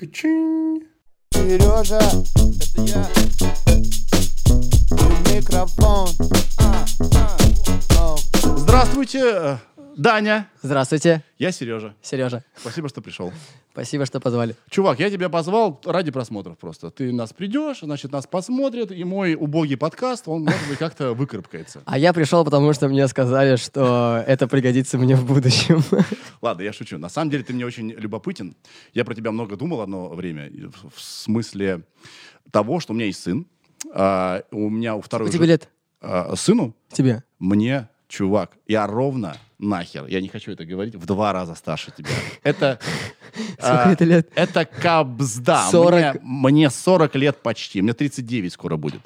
Качин. 0.00 0.80
Сережа, 1.30 1.98
это 1.98 2.80
я. 2.80 3.06
И 4.96 5.34
микрофон. 5.34 6.08
А, 6.58 6.86
а. 7.98 8.16
Здравствуйте, 8.56 9.58
Даня. 10.00 10.48
Здравствуйте, 10.62 11.22
Я 11.38 11.52
Сережа. 11.52 11.94
Сережа. 12.00 12.42
Спасибо, 12.56 12.88
что 12.88 13.02
пришел. 13.02 13.34
Спасибо, 13.72 14.06
что 14.06 14.18
позвали. 14.18 14.56
Чувак, 14.70 14.98
я 14.98 15.10
тебя 15.10 15.28
позвал 15.28 15.78
ради 15.84 16.10
просмотров 16.10 16.56
просто. 16.56 16.90
Ты 16.90 17.12
нас 17.12 17.34
придешь, 17.34 17.80
значит, 17.82 18.10
нас 18.10 18.26
посмотрят, 18.26 18.92
и 18.92 19.04
мой 19.04 19.34
убогий 19.34 19.76
подкаст, 19.76 20.26
он, 20.26 20.44
может 20.44 20.68
быть, 20.70 20.78
как-то 20.78 21.12
выкарабкается. 21.12 21.82
А 21.84 21.98
я 21.98 22.14
пришел, 22.14 22.46
потому 22.46 22.72
что 22.72 22.88
мне 22.88 23.06
сказали, 23.08 23.56
что 23.56 24.24
это 24.26 24.48
пригодится 24.48 24.96
мне 24.96 25.16
в 25.16 25.26
будущем. 25.26 25.82
Ладно, 26.40 26.62
я 26.62 26.72
шучу. 26.72 26.96
На 26.96 27.10
самом 27.10 27.30
деле 27.30 27.44
ты 27.44 27.52
мне 27.52 27.66
очень 27.66 27.90
любопытен. 27.90 28.56
Я 28.94 29.04
про 29.04 29.14
тебя 29.14 29.32
много 29.32 29.56
думал 29.56 29.82
одно 29.82 30.08
время. 30.08 30.50
в 30.96 30.98
смысле 30.98 31.82
того, 32.50 32.80
что 32.80 32.94
у 32.94 32.96
меня 32.96 33.04
есть 33.04 33.22
сын. 33.22 33.46
А, 33.92 34.44
у 34.50 34.70
меня 34.70 34.96
у 34.96 35.02
второй... 35.02 35.28
Сколько 35.28 35.44
тебе 35.44 35.52
лет? 35.52 35.68
А, 36.00 36.34
сыну 36.36 36.74
Тебе? 36.90 37.22
мне, 37.38 37.90
чувак, 38.08 38.56
я 38.66 38.86
ровно 38.86 39.36
нахер, 39.60 40.06
я 40.06 40.20
не 40.20 40.28
хочу 40.28 40.52
это 40.52 40.64
говорить, 40.64 40.94
в 40.94 41.06
два 41.06 41.32
раза 41.32 41.54
старше 41.54 41.92
тебя. 41.96 42.08
Это... 42.42 42.78
Сколько 43.58 43.84
а, 43.84 43.92
это 43.92 44.04
лет? 44.04 44.30
Это 44.34 44.64
кабзда. 44.64 45.68
40. 45.70 46.22
Мне, 46.22 46.50
мне 46.50 46.70
40 46.70 47.14
лет 47.16 47.42
почти. 47.42 47.82
Мне 47.82 47.92
39 47.92 48.52
скоро 48.52 48.76
будет. 48.76 49.02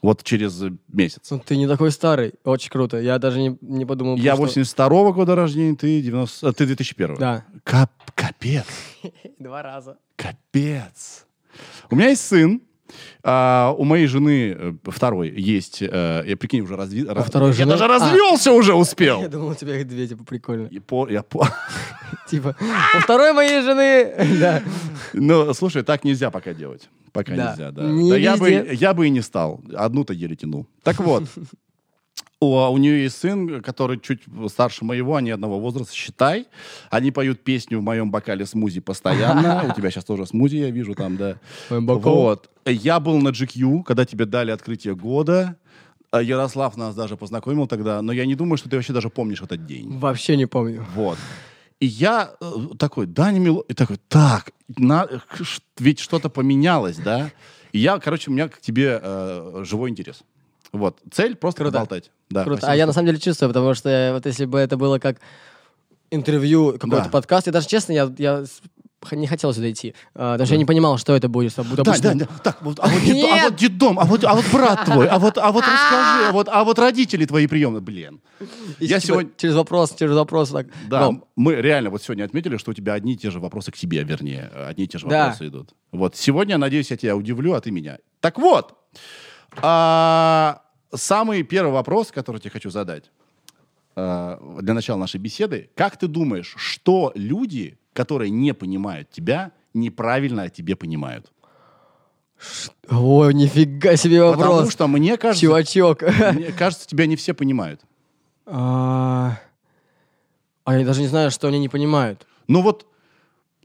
Вот 0.00 0.22
через 0.22 0.62
месяц. 0.88 1.30
Ну, 1.30 1.40
ты 1.40 1.56
не 1.56 1.66
такой 1.66 1.90
старый. 1.90 2.34
Очень 2.44 2.70
круто. 2.70 2.98
Я 2.98 3.18
даже 3.18 3.40
не, 3.40 3.58
не 3.60 3.84
подумал. 3.84 4.16
Я 4.16 4.34
что- 4.34 4.42
82 4.42 5.12
года 5.12 5.34
рождения, 5.34 5.74
ты 5.74 6.00
90... 6.00 6.48
а, 6.48 6.52
Ты 6.52 6.66
2001. 6.66 7.16
Да. 7.16 7.44
Кап, 7.64 7.90
капец. 8.14 8.66
Два 9.38 9.62
раза. 9.62 9.98
Капец. 10.16 11.26
У 11.90 11.96
меня 11.96 12.10
есть 12.10 12.24
сын. 12.24 12.62
А, 13.22 13.74
у 13.78 13.84
моей 13.84 14.06
жены 14.06 14.56
э, 14.58 14.72
второй 14.84 15.28
есть, 15.30 15.82
э, 15.82 16.22
я 16.26 16.36
прикинь, 16.36 16.62
уже 16.62 16.76
разви... 16.76 17.02
ра- 17.04 17.22
второй 17.22 17.50
Я 17.50 17.54
жены? 17.56 17.70
даже 17.72 17.84
А. 17.84 17.88
развелся 17.88 18.52
уже 18.52 18.74
успел. 18.74 19.20
Я 19.22 19.28
думал, 19.28 19.48
у 19.50 19.54
тебя 19.54 19.76
их 19.80 19.86
две, 19.88 20.06
типа, 20.08 20.24
прикольно. 20.24 20.66
И 20.66 20.78
по- 20.78 21.08
я 21.08 21.22
по- 21.22 21.48
Типа, 22.28 22.56
у 22.96 23.00
второй 23.00 23.32
моей 23.32 23.62
жены... 23.62 24.12
Да. 24.40 24.62
Ну, 25.12 25.52
слушай, 25.54 25.82
так 25.82 26.04
нельзя 26.04 26.30
пока 26.30 26.52
делать. 26.54 26.88
Пока 27.12 27.34
Да. 27.34 27.50
нельзя, 27.50 27.70
да. 27.72 27.82
Не 27.82 28.10
Да 28.10 28.16
я 28.16 28.36
бы, 28.36 28.50
я 28.72 28.94
бы 28.94 29.06
и 29.06 29.10
не 29.10 29.22
стал. 29.22 29.60
Одну-то 29.74 30.12
еле 30.12 30.36
тянул. 30.36 30.66
Так 30.82 31.00
вот, 31.00 31.24
у, 32.40 32.54
у 32.54 32.76
нее 32.76 33.02
есть 33.02 33.18
сын, 33.18 33.60
который 33.62 33.98
чуть 33.98 34.22
старше 34.48 34.84
моего, 34.84 35.16
они 35.16 35.30
одного 35.30 35.58
возраста, 35.58 35.94
считай. 35.94 36.46
Они 36.90 37.10
поют 37.10 37.42
песню 37.42 37.80
в 37.80 37.82
моем 37.82 38.10
бокале 38.10 38.46
смузи 38.46 38.80
постоянно. 38.80 39.64
У 39.70 39.74
тебя 39.76 39.90
сейчас 39.90 40.04
тоже 40.04 40.26
смузи, 40.26 40.56
я 40.56 40.70
вижу 40.70 40.94
там, 40.94 41.16
да. 41.16 41.38
Вот. 41.70 42.50
Я 42.64 43.00
был 43.00 43.18
на 43.18 43.30
GQ, 43.30 43.82
когда 43.82 44.04
тебе 44.04 44.24
дали 44.24 44.50
открытие 44.50 44.94
года. 44.94 45.56
А 46.10 46.22
Ярослав 46.22 46.76
нас 46.76 46.94
даже 46.94 47.16
познакомил 47.16 47.66
тогда, 47.66 48.00
но 48.00 48.12
я 48.12 48.24
не 48.24 48.34
думаю, 48.34 48.56
что 48.56 48.70
ты 48.70 48.76
вообще 48.76 48.94
даже 48.94 49.10
помнишь 49.10 49.42
этот 49.42 49.66
день. 49.66 49.98
Вообще 49.98 50.36
не 50.36 50.46
помню. 50.46 50.86
Вот. 50.94 51.18
И 51.80 51.86
я 51.86 52.32
э, 52.40 52.50
такой, 52.78 53.06
Даня 53.06 53.38
Мило... 53.38 53.62
И 53.68 53.74
такой, 53.74 53.98
так, 54.08 54.52
на- 54.76 55.06
ведь 55.78 55.98
что-то 56.00 56.30
поменялось, 56.30 56.96
да? 56.96 57.30
И 57.72 57.78
я, 57.78 57.98
короче, 57.98 58.30
у 58.30 58.34
меня 58.34 58.48
к 58.48 58.58
тебе 58.60 58.98
э, 59.02 59.64
живой 59.66 59.90
интерес. 59.90 60.22
Вот. 60.72 60.98
Цель 61.12 61.36
просто 61.36 61.62
Круто. 61.62 61.74
поболтать. 61.74 62.10
Да, 62.30 62.44
Круто. 62.44 62.58
спасибо, 62.60 62.72
А 62.72 62.76
я 62.76 62.86
на 62.86 62.92
самом 62.92 63.06
деле 63.06 63.18
чувствую, 63.18 63.48
потому 63.50 63.74
что 63.74 63.88
э, 63.88 64.12
вот 64.12 64.26
если 64.26 64.44
бы 64.44 64.58
это 64.58 64.76
было 64.76 64.98
как 64.98 65.18
интервью, 66.10 66.72
какой-то 66.72 67.04
Да. 67.04 67.10
подкаст, 67.10 67.46
я 67.46 67.52
даже 67.52 67.66
честно, 67.68 67.92
я, 67.92 68.12
я 68.18 68.44
не 69.12 69.26
хотел 69.26 69.54
сюда 69.54 69.70
идти. 69.70 69.94
а, 70.14 70.32
Потому 70.32 70.46
что 70.46 70.54
я 70.54 70.58
не 70.58 70.64
понимал, 70.64 70.98
что 70.98 71.14
это 71.14 71.28
будет. 71.28 71.54
Да, 71.56 71.94
да, 72.02 72.14
да. 72.14 72.26
Так, 72.42 72.62
вот, 72.62 72.80
а, 72.80 72.88
вот 72.88 73.02
дедом, 73.02 73.30
а 73.30 73.44
вот 73.44 73.56
дедом, 73.56 73.98
а 74.00 74.04
вот, 74.04 74.24
а 74.24 74.34
вот 74.34 74.44
брат 74.52 74.84
твой, 74.84 75.06
а 75.06 75.18
вот, 75.18 75.38
а 75.38 75.52
вот 75.52 75.62
расскажи, 75.72 76.28
а 76.28 76.32
вот, 76.32 76.48
а 76.50 76.64
вот 76.64 76.78
родители 76.78 77.24
твои 77.24 77.46
приемные, 77.46 77.80
блин. 77.80 78.20
И 78.80 78.86
Я 78.86 78.98
типа 78.98 79.06
сегодня... 79.12 79.30
Через 79.36 79.54
вопрос, 79.54 79.94
через 79.98 80.14
вопрос 80.14 80.50
так. 80.50 80.66
Да, 80.88 81.00
Ну, 81.00 81.24
мы 81.36 81.54
реально 81.54 81.90
вот 81.90 82.02
сегодня 82.02 82.24
отметили, 82.24 82.56
что 82.56 82.72
у 82.72 82.74
тебя 82.74 82.94
одни 82.94 83.12
и 83.12 83.16
те 83.16 83.30
же 83.30 83.38
вопросы 83.40 83.70
к 83.70 83.76
тебе, 83.76 84.02
вернее, 84.02 84.50
одни 84.68 84.84
и 84.84 84.88
те 84.88 84.98
же 84.98 85.06
Да. 85.06 85.26
вопросы 85.26 85.46
идут. 85.48 85.70
Вот 85.92 86.16
сегодня, 86.16 86.58
надеюсь, 86.58 86.90
я 86.90 86.96
тебя 86.96 87.14
удивлю, 87.16 87.54
а 87.54 87.60
ты 87.60 87.70
меня. 87.70 87.98
Так 88.20 88.38
вот, 88.38 88.74
а, 89.62 90.62
самый 90.94 91.42
первый 91.42 91.72
вопрос, 91.72 92.10
который 92.10 92.36
я 92.36 92.40
тебе 92.40 92.50
хочу 92.50 92.70
задать 92.70 93.10
а, 93.96 94.40
для 94.60 94.74
начала 94.74 94.98
нашей 94.98 95.20
беседы. 95.20 95.70
Как 95.74 95.96
ты 95.96 96.06
думаешь, 96.06 96.54
что 96.56 97.12
люди, 97.14 97.78
которые 97.92 98.30
не 98.30 98.54
понимают 98.54 99.10
тебя, 99.10 99.52
неправильно 99.74 100.44
о 100.44 100.48
тебе 100.50 100.76
понимают? 100.76 101.32
Ой, 102.88 103.34
нифига 103.34 103.96
себе 103.96 104.20
Потому 104.30 104.52
вопрос. 104.54 104.72
что 104.72 104.86
мне 104.86 105.16
кажется, 105.16 105.44
Чувачок. 105.44 106.02
мне 106.32 106.52
кажется, 106.52 106.86
тебя 106.86 107.06
не 107.06 107.16
все 107.16 107.34
понимают. 107.34 107.80
А 108.46 109.38
а 110.68 110.76
я 110.76 110.84
даже 110.84 111.00
не 111.00 111.06
знаю, 111.06 111.30
что 111.30 111.48
они 111.48 111.58
не 111.58 111.70
понимают. 111.70 112.26
Ну 112.46 112.60
вот 112.60 112.86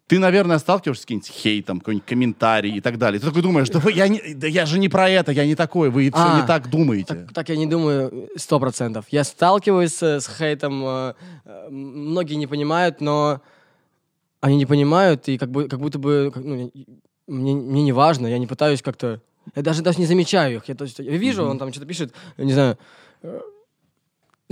ты, 0.07 0.19
наверное, 0.19 0.59
сталкиваешься 0.59 1.03
с 1.03 1.05
каким-нибудь 1.05 1.29
хейтом, 1.29 1.79
какой-нибудь 1.79 2.05
комментарий 2.07 2.75
и 2.77 2.81
так 2.81 2.97
далее. 2.97 3.19
Ты 3.19 3.27
такой 3.27 3.41
думаешь, 3.41 3.69
да, 3.69 3.79
вы- 3.79 3.93
я, 3.93 4.07
не, 4.07 4.33
да 4.33 4.47
я 4.47 4.65
же 4.65 4.77
не 4.79 4.89
про 4.89 5.09
это, 5.09 5.31
я 5.31 5.45
не 5.45 5.55
такой, 5.55 5.89
вы 5.89 6.09
все 6.11 6.11
А, 6.15 6.41
не 6.41 6.45
так 6.47 6.69
думаете. 6.69 7.13
Так, 7.13 7.33
так 7.33 7.49
я 7.49 7.55
не 7.55 7.65
думаю 7.67 8.29
сто 8.35 8.59
процентов. 8.59 9.05
Я 9.09 9.23
сталкиваюсь 9.23 9.93
с, 9.93 10.03
с 10.19 10.27
хейтом, 10.37 10.83
э, 10.85 11.13
э, 11.45 11.69
многие 11.69 12.35
не 12.35 12.47
понимают, 12.47 12.99
но 13.01 13.41
они 14.41 14.57
не 14.57 14.65
понимают, 14.65 15.29
и 15.29 15.37
как, 15.37 15.49
бы, 15.49 15.69
как 15.69 15.79
будто 15.79 15.99
бы 15.99 16.31
как, 16.33 16.43
ну, 16.43 16.69
мне, 17.27 17.55
мне 17.55 17.83
не 17.83 17.93
важно, 17.93 18.27
я 18.27 18.37
не 18.37 18.47
пытаюсь 18.47 18.81
как-то... 18.81 19.21
Я 19.55 19.61
даже, 19.61 19.81
даже 19.81 19.99
не 19.99 20.05
замечаю 20.05 20.57
их. 20.57 20.65
Я, 20.67 20.75
то 20.75 20.83
есть, 20.83 20.99
я 20.99 21.17
вижу, 21.17 21.45
он 21.45 21.57
там 21.59 21.71
что-то 21.71 21.85
пишет, 21.87 22.13
не 22.37 22.51
знаю, 22.53 22.77
э, 23.21 23.39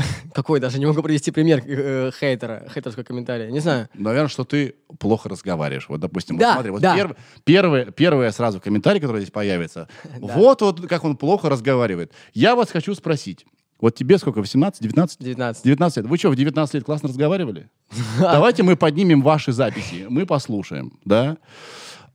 какой 0.33 0.59
даже, 0.59 0.79
не 0.79 0.85
могу 0.85 1.01
привести 1.01 1.31
пример 1.31 1.61
э, 1.65 2.11
хейтера, 2.19 2.67
хейтерского 2.73 3.03
комментария, 3.03 3.49
не 3.51 3.59
знаю. 3.59 3.89
Наверное, 3.93 4.27
что 4.29 4.43
ты 4.43 4.75
плохо 4.99 5.29
разговариваешь. 5.29 5.87
Вот, 5.89 5.99
допустим, 5.99 6.37
Да, 6.37 6.47
вот 6.47 6.53
смотри, 6.53 6.71
вот 6.71 6.81
да. 6.81 6.97
перв- 6.97 7.15
первый, 7.43 7.91
первый 7.91 8.31
сразу 8.31 8.59
комментарий, 8.59 8.99
который 8.99 9.21
здесь 9.21 9.31
появится. 9.31 9.87
Да. 10.21 10.33
Вот, 10.35 10.61
вот 10.61 10.87
как 10.87 11.03
он 11.03 11.15
плохо 11.17 11.49
разговаривает. 11.49 12.11
Я 12.33 12.55
вас 12.55 12.69
хочу 12.69 12.93
спросить. 12.95 13.45
Вот 13.79 13.95
тебе 13.95 14.19
сколько, 14.19 14.39
18, 14.39 14.81
19? 14.81 15.19
19. 15.19 15.63
19 15.63 15.97
лет. 15.97 16.05
Вы 16.05 16.17
что, 16.17 16.29
в 16.29 16.35
19 16.35 16.73
лет 16.75 16.83
классно 16.83 17.09
разговаривали? 17.09 17.69
Давайте 18.19 18.61
мы 18.63 18.75
поднимем 18.75 19.21
ваши 19.23 19.51
записи, 19.51 20.05
мы 20.07 20.25
послушаем, 20.27 20.99
да? 21.05 21.37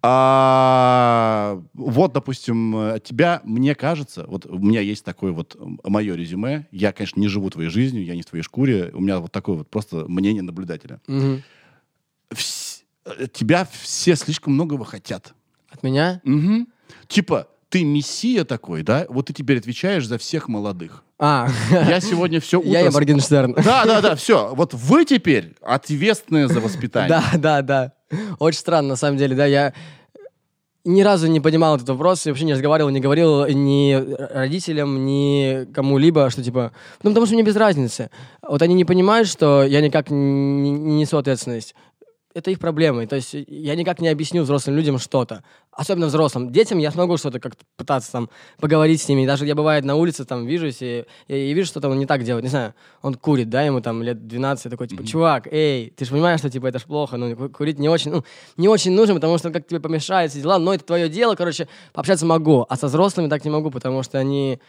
А, 0.08 1.60
вот, 1.74 2.12
допустим, 2.12 2.76
э, 2.76 3.00
тебя, 3.02 3.40
мне 3.44 3.74
кажется, 3.74 4.24
вот 4.28 4.46
у 4.46 4.58
меня 4.58 4.80
есть 4.80 5.04
такое 5.04 5.32
вот 5.32 5.56
мое 5.84 6.14
резюме. 6.14 6.66
Я, 6.70 6.92
конечно, 6.92 7.18
не 7.20 7.28
живу 7.28 7.50
твоей 7.50 7.70
жизнью, 7.70 8.04
я 8.04 8.14
не 8.14 8.22
в 8.22 8.26
твоей 8.26 8.42
шкуре. 8.42 8.90
У 8.94 9.00
меня 9.00 9.18
вот 9.18 9.32
такое 9.32 9.56
вот 9.56 9.68
просто 9.68 10.04
мнение 10.08 10.42
наблюдателя. 10.42 11.00
Мгм. 11.08 11.42
Вс- 12.30 12.82
э, 13.04 13.26
тебя 13.32 13.68
все 13.70 14.14
слишком 14.16 14.52
многого 14.54 14.84
хотят. 14.84 15.34
От 15.70 15.82
меня? 15.82 16.20
Мгм. 16.24 16.68
Типа, 17.08 17.48
ты 17.68 17.84
мессия 17.84 18.44
такой, 18.44 18.82
да? 18.82 19.06
Вот 19.08 19.26
ты 19.26 19.32
теперь 19.32 19.58
отвечаешь 19.58 20.06
за 20.06 20.18
всех 20.18 20.48
молодых. 20.48 21.02
А, 21.18 21.48
Я 21.70 22.00
сегодня 22.00 22.40
все 22.40 22.58
утро... 22.58 22.70
я 22.70 22.82
и 22.82 22.90
Моргенштерн. 22.90 23.54
Да, 23.54 23.84
да, 23.86 24.00
да, 24.00 24.16
все. 24.16 24.54
Вот 24.54 24.74
вы 24.74 25.04
теперь 25.04 25.54
ответственны 25.62 26.46
за 26.48 26.60
воспитание. 26.60 27.08
Да, 27.08 27.38
да, 27.38 27.62
да. 27.62 27.92
Очень 28.38 28.58
странно, 28.58 28.90
на 28.90 28.96
самом 28.96 29.16
деле, 29.16 29.34
да, 29.34 29.46
я 29.46 29.72
ни 30.84 31.02
разу 31.02 31.26
не 31.26 31.40
понимал 31.40 31.76
этот 31.76 31.88
вопрос, 31.88 32.26
и 32.26 32.30
вообще 32.30 32.44
не 32.44 32.52
разговаривал, 32.52 32.90
не 32.90 33.00
говорил 33.00 33.44
ни 33.46 33.92
родителям, 34.32 35.04
ни 35.04 35.66
кому-либо, 35.72 36.30
что 36.30 36.44
типа... 36.44 36.72
Ну, 37.02 37.10
потому 37.10 37.26
что 37.26 37.34
мне 37.34 37.42
без 37.42 37.56
разницы. 37.56 38.10
Вот 38.46 38.62
они 38.62 38.74
не 38.74 38.84
понимают, 38.84 39.26
что 39.26 39.64
я 39.64 39.80
никак 39.80 40.10
не, 40.10 40.70
не 40.70 40.98
несу 40.98 41.18
ответственность. 41.18 41.74
Это 42.36 42.50
их 42.50 42.58
проблемы. 42.58 43.06
То 43.06 43.16
есть 43.16 43.34
я 43.48 43.74
никак 43.76 43.98
не 43.98 44.08
объясню 44.08 44.42
взрослым 44.42 44.76
людям 44.76 44.98
что-то. 44.98 45.42
Особенно 45.72 46.06
взрослым. 46.08 46.52
Детям 46.52 46.76
я 46.76 46.90
смогу 46.90 47.16
что-то 47.16 47.40
как-то 47.40 47.64
пытаться 47.76 48.12
там 48.12 48.28
поговорить 48.60 49.00
с 49.00 49.08
ними. 49.08 49.24
Даже 49.26 49.46
я 49.46 49.54
бывает 49.54 49.86
на 49.86 49.94
улице 49.94 50.26
там 50.26 50.44
вижусь 50.44 50.82
и, 50.82 51.06
и, 51.28 51.34
и 51.34 51.54
вижу, 51.54 51.68
что 51.68 51.80
там 51.80 51.92
он 51.92 51.98
не 51.98 52.04
так 52.04 52.24
делает. 52.24 52.44
Не 52.44 52.50
знаю, 52.50 52.74
он 53.00 53.14
курит, 53.14 53.48
да, 53.48 53.62
ему 53.62 53.80
там 53.80 54.02
лет 54.02 54.26
12, 54.26 54.66
я 54.66 54.70
такой, 54.70 54.86
типа, 54.86 55.06
чувак, 55.06 55.48
эй, 55.50 55.88
ты 55.96 56.04
же 56.04 56.10
понимаешь, 56.10 56.40
что 56.40 56.50
типа 56.50 56.66
это 56.66 56.78
ж 56.78 56.82
плохо, 56.82 57.16
ну, 57.16 57.34
ку- 57.34 57.48
курить 57.48 57.78
не 57.78 57.88
очень, 57.88 58.10
ну, 58.10 58.22
не 58.58 58.68
очень 58.68 58.92
нужно, 58.92 59.14
потому 59.14 59.38
что 59.38 59.48
он 59.48 59.54
как 59.54 59.66
тебе 59.66 59.80
помешает, 59.80 60.30
все 60.30 60.42
дела, 60.42 60.58
но 60.58 60.74
это 60.74 60.84
твое 60.84 61.08
дело, 61.08 61.36
короче, 61.36 61.68
пообщаться 61.94 62.26
могу, 62.26 62.66
а 62.68 62.76
со 62.76 62.88
взрослыми 62.88 63.28
так 63.28 63.46
не 63.46 63.50
могу, 63.50 63.70
потому 63.70 64.02
что 64.02 64.18
они, 64.18 64.60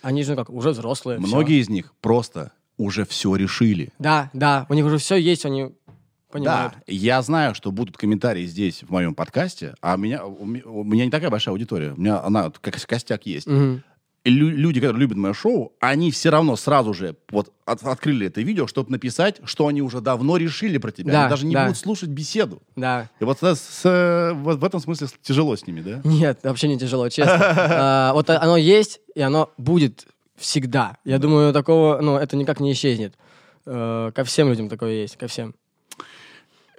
они 0.00 0.22
же, 0.22 0.30
ну, 0.30 0.36
как, 0.36 0.50
уже 0.50 0.70
взрослые. 0.70 1.18
Многие 1.18 1.60
из 1.60 1.68
них 1.68 1.92
просто 2.00 2.52
уже 2.80 3.04
все 3.04 3.36
решили. 3.36 3.90
Да, 3.98 4.30
да, 4.32 4.64
у 4.70 4.74
них 4.74 4.86
уже 4.86 4.96
все 4.96 5.16
есть, 5.16 5.44
они 5.44 5.72
понимают. 6.30 6.72
Да, 6.74 6.80
я 6.86 7.20
знаю, 7.22 7.54
что 7.54 7.70
будут 7.72 7.96
комментарии 7.96 8.46
здесь 8.46 8.82
в 8.82 8.90
моем 8.90 9.14
подкасте, 9.14 9.74
а 9.80 9.94
у 9.94 9.98
меня, 9.98 10.24
у 10.24 10.44
ме- 10.44 10.62
у 10.64 10.84
меня 10.84 11.04
не 11.04 11.10
такая 11.10 11.30
большая 11.30 11.52
аудитория. 11.52 11.92
У 11.92 12.00
меня 12.00 12.22
она 12.22 12.50
как 12.60 12.74
костяк 12.86 13.26
есть. 13.26 13.46
Мгм. 13.46 13.82
И 14.22 14.28
лю- 14.30 14.50
люди, 14.50 14.80
которые 14.80 15.00
любят 15.00 15.16
мое 15.16 15.32
шоу, 15.32 15.72
они 15.80 16.10
все 16.10 16.28
равно 16.28 16.54
сразу 16.56 16.92
же 16.92 17.16
вот 17.30 17.54
от- 17.64 17.82
открыли 17.82 18.26
это 18.26 18.42
видео, 18.42 18.66
чтобы 18.66 18.90
написать, 18.90 19.40
что 19.44 19.66
они 19.66 19.80
уже 19.80 20.02
давно 20.02 20.36
решили 20.36 20.76
про 20.76 20.90
тебя. 20.90 21.10
Да, 21.12 21.20
они 21.22 21.30
даже 21.30 21.46
не 21.46 21.54
да. 21.54 21.64
будут 21.64 21.78
слушать 21.78 22.10
беседу. 22.10 22.60
Да. 22.76 23.08
И 23.18 23.24
вот, 23.24 23.38
с, 23.42 23.80
э, 23.84 24.32
вот 24.34 24.58
в 24.60 24.64
этом 24.64 24.78
смысле 24.80 25.08
тяжело 25.22 25.56
с 25.56 25.66
ними, 25.66 25.80
да? 25.80 26.00
Нет, 26.04 26.40
вообще 26.42 26.68
не 26.68 26.78
тяжело, 26.78 27.08
честно. 27.08 27.38
А, 27.40 28.12
Вот 28.12 28.28
оно 28.28 28.58
есть, 28.58 29.00
и 29.14 29.22
оно 29.22 29.50
будет 29.56 30.06
всегда. 30.36 30.98
Я 31.06 31.18
думаю, 31.18 31.54
такого, 31.54 32.00
ну, 32.02 32.16
это 32.18 32.36
никак 32.36 32.60
не 32.60 32.72
исчезнет. 32.72 33.14
Э, 33.64 34.10
Ко 34.14 34.24
всем 34.24 34.48
людям 34.50 34.68
такое 34.68 34.92
есть, 35.02 35.16
ко 35.16 35.28
всем. 35.28 35.54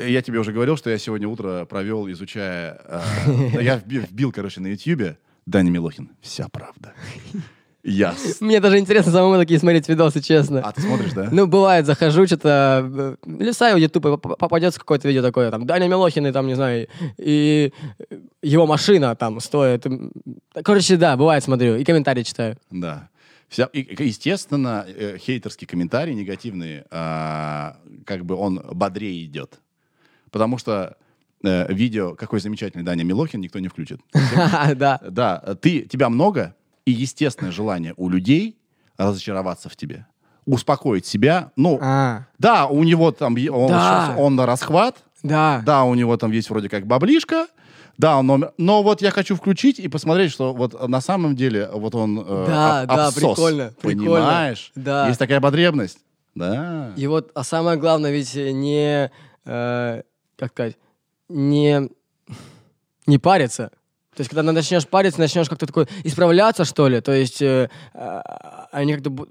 Я 0.07 0.21
тебе 0.21 0.39
уже 0.39 0.51
говорил, 0.51 0.77
что 0.77 0.89
я 0.89 0.97
сегодня 0.97 1.27
утро 1.27 1.65
провел, 1.65 2.09
изучая... 2.11 2.79
э, 2.85 3.63
я 3.63 3.77
вби- 3.77 4.05
вбил, 4.09 4.31
короче, 4.31 4.61
на 4.61 4.67
Ютьюбе 4.67 5.17
Даня 5.45 5.69
Милохин. 5.71 6.09
Вся 6.21 6.47
правда. 6.49 6.93
Я... 7.83 8.13
с- 8.13 8.41
Мне 8.41 8.59
даже 8.59 8.77
интересно 8.77 9.11
самому 9.11 9.37
такие 9.39 9.59
смотреть 9.59 9.89
видосы, 9.89 10.21
честно. 10.21 10.59
А 10.61 10.71
ты 10.71 10.81
смотришь, 10.81 11.13
да? 11.13 11.29
Ну, 11.31 11.47
бывает, 11.47 11.85
захожу, 11.87 12.27
что-то 12.27 13.17
э, 13.25 13.43
листаю 13.43 13.77
YouTube, 13.79 14.21
поп- 14.21 14.37
попадется 14.37 14.79
какое-то 14.79 15.07
видео 15.07 15.23
такое, 15.23 15.49
там, 15.49 15.65
Даня 15.65 15.87
Милохин, 15.87 16.27
и 16.27 16.31
там, 16.31 16.45
не 16.45 16.53
знаю, 16.55 16.87
и 17.17 17.73
его 18.43 18.67
машина 18.67 19.15
там 19.15 19.39
стоит. 19.39 19.85
Короче, 20.63 20.97
да, 20.97 21.17
бывает, 21.17 21.43
смотрю, 21.43 21.75
и 21.75 21.83
комментарии 21.83 22.21
читаю. 22.23 22.55
Да. 22.69 23.09
Вся, 23.49 23.65
и, 23.73 23.81
и, 23.81 24.03
естественно, 24.07 24.85
э, 24.87 25.17
хейтерский 25.17 25.65
комментарий 25.67 26.13
негативный, 26.13 26.83
а, 26.91 27.77
как 28.05 28.23
бы 28.25 28.35
он 28.35 28.61
бодрее 28.71 29.25
идет. 29.25 29.59
Потому 30.31 30.57
что 30.57 30.95
э, 31.43 31.71
видео 31.73 32.15
«Какой 32.15 32.39
замечательный 32.39 32.83
Даня 32.83 33.03
Милохин» 33.03 33.41
никто 33.41 33.59
не 33.59 33.67
включит. 33.67 33.99
Да. 34.75 34.99
Да, 35.07 35.37
ты, 35.61 35.81
тебя 35.81 36.09
много, 36.09 36.55
и 36.85 36.91
естественное 36.91 37.51
желание 37.51 37.93
у 37.97 38.09
людей 38.09 38.57
разочароваться 38.97 39.69
в 39.69 39.75
тебе. 39.75 40.05
Успокоить 40.45 41.05
себя. 41.05 41.51
Ну, 41.55 41.77
А, 41.81 42.25
да, 42.39 42.65
у 42.65 42.83
него 42.83 43.11
там, 43.11 43.35
он, 43.51 43.71
он 44.17 44.35
на 44.35 44.45
расхват, 44.45 44.97
да. 45.21 45.61
да, 45.65 45.83
у 45.83 45.93
него 45.93 46.17
там 46.17 46.31
есть 46.31 46.49
вроде 46.49 46.67
как 46.69 46.87
баблишка, 46.87 47.47
да, 47.97 48.17
он 48.17 48.25
номер, 48.25 48.51
но 48.57 48.81
вот 48.81 49.01
я 49.03 49.11
хочу 49.11 49.35
включить 49.35 49.77
и 49.79 49.87
посмотреть, 49.87 50.31
что 50.31 50.53
вот 50.53 50.87
на 50.87 51.01
самом 51.01 51.35
деле 51.35 51.69
вот 51.71 51.93
он 51.93 52.19
э, 52.19 52.45
Да, 52.47 52.81
об- 52.81 52.87
да, 52.89 53.07
обсос. 53.07 53.35
прикольно, 53.35 53.73
прикольно. 53.81 54.03
Понимаешь? 54.15 54.71
Да. 54.75 55.07
Есть 55.07 55.19
такая 55.19 55.39
потребность. 55.41 55.99
Да. 56.33 56.91
И 56.95 57.05
вот, 57.05 57.29
а 57.35 57.43
самое 57.43 57.77
главное 57.77 58.11
ведь 58.11 58.33
не, 58.33 59.11
э, 59.45 60.01
как 60.41 60.51
сказать, 60.51 60.77
не, 61.29 61.87
не 63.05 63.17
париться. 63.19 63.71
То 64.15 64.19
есть, 64.21 64.29
когда 64.29 64.43
начнешь 64.43 64.85
париться, 64.85 65.21
начнешь 65.21 65.47
как-то 65.47 65.65
такой 65.65 65.87
исправляться, 66.03 66.65
что 66.65 66.89
ли, 66.89 66.99
то 66.99 67.13
есть, 67.13 67.41
э, 67.41 67.69
а, 67.93 68.67
они 68.73 68.93
как-то, 68.95 69.25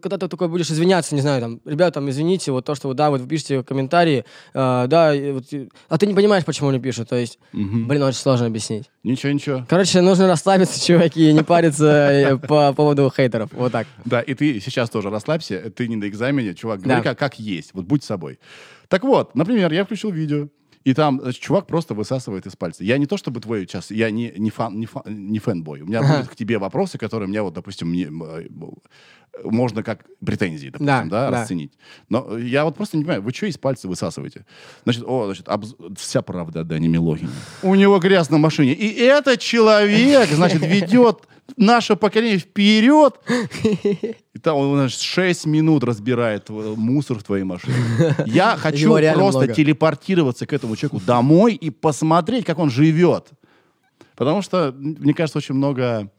когда 0.00 0.18
ты 0.18 0.26
такой 0.26 0.48
будешь 0.48 0.68
извиняться, 0.72 1.14
не 1.14 1.20
знаю, 1.20 1.40
там, 1.40 1.60
ребята, 1.64 1.92
там, 1.92 2.10
извините, 2.10 2.50
вот 2.50 2.64
то, 2.64 2.74
что, 2.74 2.92
да, 2.94 3.10
вот 3.10 3.20
вы 3.20 3.28
пишете 3.28 3.62
комментарии, 3.62 4.24
э, 4.52 4.86
да, 4.88 5.14
и 5.14 5.30
вот, 5.30 5.44
и- 5.52 5.68
а 5.88 5.98
ты 5.98 6.06
не 6.08 6.14
понимаешь, 6.14 6.44
почему 6.44 6.70
они 6.70 6.80
пишут, 6.80 7.10
то 7.10 7.14
есть, 7.16 7.38
Мгм. 7.52 7.86
блин, 7.86 8.02
очень 8.02 8.18
сложно 8.18 8.46
объяснить. 8.46 8.90
Ничего, 9.04 9.30
ничего. 9.30 9.66
Короче, 9.68 10.00
нужно 10.00 10.26
расслабиться, 10.26 10.80
чуваки, 10.84 11.30
и 11.30 11.32
не 11.32 11.44
париться 11.44 12.40
по 12.48 12.72
поводу 12.72 13.12
хейтеров, 13.16 13.52
вот 13.52 13.70
так. 13.70 13.86
Да, 14.04 14.20
и 14.20 14.34
ты 14.34 14.58
сейчас 14.58 14.90
тоже 14.90 15.10
расслабься, 15.10 15.70
ты 15.70 15.86
не 15.86 15.94
на 15.94 16.08
экзамене, 16.08 16.54
чувак, 16.54 16.80
говори 16.80 17.02
как 17.14 17.38
есть, 17.38 17.70
вот 17.72 17.84
будь 17.84 18.02
собой. 18.02 18.40
Так 18.88 19.04
вот, 19.04 19.34
например, 19.34 19.72
я 19.72 19.84
включил 19.84 20.10
видео, 20.10 20.48
и 20.84 20.92
там 20.92 21.20
значит, 21.20 21.40
чувак 21.42 21.66
просто 21.66 21.94
высасывает 21.94 22.46
из 22.46 22.56
пальца. 22.56 22.84
Я 22.84 22.98
не 22.98 23.06
то 23.06 23.16
чтобы 23.16 23.40
твой 23.40 23.62
сейчас, 23.62 23.90
я 23.90 24.10
не, 24.10 24.32
не, 24.36 24.50
фан, 24.50 24.78
не, 24.78 24.86
фан- 24.86 25.02
не 25.06 25.38
fanboy. 25.38 25.80
У 25.80 25.86
меня 25.86 26.00
Ага. 26.00 26.16
будут 26.16 26.28
к 26.30 26.36
тебе 26.36 26.58
вопросы, 26.58 26.98
которые 26.98 27.28
мне 27.28 27.40
вот, 27.40 27.54
допустим, 27.54 27.88
мне, 27.88 28.04
э, 28.04 28.46
можно 29.42 29.82
как 29.82 30.04
претензии, 30.24 30.68
допустим, 30.68 30.86
Да, 30.86 31.02
да, 31.04 31.30
да. 31.30 31.40
расценить. 31.40 31.72
Но 32.08 32.36
я 32.38 32.64
вот 32.64 32.76
просто 32.76 32.96
не 32.96 33.04
понимаю, 33.04 33.22
вы 33.22 33.32
что 33.32 33.46
из 33.46 33.58
пальца 33.58 33.88
высасываете? 33.88 34.46
Значит, 34.84 35.04
о, 35.06 35.26
значит, 35.26 35.48
обз- 35.48 35.96
вся 35.98 36.22
правда 36.22 36.60
о 36.60 36.64
Дане 36.64 36.88
Милохине. 36.88 37.30
У 37.62 37.74
него 37.74 37.98
грязь 37.98 38.30
на 38.30 38.38
машине. 38.38 38.72
И 38.72 39.00
этот 39.00 39.40
человек, 39.40 40.28
значит, 40.30 40.62
ведет 40.62 41.18
наше 41.56 41.96
поколение 41.96 42.38
вперед. 42.38 43.20
И 44.34 44.38
там 44.38 44.56
он, 44.56 44.76
значит, 44.78 45.00
6 45.00 45.46
минут 45.46 45.84
разбирает 45.84 46.48
мусор 46.48 47.18
в 47.18 47.22
твоей 47.22 47.44
машине. 47.44 47.74
Я 48.26 48.56
хочу 48.56 48.92
просто 49.14 49.40
много. 49.40 49.54
телепортироваться 49.54 50.46
к 50.46 50.52
этому 50.52 50.76
человеку 50.76 51.00
домой 51.04 51.54
и 51.54 51.70
посмотреть, 51.70 52.44
как 52.46 52.58
он 52.58 52.70
живет. 52.70 53.28
Потому 54.16 54.42
что, 54.42 54.72
мне 54.78 55.12
кажется, 55.12 55.38
очень 55.38 55.54
много 55.54 56.10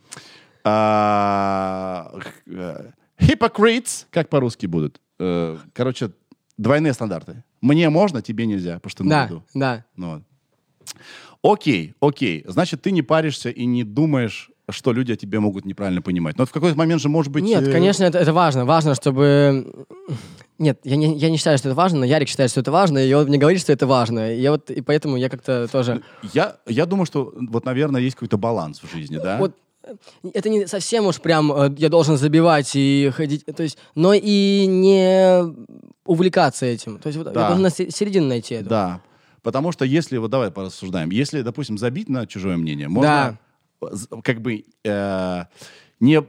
а, 0.68 2.12
э, 2.48 2.92
hypocrites, 3.20 4.06
как 4.12 4.30
по-русски 4.30 4.66
будут. 4.66 5.00
Э, 5.20 5.58
Короче, 5.74 6.12
двойные 6.58 6.94
стандарты. 6.94 7.44
Мне 7.62 7.90
можно, 7.90 8.22
тебе 8.22 8.46
нельзя, 8.46 8.76
потому 8.76 8.90
что 8.92 9.04
на 9.04 9.10
Да, 9.10 9.26
виду. 9.26 9.44
да. 9.54 9.86
Ну 9.96 10.14
вот. 10.16 10.24
Окей, 11.42 11.94
окей. 12.00 12.44
Значит, 12.48 12.82
ты 12.82 12.92
не 12.92 13.02
паришься 13.02 13.50
и 13.50 13.66
не 13.66 13.84
думаешь, 13.84 14.50
что 14.70 14.94
люди 14.94 15.12
о 15.12 15.16
тебе 15.16 15.40
могут 15.40 15.66
неправильно 15.66 16.02
понимать. 16.02 16.38
Но 16.38 16.46
в 16.46 16.52
какой-то 16.52 16.78
момент 16.78 17.02
же 17.02 17.10
может 17.10 17.32
быть... 17.32 17.44
Нет, 17.44 17.68
э, 17.68 17.72
конечно, 17.72 18.04
это, 18.04 18.18
это 18.18 18.34
важно. 18.34 18.66
Важно, 18.66 18.96
чтобы... 18.96 19.86
Нет, 20.58 20.80
я 20.84 20.96
не, 20.96 21.18
я 21.18 21.30
не 21.30 21.38
считаю, 21.38 21.58
что 21.58 21.70
это 21.70 21.76
важно, 21.76 22.00
но 22.00 22.06
Ярик 22.06 22.30
считает, 22.30 22.50
что 22.50 22.62
это 22.62 22.72
важно, 22.72 22.98
и 22.98 23.12
он 23.14 23.28
мне 23.28 23.38
говорит, 23.38 23.60
что 23.62 23.74
это 23.74 23.86
важно. 23.86 24.34
И, 24.34 24.40
я 24.40 24.52
вот, 24.52 24.72
и 24.72 24.82
поэтому 24.82 25.18
я 25.18 25.30
как-то 25.30 25.68
тоже... 25.68 26.02
Я, 26.34 26.56
я 26.66 26.86
думаю, 26.86 27.06
что 27.06 27.34
вот, 27.36 27.66
наверное, 27.66 28.02
есть 28.02 28.16
какой-то 28.16 28.38
баланс 28.38 28.82
в 28.82 28.90
жизни, 28.92 29.18
да? 29.18 29.38
Вот 29.38 29.56
это 30.34 30.50
не 30.50 30.68
совсем 30.68 31.06
уж 31.08 31.20
прям 31.22 31.52
э, 31.52 31.76
я 31.78 31.90
должен 31.90 32.18
забивать 32.18 32.72
и 32.76 33.12
ходить, 33.16 33.46
то 33.46 33.64
есть, 33.64 33.78
но 33.96 34.14
и 34.14 34.66
не 34.68 35.44
увлекаться 36.06 36.66
этим. 36.66 37.00
То 37.00 37.08
есть 37.10 37.20
Да. 37.24 37.50
я 37.50 37.56
должен 37.56 37.70
середину 37.92 38.28
найти 38.28 38.56
эту. 38.56 38.70
Да. 38.70 39.02
Потому 39.42 39.72
что 39.72 39.86
если, 39.86 40.18
вот 40.18 40.32
давай 40.32 40.50
порассуждаем, 40.52 41.10
если, 41.12 41.42
допустим, 41.42 41.78
забить 41.78 42.10
на 42.10 42.26
чужое 42.26 42.58
мнение, 42.58 42.88
можно 42.88 43.38
з- 43.92 44.08
как 44.24 44.42
бы 44.42 44.66
э, 44.84 45.44
не, 46.00 46.24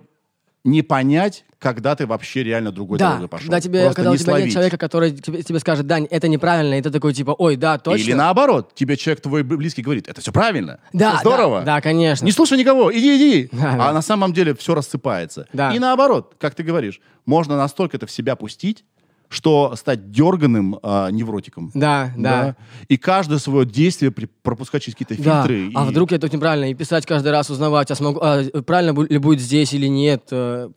не 0.67 0.83
понять, 0.83 1.45
когда 1.59 1.97
ты 1.97 2.07
вообще 2.07 2.43
реально 2.43 2.71
другой 2.73 2.99
Да, 2.99 3.11
дорогой 3.11 3.29
пошел. 3.29 3.47
когда, 3.47 3.61
тебе, 3.61 3.81
Просто 3.81 3.97
когда 3.97 4.11
у 4.11 4.13
не 4.13 4.19
тебя 4.19 4.33
нет 4.33 4.39
словить. 4.41 4.53
человека, 4.53 4.77
который 4.79 5.11
тебе, 5.13 5.43
тебе 5.43 5.59
скажет, 5.59 5.87
Дань, 5.87 6.07
это 6.11 6.29
неправильно, 6.29 6.79
и 6.79 6.83
ты 6.83 6.91
такой 6.91 7.15
типа, 7.15 7.31
ой, 7.31 7.57
да, 7.57 7.79
точно. 7.79 8.03
Или 8.03 8.13
наоборот, 8.13 8.75
тебе 8.75 8.97
человек 8.97 9.23
твой 9.23 9.43
близкий 9.43 9.83
говорит, 9.83 10.07
это 10.09 10.21
все 10.21 10.33
правильно, 10.33 10.81
да, 10.93 11.13
всё 11.13 11.21
здорово. 11.21 11.61
Да, 11.61 11.77
да, 11.77 11.81
конечно. 11.81 12.25
Не 12.25 12.33
слушай 12.33 12.59
никого, 12.59 12.93
иди, 12.93 13.17
иди. 13.17 13.49
Да, 13.53 13.73
а 13.73 13.77
да. 13.79 13.93
на 13.95 14.03
самом 14.03 14.33
деле 14.33 14.55
все 14.55 14.75
рассыпается. 14.75 15.47
Да. 15.53 15.73
И 15.75 15.79
наоборот, 15.79 16.35
как 16.39 16.55
ты 16.55 16.63
говоришь, 16.63 17.01
можно 17.25 17.57
настолько 17.57 17.97
это 17.97 18.07
в 18.07 18.11
себя 18.11 18.37
пустить, 18.37 18.85
что 19.29 19.75
стать 19.77 20.11
дерганым 20.11 20.79
а, 20.83 21.11
невротиком. 21.11 21.71
Да, 21.75 22.13
да. 22.17 22.57
И 22.89 22.97
каждое 22.97 23.39
свое 23.39 23.67
действие 23.67 24.11
при- 24.13 24.27
пропускать 24.43 24.83
через 24.83 24.97
какие-то 24.97 25.23
Да. 25.23 25.43
фильтры. 25.43 25.71
А 25.75 25.85
и- 25.87 25.89
вдруг 25.91 26.13
я 26.13 26.19
тут 26.19 26.33
неправильно? 26.33 26.71
И 26.71 26.75
писать 26.75 27.07
каждый 27.07 27.33
раз, 27.33 27.51
узнавать, 27.51 27.91
а 27.91 27.95
смогу, 27.95 28.21
а, 28.23 28.45
правильно 28.63 29.01
ли 29.03 29.19
будет 29.19 29.41
здесь 29.41 29.73
или 29.75 29.87
нет. 29.87 30.29
э, 30.31 30.71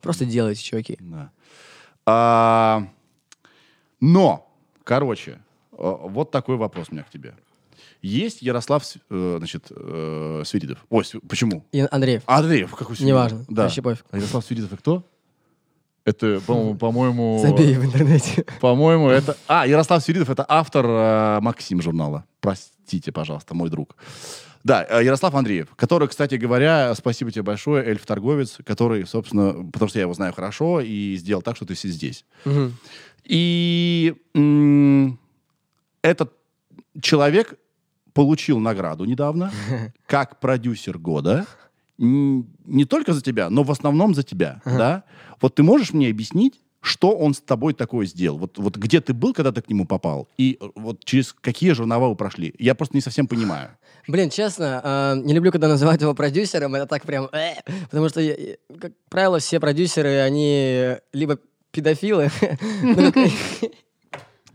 Просто 0.00 0.24
делайте, 0.26 0.62
чуваки. 0.62 0.96
Да. 1.00 1.30
А, 2.06 2.86
но, 4.00 4.48
короче, 4.84 5.40
вот 5.72 6.30
такой 6.30 6.56
вопрос 6.56 6.86
у 6.90 6.94
меня 6.94 7.02
к 7.04 7.10
тебе. 7.10 7.34
Есть 8.00 8.42
Ярослав 8.42 8.84
э, 9.10 9.34
значит, 9.38 9.66
э, 9.70 10.42
Свиридов. 10.46 10.86
Ой, 10.88 11.04
почему? 11.28 11.64
И 11.72 11.84
Андреев. 11.90 12.22
Андреев, 12.26 12.70
какой 12.74 12.94
Свиридов? 12.96 13.08
Неважно, 13.32 13.44
Да. 13.48 13.62
вообще 13.64 13.82
пофиг. 13.82 14.04
А 14.12 14.16
Ярослав 14.18 14.44
Свиридов 14.44 14.72
это 14.72 14.80
кто? 14.80 15.04
Это, 16.08 16.40
по-моему, 16.46 16.74
по-моему... 16.74 17.38
Забей 17.42 17.74
в 17.74 17.84
интернете. 17.84 18.44
По-моему, 18.60 19.10
это... 19.10 19.36
А, 19.46 19.66
Ярослав 19.66 20.02
Свиридов— 20.02 20.30
это 20.30 20.44
автор 20.48 20.86
э, 20.88 21.40
«Максим» 21.42 21.82
журнала. 21.82 22.24
Простите, 22.40 23.12
пожалуйста, 23.12 23.54
мой 23.54 23.68
друг. 23.68 23.94
Да, 24.64 24.86
э, 24.88 25.04
Ярослав 25.04 25.34
Андреев, 25.34 25.68
который, 25.76 26.08
кстати 26.08 26.36
говоря, 26.36 26.94
спасибо 26.94 27.30
тебе 27.30 27.42
большое, 27.42 27.84
эльф-торговец, 27.84 28.56
который, 28.64 29.06
собственно, 29.06 29.70
потому 29.70 29.90
что 29.90 29.98
я 29.98 30.04
его 30.04 30.14
знаю 30.14 30.32
хорошо 30.32 30.80
и 30.80 31.16
сделал 31.16 31.42
так, 31.42 31.56
что 31.56 31.66
ты 31.66 31.74
си- 31.74 31.88
здесь. 31.90 32.24
Мгм. 32.46 32.74
И 33.24 34.14
м, 34.34 35.18
этот 36.00 36.32
человек 37.02 37.54
получил 38.14 38.58
награду 38.60 39.04
недавно 39.04 39.52
как 40.06 40.40
продюсер 40.40 40.96
года. 40.98 41.46
Не 41.98 42.84
только 42.84 43.12
за 43.12 43.22
тебя, 43.22 43.50
но 43.50 43.62
в 43.62 43.70
основном 43.70 44.14
за 44.14 44.22
тебя. 44.22 44.60
Да? 44.64 45.04
Вот 45.40 45.54
ты 45.54 45.62
можешь 45.62 45.92
мне 45.92 46.08
объяснить, 46.08 46.60
что 46.80 47.16
он 47.16 47.34
с 47.34 47.40
тобой 47.40 47.74
такое 47.74 48.06
сделал? 48.06 48.38
Вот, 48.38 48.58
вот 48.58 48.76
где 48.76 49.00
ты 49.00 49.12
был, 49.12 49.34
когда 49.34 49.52
ты 49.52 49.62
к 49.62 49.68
нему 49.68 49.84
попал? 49.84 50.28
И 50.36 50.58
э, 50.60 50.66
вот 50.76 51.04
через 51.04 51.32
какие 51.32 51.72
жернова 51.72 52.08
вы 52.08 52.16
прошли? 52.16 52.54
Я 52.58 52.74
просто 52.74 52.96
не 52.96 53.00
совсем 53.00 53.26
понимаю. 53.26 53.70
Блин, 54.08 54.30
честно, 54.30 54.80
э, 54.82 55.20
не 55.24 55.34
люблю, 55.34 55.52
когда 55.52 55.68
называют 55.68 56.00
его 56.00 56.14
продюсером, 56.14 56.74
это 56.74 56.86
так 56.86 57.02
прям... 57.02 57.28
э, 57.32 57.56
потому 57.90 58.08
что, 58.08 58.22
как 58.80 58.92
правило, 59.08 59.38
все 59.38 59.60
продюсеры, 59.60 60.18
они 60.20 60.96
либо 61.12 61.38
педофилы, 61.72 62.30
ну, 62.82 63.12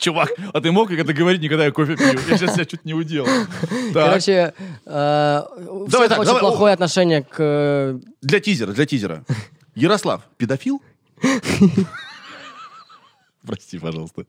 Чувак, 0.04 0.32
а 0.52 0.60
ты 0.60 0.70
мог 0.74 0.92
это 0.92 1.14
говорить, 1.14 1.42
никогда 1.42 1.64
я 1.64 1.72
кофе 1.72 1.96
пью? 1.96 2.20
Я 2.30 2.38
сейчас 2.38 2.56
себя 2.56 2.66
чуть 2.66 2.84
не 2.84 2.94
удел. 2.94 3.26
Короче, 3.94 4.54
э, 4.86 5.42
очень 5.48 6.40
плохое 6.40 6.74
отношение 6.74 7.24
к... 7.24 7.36
э, 7.40 8.00
для 8.22 8.42
тизера, 8.42 8.74
для 8.74 8.86
тизера. 8.86 9.24
Ярослав, 9.76 10.28
педофил? 10.36 10.82
Прости, 13.48 13.80
пожалуйста. 13.80 14.26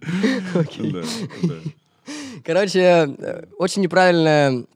Короче, 2.44 2.80
э, 2.80 3.46
очень 3.58 3.82
неправильное 3.82 4.66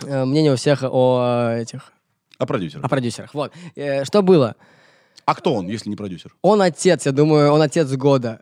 мнение 0.00 0.52
у 0.52 0.56
всех 0.56 0.82
о 0.82 1.58
этих... 1.60 1.92
А 2.38 2.46
продюсер? 2.46 2.80
О 2.82 2.88
продюсерах. 2.88 3.34
Вот. 3.34 3.52
Что 4.02 4.22
было? 4.22 4.56
А 5.24 5.34
кто 5.34 5.54
он, 5.54 5.68
если 5.68 5.90
не 5.90 5.96
продюсер? 5.96 6.34
Он 6.42 6.60
отец, 6.62 7.06
я 7.06 7.12
думаю, 7.12 7.52
он 7.52 7.62
отец 7.62 7.88
года. 7.92 8.40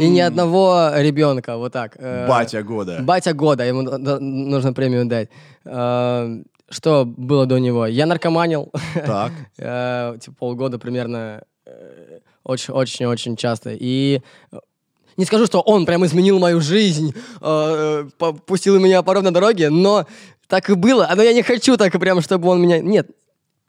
И 0.00 0.08
ни 0.08 0.20
одного 0.20 0.90
ребенка, 0.96 1.56
вот 1.56 1.72
так. 1.72 1.96
Э, 1.98 2.28
Батя 2.28 2.62
года. 2.62 2.98
Батя 3.02 3.32
года, 3.32 3.64
ему 3.64 3.82
нужно 3.82 4.72
премию 4.72 5.06
дать. 5.06 5.28
Э, 5.64 6.42
Что 6.68 7.04
было 7.04 7.46
до 7.46 7.58
него? 7.58 7.86
Я 7.86 8.06
наркоманил. 8.06 8.70
Так. 8.94 9.32
Э, 9.58 10.16
типа 10.20 10.36
полгода 10.38 10.78
примерно. 10.78 11.42
Очень-очень-очень 12.44 13.36
часто. 13.36 13.70
И 13.78 14.22
не 15.18 15.24
скажу, 15.24 15.46
что 15.46 15.60
он 15.60 15.84
прям 15.84 16.06
изменил 16.06 16.38
мою 16.38 16.60
жизнь, 16.60 17.12
э, 17.40 18.08
пустил 18.46 18.78
меня 18.80 19.02
по 19.02 19.14
ровной 19.14 19.32
дороге, 19.32 19.68
но 19.68 20.06
так 20.46 20.70
и 20.70 20.74
было. 20.74 21.06
А, 21.10 21.16
Но 21.16 21.22
я 21.22 21.32
не 21.32 21.42
хочу 21.42 21.76
так 21.76 21.92
прям, 21.98 22.22
чтобы 22.22 22.48
он 22.48 22.62
меня... 22.62 22.78
Нет, 22.78 23.10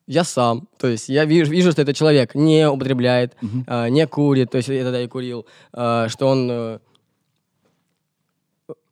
я 0.09 0.23
сам. 0.23 0.67
То 0.77 0.87
есть 0.87 1.07
я 1.07 1.25
вижу, 1.25 1.51
вижу 1.51 1.71
что 1.71 1.83
этот 1.83 1.95
человек 1.95 2.33
не 2.33 2.67
употребляет, 2.67 3.37
э, 3.67 3.89
не 3.89 4.07
курит, 4.07 4.49
то 4.49 4.57
есть 4.57 4.69
я 4.69 4.83
тогда 4.83 5.01
и 5.01 5.07
курил, 5.07 5.45
э, 5.71 6.07
что 6.09 6.27
он... 6.27 6.49
э, 6.51 6.79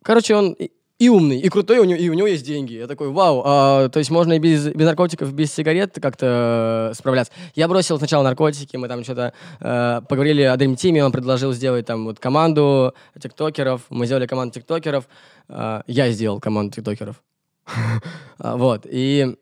Короче, 0.04 0.36
он 0.36 0.54
и, 0.54 0.70
и 1.00 1.10
умный, 1.10 1.40
и 1.40 1.50
крутой, 1.50 1.80
у 1.80 1.86
него, 1.86 2.00
и 2.00 2.08
у 2.10 2.14
него 2.14 2.28
есть 2.28 2.46
деньги. 2.46 2.76
Я 2.76 2.88
такой, 2.88 3.10
вау, 3.10 3.42
а, 3.44 3.90
то 3.90 3.98
есть 3.98 4.12
можно 4.12 4.34
и 4.34 4.40
без, 4.40 4.68
без 4.68 4.86
наркотиков, 4.86 5.34
без 5.34 5.52
сигарет 5.52 5.98
как-то 6.00 6.92
э, 6.92 6.96
справляться. 6.96 7.34
Я 7.56 7.68
бросил 7.68 7.98
сначала 7.98 8.24
наркотики, 8.24 8.78
мы 8.78 8.88
там 8.88 9.04
что-то 9.04 9.34
э, 9.60 10.02
поговорили 10.08 10.44
о 10.44 10.56
Dream 10.56 10.76
Team, 10.76 11.00
он 11.02 11.12
предложил 11.12 11.52
сделать 11.52 11.88
там 11.88 12.06
вот 12.06 12.20
команду 12.20 12.94
тиктокеров, 13.20 13.82
мы 13.90 14.06
сделали 14.06 14.28
команду 14.28 14.54
тиктокеров, 14.54 15.08
э, 15.50 15.82
я 15.88 16.12
сделал 16.12 16.40
команду 16.40 16.76
тиктокеров. 16.76 17.24
Вот, 18.38 18.86
и 18.86 19.36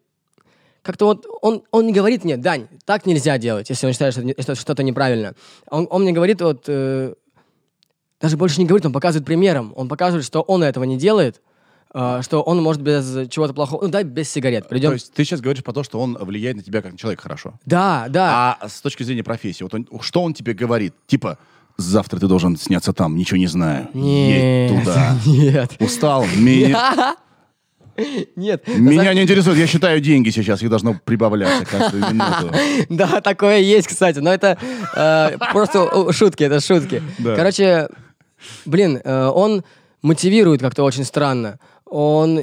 как-то 0.85 1.05
вот 1.05 1.25
он, 1.41 1.63
он 1.71 1.87
не 1.87 1.93
говорит 1.93 2.23
мне, 2.23 2.37
Дань, 2.37 2.67
так 2.85 3.07
нельзя 3.07 3.37
делать, 3.39 3.69
если 3.69 3.87
он 3.87 3.93
считает, 3.93 4.13
что, 4.13 4.53
что-то 4.55 4.83
неправильно. 4.83 5.33
Он, 5.69 5.87
он 5.89 6.03
мне 6.03 6.11
говорит 6.11 6.41
вот, 6.41 6.65
э, 6.67 7.15
даже 8.21 8.37
больше 8.37 8.59
не 8.59 8.67
говорит, 8.67 8.85
он 8.85 8.93
показывает 8.93 9.25
примером. 9.25 9.73
Он 9.75 9.87
показывает, 9.87 10.25
что 10.25 10.41
он 10.41 10.61
этого 10.61 10.83
не 10.83 10.97
делает, 10.97 11.41
э, 11.93 12.21
что 12.21 12.41
он 12.43 12.61
может 12.61 12.83
без 12.83 13.27
чего-то 13.29 13.53
плохого, 13.55 13.81
ну 13.81 13.87
дай 13.89 14.03
без 14.03 14.29
сигарет, 14.31 14.69
придем. 14.69 14.91
То 14.91 14.93
есть 14.93 15.11
ты 15.11 15.25
сейчас 15.25 15.41
говоришь 15.41 15.63
про 15.63 15.73
то, 15.73 15.83
что 15.83 15.99
он 15.99 16.17
влияет 16.21 16.55
на 16.57 16.61
тебя 16.63 16.83
как 16.83 16.91
на 16.91 16.97
человека 16.99 17.23
хорошо. 17.23 17.55
Да, 17.65 18.05
да. 18.09 18.57
А 18.61 18.69
с 18.69 18.79
точки 18.81 19.01
зрения 19.01 19.23
профессии, 19.23 19.63
вот 19.63 19.73
он- 19.73 19.87
что 20.01 20.21
он 20.21 20.35
тебе 20.35 20.53
говорит? 20.53 20.93
Типа, 21.07 21.39
завтра 21.77 22.19
ты 22.19 22.27
должен 22.27 22.57
сняться 22.57 22.93
там, 22.93 23.15
ничего 23.15 23.37
не 23.37 23.47
знаю. 23.47 23.89
Нет, 23.95 24.71
Едь 24.71 24.79
туда. 24.83 25.17
нет, 25.25 25.71
Устал? 25.79 26.25
Меня, 26.37 27.15
нет. 28.35 28.67
Меня 28.67 29.13
не 29.13 29.23
интересует. 29.23 29.57
Я 29.57 29.67
считаю 29.67 29.99
деньги 29.99 30.29
сейчас, 30.29 30.61
их 30.61 30.69
должно 30.69 30.95
прибавляться 31.03 31.65
каждую 31.65 32.03
минуту. 32.13 32.53
Да, 32.89 33.21
такое 33.21 33.59
есть, 33.59 33.87
кстати, 33.87 34.19
но 34.19 34.33
это 34.33 34.57
э, 34.95 35.37
просто 35.51 36.11
шутки, 36.11 36.43
это 36.43 36.59
шутки. 36.59 37.01
Короче, 37.23 37.89
блин, 38.65 38.99
э, 39.03 39.25
он 39.27 39.63
мотивирует 40.01 40.61
как-то 40.61 40.83
очень 40.83 41.03
странно. 41.03 41.59
Он, 41.85 42.37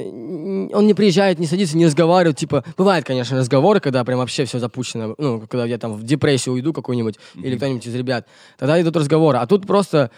он 0.73 0.87
не 0.87 0.93
приезжает, 0.93 1.37
не 1.37 1.47
садится, 1.47 1.77
не 1.77 1.85
разговаривает. 1.85 2.37
Типа, 2.37 2.63
бывают, 2.77 3.05
конечно, 3.05 3.37
разговоры, 3.37 3.79
когда 3.81 4.03
прям 4.03 4.19
вообще 4.19 4.45
все 4.45 4.57
запущено. 4.57 5.15
Ну, 5.17 5.41
когда 5.41 5.65
я 5.65 5.77
там 5.77 5.93
в 5.93 6.03
депрессию 6.03 6.53
уйду 6.53 6.73
какую-нибудь, 6.73 7.19
или 7.35 7.57
кто-нибудь 7.57 7.85
из 7.85 7.93
ребят. 7.93 8.25
Тогда 8.57 8.81
идут 8.81 8.95
разговоры. 8.95 9.37
А 9.37 9.45
тут 9.45 9.67
просто, 9.67 10.11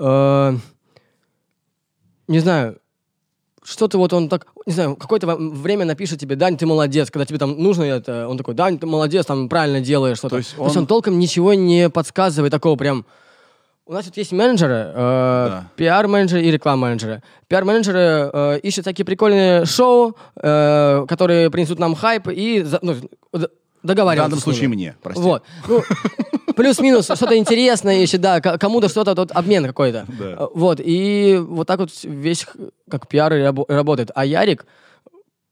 э, 0.00 0.56
не 2.26 2.38
знаю, 2.40 2.78
что-то 3.64 3.98
вот 3.98 4.12
он 4.12 4.28
так, 4.28 4.46
не 4.66 4.72
знаю, 4.72 4.96
какое-то 4.96 5.36
время 5.36 5.84
напишет 5.84 6.20
тебе, 6.20 6.36
Дань, 6.36 6.56
ты 6.56 6.66
молодец, 6.66 7.10
когда 7.10 7.24
тебе 7.24 7.38
там 7.38 7.60
нужно 7.62 7.84
это, 7.84 8.28
он 8.28 8.36
такой, 8.38 8.54
Дань, 8.54 8.78
ты 8.78 8.86
молодец, 8.86 9.26
там 9.26 9.48
правильно 9.48 9.80
делаешь 9.80 10.18
что-то. 10.18 10.36
То 10.36 10.38
есть 10.38 10.54
он... 10.58 10.76
он- 10.76 10.86
толком 10.86 11.18
ничего 11.18 11.54
не 11.54 11.88
подсказывает 11.90 12.50
такого 12.52 12.76
прям... 12.76 13.04
У 13.86 13.92
нас 13.92 14.06
тут 14.06 14.16
есть 14.16 14.32
менеджеры, 14.32 14.74
э, 14.74 14.94
Да. 14.94 15.68
пиар-менеджеры 15.76 16.42
и 16.42 16.50
реклам-менеджеры. 16.50 17.22
Пиар-менеджеры 17.48 18.30
э, 18.32 18.58
ищут 18.62 18.84
такие 18.86 19.04
прикольные 19.04 19.66
шоу, 19.66 20.16
э, 20.36 21.04
которые 21.06 21.50
принесут 21.50 21.78
нам 21.78 21.94
хайп 21.94 22.28
и 22.28 22.62
за- 22.62 22.78
ну, 22.80 22.94
д- 23.84 24.02
В 24.02 24.16
данном 24.16 24.38
случае 24.40 24.68
мне, 24.68 24.96
прости. 25.02 25.20
Вот. 25.22 25.42
Ну, 25.68 25.82
плюс-минус 26.56 27.04
что-то 27.06 27.36
интересное 27.36 27.98
ищет, 28.02 28.20
да, 28.20 28.40
кому-то 28.40 28.88
что-то, 28.88 29.14
тут 29.14 29.30
обмен 29.32 29.64
какой-то. 29.66 30.06
Да. 30.18 30.48
Вот, 30.54 30.80
и 30.82 31.38
вот 31.40 31.66
так 31.66 31.80
вот 31.80 31.90
весь 32.02 32.46
как 32.90 33.06
пиар 33.08 33.32
работает. 33.68 34.10
А 34.14 34.24
Ярик 34.24 34.66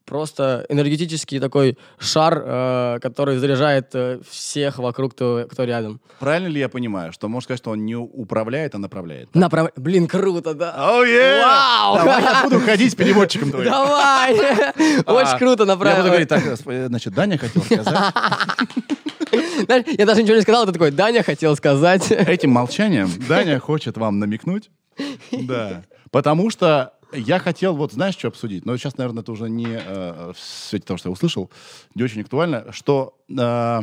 просто 0.05 0.65
энергетический 0.69 1.39
такой 1.39 1.77
шар, 1.97 2.41
э, 2.45 2.99
который 3.01 3.37
заряжает 3.37 3.89
э, 3.93 4.19
всех 4.29 4.77
вокруг, 4.79 5.13
кто, 5.13 5.45
кто 5.49 5.63
рядом. 5.63 6.01
Правильно 6.19 6.47
ли 6.47 6.59
я 6.59 6.69
понимаю, 6.69 7.13
что 7.13 7.29
можно 7.29 7.45
сказать, 7.45 7.59
что 7.59 7.71
он 7.71 7.85
не 7.85 7.95
управляет, 7.95 8.75
а 8.75 8.77
направляет? 8.77 9.33
Направ... 9.33 9.71
Блин, 9.75 10.07
круто, 10.07 10.53
да. 10.53 10.75
Оу, 10.77 11.03
е! 11.03 11.41
Вау! 11.41 11.95
Давай 11.97 12.23
я 12.23 12.43
буду 12.43 12.59
ходить 12.59 12.91
с 12.91 12.95
переводчиком 12.95 13.51
твоим. 13.51 13.69
Давай! 13.69 14.33
Очень 15.05 15.33
А, 15.33 15.37
круто 15.37 15.63
Я 15.63 15.75
буду 15.75 16.07
говорить, 16.09 16.29
так, 16.29 16.43
э, 16.45 16.87
значит, 16.87 17.13
Даня 17.13 17.37
хотел 17.37 17.63
сказать. 17.63 17.87
Знаешь, 19.65 19.85
Я 19.97 20.05
даже 20.05 20.21
ничего 20.21 20.35
не 20.35 20.41
сказал, 20.41 20.65
ты 20.65 20.71
такой, 20.71 20.91
Даня 20.91 21.23
хотел 21.23 21.55
сказать. 21.55 22.11
Этим 22.11 22.51
молчанием 22.51 23.09
Даня 23.27 23.59
хочет 23.59 23.97
вам 23.97 24.19
намекнуть. 24.19 24.69
Да. 25.31 25.83
Потому 26.11 26.49
что 26.51 26.93
я 27.13 27.39
хотел, 27.39 27.75
вот 27.75 27.93
знаешь, 27.93 28.15
что 28.15 28.27
обсудить? 28.27 28.65
Но 28.65 28.75
сейчас, 28.77 28.97
наверное, 28.97 29.21
это 29.21 29.31
уже 29.31 29.49
не 29.49 29.67
э, 29.67 30.31
в 30.33 30.39
свете 30.39 30.85
того, 30.85 30.97
что 30.97 31.09
я 31.09 31.13
услышал, 31.13 31.49
не 31.95 32.03
очень 32.03 32.21
актуально, 32.21 32.71
что 32.71 33.17
э, 33.29 33.79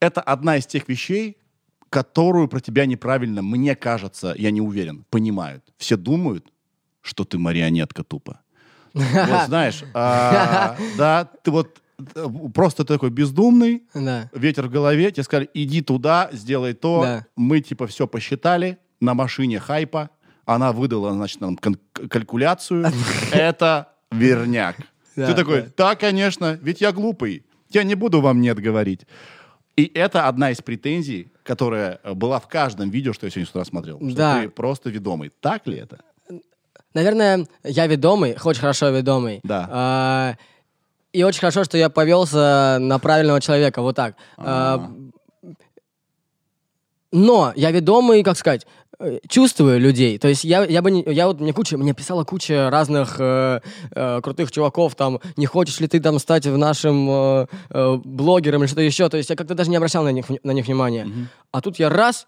это 0.00 0.20
одна 0.20 0.56
из 0.56 0.66
тех 0.66 0.88
вещей, 0.88 1.38
которую 1.90 2.48
про 2.48 2.60
тебя 2.60 2.86
неправильно, 2.86 3.42
мне 3.42 3.76
кажется, 3.76 4.34
я 4.36 4.50
не 4.50 4.60
уверен, 4.60 5.04
понимают. 5.10 5.64
Все 5.78 5.96
думают, 5.96 6.46
что 7.00 7.24
ты 7.24 7.38
марионетка 7.38 8.02
тупо. 8.02 8.40
Вот 8.92 9.04
знаешь, 9.46 9.84
а, 9.94 10.76
да, 10.96 11.24
ты 11.42 11.50
вот 11.50 11.80
э, 12.14 12.26
просто 12.52 12.84
такой 12.84 13.10
бездумный, 13.10 13.84
Да. 13.94 14.30
ветер 14.32 14.66
в 14.66 14.70
голове, 14.70 15.10
тебе 15.10 15.22
сказали, 15.22 15.50
иди 15.54 15.82
туда, 15.82 16.30
сделай 16.32 16.74
то. 16.74 17.02
Да. 17.02 17.26
Мы, 17.36 17.60
типа, 17.60 17.86
все 17.86 18.06
посчитали 18.06 18.78
на 19.00 19.14
машине 19.14 19.58
хайпа. 19.60 20.10
Она 20.46 20.72
выдала, 20.72 21.12
значит, 21.12 21.40
нам 21.40 21.56
калькуляцию. 21.56 22.86
Это 23.32 23.88
верняк. 24.10 24.76
Ты 25.14 25.32
такой, 25.34 25.72
да. 25.76 25.94
конечно, 25.94 26.58
ведь 26.60 26.80
я 26.80 26.92
глупый. 26.92 27.44
Я 27.70 27.84
не 27.84 27.94
буду 27.94 28.20
вам 28.20 28.40
нет 28.40 28.58
говорить. 28.58 29.06
И 29.76 29.90
это 29.94 30.28
одна 30.28 30.50
из 30.52 30.62
претензий, 30.62 31.32
которая 31.42 31.98
э, 32.04 32.14
была 32.14 32.38
в 32.38 32.46
каждом 32.46 32.90
видео, 32.90 33.12
что 33.12 33.26
я 33.26 33.30
сегодня 33.30 33.46
с 33.46 33.50
утра 33.50 33.64
смотрел. 33.64 33.98
Что 33.98 34.16
Да. 34.16 34.40
ты 34.42 34.48
просто 34.48 34.90
ведомый. 34.90 35.32
Так 35.40 35.66
ли 35.66 35.78
это? 35.78 35.98
Наверное, 36.94 37.48
я 37.64 37.88
ведомый, 37.88 38.36
очень 38.44 38.60
хорошо 38.60 38.90
ведомый. 38.90 39.40
Да. 39.42 39.68
А, 39.70 40.34
и 41.12 41.24
очень 41.24 41.40
хорошо, 41.40 41.64
что 41.64 41.76
я 41.76 41.90
повелся 41.90 42.78
на 42.80 43.00
правильного 43.00 43.40
человека, 43.40 43.82
вот 43.82 43.96
так. 43.96 44.14
А, 44.36 44.88
но 47.12 47.52
я 47.56 47.70
ведомый, 47.70 48.22
как 48.22 48.36
сказать, 48.36 48.66
чувствую 49.28 49.80
людей. 49.80 50.18
То 50.18 50.28
есть 50.28 50.44
я, 50.44 50.64
я 50.64 50.82
бы 50.82 50.90
не, 50.90 51.02
я 51.06 51.26
вот 51.26 51.40
мне 51.40 51.52
куча, 51.52 51.76
мне 51.76 51.94
писала 51.94 52.24
куча 52.24 52.70
разных 52.70 53.16
э, 53.18 53.60
э, 53.90 54.20
крутых 54.22 54.52
чуваков 54.52 54.94
там, 54.94 55.20
не 55.36 55.46
хочешь 55.46 55.80
ли 55.80 55.88
ты 55.88 56.00
там 56.00 56.18
стать 56.18 56.46
в 56.46 56.56
нашем 56.56 57.08
э, 57.10 57.46
э, 57.70 57.96
блогером 58.04 58.62
или 58.62 58.66
что-то 58.66 58.82
еще. 58.82 59.08
То 59.08 59.16
есть 59.16 59.30
я 59.30 59.36
как-то 59.36 59.54
даже 59.54 59.70
не 59.70 59.76
обращал 59.76 60.04
на 60.04 60.12
них, 60.12 60.26
на 60.42 60.50
них 60.52 60.66
внимания. 60.66 61.08
А 61.52 61.60
тут 61.60 61.78
я 61.78 61.88
раз 61.88 62.26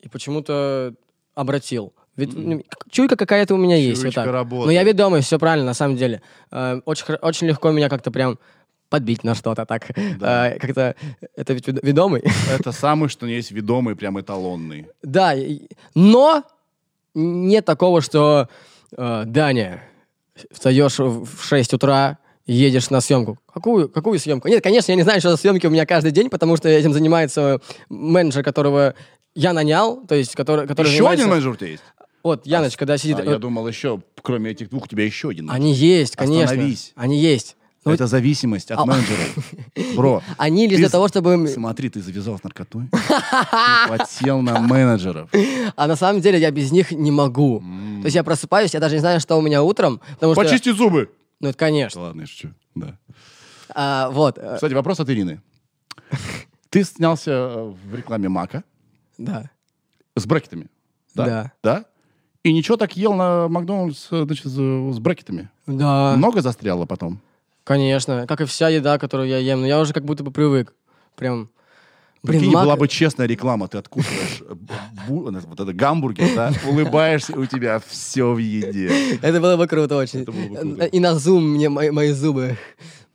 и 0.00 0.08
почему-то 0.08 0.94
обратил. 1.34 1.92
Ведь 2.16 2.32
к- 2.32 2.90
чуйка 2.90 3.16
какая-то 3.16 3.54
у 3.54 3.58
меня 3.58 3.76
есть. 3.76 4.02
Вот 4.02 4.14
так. 4.14 4.26
работает. 4.26 4.66
Но 4.66 4.72
я 4.72 4.82
ведомый, 4.84 5.20
все 5.20 5.38
правильно, 5.38 5.66
на 5.66 5.74
самом 5.74 5.96
деле. 5.96 6.22
Э, 6.50 6.80
очень, 6.84 7.14
очень 7.20 7.46
легко 7.46 7.70
меня 7.70 7.88
как-то 7.88 8.10
прям 8.10 8.38
подбить 8.88 9.24
на 9.24 9.34
что-то 9.34 9.64
так. 9.66 9.88
Да. 10.18 10.50
Э, 10.50 10.58
как-то 10.58 10.94
это 11.36 11.52
ведь 11.52 11.66
вед- 11.68 11.80
ведомый. 11.82 12.22
Это 12.58 12.72
самый, 12.72 13.08
что 13.08 13.26
есть 13.26 13.50
ведомый, 13.50 13.96
прям 13.96 14.18
эталонный. 14.20 14.86
Да, 15.02 15.34
но 15.94 16.42
нет 17.14 17.64
такого, 17.64 18.00
что 18.00 18.48
э, 18.96 19.22
Даня, 19.26 19.82
встаешь 20.52 20.98
в 20.98 21.24
в 21.24 21.44
6 21.44 21.74
утра, 21.74 22.18
едешь 22.46 22.90
на 22.90 23.00
съемку. 23.00 23.38
Какую, 23.52 23.88
какую 23.88 24.18
съемку? 24.18 24.48
Нет, 24.48 24.62
конечно, 24.62 24.92
я 24.92 24.96
не 24.96 25.02
знаю, 25.02 25.20
что 25.20 25.30
за 25.30 25.36
съемки 25.36 25.66
у 25.66 25.70
меня 25.70 25.86
каждый 25.86 26.12
день, 26.12 26.28
потому 26.30 26.56
что 26.56 26.68
этим 26.68 26.92
занимается 26.92 27.60
менеджер, 27.88 28.44
которого 28.44 28.94
я 29.34 29.52
нанял, 29.52 30.06
то 30.06 30.14
есть 30.14 30.34
который, 30.34 30.66
который 30.66 30.86
Еще 30.88 30.98
занимается- 30.98 31.22
один 31.24 31.30
менеджер 31.30 31.50
у 31.50 31.56
тебя 31.56 31.68
есть? 31.68 31.82
Вот, 32.22 32.44
Яныч, 32.46 32.76
когда 32.76 32.98
сидит... 32.98 33.20
А, 33.20 33.22
вот, 33.22 33.30
я 33.30 33.38
думал, 33.38 33.68
еще, 33.68 34.00
кроме 34.20 34.50
этих 34.50 34.68
двух, 34.70 34.84
у 34.84 34.88
тебя 34.88 35.04
еще 35.04 35.28
один. 35.28 35.48
Они 35.48 35.72
есть, 35.72 36.16
конечно. 36.16 36.44
Остановись. 36.44 36.92
Они 36.96 37.20
есть. 37.20 37.56
Ну, 37.86 37.92
Это 37.92 38.08
зависимость 38.08 38.72
от 38.72 38.80
А- 38.80 38.84
менеджеров. 38.84 39.38
Бро, 39.94 40.20
Они 40.38 40.66
лишь 40.66 40.78
для 40.78 40.88
того, 40.88 41.06
чтобы... 41.06 41.46
смотри, 41.46 41.88
ты 41.88 42.02
завязал 42.02 42.36
с 42.36 42.42
наркотой. 42.42 42.90
Подсел 43.88 44.42
на 44.42 44.58
менеджеров. 44.58 45.30
А 45.76 45.86
на 45.86 45.94
самом 45.94 46.20
деле 46.20 46.40
я 46.40 46.50
без 46.50 46.72
них 46.72 46.90
не 46.90 47.12
могу. 47.12 47.60
То 47.60 48.06
есть 48.06 48.16
я 48.16 48.24
просыпаюсь, 48.24 48.74
я 48.74 48.80
даже 48.80 48.96
не 48.96 49.00
знаю, 49.00 49.20
что 49.20 49.36
у 49.36 49.40
меня 49.40 49.62
утром. 49.62 50.00
Почисти 50.18 50.72
зубы. 50.72 51.10
Ну, 51.38 51.48
это 51.50 51.58
конечно. 51.58 52.00
Ладно, 52.00 52.22
я 52.22 52.26
шучу. 52.26 52.48
Да. 52.74 52.98
А, 53.70 54.10
вот, 54.10 54.38
э, 54.38 54.54
Кстати, 54.54 54.74
вопрос 54.74 54.98
от 55.00 55.08
Ирины. 55.08 55.40
Ты 56.70 56.82
снялся 56.82 57.30
э, 57.30 57.74
в 57.84 57.94
рекламе 57.94 58.28
Мака 58.28 58.64
да. 59.18 59.50
с 60.16 60.26
брекетами. 60.26 60.66
Да? 61.14 61.24
Да. 61.24 61.52
Да? 61.62 61.84
И 62.42 62.52
ничего 62.52 62.76
так 62.76 62.96
ел 62.96 63.14
на 63.14 63.48
Макдональдс 63.48 64.08
э, 64.10 64.24
значит, 64.24 64.46
с 64.46 64.56
с 64.56 64.98
брекетами. 64.98 65.50
Да, 65.66 66.14
Много 66.16 66.42
застряло 66.42 66.86
потом? 66.86 67.20
Конечно. 67.66 68.26
Как 68.26 68.40
и 68.40 68.44
вся 68.44 68.68
еда, 68.68 68.98
которую 68.98 69.28
я 69.28 69.38
ем. 69.38 69.60
Но 69.60 69.66
я 69.66 69.80
уже 69.80 69.92
как 69.92 70.04
будто 70.04 70.22
бы 70.24 70.30
привык. 70.30 70.72
Прям... 71.16 71.50
Блин, 72.22 72.40
Прикинь, 72.40 72.54
мак- 72.54 72.64
была 72.64 72.76
бы 72.76 72.88
честная 72.88 73.26
реклама, 73.26 73.68
ты 73.68 73.78
откусываешь 73.78 74.40
э, 74.40 74.54
вот 75.08 75.60
это 75.60 75.72
гамбургер, 75.72 76.34
да, 76.34 76.52
улыбаешься, 76.66 77.38
у 77.38 77.46
тебя 77.46 77.80
все 77.86 78.32
в 78.32 78.38
еде. 78.38 79.18
Это 79.22 79.40
было 79.40 79.56
бы 79.56 79.68
круто 79.68 79.96
очень. 79.96 80.24
Бы 80.24 80.32
круто. 80.32 80.86
И 80.86 80.98
на 80.98 81.14
зум 81.14 81.54
мне 81.54 81.68
мои, 81.68 81.90
мои 81.90 82.10
зубы. 82.12 82.56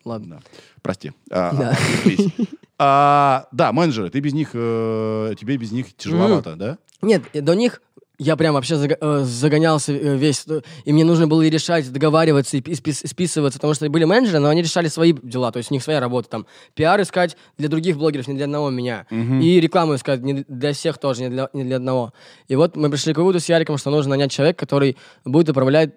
Ладно. 0.06 0.42
Прости. 0.82 1.12
А, 1.30 1.54
Да. 1.54 1.70
отвлеклись. 1.72 2.32
А, 2.80 3.48
Да, 3.52 3.72
менеджеры, 3.74 4.10
ты 4.10 4.20
без 4.22 4.34
них, 4.34 4.52
э, 4.54 5.34
тебе 5.38 5.58
без 5.58 5.72
них 5.72 5.96
тяжеловато, 5.98 6.56
да? 6.56 6.78
Нет, 7.02 7.24
до 7.34 7.54
них 7.54 7.82
я 8.24 8.36
прям 8.36 8.54
вообще 8.54 8.76
э, 8.76 9.24
загонялся 9.24 9.92
э, 9.94 10.16
весь. 10.16 10.44
э, 10.48 10.62
И 10.86 10.94
мне 10.94 11.04
нужно 11.04 11.26
было 11.28 11.42
и 11.42 11.50
решать, 11.50 11.92
договариваться 11.92 12.56
и 12.58 12.62
пи- 12.62 12.74
спис- 12.74 13.08
списываться, 13.08 13.58
потому 13.58 13.74
что 13.74 13.90
были 13.90 14.04
менеджеры, 14.04 14.38
но 14.40 14.50
они 14.50 14.62
решали 14.62 14.90
свои 14.90 15.12
дела, 15.14 15.52
то 15.52 15.58
есть 15.58 15.72
у 15.72 15.74
них 15.74 15.82
своя 15.84 16.00
работа. 16.00 16.30
Там 16.30 16.46
пиар 16.76 17.02
искать 17.02 17.36
для 17.58 17.68
других 17.68 17.98
блогеров, 17.98 18.28
не 18.28 18.36
для 18.36 18.46
одного 18.46 18.70
меня. 18.70 19.08
И 19.10 19.60
рекламу 19.60 19.96
искать 19.96 20.22
не 20.22 20.46
для 20.48 20.74
всех 20.74 21.00
тоже, 21.00 21.24
не 21.24 21.30
для, 21.30 21.50
не 21.54 21.64
для 21.64 21.78
одного. 21.78 22.14
И 22.48 22.56
вот 22.56 22.76
мы 22.76 22.90
пришли 22.92 23.14
к 23.14 23.18
выводу 23.18 23.40
с 23.40 23.50
Яриком, 23.50 23.78
что 23.80 23.90
нужно 23.90 24.12
нанять 24.12 24.32
человека, 24.32 24.60
который 24.60 24.98
будет 25.26 25.50
управлять... 25.50 25.92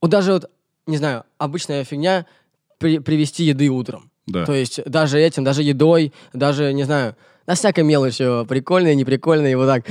Вот 0.00 0.10
даже 0.10 0.32
вот, 0.32 0.50
не 0.88 0.96
знаю, 0.96 1.22
обычная 1.38 1.84
фигня 1.84 2.26
при- 2.78 2.98
привезти 2.98 3.44
еды 3.44 3.68
утром. 3.68 4.10
Да. 4.26 4.44
То 4.46 4.52
есть 4.52 4.84
даже 4.84 5.20
этим, 5.20 5.44
даже 5.44 5.62
едой, 5.62 6.12
даже, 6.32 6.72
не 6.72 6.82
знаю, 6.84 7.14
на 7.46 7.54
всякой 7.54 7.84
мелочи, 7.84 8.44
прикольные, 8.46 8.94
неприкольные, 8.94 9.56
вот 9.56 9.66
так. 9.66 9.84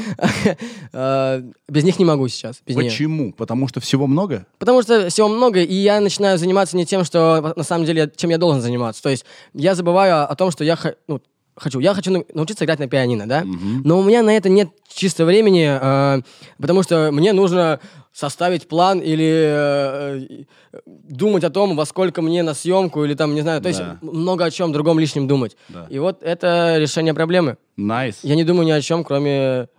Э, 0.93 1.43
Без 1.69 1.83
них 1.83 1.99
не 1.99 2.05
могу 2.05 2.27
сейчас. 2.27 2.61
Почему? 2.65 3.33
Потому 3.33 3.67
что 3.67 3.79
всего 3.79 4.07
много? 4.07 4.45
Потому 4.59 4.81
что 4.81 5.09
всего 5.09 5.27
много, 5.27 5.61
и 5.61 5.73
я 5.73 5.99
начинаю 5.99 6.37
заниматься 6.37 6.77
не 6.77 6.85
тем, 6.85 7.03
что 7.03 7.53
на 7.55 7.63
самом 7.63 7.85
деле, 7.85 8.11
чем 8.15 8.29
я 8.29 8.37
должен 8.37 8.61
заниматься. 8.61 9.01
То 9.01 9.09
есть 9.09 9.25
я 9.53 9.75
забываю 9.75 10.29
о 10.29 10.35
том, 10.35 10.51
что 10.51 10.63
я 10.63 10.77
ну, 11.07 11.21
хочу. 11.55 11.79
Я 11.79 11.93
хочу 11.93 12.11
нау- 12.11 12.25
научиться 12.33 12.65
играть 12.65 12.79
на 12.79 12.87
пианино, 12.87 13.27
да? 13.27 13.43
Но 13.83 13.99
у 13.99 14.03
меня 14.03 14.23
на 14.23 14.35
это 14.35 14.49
нет 14.49 14.69
чисто 14.87 15.25
времени, 15.25 15.67
э, 15.69 16.21
потому 16.57 16.83
что 16.83 17.11
мне 17.11 17.33
нужно 17.33 17.79
составить 18.13 18.67
план 18.67 18.99
или 18.99 19.45
э, 19.47 20.43
думать 20.85 21.43
о 21.43 21.49
том, 21.49 21.75
во 21.75 21.85
сколько 21.85 22.21
мне 22.21 22.43
на 22.43 22.53
съемку, 22.53 23.03
или 23.05 23.13
там, 23.13 23.33
не 23.35 23.41
знаю, 23.41 23.61
то 23.61 23.69
есть 23.69 23.79
Да. 23.79 23.97
много 24.01 24.45
о 24.45 24.51
чем 24.51 24.71
другом 24.73 24.99
лишнем 24.99 25.27
думать. 25.27 25.55
Да. 25.69 25.87
И 25.89 25.97
вот 25.99 26.21
это 26.23 26.77
решение 26.77 27.13
проблемы. 27.13 27.57
Nice. 27.77 28.19
Я 28.23 28.35
не 28.35 28.43
думаю 28.43 28.65
ни 28.67 28.71
о 28.71 28.81
чем, 28.81 29.03
кроме, 29.03 29.69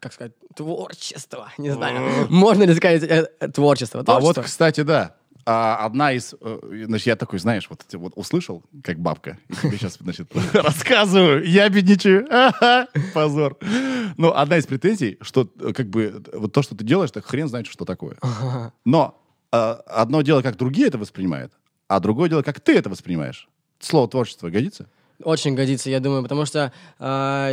как 0.00 0.12
сказать, 0.14 0.32
творчества. 0.56 1.50
Не 1.58 1.70
знаю, 1.70 2.26
можно 2.30 2.64
ли 2.64 2.74
сказать 2.74 3.02
э, 3.02 3.28
э, 3.40 3.48
творчество. 3.48 4.00
А 4.00 4.02
вот, 4.04 4.20
Творчество. 4.20 4.42
кстати, 4.42 4.80
да. 4.82 5.14
А, 5.44 5.84
одна 5.84 6.12
из... 6.12 6.34
э, 6.40 6.84
Значит, 6.86 7.06
я 7.08 7.16
такой, 7.16 7.38
знаешь, 7.38 7.68
вот, 7.68 7.84
вот 7.94 8.12
услышал, 8.16 8.62
как 8.82 8.98
бабка, 8.98 9.38
и 9.48 9.54
тебе 9.54 9.76
сейчас, 9.76 9.98
значит, 10.00 10.30
рассказываю, 10.54 11.44
я 11.44 11.68
бедничаю. 11.68 12.26
Ага, 12.30 12.86
Позор. 13.14 13.56
Ну, 14.16 14.32
одна 14.32 14.58
из 14.58 14.66
претензий, 14.66 15.18
что 15.20 15.48
э, 15.60 15.72
как 15.72 15.88
бы 15.88 16.22
вот 16.32 16.52
то, 16.52 16.62
что 16.62 16.76
ты 16.76 16.84
делаешь, 16.84 17.10
так 17.10 17.24
хрен 17.26 17.48
знает, 17.48 17.66
что 17.66 17.84
такое. 17.84 18.16
Но 18.84 19.20
э, 19.52 19.56
одно 19.56 20.22
дело, 20.22 20.42
как 20.42 20.56
другие 20.56 20.88
это 20.88 20.98
воспринимают, 20.98 21.52
а 21.88 21.98
другое 22.00 22.28
дело, 22.28 22.42
как 22.42 22.60
ты 22.60 22.76
это 22.76 22.88
воспринимаешь. 22.88 23.48
Слово 23.80 24.08
творчество 24.08 24.48
годится? 24.48 24.86
Очень 25.24 25.54
годится, 25.54 25.90
я 25.90 26.00
думаю, 26.00 26.22
потому 26.22 26.46
что 26.46 26.72
а, 26.98 27.52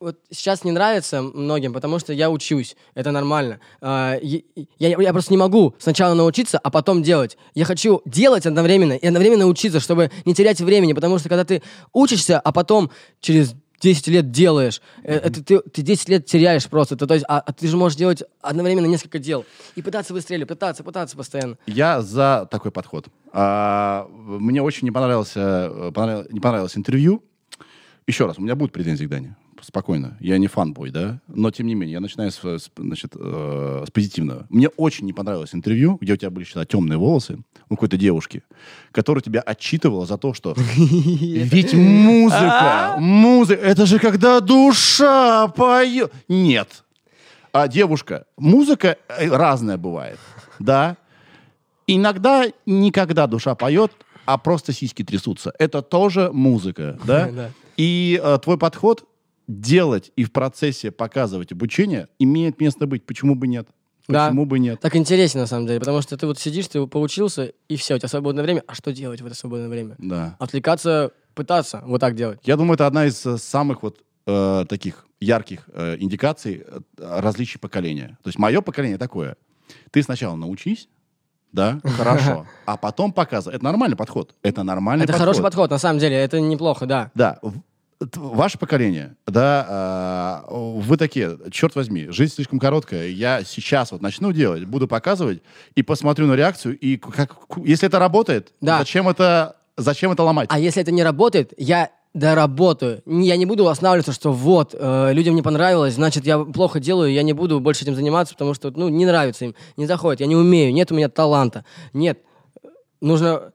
вот 0.00 0.18
сейчас 0.30 0.64
не 0.64 0.72
нравится 0.72 1.22
многим, 1.22 1.72
потому 1.74 1.98
что 1.98 2.12
я 2.12 2.30
учусь, 2.30 2.74
это 2.94 3.10
нормально. 3.10 3.60
А, 3.80 4.16
е- 4.20 4.44
я, 4.78 4.88
я 4.88 5.12
просто 5.12 5.32
не 5.32 5.36
могу 5.36 5.74
сначала 5.78 6.14
научиться, 6.14 6.58
а 6.58 6.70
потом 6.70 7.02
делать. 7.02 7.36
Я 7.54 7.66
хочу 7.66 8.00
делать 8.06 8.46
одновременно 8.46 8.94
и 8.94 9.06
одновременно 9.06 9.46
учиться, 9.46 9.78
чтобы 9.78 10.10
не 10.24 10.34
терять 10.34 10.60
времени, 10.60 10.94
потому 10.94 11.18
что 11.18 11.28
когда 11.28 11.44
ты 11.44 11.62
учишься, 11.92 12.40
а 12.40 12.50
потом 12.50 12.90
через 13.20 13.54
10 13.80 14.08
лет 14.08 14.30
делаешь, 14.30 14.80
э, 15.02 15.16
это 15.16 15.44
ты, 15.44 15.60
ты 15.60 15.82
10 15.82 16.08
лет 16.08 16.26
теряешь 16.26 16.66
просто. 16.66 16.94
Это, 16.94 17.06
то 17.06 17.14
есть, 17.14 17.26
а, 17.28 17.40
а 17.40 17.52
ты 17.52 17.68
же 17.68 17.76
можешь 17.76 17.98
делать 17.98 18.22
одновременно 18.40 18.86
несколько 18.86 19.18
дел 19.18 19.44
и 19.74 19.82
пытаться 19.82 20.14
быстрее, 20.14 20.44
пытаться, 20.46 20.82
пытаться 20.82 21.16
постоянно. 21.16 21.58
Я 21.66 22.00
за 22.00 22.48
такой 22.50 22.70
подход. 22.70 23.08
А, 23.32 24.06
мне 24.10 24.62
очень 24.62 24.86
не 24.86 24.90
понравился, 24.92 25.70
э, 25.70 25.92
понравилось, 25.94 26.28
не 26.30 26.40
понравилось 26.40 26.76
интервью. 26.76 27.22
Еще 28.06 28.26
раз, 28.26 28.38
у 28.38 28.42
меня 28.42 28.54
будут 28.54 28.72
претензии 28.72 29.04
к 29.04 29.08
Дане. 29.08 29.36
Спокойно. 29.62 30.16
Я 30.20 30.38
не 30.38 30.46
фанбой, 30.46 30.90
да? 30.90 31.20
Но, 31.28 31.50
тем 31.50 31.66
не 31.66 31.74
менее, 31.74 31.94
я 31.94 32.00
начинаю 32.00 32.30
с, 32.30 32.42
с, 32.42 32.70
значит, 32.76 33.12
э, 33.14 33.84
с 33.86 33.90
позитивного. 33.90 34.46
Мне 34.48 34.68
очень 34.68 35.06
не 35.06 35.12
понравилось 35.12 35.54
интервью, 35.54 35.98
где 36.00 36.14
у 36.14 36.16
тебя 36.16 36.30
были 36.30 36.44
всегда 36.44 36.64
темные 36.64 36.98
волосы 36.98 37.38
у 37.68 37.74
какой-то 37.74 37.96
девушки, 37.96 38.42
которая 38.92 39.22
тебя 39.22 39.40
отчитывала 39.40 40.06
за 40.06 40.18
то, 40.18 40.34
что 40.34 40.54
ведь 40.76 41.74
музыка, 41.74 42.96
музыка, 42.98 43.62
это 43.62 43.86
же 43.86 43.98
когда 43.98 44.40
душа 44.40 45.48
поет. 45.48 46.12
Нет. 46.28 46.84
А 47.52 47.68
девушка, 47.68 48.26
музыка 48.36 48.96
э, 49.08 49.28
разная 49.28 49.76
бывает, 49.76 50.18
да? 50.58 50.96
Иногда 51.86 52.44
никогда 52.66 53.26
душа 53.26 53.56
поет, 53.56 53.92
а 54.24 54.38
просто 54.38 54.72
сиськи 54.72 55.02
трясутся. 55.02 55.52
Это 55.58 55.82
тоже 55.82 56.30
музыка, 56.32 56.98
да? 57.04 57.28
Да. 57.32 57.50
И 57.76 58.20
э, 58.22 58.38
твой 58.42 58.58
подход 58.58 59.04
делать 59.50 60.12
и 60.16 60.24
в 60.24 60.32
процессе 60.32 60.90
показывать 60.90 61.52
обучение 61.52 62.08
имеет 62.18 62.60
место 62.60 62.86
быть. 62.86 63.04
Почему 63.04 63.34
бы 63.34 63.48
нет? 63.48 63.68
Да. 64.08 64.26
Почему 64.26 64.46
бы 64.46 64.58
нет? 64.58 64.80
Так 64.80 64.96
интересно, 64.96 65.42
на 65.42 65.46
самом 65.46 65.66
деле, 65.66 65.80
потому 65.80 66.02
что 66.02 66.16
ты 66.16 66.26
вот 66.26 66.38
сидишь, 66.38 66.68
ты 66.68 66.86
поучился, 66.86 67.52
и 67.68 67.76
все, 67.76 67.94
у 67.94 67.98
тебя 67.98 68.08
свободное 68.08 68.42
время. 68.42 68.62
А 68.66 68.74
что 68.74 68.92
делать 68.92 69.20
в 69.20 69.26
это 69.26 69.34
свободное 69.34 69.68
время? 69.68 69.96
Да. 69.98 70.36
Отвлекаться, 70.38 71.12
пытаться 71.34 71.82
вот 71.84 72.00
так 72.00 72.14
делать. 72.16 72.40
Я 72.44 72.56
думаю, 72.56 72.74
это 72.74 72.86
одна 72.86 73.06
из 73.06 73.24
э, 73.26 73.38
самых 73.38 73.82
вот 73.82 74.02
э, 74.26 74.64
таких 74.68 75.06
ярких 75.20 75.68
э, 75.72 75.96
индикаций 75.98 76.64
э, 76.66 76.80
различий 76.98 77.60
поколения. 77.60 78.18
То 78.22 78.28
есть 78.28 78.38
мое 78.38 78.60
поколение 78.62 78.98
такое. 78.98 79.36
Ты 79.90 80.02
сначала 80.02 80.34
научись, 80.34 80.88
да, 81.52 81.80
хорошо, 81.84 82.46
а 82.66 82.76
потом 82.76 83.12
показывай. 83.12 83.56
Это 83.56 83.64
нормальный 83.64 83.96
подход. 83.96 84.34
Это 84.42 84.62
нормальный 84.62 85.04
это 85.04 85.12
подход. 85.12 85.26
хороший 85.26 85.42
подход, 85.42 85.70
на 85.70 85.78
самом 85.78 85.98
деле, 85.98 86.16
это 86.16 86.40
неплохо, 86.40 86.86
да. 86.86 87.10
Да, 87.14 87.38
ваше 88.00 88.58
поколение, 88.58 89.16
да, 89.26 89.66
а, 89.68 90.44
вы 90.50 90.96
такие, 90.96 91.38
черт 91.50 91.74
возьми, 91.74 92.06
жизнь 92.08 92.34
слишком 92.34 92.58
короткая, 92.58 93.08
я 93.08 93.42
сейчас 93.44 93.92
вот 93.92 94.00
начну 94.00 94.32
делать, 94.32 94.64
буду 94.64 94.88
показывать 94.88 95.42
и 95.74 95.82
посмотрю 95.82 96.26
на 96.26 96.34
реакцию, 96.34 96.78
и 96.78 96.96
как, 96.96 97.36
если 97.62 97.88
это 97.88 97.98
работает, 97.98 98.52
Да. 98.60 98.78
зачем 98.78 99.08
это, 99.08 99.56
зачем 99.76 100.12
это 100.12 100.22
ломать? 100.22 100.48
А 100.50 100.58
если 100.58 100.80
это 100.80 100.92
не 100.92 101.02
работает, 101.02 101.52
я 101.58 101.90
доработаю. 102.12 103.02
Я 103.06 103.36
не 103.36 103.46
буду 103.46 103.68
останавливаться, 103.68 104.12
что 104.12 104.32
вот, 104.32 104.74
э, 104.76 105.12
людям 105.12 105.36
не 105.36 105.42
понравилось, 105.42 105.94
значит, 105.94 106.26
я 106.26 106.40
плохо 106.40 106.80
делаю, 106.80 107.12
я 107.12 107.22
не 107.22 107.32
буду 107.34 107.60
больше 107.60 107.84
этим 107.84 107.94
заниматься, 107.94 108.34
потому 108.34 108.52
что, 108.54 108.72
ну, 108.74 108.88
не 108.88 109.06
нравится 109.06 109.44
им, 109.44 109.54
не 109.76 109.86
заходит, 109.86 110.20
я 110.20 110.26
не 110.26 110.34
умею, 110.34 110.72
нет 110.72 110.90
у 110.90 110.96
меня 110.96 111.08
таланта. 111.08 111.64
Нет, 111.92 112.18
нужно 113.00 113.52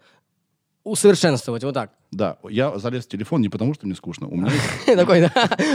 усовершенствовать, 0.86 1.64
вот 1.64 1.74
так. 1.74 1.92
Да, 2.16 2.38
я 2.50 2.78
залез 2.80 3.06
в 3.06 3.10
телефон 3.10 3.42
не 3.42 3.50
потому, 3.50 3.74
что 3.74 3.86
мне 3.86 3.94
скучно, 3.94 4.28
у 4.28 4.38
меня. 4.38 4.50
Такой, 4.86 5.20
да. 5.20 5.30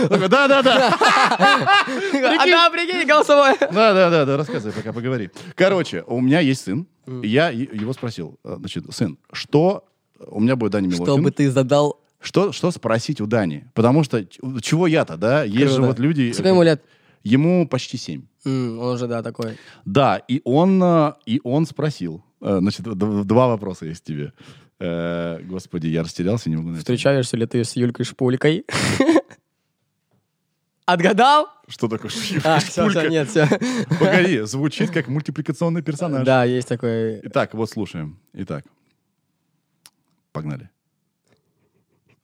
Такой, 0.08 0.28
Да-да-да, 0.28 0.88
А 0.88 2.46
да, 2.46 2.70
прикинь, 2.70 3.06
голосовое. 3.06 3.56
да-да-да, 3.60 4.24
да, 4.24 4.36
рассказывай, 4.38 4.72
пока 4.72 4.94
поговори. 4.94 5.30
Короче, 5.54 6.02
у 6.06 6.18
меня 6.20 6.40
есть 6.40 6.62
сын, 6.62 6.86
я 7.06 7.50
его 7.50 7.92
спросил, 7.92 8.38
э, 8.44 8.56
значит, 8.58 8.84
сын, 8.94 9.18
что... 9.32 9.84
У 10.26 10.40
меня 10.40 10.56
будет 10.56 10.72
Даня 10.72 10.86
Милохин. 10.86 11.04
Чтобы 11.06 11.30
ты 11.30 11.50
задал... 11.50 12.00
Что, 12.20 12.52
что 12.52 12.70
спросить 12.70 13.20
у 13.20 13.26
Дани? 13.26 13.70
Потому 13.74 14.02
что 14.04 14.24
чего 14.24 14.86
я-то, 14.86 15.16
да? 15.16 15.44
Есть 15.44 15.74
же 15.74 15.82
вот 15.82 15.98
люди... 15.98 16.32
Сколько 16.32 16.48
ему 16.50 16.62
лет? 16.62 16.82
Ему 17.22 17.68
почти 17.68 17.98
семь. 17.98 18.22
Он 18.44 18.94
уже, 18.94 19.06
да, 19.06 19.22
такой. 19.22 19.58
Да, 19.84 20.16
и 20.16 20.40
он, 20.44 20.82
э, 20.82 21.12
и 21.26 21.40
он 21.44 21.66
спросил. 21.66 22.22
Э, 22.40 22.58
Значит, 22.60 22.84
два 22.84 23.48
вопроса 23.48 23.86
есть 23.86 24.04
тебе. 24.04 24.32
Э, 24.80 25.38
Господи, 25.42 25.88
я 25.88 26.02
растерялся, 26.02 26.48
не 26.48 26.56
могу 26.56 26.68
найти. 26.68 26.80
Встречаешься 26.80 27.36
ли 27.36 27.46
ты 27.46 27.62
с 27.62 27.76
Юлькой 27.76 28.06
Шпулькой? 28.06 28.64
Отгадал? 30.86 31.48
Что 31.68 31.86
такое 31.86 32.10
А, 32.42 32.58
все, 32.58 32.82
шпулька? 32.82 33.00
все, 33.00 33.08
нет, 33.10 33.28
все. 33.28 33.46
Погоди, 34.00 34.40
звучит 34.40 34.90
как 34.90 35.06
мультипликационный 35.06 35.82
персонаж. 35.82 36.24
Да, 36.24 36.44
есть 36.44 36.66
такой... 36.66 37.20
Итак, 37.24 37.54
вот 37.54 37.70
слушаем. 37.70 38.18
Итак, 38.32 38.64
погнали. 40.32 40.68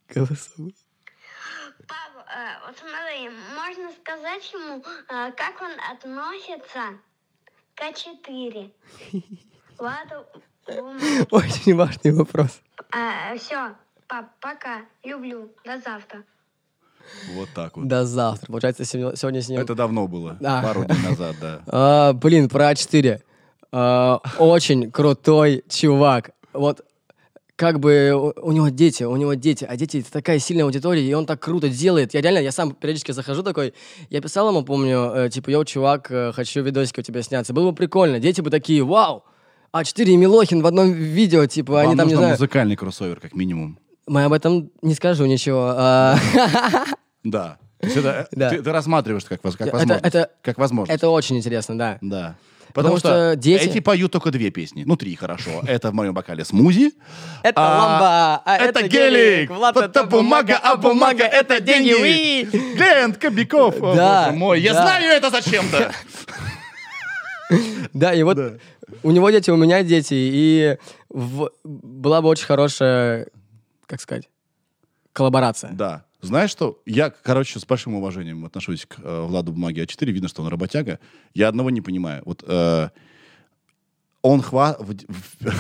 Голосовой. 0.09 0.75
Пап, 1.87 2.27
э, 2.27 2.67
вот 2.67 2.77
смотри, 2.79 3.31
можно 3.55 3.93
сказать 4.01 4.53
ему, 4.53 4.79
э, 4.83 5.33
как 5.33 5.61
он 5.61 5.73
относится 5.93 6.99
к 7.75 7.83
А4. 7.83 8.73
Ладно, 9.79 10.27
Очень 11.31 11.75
важный 11.77 12.13
вопрос. 12.13 12.61
все, 13.39 13.75
пап, 14.09 14.27
пока, 14.41 14.83
люблю, 15.05 15.49
до 15.65 15.79
завтра. 15.81 16.23
Вот 17.35 17.49
так 17.55 17.77
вот. 17.77 17.87
До 17.87 18.05
завтра. 18.05 18.47
Получается, 18.49 18.85
сегодня 18.85 19.17
сегодня 19.17 19.43
с 19.43 19.49
ним... 19.49 19.61
Это 19.61 19.75
давно 19.75 20.09
было. 20.09 20.37
А. 20.43 20.63
Пару 20.63 20.85
дней 20.85 20.99
назад, 21.09 21.37
да. 21.41 21.63
А, 21.67 22.13
блин, 22.13 22.49
про 22.49 22.73
А4. 22.73 23.21
А, 23.73 24.21
очень 24.39 24.91
крутой 24.91 25.65
чувак. 25.69 26.31
Вот 26.53 26.85
как 27.57 27.81
бы 27.81 28.13
у, 28.13 28.49
у 28.49 28.53
него 28.53 28.69
дети, 28.69 29.03
у 29.05 29.17
него 29.17 29.35
дети, 29.35 29.65
а 29.65 29.77
дети 29.77 29.99
это 29.99 30.13
такая 30.13 30.39
сильная 30.39 30.65
аудитория, 30.65 31.03
и 31.03 31.15
он 31.15 31.25
так 31.25 31.41
круто 31.41 31.69
делает. 31.69 32.13
Я 32.13 32.21
реально, 32.21 32.41
я 32.41 32.53
сам 32.53 32.73
периодически 32.73 33.13
захожу 33.13 33.43
такой, 33.43 33.73
я 34.11 34.21
писал 34.21 34.49
ему, 34.51 34.63
помню, 34.63 35.13
э, 35.15 35.31
типа, 35.31 35.51
йоу, 35.51 35.65
чувак, 35.65 36.11
э, 36.11 36.33
хочу 36.33 36.63
видосик 36.63 36.99
у 36.99 37.03
тебя 37.03 37.23
сняться. 37.23 37.55
Было 37.55 37.71
бы 37.71 37.77
прикольно. 37.77 38.21
Дети 38.21 38.43
бы 38.43 38.51
такие, 38.51 38.85
вау, 38.85 39.25
А4 39.81 40.05
и 40.05 40.17
Милохин 40.17 40.63
в 40.63 40.67
одном 40.67 40.93
видео, 40.93 41.47
типа, 41.47 41.73
Вам 41.73 41.87
они 41.89 41.97
там, 41.97 42.09
не 42.09 42.15
знаю... 42.15 42.31
музыкальный 42.33 42.77
кроссовер, 42.77 43.21
как 43.21 43.35
минимум. 43.35 43.79
Мы 44.07 44.25
об 44.25 44.33
этом 44.33 44.71
не 44.83 44.95
скажу 44.95 45.27
ничего. 45.27 45.73
А, 45.77 46.17
Да. 47.25 47.59
Это- 47.81 48.29
Да. 48.33 48.51
Ты, 48.51 48.63
ты 48.63 48.73
рассматриваешь 48.73 49.25
как, 49.25 49.41
как 49.43 49.61
Это- 49.61 49.71
возможность. 49.73 50.05
это- 50.05 50.31
как 50.43 50.59
возможность. 50.59 50.97
Это 50.97 51.09
очень 51.11 51.37
интересно, 51.37 51.77
да. 51.77 51.99
Да. 52.01 52.37
Потому 52.73 52.97
Потому, 52.97 52.99
что 52.99 53.31
что, 53.33 53.37
дети- 53.37 53.65
эти 53.69 53.81
поют 53.81 54.13
только 54.13 54.31
две 54.31 54.51
песни. 54.51 54.85
Ну, 54.87 54.97
три, 54.97 55.15
хорошо. 55.17 55.63
Это 55.67 55.91
в 55.91 55.95
моем 55.95 56.13
бокале 56.13 56.45
смузи. 56.45 56.93
Это 57.43 57.55
А, 57.57 57.79
ламба, 57.79 58.43
а 58.45 58.57
это, 58.59 58.81
это 58.81 58.89
гелик. 58.89 59.51
Влад, 59.51 59.77
это 59.79 60.05
бумага, 60.05 60.59
а 60.63 60.77
бумага 60.77 61.25
это 61.25 61.61
деньги. 61.61 61.95
Уи! 61.95 62.45
Глен 62.77 63.15
Кобяков. 63.15 63.77
Да, 63.97 64.27
боже 64.27 64.37
мой. 64.39 64.61
Я 64.61 64.75
знаю 64.75 65.05
это 65.11 65.31
зачем-то. 65.31 65.91
Да, 67.93 68.13
и 68.13 68.23
вот 68.23 68.39
у 69.03 69.11
него 69.11 69.31
дети, 69.31 69.51
у 69.51 69.57
меня 69.57 69.83
дети, 69.83 70.15
и 70.15 70.79
была 71.09 72.23
бы 72.23 72.29
очень 72.29 72.47
хорошая, 72.47 73.29
как 73.87 74.01
сказать, 74.01 74.29
коллаборация. 75.13 75.73
Да. 75.73 76.05
Знаешь 76.23 76.51
что? 76.51 76.81
Я, 76.87 77.11
короче, 77.11 77.61
с 77.61 77.65
большим 77.65 77.95
уважением 77.95 78.45
отношусь 78.45 78.87
к 78.87 78.97
э, 78.99 79.21
Владу 79.23 79.53
Бумаге 79.53 79.85
А4. 79.85 80.11
Видно, 80.11 80.29
что 80.29 80.43
он 80.43 80.49
работяга. 80.49 80.99
Я 81.35 81.49
одного 81.49 81.71
не 81.71 81.81
понимаю. 81.81 82.23
Вот 82.25 82.43
э, 82.47 82.89
он, 84.23 84.43
хва... 84.43 84.77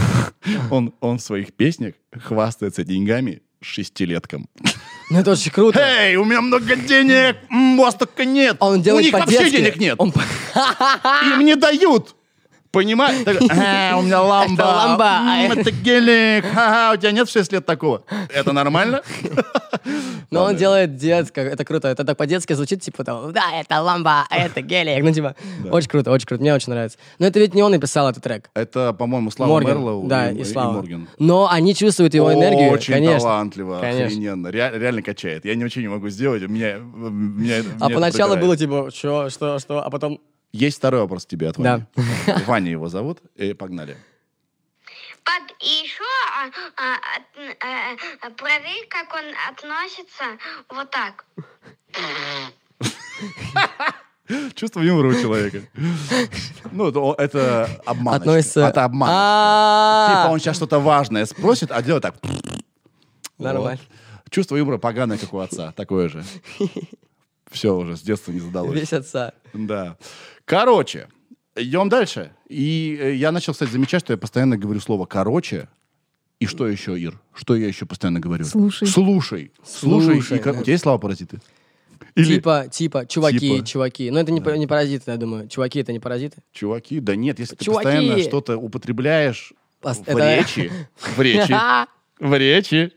он, 0.70 0.92
он 1.00 1.18
в 1.18 1.22
своих 1.22 1.52
песнях 1.52 1.94
хвастается 2.12 2.84
деньгами 2.84 3.42
шестилеткам. 3.60 4.48
Ну, 5.08 5.20
это 5.20 5.30
очень 5.32 5.52
круто. 5.52 5.78
Эй, 5.78 6.16
у 6.16 6.24
меня 6.24 6.40
много 6.40 6.74
денег, 6.74 7.36
у 7.50 7.80
вас 7.80 7.94
только 7.94 8.24
нет. 8.24 8.56
Он 8.58 8.80
у 8.80 8.82
делает 8.82 9.04
них 9.04 9.14
вообще 9.14 9.50
денег 9.50 9.76
нет. 9.76 9.94
Он 9.98 10.12
Им 11.22 11.44
не 11.44 11.54
дают. 11.54 12.15
Понимаешь? 12.76 13.24
«А, 13.50 13.96
у 13.96 14.02
меня 14.02 14.20
ламба. 14.20 14.52
Это 14.62 14.66
ламба, 14.66 15.20
а 15.22 15.38
Это 15.44 15.70
гелик. 15.70 16.44
Ха-ха, 16.52 16.92
у 16.92 16.96
тебя 16.98 17.10
нет 17.12 17.26
в 17.26 17.32
6 17.32 17.50
лет 17.52 17.64
такого. 17.64 18.02
Это 18.28 18.52
нормально? 18.52 19.00
Но 20.30 20.44
он 20.44 20.56
делает 20.56 20.96
детско, 20.96 21.40
это 21.40 21.64
круто. 21.64 21.88
Это 21.88 22.04
так 22.04 22.18
по-детски 22.18 22.52
звучит, 22.52 22.82
типа 22.82 23.02
там, 23.02 23.32
да, 23.32 23.44
это 23.58 23.80
ламба, 23.80 24.26
а 24.28 24.36
это 24.36 24.60
гелик. 24.60 25.02
Ну, 25.02 25.10
типа, 25.10 25.36
очень 25.70 25.88
круто, 25.88 26.10
очень 26.10 26.26
круто, 26.26 26.42
мне 26.42 26.52
очень 26.52 26.70
нравится. 26.70 26.98
Но 27.18 27.26
это 27.26 27.38
ведь 27.38 27.54
не 27.54 27.62
он 27.62 27.70
написал 27.70 28.10
этот 28.10 28.22
трек. 28.22 28.50
Это, 28.54 28.92
по-моему, 28.92 29.30
Слава 29.30 29.58
Мерлоу 29.60 30.06
да, 30.06 30.30
и, 30.30 30.44
Слава. 30.44 30.72
Морген. 30.72 31.08
Но 31.18 31.48
они 31.50 31.74
чувствуют 31.74 32.12
его 32.12 32.30
энергию, 32.30 32.70
Очень 32.72 32.92
конечно. 32.92 33.20
талантливо, 33.20 33.78
Конечно. 33.80 34.06
охрененно. 34.06 34.50
Ре- 34.50 34.72
реально 34.74 35.00
качает. 35.00 35.46
Я 35.46 35.54
ничего 35.54 35.80
не 35.80 35.88
могу 35.88 36.10
сделать. 36.10 36.42
у 36.42 36.48
Меня, 36.48 36.76
меня, 36.76 37.56
А 37.56 37.60
меня 37.60 37.86
это 37.86 37.94
поначалу 37.94 38.36
было 38.36 38.54
типа, 38.54 38.90
что, 38.92 39.30
что, 39.30 39.58
что, 39.58 39.82
а 39.82 39.88
потом... 39.88 40.20
Есть 40.56 40.78
второй 40.78 41.02
вопрос 41.02 41.26
к 41.26 41.28
тебе 41.28 41.50
от 41.50 41.58
Да. 41.58 41.86
Вани. 41.94 42.44
Ваня 42.46 42.70
его 42.70 42.88
зовут. 42.88 43.18
И 43.34 43.52
погнали. 43.52 43.96
И 45.60 45.68
еще 45.84 46.04
а, 46.36 46.50
а, 46.76 46.94
от- 47.16 47.38
э, 47.38 48.30
проверь, 48.36 48.86
как 48.88 49.12
он 49.14 49.24
относится 49.48 50.24
вот 50.68 50.90
так. 50.90 51.24
Чувство 54.54 54.80
юмора 54.80 55.08
у 55.08 55.14
человека. 55.14 55.62
Ну, 56.72 57.12
это, 57.14 57.68
обманочка. 57.86 58.30
Относится... 58.30 58.60
Это 58.66 58.84
обман. 58.84 59.08
А, 59.10 60.08
Типа 60.08 60.32
он 60.32 60.38
сейчас 60.40 60.56
что-то 60.56 60.78
важное 60.78 61.24
спросит, 61.26 61.70
а 61.70 61.82
делает 61.82 62.02
так. 62.02 62.16
Нормально. 63.38 63.80
Чувство 64.30 64.56
юмора 64.56 64.78
поганое, 64.78 65.18
как 65.18 65.32
у 65.32 65.38
отца. 65.38 65.72
Такое 65.72 66.08
же. 66.08 66.24
Все 67.50 67.74
уже, 67.74 67.96
с 67.96 68.02
детства 68.02 68.32
не 68.32 68.40
задалось. 68.40 68.78
Весь 68.78 68.92
отца. 68.92 69.32
Да. 69.52 69.96
Короче, 70.46 71.08
идем 71.54 71.88
дальше. 71.90 72.32
И 72.48 72.96
э, 72.98 73.14
я 73.16 73.32
начал, 73.32 73.52
кстати, 73.52 73.70
замечать, 73.70 74.00
что 74.00 74.12
я 74.12 74.16
постоянно 74.16 74.56
говорю 74.56 74.80
слово 74.80 75.04
«короче». 75.04 75.68
И 76.38 76.46
что 76.46 76.68
еще, 76.68 76.98
Ир? 76.98 77.18
Что 77.34 77.56
я 77.56 77.66
еще 77.66 77.84
постоянно 77.86 78.20
говорю? 78.20 78.44
Слушай. 78.44 78.86
Слушай. 78.88 79.52
Слушай. 79.64 80.14
Слушай, 80.14 80.38
И 80.38 80.40
как- 80.40 80.54
да. 80.54 80.60
У 80.60 80.62
тебя 80.64 80.72
есть 80.74 80.82
слова 80.82 80.98
паразиты? 80.98 81.40
Или 82.14 82.34
Типа, 82.36 82.66
типа, 82.70 83.06
чуваки, 83.06 83.38
Типа. 83.38 83.66
чуваки. 83.66 84.10
Но 84.10 84.20
это 84.20 84.32
не, 84.32 84.40
пара- 84.40 84.56
не 84.56 84.66
паразиты, 84.66 85.10
я 85.10 85.16
думаю. 85.16 85.48
Чуваки 85.48 85.80
это 85.80 85.92
не 85.92 85.98
паразиты. 85.98 86.38
чуваки? 86.52 87.00
Да 87.00 87.16
нет, 87.16 87.38
если 87.38 87.56
ты 87.56 87.64
Чуваки. 87.64 87.84
постоянно 87.84 88.18
что-то 88.22 88.56
употребляешь 88.58 89.52
Пос- 89.82 90.04
в 90.04 90.08
это- 90.08 90.36
речи, 90.38 90.70
в 90.98 91.20
речи, 91.20 91.54
в 92.20 92.38
речи, 92.38 92.92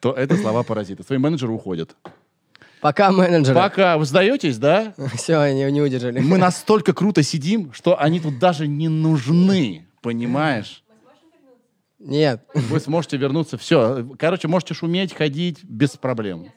то 0.00 0.12
это 0.12 0.36
слова 0.36 0.62
паразиты. 0.62 1.02
Твои 1.02 1.18
менеджеры 1.18 1.52
уходят. 1.52 1.96
Пока 2.82 3.12
менеджеры. 3.12 3.54
Пока 3.54 3.96
вы 3.96 4.04
сдаетесь, 4.04 4.58
да? 4.58 4.92
Все, 5.14 5.38
они 5.38 5.62
не 5.70 5.80
удержали. 5.80 6.18
Мы 6.18 6.36
настолько 6.36 6.92
круто 6.92 7.22
сидим, 7.22 7.72
что 7.72 7.98
они 7.98 8.18
тут 8.18 8.40
даже 8.40 8.66
не 8.66 8.88
нужны. 8.88 9.86
Понимаешь? 10.02 10.82
Нет. 12.00 12.44
Вы 12.52 12.80
сможете 12.80 13.16
вернуться. 13.18 13.56
Все. 13.56 14.04
Короче, 14.18 14.48
можете 14.48 14.74
шуметь, 14.74 15.14
ходить 15.14 15.62
без 15.62 15.90
проблем. 15.90 16.52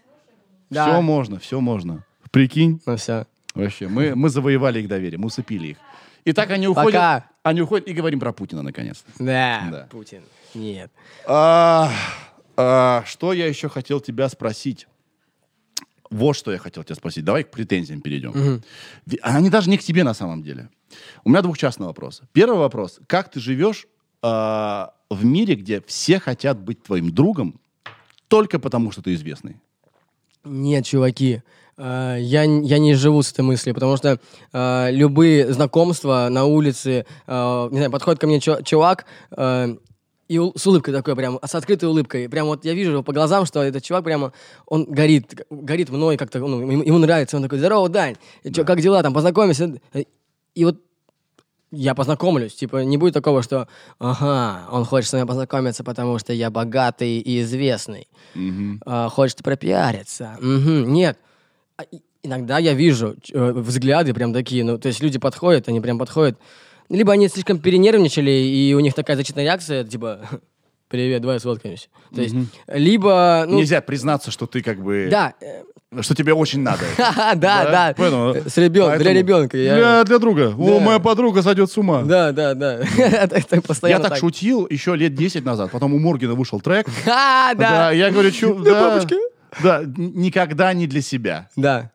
Да. 0.71 0.87
Все 0.87 1.01
можно, 1.01 1.39
все 1.39 1.61
можно. 1.61 2.03
Прикинь. 2.31 2.81
Ну 2.87 2.97
все. 2.97 3.27
Вообще, 3.53 3.87
мы, 3.87 4.15
мы 4.15 4.29
завоевали 4.29 4.79
их 4.79 4.87
доверие, 4.87 5.19
мы 5.19 5.27
усыпили 5.27 5.67
их. 5.67 5.77
И 6.25 6.33
так 6.33 6.49
они 6.49 6.67
уходят. 6.67 6.93
Пока. 6.93 7.29
Они 7.43 7.61
уходят 7.61 7.87
и 7.87 7.93
говорим 7.93 8.19
про 8.19 8.33
Путина 8.33 8.63
наконец-то. 8.63 9.11
Да. 9.23 9.67
Да. 9.71 9.87
Путин. 9.91 10.23
Нет. 10.55 10.89
А, 11.27 11.91
а, 12.57 13.03
что 13.05 13.31
я 13.31 13.45
еще 13.45 13.69
хотел 13.69 13.99
тебя 13.99 14.27
спросить? 14.27 14.87
Вот 16.11 16.33
что 16.35 16.51
я 16.51 16.57
хотел 16.57 16.83
тебя 16.83 16.95
спросить. 16.95 17.23
Давай 17.25 17.43
к 17.43 17.51
претензиям 17.51 18.01
перейдем. 18.01 18.61
Ви- 19.05 19.19
Они 19.21 19.49
даже 19.49 19.69
не 19.69 19.77
к 19.77 19.83
тебе 19.83 20.03
на 20.03 20.13
самом 20.13 20.43
деле. 20.43 20.69
У 21.23 21.29
меня 21.29 21.41
двухчастный 21.41 21.87
вопрос. 21.87 22.21
Первый 22.33 22.59
вопрос. 22.59 22.99
Как 23.07 23.29
ты 23.31 23.39
живешь 23.39 23.87
а, 24.21 24.93
в 25.09 25.25
мире, 25.25 25.55
где 25.55 25.81
все 25.81 26.19
хотят 26.19 26.57
быть 26.59 26.83
твоим 26.83 27.11
другом 27.13 27.59
только 28.27 28.59
потому, 28.59 28.91
что 28.91 29.01
ты 29.01 29.13
известный? 29.13 29.55
Нет, 30.43 30.85
чуваки. 30.85 31.41
э, 31.77 32.17
Я, 32.19 32.43
я 32.43 32.77
не 32.79 32.93
живу 32.93 33.21
с 33.23 33.31
этой 33.31 33.41
мыслью, 33.41 33.73
потому 33.73 33.97
что 33.97 34.19
э, 34.53 34.91
любые 34.91 35.51
знакомства 35.53 36.27
на 36.29 36.45
улице, 36.45 37.05
э, 37.27 37.67
не 37.71 37.77
знаю, 37.77 37.91
подходит 37.91 38.19
ко 38.21 38.27
мне 38.27 38.39
чу- 38.39 38.61
чувак 38.63 39.05
э, 39.31 39.75
и 40.27 40.39
с 40.55 40.67
улыбкой 40.67 40.93
такой 40.93 41.15
прям, 41.15 41.39
с 41.43 41.55
открытой 41.55 41.87
улыбкой. 41.89 42.27
Прям 42.29 42.47
вот 42.47 42.65
я 42.65 42.73
вижу 42.73 42.91
его 42.91 43.03
по 43.03 43.13
глазам, 43.13 43.45
что 43.45 43.61
этот 43.61 43.83
чувак 43.83 44.03
прямо, 44.03 44.33
он 44.65 44.85
горит, 44.85 45.45
горит 45.49 45.89
мной 45.89 46.17
как-то, 46.17 46.39
ну, 46.39 46.61
ему, 46.61 46.83
ему 46.83 46.97
нравится. 46.97 47.37
Он 47.37 47.43
такой, 47.43 47.59
здорово, 47.59 47.89
Дань, 47.89 48.15
и 48.43 48.51
чё, 48.51 48.65
как 48.65 48.81
дела 48.81 49.03
там, 49.03 49.13
познакомимся. 49.13 49.79
И 50.55 50.65
вот 50.65 50.81
я 51.71 51.93
познакомлюсь. 51.93 52.55
Типа, 52.55 52.83
не 52.83 52.97
будет 52.97 53.13
такого, 53.13 53.43
что, 53.43 53.67
ага, 53.99 54.67
он 54.71 54.85
хочет 54.85 55.09
с 55.09 55.13
мной 55.13 55.25
познакомиться, 55.25 55.83
потому 55.83 56.17
что 56.17 56.33
я 56.33 56.49
богатый 56.49 57.19
и 57.19 57.41
известный. 57.41 58.07
А, 58.85 59.09
хочет 59.09 59.43
пропиариться. 59.43 60.37
Мгм, 60.39 60.93
Нет. 60.93 61.19
А 61.77 61.83
Иногда 62.25 62.57
я 62.57 62.73
вижу 62.73 63.15
э, 63.31 63.51
взгляды 63.51 64.11
прям 64.15 64.33
такие, 64.33 64.63
ну, 64.63 64.79
то 64.79 64.87
есть 64.87 64.99
люди 64.99 65.19
подходят, 65.19 65.69
они 65.69 65.79
прям 65.79 65.99
подходят. 65.99 66.39
Либо 66.89 67.13
они 67.13 67.27
слишком 67.27 67.59
перенервничали, 67.59 68.31
и 68.31 68.73
у 68.73 68.79
них 68.79 68.93
такая 68.93 69.17
защитная 69.17 69.43
реакция, 69.43 69.83
типа, 69.83 70.21
привет, 70.87 71.21
давай 71.21 71.39
сфоткаемся. 71.39 71.87
То 72.13 72.21
есть, 72.21 72.35
либо, 72.67 73.45
ну, 73.47 73.57
Нельзя 73.57 73.81
признаться, 73.81 74.31
что 74.31 74.45
ты 74.45 74.61
как 74.61 74.81
бы... 74.81 75.07
да, 75.09 75.33
э, 75.41 75.63
Что 76.01 76.15
тебе 76.15 76.33
очень 76.33 76.61
надо. 76.61 76.83
да, 76.97 77.35
да, 77.35 77.93
Понял? 77.97 78.35
с 78.47 78.57
ребенком, 78.57 78.99
для 78.99 79.13
ребенка. 79.13 79.57
я- 79.57 79.75
Для, 79.75 80.03
для 80.03 80.19
друга. 80.19 80.53
О, 80.57 80.79
моя 80.79 80.99
подруга 80.99 81.41
сойдет 81.41 81.71
с 81.71 81.77
ума. 81.77 82.03
Да, 82.03 82.31
да, 82.31 82.53
да. 82.53 82.79
Я 83.87 83.99
так, 83.99 84.17
шутил 84.17 84.67
еще 84.69 84.95
лет 84.95 85.15
10 85.15 85.43
назад. 85.43 85.71
Потом 85.71 85.93
у 85.93 85.99
Моргина 85.99 86.35
вышел 86.35 86.61
трек. 86.61 86.87
А, 87.07 87.53
Да, 87.55 87.69
да. 87.69 87.91
я 87.91 88.11
говорю, 88.11 88.31
чу, 88.31 88.55
Для 88.55 89.01
да, 89.63 89.83
никогда 89.85 90.73
не 90.73 90.87
для 90.87 91.01
себя. 91.01 91.49
Да. 91.55 91.91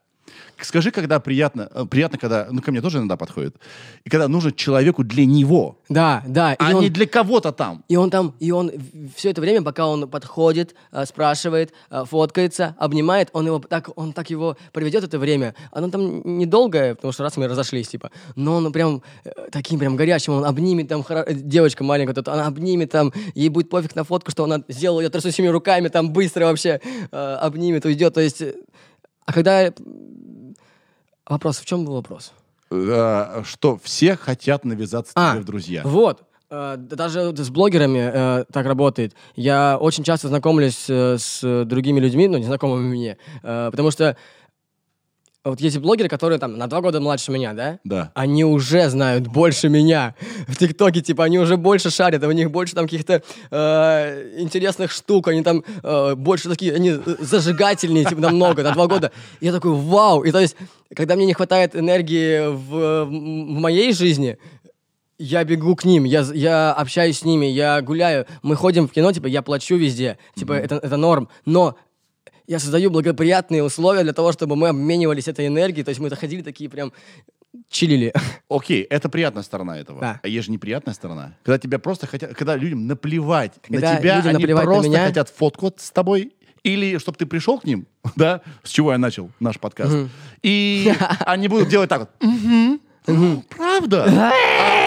Скажи, 0.64 0.90
когда 0.90 1.20
приятно, 1.20 1.68
э, 1.72 1.84
приятно, 1.84 2.18
когда, 2.18 2.48
ну, 2.50 2.60
ко 2.60 2.70
мне 2.70 2.80
тоже 2.80 2.98
иногда 2.98 3.16
подходит, 3.16 3.56
и 4.04 4.10
когда 4.10 4.28
нужно 4.28 4.52
человеку 4.52 5.04
для 5.04 5.24
него, 5.26 5.78
Да, 5.88 6.22
да. 6.26 6.54
и 6.54 6.56
а 6.58 6.76
он- 6.76 6.82
не 6.82 6.90
для 6.90 7.06
кого-то 7.06 7.52
там. 7.52 7.84
И 7.88 7.96
он 7.96 8.10
там, 8.10 8.34
и 8.40 8.50
он 8.52 8.70
все 9.16 9.30
это 9.30 9.40
время, 9.40 9.62
пока 9.62 9.86
он 9.86 10.08
подходит, 10.08 10.74
э, 10.92 11.04
спрашивает, 11.06 11.72
э, 11.90 12.04
фоткается, 12.08 12.74
обнимает, 12.78 13.30
он 13.32 13.46
его 13.46 13.58
так, 13.58 13.90
он 13.96 14.12
так 14.12 14.30
его 14.30 14.56
проведет 14.72 15.04
это 15.04 15.18
время. 15.18 15.54
Оно 15.72 15.88
там 15.90 16.38
недолгое, 16.38 16.94
потому 16.94 17.12
что 17.12 17.22
раз 17.22 17.36
мы 17.36 17.48
разошлись, 17.48 17.88
типа. 17.88 18.10
Но 18.36 18.56
он 18.56 18.72
прям 18.72 19.02
таким 19.52 19.78
прям 19.78 19.96
горячим, 19.96 20.34
он 20.34 20.44
обнимет 20.44 20.88
там 20.88 21.04
девочка 21.30 21.84
маленькая, 21.84 22.12
эта, 22.12 22.32
она 22.32 22.46
обнимет 22.46 22.90
там, 22.90 23.12
ей 23.34 23.48
будет 23.48 23.68
пофиг 23.70 23.94
на 23.96 24.04
фотку, 24.04 24.30
что 24.30 24.44
она 24.44 24.62
сделала 24.68 25.00
ее 25.00 25.08
трясущими 25.10 25.46
руками, 25.48 25.88
там 25.88 26.12
быстро 26.12 26.44
вообще 26.46 26.80
э, 27.10 27.16
обнимет, 27.40 27.84
уйдет. 27.84 28.14
То 28.14 28.20
есть, 28.20 28.42
а 29.26 29.32
когда 29.32 29.72
вопрос, 31.30 31.58
в 31.58 31.64
чем 31.64 31.84
был 31.84 31.94
вопрос? 31.94 32.32
Э, 32.70 33.42
Что 33.44 33.78
все 33.82 34.16
хотят 34.16 34.64
навязаться 34.64 35.12
А, 35.16 35.32
тебе 35.32 35.42
в 35.42 35.44
друзья. 35.44 35.82
Вот. 35.84 36.22
Э, 36.50 36.74
да 36.76 36.96
Даже 36.96 37.34
с 37.36 37.50
блогерами 37.50 38.10
э, 38.12 38.44
так 38.52 38.66
работает. 38.66 39.14
Я 39.36 39.78
очень 39.78 40.04
часто 40.04 40.28
знакомлюсь 40.28 40.86
э, 40.88 41.16
с 41.18 41.64
другими 41.64 42.00
людьми, 42.00 42.28
ну, 42.28 42.38
незнакомыми 42.38 42.88
мне, 42.88 43.16
э, 43.42 43.68
потому 43.70 43.90
что 43.90 44.16
вот 45.42 45.58
есть 45.58 45.78
блогеры, 45.78 46.10
которые 46.10 46.38
там 46.38 46.58
на 46.58 46.66
два 46.66 46.82
года 46.82 47.00
младше 47.00 47.32
меня, 47.32 47.54
да? 47.54 47.78
Да. 47.82 48.12
Они 48.14 48.44
уже 48.44 48.90
знают 48.90 49.26
больше 49.26 49.70
меня 49.70 50.14
в 50.46 50.54
ТикТоке, 50.54 51.00
типа 51.00 51.24
они 51.24 51.38
уже 51.38 51.56
больше 51.56 51.90
шарят, 51.90 52.22
у 52.22 52.30
них 52.30 52.50
больше 52.50 52.74
там 52.74 52.84
каких-то 52.84 53.22
э, 53.50 54.38
интересных 54.38 54.90
штук, 54.90 55.28
они 55.28 55.42
там 55.42 55.64
э, 55.82 56.14
больше 56.14 56.50
такие, 56.50 56.74
они 56.74 56.92
зажигательнее, 57.20 58.04
типа 58.04 58.20
намного, 58.20 58.62
на 58.62 58.72
два 58.72 58.86
года. 58.86 59.12
И 59.40 59.46
я 59.46 59.52
такой, 59.52 59.72
вау! 59.72 60.24
И 60.24 60.30
то 60.30 60.40
есть, 60.40 60.56
когда 60.94 61.16
мне 61.16 61.26
не 61.26 61.34
хватает 61.34 61.76
энергии 61.76 62.48
в, 62.48 63.04
в 63.04 63.10
моей 63.10 63.92
жизни, 63.92 64.38
я 65.18 65.44
бегу 65.44 65.76
к 65.76 65.84
ним, 65.84 66.04
я, 66.04 66.22
я 66.32 66.72
общаюсь 66.72 67.18
с 67.18 67.24
ними, 67.24 67.46
я 67.46 67.80
гуляю, 67.82 68.26
мы 68.42 68.56
ходим 68.56 68.88
в 68.88 68.92
кино, 68.92 69.12
типа, 69.12 69.26
я 69.26 69.42
плачу 69.42 69.76
везде, 69.76 70.18
типа, 70.34 70.54
это, 70.54 70.76
это 70.76 70.96
норм, 70.96 71.28
но 71.44 71.76
я 72.46 72.58
создаю 72.58 72.90
благоприятные 72.90 73.62
условия 73.62 74.02
для 74.02 74.12
того, 74.14 74.32
чтобы 74.32 74.56
мы 74.56 74.68
обменивались 74.68 75.28
этой 75.28 75.46
энергией, 75.46 75.84
то 75.84 75.90
есть 75.90 76.00
мы 76.00 76.10
ходили 76.10 76.42
такие 76.42 76.70
прям 76.70 76.92
чилили. 77.68 78.12
Окей, 78.48 78.82
это 78.82 79.08
приятная 79.08 79.42
сторона 79.42 79.78
этого. 79.78 80.00
Да. 80.00 80.20
А 80.22 80.28
есть 80.28 80.46
же 80.46 80.52
неприятная 80.52 80.94
сторона. 80.94 81.36
Когда 81.42 81.58
тебя 81.58 81.78
просто 81.78 82.06
хотят, 82.06 82.34
когда 82.34 82.56
людям 82.56 82.86
наплевать 82.86 83.52
Когда 83.62 83.92
на 83.92 83.98
тебя, 83.98 84.18
они 84.20 84.32
наплевать 84.32 84.64
на 84.64 84.72
просто 84.72 84.88
меня- 84.88 85.06
хотят 85.06 85.28
фотку 85.28 85.72
с 85.76 85.90
тобой, 85.90 86.32
или 86.62 86.98
чтобы 86.98 87.18
ты 87.18 87.26
пришел 87.26 87.58
к 87.58 87.64
ним, 87.64 87.86
да, 88.16 88.40
с 88.62 88.70
чего 88.70 88.92
я 88.92 88.98
начал 88.98 89.30
наш 89.40 89.58
подкаст, 89.58 89.96
и 90.42 90.92
они 91.20 91.48
будут 91.48 91.68
делать 91.68 91.88
так 91.88 92.00
вот. 92.00 92.10
«Мгм, 92.20 92.80
ну, 93.06 93.44
Правда? 93.48 94.04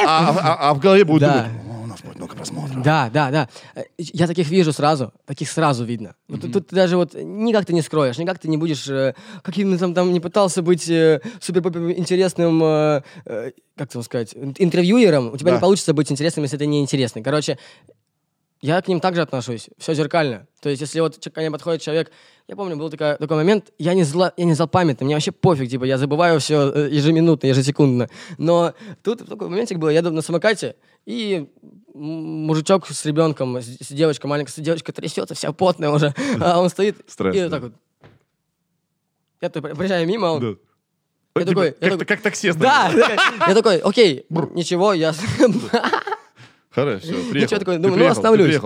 А- 0.06 0.30
а- 0.30 0.38
а- 0.40 0.70
А 0.70 0.74
в 0.74 0.80
голове 0.80 1.04
будет 1.06 1.22
Да. 1.22 1.44
думать, 1.46 1.62
«О, 1.68 1.84
у 1.84 1.86
нас 1.88 2.02
будет 2.02 2.16
много 2.18 2.36
просмотров. 2.36 2.82
Да, 2.84 3.10
да, 3.14 3.32
да. 3.32 3.50
Э, 3.76 3.84
Я 3.98 4.28
таких 4.28 4.50
вижу 4.50 4.72
сразу, 4.74 5.14
таких 5.26 5.50
сразу 5.50 5.84
видно. 5.86 6.16
Вот 6.28 6.42
тут, 6.42 6.54
тут 6.54 6.68
даже 6.70 6.98
вот 6.98 7.14
никак 7.16 7.66
ты 7.66 7.74
не 7.74 7.82
скроешь, 7.82 8.18
никак 8.18 8.40
ты 8.40 8.48
не 8.50 8.58
будешь, 8.58 8.88
э, 8.88 9.16
каким 9.42 9.78
там, 9.78 9.94
там 9.94 10.12
не 10.14 10.20
пытался 10.20 10.62
быть 10.62 10.90
э, 10.90 11.22
супер 11.42 11.62
интересным, 11.98 12.62
э, 12.64 13.02
э, 13.26 13.52
как 13.78 13.90
это 13.90 14.02
сказать, 14.04 14.34
ин- 14.36 14.56
интервьюером, 14.60 15.34
у 15.34 15.38
тебя 15.38 15.52
Да. 15.52 15.58
не 15.58 15.62
получится 15.62 15.94
быть 15.94 16.12
интересным, 16.12 16.44
если 16.44 16.58
ты 16.58 16.66
не 16.68 16.82
интересный. 16.82 17.24
Короче, 17.24 17.58
я 18.66 18.82
к 18.82 18.88
ним 18.88 19.00
также 19.02 19.22
отношусь, 19.22 19.70
все 19.78 19.94
зеркально. 19.94 20.48
То 20.62 20.70
есть, 20.70 20.82
если 20.82 21.02
вот 21.02 21.18
ко 21.34 21.42
мне 21.42 21.52
подходит 21.52 21.82
человек, 21.82 22.12
я 22.48 22.56
помню, 22.56 22.78
был 22.78 22.90
такая- 22.90 23.18
такой 23.18 23.36
момент, 23.36 23.72
я 23.78 23.94
не, 23.94 24.04
зла, 24.04 24.32
я 24.38 24.46
не 24.46 24.54
злопамятный, 24.54 25.04
мне 25.06 25.16
вообще 25.16 25.32
пофиг, 25.34 25.70
типа, 25.70 25.84
я 25.84 25.98
забываю 25.98 26.40
все 26.40 26.88
ежеминутно, 26.88 27.48
ежесекундно. 27.48 28.10
Но 28.38 28.74
тут 29.04 29.28
такой 29.28 29.50
моментик 29.50 29.78
был, 29.80 29.90
я 29.90 29.98
еду 30.00 30.12
на 30.12 30.22
самокате, 30.22 30.76
и 31.06 31.50
мужичок 31.94 32.88
с 32.88 33.06
ребенком, 33.06 33.58
с, 33.58 33.66
с 33.66 33.90
девочкой 33.90 34.30
маленькой, 34.30 34.54
девочка 34.62 34.94
трясется, 34.94 35.36
вся 35.36 35.52
потная 35.52 35.90
уже, 35.90 36.14
а 36.40 36.60
он 36.62 36.70
стоит 36.70 36.98
Стресс, 37.08 37.36
и 37.36 37.40
да. 37.40 37.44
вот 37.46 37.52
так 37.52 37.62
вот. 37.64 37.74
Я 39.42 39.50
то 39.50 39.62
проезжаю 39.62 40.08
мимо, 40.08 40.28
он... 40.28 40.40
Да. 40.40 40.48
Я 41.36 41.46
Типа, 41.46 41.62
такой- 41.64 41.66
я 41.66 41.90
как, 41.90 42.00
такой- 42.00 42.06
как 42.06 42.22
таксист. 42.22 42.60
Да, 42.60 42.92
я 43.48 43.56
такой, 43.56 43.78
окей, 43.80 44.26
ничего, 44.30 44.94
я 44.94 45.12
Хорошо, 46.74 47.08
приехал. 47.08 47.34
Ничего, 47.36 47.60
такой, 47.60 47.78
думаю, 47.78 48.00
ну, 48.00 48.08
остановлюсь. 48.08 48.60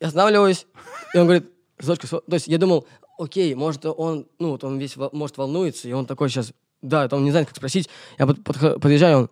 Я 0.00 0.06
останавливаюсь, 0.08 0.66
и 1.14 1.18
он 1.18 1.24
говорит, 1.26 1.50
Зочка, 1.78 2.06
сфо-» 2.06 2.20
то 2.20 2.34
есть 2.34 2.48
я 2.48 2.58
думал, 2.58 2.86
окей, 3.18 3.54
может 3.54 3.84
он, 3.86 4.26
ну 4.38 4.50
вот 4.50 4.64
он 4.64 4.78
весь, 4.78 4.96
может 4.96 5.38
волнуется, 5.38 5.88
и 5.88 5.92
он 5.92 6.06
такой 6.06 6.28
сейчас, 6.28 6.52
да, 6.82 7.08
он 7.10 7.24
не 7.24 7.30
знает, 7.30 7.48
как 7.48 7.56
спросить. 7.56 7.88
Я 8.18 8.26
под- 8.26 8.80
подъезжаю, 8.80 9.18
он, 9.18 9.30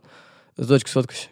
Зочка, 0.57 0.91
сфоткайся. 0.91 1.29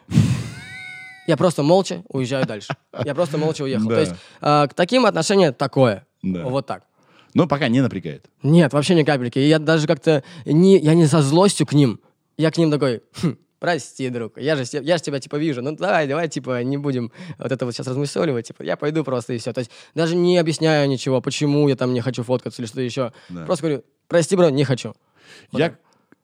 Я 1.27 1.37
просто 1.37 1.61
молча 1.61 2.03
уезжаю 2.07 2.47
дальше. 2.47 2.75
Я 3.05 3.13
просто 3.13 3.37
молча 3.37 3.61
уехал. 3.61 3.87
Да. 3.87 3.95
То 3.95 4.01
есть 4.01 4.13
а, 4.41 4.67
к 4.67 4.73
таким 4.73 5.05
отношение 5.05 5.51
такое. 5.51 6.07
Да. 6.23 6.45
Вот 6.45 6.65
так. 6.65 6.83
Но 7.35 7.47
пока 7.47 7.67
не 7.67 7.81
напрягает. 7.81 8.25
Нет, 8.41 8.73
вообще 8.73 8.95
ни 8.95 9.03
капельки. 9.03 9.37
И 9.37 9.47
я 9.47 9.59
даже 9.59 9.85
как-то 9.85 10.23
не, 10.45 10.79
я 10.79 10.95
не 10.95 11.05
со 11.05 11.21
злостью 11.21 11.67
к 11.67 11.73
ним. 11.73 11.99
Я 12.37 12.49
к 12.49 12.57
ним 12.57 12.71
такой, 12.71 13.03
«Хм, 13.21 13.37
прости, 13.59 14.09
друг, 14.09 14.37
я 14.37 14.55
же, 14.55 14.63
я 14.71 14.97
же 14.97 15.03
тебя 15.03 15.19
типа 15.19 15.35
вижу, 15.35 15.61
ну 15.61 15.75
давай, 15.75 16.07
давай, 16.07 16.27
типа, 16.27 16.63
не 16.63 16.77
будем 16.77 17.11
вот 17.37 17.51
это 17.51 17.65
вот 17.65 17.73
сейчас 17.73 17.87
размусоливать, 17.87 18.47
типа, 18.47 18.63
я 18.63 18.77
пойду 18.77 19.03
просто 19.03 19.33
и 19.33 19.37
все. 19.37 19.53
То 19.53 19.59
есть 19.59 19.71
даже 19.93 20.15
не 20.15 20.37
объясняю 20.37 20.87
ничего, 20.89 21.21
почему 21.21 21.67
я 21.67 21.75
там 21.75 21.93
не 21.93 22.01
хочу 22.01 22.23
фоткаться 22.23 22.61
или 22.61 22.67
что 22.67 22.81
еще. 22.81 23.13
Да. 23.29 23.45
Просто 23.45 23.67
говорю, 23.67 23.83
прости, 24.07 24.35
бро, 24.35 24.49
не 24.49 24.63
хочу. 24.63 24.93
Вот 25.51 25.59
я, 25.59 25.69
так. 25.69 25.79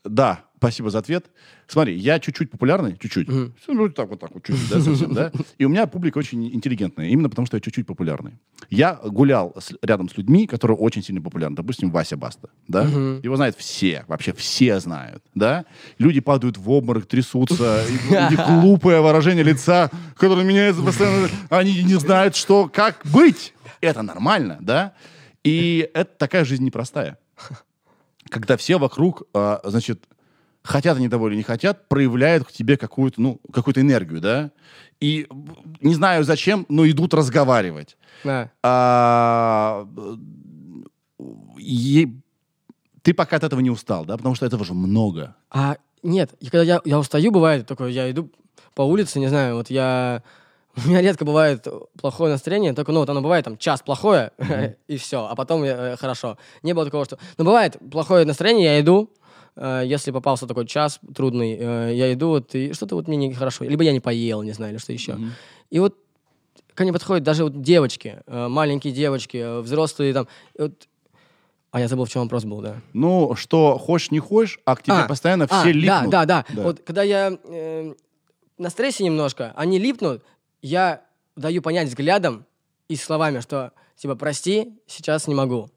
Да, 0.05 0.45
спасибо 0.57 0.89
за 0.89 0.99
ответ. 0.99 1.25
Смотри, 1.67 1.95
я 1.95 2.19
чуть-чуть 2.19 2.49
популярный, 2.51 2.95
чуть-чуть. 2.97 3.27
Ну, 3.67 3.89
так 3.89 4.09
вот 4.09 4.19
так 4.19 4.31
вот, 4.33 4.43
чуть-чуть, 4.45 4.69
да, 4.69 4.79
совсем, 4.79 5.13
да. 5.13 5.31
И 5.57 5.65
у 5.65 5.69
меня 5.69 5.85
публика 5.87 6.17
очень 6.19 6.45
интеллигентная, 6.53 7.07
именно 7.07 7.29
потому 7.29 7.45
что 7.47 7.57
я 7.57 7.61
чуть-чуть 7.61 7.85
популярный. 7.87 8.33
Я 8.69 8.95
гулял 9.03 9.53
с- 9.59 9.73
рядом 9.81 10.09
с 10.09 10.17
людьми, 10.17 10.47
которые 10.47 10.77
очень 10.77 11.03
сильно 11.03 11.21
популярны. 11.21 11.55
Допустим, 11.55 11.91
Вася 11.91 12.17
Баста, 12.17 12.49
да. 12.67 12.83
Его 12.83 13.35
знают 13.35 13.55
все, 13.57 14.05
вообще 14.07 14.33
все 14.33 14.79
знают, 14.79 15.23
да. 15.33 15.65
Люди 15.97 16.19
падают 16.19 16.57
в 16.57 16.69
обморок, 16.69 17.05
трясутся, 17.07 17.83
глупое 18.61 19.01
выражение 19.01 19.43
лица, 19.43 19.89
которое 20.17 20.45
меняется 20.45 20.81
постоянно. 20.83 21.29
Они 21.49 21.83
не 21.83 21.95
знают, 21.95 22.35
что, 22.35 22.69
как 22.71 23.01
быть. 23.05 23.53
Это 23.81 24.01
нормально, 24.03 24.57
да. 24.61 24.93
И 25.43 25.89
это 25.93 26.11
такая 26.17 26.45
жизнь 26.45 26.63
непростая 26.63 27.17
когда 28.29 28.57
все 28.57 28.77
вокруг, 28.77 29.23
а, 29.33 29.61
значит, 29.63 30.03
хотят 30.63 30.97
они 30.97 31.09
того 31.09 31.29
или 31.29 31.35
не 31.35 31.43
хотят, 31.43 31.87
проявляют 31.87 32.45
к 32.47 32.51
тебе 32.51 32.77
какую-то, 32.77 33.21
ну, 33.21 33.39
какую-то 33.53 33.81
энергию, 33.81 34.19
да, 34.19 34.51
и 34.99 35.27
не 35.81 35.93
знаю 35.93 36.23
зачем, 36.23 36.65
но 36.69 36.89
идут 36.89 37.13
разговаривать. 37.13 37.97
Да. 38.23 38.51
А, 38.63 39.87
и 41.57 42.17
ты 43.01 43.13
пока 43.13 43.37
от 43.37 43.43
этого 43.43 43.59
не 43.59 43.69
устал, 43.69 44.05
да, 44.05 44.17
потому 44.17 44.35
что 44.35 44.45
этого 44.45 44.65
же 44.65 44.73
много. 44.73 45.35
А 45.51 45.77
нет, 46.01 46.33
когда 46.41 46.63
я, 46.63 46.81
я 46.85 46.99
устаю, 46.99 47.31
бывает 47.31 47.67
такое, 47.67 47.89
я 47.89 48.09
иду 48.09 48.31
по 48.73 48.81
улице, 48.81 49.19
не 49.19 49.27
знаю, 49.27 49.55
вот 49.55 49.69
я... 49.69 50.23
У 50.85 50.89
меня 50.89 51.01
редко 51.01 51.25
бывает 51.25 51.67
плохое 51.99 52.31
настроение, 52.31 52.73
только, 52.73 52.91
ну, 52.91 52.99
вот 52.99 53.09
оно 53.09 53.21
бывает, 53.21 53.45
там, 53.45 53.57
час 53.57 53.81
плохое, 53.81 54.31
и 54.87 54.97
все, 54.97 55.25
а 55.25 55.35
потом 55.35 55.63
э, 55.63 55.95
хорошо. 55.97 56.37
Не 56.63 56.73
было 56.73 56.85
такого, 56.85 57.05
что... 57.05 57.17
Ну, 57.37 57.45
бывает 57.45 57.77
плохое 57.91 58.25
настроение, 58.25 58.65
я 58.65 58.79
иду, 58.81 59.09
э, 59.55 59.83
если 59.85 60.11
попался 60.11 60.47
такой 60.47 60.65
час 60.65 60.99
трудный, 61.15 61.57
э, 61.59 61.91
я 61.93 62.11
иду, 62.13 62.29
вот, 62.29 62.53
и 62.55 62.73
что-то 62.73 62.95
вот 62.95 63.07
мне 63.07 63.27
нехорошо, 63.27 63.63
либо 63.63 63.83
я 63.83 63.93
не 63.93 64.01
поел, 64.01 64.41
не 64.41 64.51
знаю, 64.51 64.73
или 64.73 64.79
что 64.79 64.91
еще. 64.91 65.17
И 65.69 65.79
вот 65.79 65.95
ко 66.73 66.83
мне 66.83 66.93
подходят 66.93 67.23
даже 67.23 67.43
вот 67.43 67.61
девочки, 67.61 68.21
э, 68.27 68.47
маленькие 68.47 68.93
девочки, 68.93 69.37
э, 69.37 69.59
взрослые 69.61 70.13
там, 70.13 70.27
вот... 70.57 70.87
А 71.71 71.81
я 71.81 71.89
забыл, 71.89 72.05
в 72.05 72.09
чем 72.09 72.21
вопрос 72.21 72.45
был, 72.45 72.61
да. 72.61 72.77
Ну, 72.93 73.35
что 73.35 73.77
хочешь, 73.77 74.09
не 74.09 74.19
хочешь, 74.19 74.59
а 74.63 74.77
к 74.77 74.83
тебе 74.83 74.95
А, 74.95 75.07
постоянно 75.07 75.45
а, 75.49 75.59
все 75.59 75.73
липнут. 75.73 76.09
Да, 76.09 76.25
да, 76.25 76.45
да. 76.47 76.55
Да. 76.55 76.63
Вот 76.63 76.81
когда 76.85 77.03
я 77.03 77.37
э, 77.43 77.93
на 78.57 78.69
стрессе 78.69 79.03
немножко, 79.03 79.51
они 79.55 79.79
липнут, 79.79 80.23
я 80.65 81.01
даю 81.35 81.61
понять 81.61 81.87
взглядом 81.87 82.45
и 82.87 82.95
словами, 82.95 83.39
что 83.39 83.71
типа 83.95 84.15
прости, 84.15 84.73
сейчас 84.87 85.27
не 85.27 85.35
могу. 85.35 85.69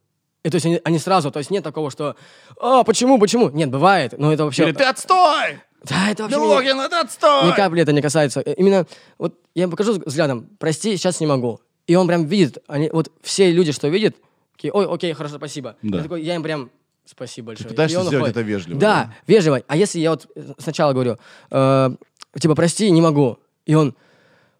И 0.45 0.51
то 0.51 0.55
есть 0.55 0.67
они, 0.67 0.81
они 0.85 0.99
сразу, 0.99 1.31
то 1.31 1.39
есть 1.41 1.51
нет 1.51 1.63
такого, 1.65 1.91
что 1.91 2.17
а 2.61 2.85
почему, 2.85 3.19
почему? 3.19 3.51
Нет, 3.51 3.71
бывает, 3.71 4.15
но 4.17 4.33
это 4.33 4.45
вообще. 4.45 4.65
Или 4.65 4.73
ты 4.73 4.85
отстой! 4.85 5.61
Да, 5.85 6.11
это 6.11 6.23
вообще. 6.25 6.39
меня- 6.39 6.49
Логин, 6.49 6.81
это 6.81 7.01
отстой! 7.01 7.49
ни 7.49 7.53
капли 7.55 7.83
это 7.83 7.93
не 7.93 8.01
касается. 8.03 8.41
Именно 8.41 8.87
вот 9.19 9.39
я 9.55 9.65
им 9.65 9.71
покажу 9.71 10.01
взглядом, 10.05 10.49
прости, 10.59 10.97
сейчас 10.97 11.21
не 11.21 11.27
могу. 11.27 11.61
И 11.87 11.95
он 11.95 12.07
прям 12.07 12.25
видит, 12.27 12.59
они, 12.67 12.89
вот 12.93 13.11
все 13.23 13.51
люди, 13.53 13.73
что 13.73 13.89
видят, 13.89 14.17
такие, 14.53 14.73
ой, 14.73 14.87
окей, 14.87 15.13
хорошо, 15.13 15.37
спасибо. 15.37 15.77
Да. 15.83 15.99
Я, 15.99 16.03
такой, 16.03 16.23
я 16.23 16.35
им 16.35 16.43
прям 16.43 16.71
спасибо 17.05 17.49
большое. 17.49 17.69
пытаешься 17.71 17.97
И 17.97 18.01
он 18.01 18.07
сделать 18.07 18.23
уходит. 18.31 18.37
это 18.37 18.47
вежливо, 18.47 18.81
Да, 18.81 18.95
да? 19.05 19.15
вежливо. 19.27 19.63
А 19.67 19.77
если 19.77 19.99
я 20.01 20.11
вот 20.11 20.27
сначала 20.59 20.93
говорю, 20.93 21.19
э, 21.51 21.91
типа, 22.39 22.55
прости, 22.55 22.91
не 22.91 23.01
могу. 23.01 23.39
И 23.67 23.75
он, 23.75 23.95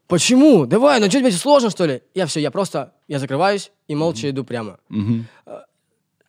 почему? 0.09 0.67
Давай, 0.67 0.99
ну 1.01 1.07
что 1.09 1.21
тебе 1.21 1.31
сложно, 1.33 1.71
что 1.71 1.87
ли? 1.87 2.03
Я 2.15 2.27
все, 2.27 2.41
я 2.41 2.51
просто, 2.51 2.93
я 3.07 3.19
закрываюсь 3.19 3.71
и 3.87 3.95
молча 3.95 4.29
иду 4.31 4.45
прямо. 4.45 4.79
Мгм. 4.89 5.27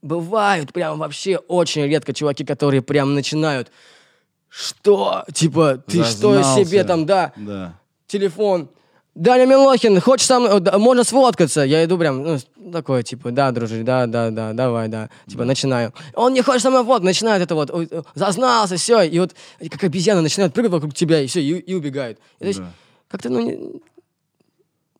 бывают 0.01 0.71
прям 0.71 0.97
вообще 0.99 1.37
очень 1.37 1.83
редко 1.85 2.13
чуваки, 2.13 2.45
которые 2.45 2.81
прям 2.81 3.15
начинают, 3.15 3.69
что, 4.47 5.25
типа, 5.33 5.83
ты 5.85 6.03
что 6.03 6.33
Зазнался. 6.35 6.65
себе 6.65 6.83
там, 6.83 7.05
да, 7.05 7.33
Да. 7.35 7.73
телефон. 8.07 8.69
Даня 9.15 9.45
Милохин, 9.45 9.99
хочешь 9.99 10.25
со 10.27 10.39
мной, 10.39 10.61
да, 10.61 10.77
можно 10.77 11.03
сфоткаться? 11.03 11.61
Я 11.63 11.83
иду 11.83 11.97
прям, 11.97 12.23
ну, 12.23 12.37
такой, 12.71 13.03
типа, 13.03 13.31
да, 13.31 13.51
дружи, 13.51 13.83
да, 13.83 14.05
да, 14.07 14.29
да, 14.29 14.53
давай, 14.53 14.87
да. 14.87 15.09
Типа, 15.27 15.43
начинаю. 15.43 15.93
Он 16.13 16.33
не 16.33 16.41
хочет 16.41 16.61
со 16.61 16.69
мной 16.69 16.85
фоткать, 16.85 17.03
начинает 17.03 17.41
это 17.41 17.55
вот, 17.55 17.69
зазнался, 18.15 18.77
все, 18.77 19.01
и 19.01 19.19
вот, 19.19 19.35
как 19.69 19.83
обезьяна 19.83 20.21
начинает 20.21 20.53
прыгать 20.53 20.71
вокруг 20.71 20.93
тебя, 20.93 21.19
и 21.21 21.27
все, 21.27 21.41
и, 21.41 21.57
и 21.59 21.73
убегает. 21.73 22.19
И 22.39 22.43
то 22.43 22.47
есть, 22.47 22.59
Да. 22.59 22.71
Как-то, 23.09 23.29
ну, 23.29 23.41
не- 23.41 23.81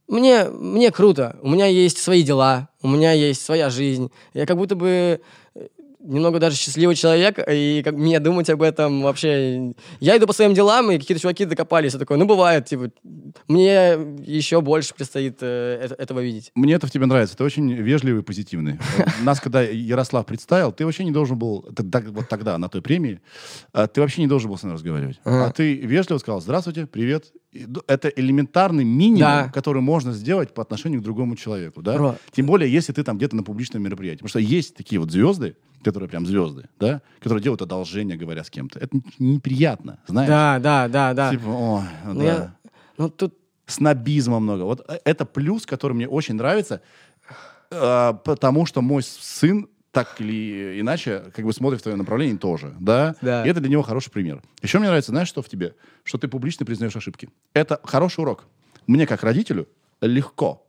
мне, 0.07 0.45
мне 0.45 0.91
круто. 0.91 1.37
У 1.41 1.49
меня 1.49 1.67
есть 1.67 1.99
свои 1.99 2.23
дела, 2.23 2.69
у 2.81 2.87
меня 2.87 3.11
есть 3.11 3.41
своя 3.45 3.69
жизнь. 3.69 4.11
Я 4.33 4.45
как 4.47 4.57
будто 4.57 4.75
бы 4.75 5.21
немного 5.99 6.39
даже 6.39 6.55
счастливый 6.55 6.95
человек, 6.95 7.39
и 7.47 7.81
как 7.83 7.95
мне 7.95 8.19
думать 8.19 8.49
об 8.49 8.61
этом 8.61 9.01
вообще... 9.03 9.73
Я 9.99 10.17
иду 10.17 10.27
по 10.27 10.33
своим 10.33 10.53
делам, 10.53 10.91
и 10.91 10.97
какие-то 10.97 11.21
чуваки 11.21 11.45
докопались. 11.45 11.93
Я 11.93 11.99
такой, 11.99 12.17
ну, 12.17 12.25
бывает, 12.25 12.65
типа, 12.65 12.91
мне 13.47 13.97
еще 14.23 14.61
больше 14.61 14.93
предстоит 14.93 15.37
э, 15.41 15.79
это- 15.83 15.95
этого 15.95 16.21
видеть. 16.21 16.51
Мне 16.55 16.75
это 16.75 16.87
в 16.87 16.91
тебе 16.91 17.05
нравится. 17.05 17.35
Ты 17.35 17.43
очень 17.43 17.73
вежливый 17.73 18.21
и 18.21 18.23
позитивный. 18.23 18.79
Нас, 19.23 19.39
когда 19.39 19.61
Ярослав 19.61 20.25
представил, 20.25 20.71
ты 20.71 20.85
вообще 20.85 21.03
не 21.03 21.11
должен 21.11 21.37
был, 21.37 21.67
вот 21.67 22.29
тогда, 22.29 22.57
на 22.57 22.69
той 22.69 22.81
премии, 22.81 23.19
а, 23.73 23.87
ты 23.87 24.01
вообще 24.01 24.21
не 24.21 24.27
должен 24.27 24.49
был 24.49 24.57
с 24.57 24.63
нами 24.63 24.73
разговаривать. 24.73 25.19
А 25.25 25.51
ты 25.51 25.75
вежливо 25.75 26.17
сказал, 26.19 26.41
здравствуйте, 26.41 26.85
привет. 26.87 27.31
Это 27.87 28.09
элементарный 28.09 28.83
минимум, 28.83 29.51
который 29.51 29.81
можно 29.81 30.13
сделать 30.13 30.53
по 30.53 30.61
отношению 30.61 31.01
к 31.01 31.03
другому 31.03 31.35
человеку. 31.35 31.81
Да? 31.81 32.15
Тем 32.31 32.45
более, 32.45 32.71
если 32.71 32.93
ты 32.93 33.03
там 33.03 33.17
где-то 33.17 33.35
на 33.35 33.43
публичном 33.43 33.81
мероприятии. 33.81 34.19
Потому 34.19 34.29
что 34.29 34.39
есть 34.39 34.75
такие 34.75 34.99
вот 34.99 35.11
звезды, 35.11 35.55
которые 35.83 36.09
прям 36.09 36.25
звезды, 36.25 36.69
да, 36.79 37.01
которые 37.19 37.41
делают 37.43 37.61
одолжение, 37.61 38.17
говоря 38.17 38.43
с 38.43 38.49
кем-то. 38.49 38.79
Это 38.79 38.99
неприятно, 39.19 39.99
знаешь? 40.07 40.29
Да, 40.29 40.59
да, 40.59 40.87
да, 40.87 41.13
да. 41.13 41.31
Типа, 41.31 41.47
ой, 41.47 41.83
Ну, 42.05 42.19
да 42.19 42.25
я- 42.25 42.55
ну, 42.97 43.09
тут 43.09 43.35
снобизма 43.65 44.39
много. 44.39 44.63
Вот 44.63 44.83
э, 44.89 44.99
это 45.05 45.25
плюс, 45.25 45.65
который 45.65 45.93
мне 45.93 46.07
очень 46.07 46.35
нравится, 46.35 46.81
э, 47.71 48.13
потому 48.23 48.65
что 48.65 48.81
мой 48.81 49.03
сын 49.03 49.67
так 49.91 50.21
или 50.21 50.79
иначе 50.79 51.31
как 51.35 51.45
бы 51.45 51.53
смотрит 51.53 51.79
в 51.79 51.83
твое 51.83 51.97
направление 51.97 52.37
тоже, 52.37 52.75
да? 52.79 53.15
Да. 53.21 53.43
И 53.45 53.49
это 53.49 53.59
для 53.59 53.69
него 53.69 53.81
хороший 53.81 54.11
пример. 54.11 54.41
Еще 54.61 54.77
мне 54.79 54.87
нравится, 54.87 55.11
знаешь, 55.11 55.27
что 55.27 55.41
в 55.41 55.49
тебе? 55.49 55.75
Что 56.03 56.17
ты 56.19 56.27
публично 56.27 56.65
признаешь 56.65 56.95
ошибки. 56.95 57.29
Это 57.53 57.79
хороший 57.83 58.19
урок. 58.21 58.45
Мне, 58.85 59.07
как 59.07 59.23
родителю, 59.23 59.67
легко. 60.01 60.65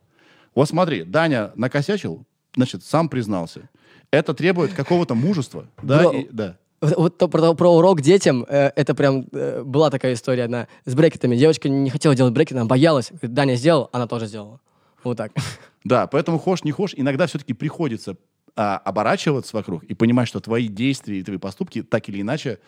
Вот 0.55 0.67
смотри, 0.69 1.03
Даня 1.03 1.51
накосячил, 1.55 2.25
значит, 2.55 2.83
сам 2.83 3.09
признался. 3.09 3.69
Это 4.11 4.33
требует 4.33 4.73
какого-то 4.73 5.15
мужества, 5.15 5.65
да? 5.81 6.01
Бро, 6.03 6.11
и- 6.11 6.27
да. 6.31 6.57
Вот, 6.81 7.17
то 7.17 7.27
про, 7.27 7.53
про 7.53 7.69
урок 7.75 8.01
детям, 8.01 8.43
э, 8.49 8.71
это 8.75 8.95
прям 8.95 9.27
э, 9.31 9.61
была 9.63 9.89
такая 9.91 10.13
история 10.13 10.45
одна 10.45 10.67
с 10.85 10.95
брекетами. 10.95 11.35
Девочка 11.35 11.69
не 11.69 11.89
хотела 11.91 12.15
делать 12.15 12.33
брекеты, 12.33 12.59
она 12.59 12.65
боялась. 12.67 13.09
Говорит, 13.11 13.33
Даня 13.33 13.55
сделал, 13.55 13.89
она 13.91 14.07
тоже 14.07 14.25
сделала. 14.27 14.59
Вот 15.03 15.17
так. 15.17 15.31
Да, 15.83 16.05
поэтому 16.05 16.37
хошь 16.37 16.63
не 16.63 16.71
хошь, 16.71 16.93
иногда 16.95 17.25
все-таки 17.25 17.53
приходится 17.53 18.15
а, 18.55 18.77
оборачиваться 18.77 19.55
вокруг 19.55 19.83
и 19.85 19.95
понимать, 19.95 20.27
что 20.27 20.39
твои 20.39 20.67
действия 20.67 21.17
и 21.19 21.23
твои 21.23 21.37
поступки 21.39 21.81
так 21.81 22.07
или 22.07 22.21
иначе 22.21 22.59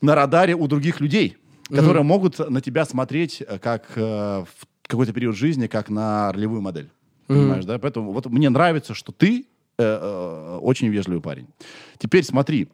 на 0.00 0.14
радаре 0.14 0.54
у 0.54 0.68
других 0.68 1.00
людей, 1.00 1.36
которые 1.68 2.04
могут 2.04 2.38
на 2.38 2.60
тебя 2.60 2.84
смотреть 2.84 3.42
э, 3.44 3.58
как 3.58 3.86
э, 3.96 4.44
в 4.44 4.66
какой-то 4.86 5.12
период 5.12 5.34
жизни, 5.34 5.66
как 5.66 5.88
на 5.88 6.30
ролевую 6.32 6.60
модель. 6.60 6.90
Понимаешь, 7.26 7.64
да? 7.64 7.78
Поэтому 7.80 8.12
вот 8.12 8.26
мне 8.26 8.50
нравится, 8.50 8.94
что 8.94 9.10
ты 9.10 9.46
очень 9.78 10.88
вежливый 10.88 11.20
парень. 11.20 11.46
Теперь 11.98 12.24
смотри, 12.24 12.68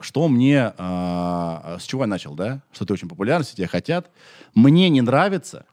что 0.00 0.28
мне... 0.28 0.72
а, 0.76 1.78
с 1.80 1.84
чего 1.84 2.02
я 2.02 2.06
начал, 2.06 2.34
да? 2.34 2.62
Что 2.72 2.84
ты 2.84 2.92
очень 2.92 3.08
популярен, 3.08 3.44
все 3.44 3.56
тебя 3.56 3.68
хотят. 3.68 4.10
Мне 4.54 4.88
не 4.90 5.00
нравится, 5.00 5.64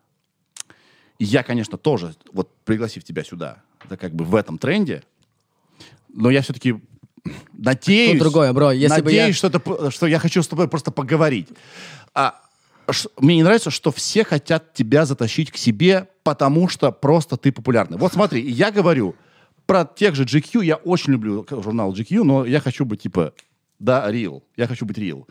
я, 1.19 1.43
конечно, 1.43 1.77
тоже, 1.77 2.15
вот 2.31 2.49
пригласив 2.65 3.03
тебя 3.03 3.23
сюда, 3.23 3.61
да, 3.89 3.97
как 3.97 4.13
бы 4.15 4.23
в 4.25 4.35
этом 4.35 4.57
тренде, 4.57 5.03
но 6.13 6.29
я 6.29 6.41
все-таки 6.41 6.75
надеюсь... 7.53 8.11
Тут 8.19 8.19
другое, 8.21 8.53
бро. 8.53 8.71
Если 8.71 9.01
бы 9.01 9.11
я- 9.11 9.21
надеюсь, 9.23 9.35
что, 9.35 9.47
это, 9.47 9.91
что 9.91 10.07
я 10.07 10.17
хочу 10.17 10.41
с 10.41 10.47
тобой 10.47 10.67
просто 10.67 10.91
поговорить. 10.91 11.49
А, 12.13 12.41
ш- 12.89 13.09
мне 13.17 13.35
не 13.35 13.43
нравится, 13.43 13.69
что 13.69 13.91
все 13.91 14.23
хотят 14.23 14.73
тебя 14.73 15.05
затащить 15.05 15.51
к 15.51 15.57
себе, 15.57 16.07
потому 16.23 16.67
что 16.69 16.91
просто 16.91 17.37
ты 17.37 17.51
популярный. 17.51 17.97
Вот 17.97 18.13
смотри, 18.13 18.41
я 18.49 18.71
говорю 18.71 19.15
про 19.65 19.85
тех 19.85 20.15
же 20.15 20.23
GQ, 20.25 20.63
я 20.65 20.75
очень 20.75 21.13
люблю 21.13 21.45
журнал 21.49 21.93
GQ, 21.93 22.23
но 22.23 22.45
я 22.45 22.59
хочу 22.59 22.85
быть 22.85 23.01
типа, 23.03 23.33
да, 23.79 24.11
real. 24.11 24.43
Я 24.57 24.67
хочу 24.67 24.85
быть 24.85 24.97
real. 24.97 25.25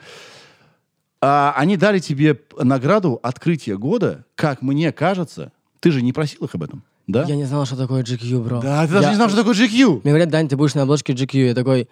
А, 1.21 1.53
они 1.57 1.77
дали 1.77 1.99
тебе 1.99 2.41
награду 2.59 3.21
открытия 3.23 3.77
года, 3.77 4.25
как 4.35 4.63
мне 4.63 4.91
кажется. 4.93 5.53
Ты 5.81 5.91
же 5.93 6.03
не 6.03 6.13
просил 6.13 6.45
их 6.45 6.55
об 6.55 6.63
этом, 6.63 6.83
да? 7.07 7.25
Я 7.25 7.37
не 7.37 7.45
знал, 7.45 7.67
что 7.67 7.77
такое 7.77 8.03
GQ, 8.03 8.43
бро. 8.43 8.61
Да, 8.61 8.87
ты 8.87 8.93
даже 8.93 9.05
Я- 9.05 9.11
не 9.11 9.17
знал, 9.17 9.29
что 9.29 9.39
такое 9.39 9.55
GQ. 9.55 10.01
Мне 10.03 10.13
говорят, 10.13 10.31
Дань, 10.31 10.49
ты 10.49 10.57
будешь 10.57 10.75
на 10.75 10.83
обложке 10.83 11.13
GQ. 11.13 11.49
Я 11.49 11.55
такой, 11.55 11.89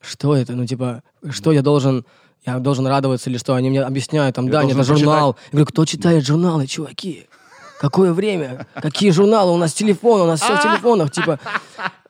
что 0.00 0.34
это? 0.34 0.54
Ну, 0.54 0.66
типа, 0.66 1.02
что 1.30 1.52
я 1.52 1.62
должен... 1.62 2.04
Я 2.44 2.60
должен 2.60 2.86
радоваться 2.86 3.28
или 3.28 3.38
что? 3.38 3.54
Они 3.54 3.70
мне 3.70 3.82
объясняют, 3.82 4.36
там, 4.36 4.46
Я 4.46 4.52
Дань, 4.52 4.70
это 4.70 4.84
журнал. 4.84 5.36
Я 5.46 5.50
говорю, 5.52 5.66
кто 5.66 5.84
читает 5.84 6.24
журналы, 6.24 6.68
чуваки? 6.68 7.26
Какое 7.80 8.12
время? 8.12 8.66
Какие 8.74 9.10
журналы? 9.10 9.52
У 9.52 9.56
нас 9.56 9.72
телефон, 9.72 10.22
у 10.22 10.26
нас 10.26 10.40
все 10.40 10.56
в 10.56 10.62
телефонах, 10.62 11.10
типа... 11.10 11.38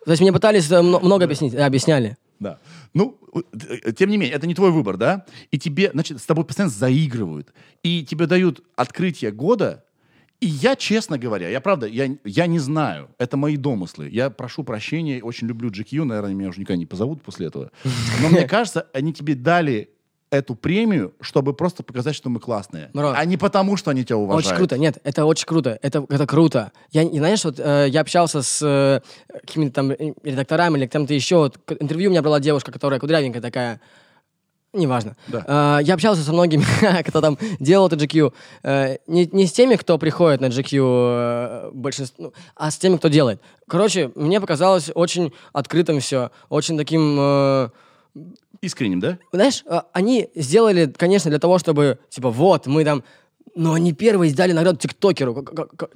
То 0.05 0.13
есть 0.13 0.23
мне 0.23 0.33
пытались 0.33 0.71
э, 0.71 0.83
мно- 0.83 1.01
много 1.01 1.25
объяснить, 1.25 1.53
э, 1.53 1.65
объясняли. 1.65 2.17
Да. 2.39 2.59
Ну, 2.95 3.19
э, 3.35 3.93
тем 3.93 4.09
не 4.09 4.17
менее, 4.17 4.37
это 4.37 4.47
не 4.47 4.55
твой 4.55 4.71
выбор, 4.71 4.97
да? 4.97 5.27
И 5.51 5.59
тебе, 5.59 5.91
значит, 5.93 6.23
с 6.23 6.27
тобой 6.27 6.45
постоянно 6.45 6.73
заигрывают. 6.73 7.53
И 7.83 8.05
тебе 8.05 8.27
дают 8.27 8.63
открытие 8.77 9.33
года. 9.33 9.85
И 10.41 10.47
я, 10.47 10.77
честно 10.77 11.19
говоря, 11.19 11.49
я 11.49 11.61
правда, 11.61 11.87
я, 11.87 12.17
я 12.25 12.47
не 12.47 12.61
знаю. 12.61 13.09
Это 13.19 13.37
мои 13.37 13.57
домыслы. 13.57 14.09
Я 14.09 14.31
прошу 14.31 14.63
прощения, 14.63 15.23
очень 15.23 15.49
люблю 15.49 15.71
GQ, 15.71 16.05
наверное, 16.05 16.35
меня 16.35 16.51
уже 16.51 16.61
никогда 16.61 16.79
не 16.79 16.87
позовут 16.87 17.23
после 17.23 17.49
этого. 17.49 17.73
Но 18.23 18.29
мне 18.29 18.43
кажется, 18.49 18.87
они 18.93 19.13
тебе 19.13 19.35
дали 19.35 19.91
эту 20.31 20.55
премию, 20.55 21.15
чтобы 21.21 21.53
просто 21.53 21.83
показать, 21.83 22.15
что 22.15 22.29
мы 22.29 22.41
классные. 22.41 22.91
Бро. 22.93 23.13
А 23.17 23.25
не 23.25 23.37
потому, 23.37 23.77
что 23.77 23.91
они 23.91 24.05
тебя 24.05 24.17
уважают. 24.17 24.47
Очень 24.47 24.57
круто. 24.57 24.79
Нет, 24.79 24.99
это 25.05 25.25
очень 25.25 25.47
круто. 25.47 25.79
Это, 25.83 26.05
это 26.09 26.27
круто. 26.27 26.73
Я, 26.91 27.03
и 27.03 27.19
знаешь, 27.19 27.45
вот 27.45 27.59
э, 27.59 27.87
я 27.89 28.01
общался 28.01 28.43
с 28.43 28.61
э, 28.63 29.01
какими-то 29.33 29.73
там 29.73 29.91
э, 29.93 30.15
редакторами 30.25 30.79
или 30.79 30.87
кем-то 30.87 31.15
еще. 31.15 31.37
Вот, 31.37 31.59
интервью 31.81 32.09
у 32.09 32.11
меня 32.11 32.23
брала 32.23 32.41
девушка, 32.41 32.73
которая 32.73 32.99
кудрявенькая 32.99 33.41
такая. 33.41 33.81
Неважно. 34.73 35.17
Да. 35.29 35.79
Э, 35.81 35.85
я 35.85 35.95
общался 35.95 36.23
со 36.23 36.33
многими, 36.33 36.65
кто 37.07 37.21
там 37.21 37.39
делал 37.61 37.87
это 37.87 37.97
GQ. 37.97 38.33
Э, 38.65 38.97
не, 39.07 39.29
не 39.31 39.47
с 39.47 39.53
теми, 39.53 39.77
кто 39.77 39.97
приходит 39.97 40.41
на 40.41 40.47
GQ, 40.47 40.81
э, 40.81 41.71
большинство, 41.73 42.25
ну, 42.25 42.33
а 42.57 42.71
с 42.73 42.79
теми, 42.79 42.97
кто 42.97 43.09
делает. 43.09 43.41
Короче, 43.69 44.11
мне 44.17 44.41
показалось 44.41 44.91
очень 44.93 45.33
открытым 45.53 46.01
все. 46.01 46.31
Очень 46.49 46.77
таким... 46.77 47.17
э, 47.19 47.69
Искренним, 48.61 49.01
да? 49.01 49.19
знаешь, 49.33 49.63
а, 49.67 49.87
они 49.93 50.29
сделали, 50.35 50.87
конечно, 50.87 51.31
для 51.31 51.39
того, 51.39 51.59
чтобы, 51.59 51.99
типа, 52.09 52.31
вот, 52.31 52.67
мы 52.67 52.85
там... 52.85 53.03
Но 53.55 53.73
они 53.73 53.93
первые 53.93 54.31
сдали 54.31 54.53
награду 54.53 54.79
тиктокеру, 54.79 55.45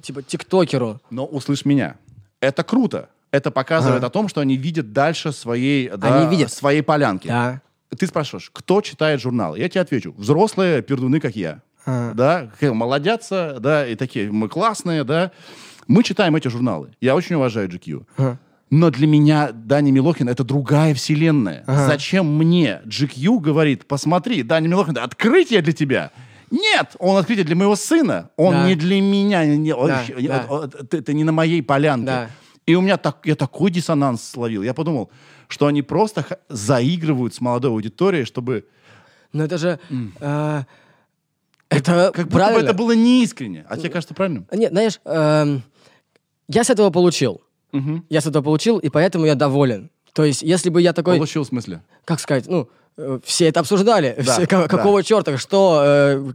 типа, 0.01 0.23
тиктокеру. 0.23 0.99
Но 1.09 1.25
услышь 1.25 1.65
меня. 1.65 1.97
Это 2.39 2.63
круто. 2.63 3.09
Это 3.31 3.51
показывает 3.51 3.99
Ага. 3.99 4.07
о 4.07 4.09
том, 4.09 4.27
что 4.27 4.41
они 4.41 4.57
видят 4.57 4.93
дальше 4.93 5.31
своей, 5.31 5.89
да, 5.89 6.21
Они 6.21 6.29
видят. 6.35 6.51
своей 6.51 6.81
полянки. 6.81 7.27
Да. 7.27 7.61
Ты 7.97 8.07
спрашиваешь, 8.07 8.49
кто 8.51 8.81
читает 8.81 9.21
журнал? 9.21 9.55
Я 9.55 9.69
тебе 9.69 9.81
отвечу. 9.81 10.13
Взрослые 10.17 10.81
пердуны, 10.81 11.19
как 11.19 11.35
я. 11.35 11.61
Ага. 11.85 12.49
Да, 12.61 12.73
молодятся, 12.73 13.57
да, 13.59 13.87
и 13.87 13.95
такие, 13.95 14.31
мы 14.31 14.49
классные, 14.49 15.03
да. 15.03 15.31
Мы 15.87 16.03
читаем 16.03 16.35
эти 16.35 16.47
журналы. 16.47 16.91
Я 17.01 17.15
очень 17.15 17.35
уважаю 17.35 17.67
GQ. 17.69 18.05
Ага. 18.17 18.39
Но 18.71 18.89
для 18.89 19.05
меня 19.05 19.51
Даня 19.51 19.91
Милохин 19.91 20.29
это 20.29 20.43
другая 20.45 20.93
вселенная. 20.93 21.63
Ага. 21.67 21.87
Зачем 21.87 22.25
мне 22.37 22.81
GQ 22.85 23.39
говорит, 23.39 23.85
посмотри, 23.85 24.43
Даня 24.43 24.67
Милохин, 24.69 24.91
это 24.93 25.03
открытие 25.03 25.61
для 25.61 25.73
тебя? 25.73 26.11
Нет, 26.49 26.95
он 26.99 27.17
открытие 27.17 27.45
для 27.45 27.55
моего 27.55 27.75
сына. 27.75 28.29
Он 28.37 28.53
Да. 28.53 28.67
не 28.67 28.75
для 28.75 29.01
меня. 29.01 29.45
не- 29.45 29.73
он 29.75 29.87
Да, 29.89 30.01
еще- 30.01 30.27
да. 30.27 30.45
он- 30.49 30.63
это, 30.65 30.97
это 30.97 31.13
не 31.13 31.23
на 31.25 31.31
моей 31.33 31.61
полянке. 31.61 32.05
Да. 32.05 32.29
И 32.65 32.75
у 32.75 32.81
меня 32.81 32.95
так, 32.97 33.17
я 33.25 33.35
такой 33.35 33.71
диссонанс 33.71 34.23
словил. 34.23 34.63
Я 34.63 34.73
подумал, 34.73 35.11
что 35.49 35.65
они 35.67 35.81
просто 35.81 36.25
заигрывают 36.47 37.33
с 37.35 37.41
молодой 37.41 37.71
аудиторией, 37.71 38.23
чтобы 38.25 38.65
Но 39.33 39.43
это 39.43 39.57
же... 39.57 39.79
э, 40.19 40.63
это 41.69 42.11
как 42.13 42.15
будто 42.15 42.23
бы 42.23 42.29
правильно. 42.29 42.65
это 42.69 42.73
было 42.73 42.95
неискренне. 42.95 43.65
А 43.67 43.75
тебе 43.77 43.89
кажется 43.89 44.13
правильным? 44.13 44.45
Нет, 44.53 44.71
знаешь, 44.71 44.99
эм, 45.05 45.61
я 46.47 46.63
с 46.63 46.69
этого 46.69 46.89
получил. 46.89 47.41
Мгм. 47.71 48.05
Я 48.09 48.21
с 48.21 48.27
этого 48.27 48.43
получил, 48.43 48.77
и 48.77 48.89
поэтому 48.89 49.25
я 49.25 49.35
доволен. 49.35 49.89
То 50.13 50.23
есть, 50.25 50.41
если 50.41 50.69
бы 50.69 50.81
я 50.81 50.93
такой... 50.93 51.15
Получил 51.15 51.43
в 51.43 51.47
смысле. 51.47 51.81
как 52.05 52.19
сказать, 52.19 52.47
ну, 52.47 52.69
э, 52.97 53.19
все 53.23 53.47
это 53.47 53.61
обсуждали. 53.61 54.15
Да, 54.17 54.33
Все, 54.33 54.47
ка- 54.47 54.61
да. 54.63 54.67
Какого 54.67 55.03
черта, 55.03 55.37
что... 55.37 55.81
э, 55.85 56.33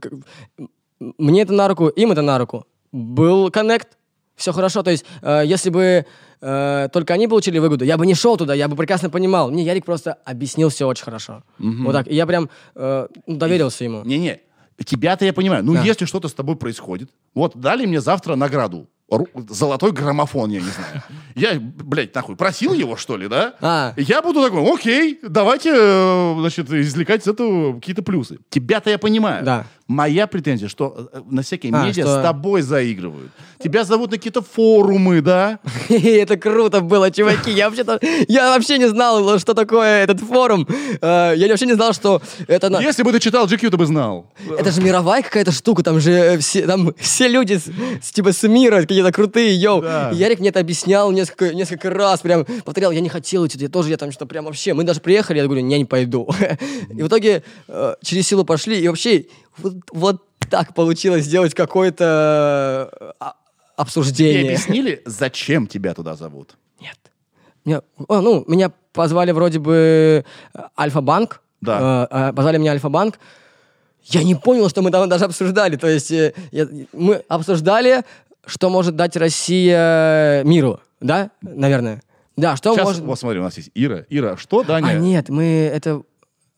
мне 1.19 1.43
это 1.43 1.53
на 1.53 1.69
руку, 1.69 1.89
им 1.89 2.13
это 2.13 2.23
на 2.23 2.39
руку. 2.39 2.67
Был 2.93 3.51
коннект, 3.51 3.99
Все 4.37 4.53
хорошо. 4.53 4.83
То 4.83 4.91
есть, 4.91 5.05
э, 5.23 5.43
если 5.45 5.71
бы 5.71 6.07
э, 6.41 6.89
только 6.93 7.15
они 7.15 7.29
получили 7.29 7.59
выгоду, 7.59 7.85
я 7.85 7.97
бы 7.99 8.07
не 8.07 8.15
шел 8.15 8.37
туда, 8.37 8.55
я 8.55 8.69
бы 8.69 8.77
прекрасно 8.77 9.11
понимал. 9.11 9.51
Мне 9.51 9.63
Ярик 9.63 9.85
просто 9.85 10.15
объяснил 10.25 10.69
все 10.71 10.87
очень 10.87 11.05
хорошо. 11.05 11.43
Вот 11.59 11.93
так. 11.93 12.09
И 12.09 12.15
я 12.15 12.27
прям 12.27 12.49
э, 12.75 13.09
ну, 13.27 13.37
доверился 13.37 13.85
ему. 13.85 14.03
Не-не, 14.05 14.41
тебя-то 14.85 15.25
я 15.25 15.33
понимаю. 15.33 15.65
Ну, 15.65 15.75
Да. 15.75 15.83
если 15.83 16.07
что-то 16.07 16.29
с 16.29 16.33
тобой 16.35 16.57
происходит, 16.57 17.11
вот 17.35 17.57
дали 17.57 17.85
мне 17.87 18.01
завтра 18.01 18.37
награду. 18.37 18.89
Золотой 19.49 19.93
граммофон, 19.93 20.51
я 20.51 20.61
не 20.61 20.69
знаю. 20.69 21.03
Я, 21.37 21.61
блядь, 21.61 22.13
нахуй, 22.15 22.35
просил 22.35 22.73
его, 22.73 22.97
что 22.97 23.17
ли, 23.17 23.29
да? 23.29 23.55
А. 23.61 23.95
Я 23.97 24.21
буду 24.21 24.43
такой, 24.43 24.69
окей, 24.73 25.21
давайте, 25.23 25.71
э, 25.73 26.35
значит, 26.41 26.69
извлекать 26.73 27.23
из 27.23 27.29
этого 27.29 27.75
какие-то 27.75 28.03
плюсы. 28.03 28.39
Тебя-то 28.49 28.91
я 28.91 28.99
понимаю. 28.99 29.45
Да. 29.45 29.67
Моя 29.89 30.27
претензия, 30.27 30.69
что 30.69 31.09
э, 31.13 31.21
на 31.31 31.43
всякие 31.43 31.73
А, 31.73 31.87
медиа 31.87 32.03
что- 32.05 32.19
с 32.21 32.23
тобой 32.23 32.63
заигрывают. 32.63 33.31
Тебя 33.63 33.85
зовут 33.85 34.11
на 34.11 34.17
какие-то 34.17 34.43
форумы, 34.43 35.21
да? 35.21 35.61
Это 35.89 36.37
круто 36.37 36.81
было, 36.81 37.11
чуваки. 37.13 37.53
Я 37.53 37.67
вообще-то, 37.69 38.01
я 38.27 38.51
вообще 38.51 38.79
не 38.79 38.89
знал, 38.89 39.39
что 39.39 39.55
такое 39.55 40.03
этот 40.03 40.19
форум. 40.21 40.67
Э, 41.01 41.35
Я 41.37 41.47
вообще 41.49 41.67
не 41.67 41.75
знал, 41.75 41.93
что 41.93 42.21
это... 42.49 42.69
на- 42.69 42.81
Если 42.83 43.05
бы 43.05 43.13
ты 43.13 43.21
читал 43.21 43.47
GQ, 43.47 43.71
ты 43.71 43.77
бы 43.77 43.87
знал. 43.87 44.27
Это 44.59 44.73
же 44.73 44.83
мировая 44.83 45.23
какая-то 45.23 45.53
штука, 45.53 45.85
там 45.85 46.01
же 46.01 46.11
э, 46.11 46.39
все, 46.39 46.67
там 46.67 46.93
все 46.99 47.29
люди 47.29 47.61
с, 48.03 48.11
типа 48.11 48.33
с 48.33 48.43
мира 48.49 48.81
какие-то 48.81 49.13
крутые, 49.13 49.55
йоу. 49.55 49.85
Ярик 50.13 50.41
мне 50.41 50.49
это 50.49 50.59
объяснял 50.59 51.13
несколько, 51.13 51.55
несколько 51.55 51.91
раз, 51.91 52.21
прям 52.23 52.45
повторял, 52.65 52.91
я 52.91 53.01
не 53.01 53.09
хотел 53.09 53.47
идти, 53.47 53.57
я 53.61 53.69
тоже, 53.69 53.91
я 53.91 53.97
там 53.97 54.11
что-то 54.11 54.27
прям 54.27 54.47
вообще, 54.47 54.75
мы 54.75 54.83
даже 54.83 55.01
приехали, 55.01 55.39
я 55.39 55.45
говорю, 55.45 55.65
я 55.65 55.79
не 55.79 55.85
пойду. 55.85 56.29
И 56.91 57.03
в 57.03 57.07
итоге 57.07 57.45
э, 57.69 57.95
через 58.03 58.27
силу 58.27 58.45
пошли, 58.45 58.81
и 58.81 58.89
вообще 58.89 59.27
вот, 59.59 59.75
вот 59.93 60.23
так 60.51 60.75
получилось 60.75 61.25
сделать 61.25 61.55
какое-то 61.55 63.15
а- 63.21 63.33
Тебе 63.33 63.83
обсуждение. 63.83 64.43
объяснили, 64.45 65.03
зачем 65.05 65.67
тебя 65.67 65.93
туда 65.95 66.15
зовут? 66.17 66.57
Нет. 66.81 66.97
Меня, 67.65 67.83
о, 68.09 68.21
ну, 68.21 68.45
меня 68.47 68.71
позвали 68.93 69.33
вроде 69.33 69.59
бы 69.59 70.25
э, 70.55 70.61
Альфа-банк. 70.79 71.43
Да. 71.61 72.09
Э, 72.11 72.31
э, 72.31 72.33
позвали 72.33 72.59
меня 72.59 72.73
Альфа-банк. 72.73 73.19
Я 74.05 74.23
не 74.23 74.35
понял, 74.35 74.69
что 74.71 74.83
мы 74.83 74.91
там 74.91 75.09
даже 75.09 75.25
обсуждали. 75.25 75.77
То 75.77 75.89
есть 75.89 76.11
э, 76.11 76.33
я- 76.53 76.69
мы 76.93 77.17
обсуждали, 77.29 78.05
что 78.47 78.71
может 78.71 78.97
дать 78.97 79.17
Россия 79.17 80.43
миру. 80.45 80.81
Да, 81.01 81.31
наверное? 81.43 82.03
Да, 82.37 82.57
что 82.57 82.73
Сейчас, 82.75 82.85
может... 82.85 83.03
вот 83.03 83.19
смотри, 83.19 83.41
у 83.41 83.43
нас 83.43 83.57
есть 83.57 83.71
Ира. 83.75 84.05
Ира, 84.09 84.37
что, 84.37 84.63
Даня? 84.63 84.89
А, 84.91 84.95
нет, 84.95 85.29
мы... 85.29 85.71
Это 85.75 86.03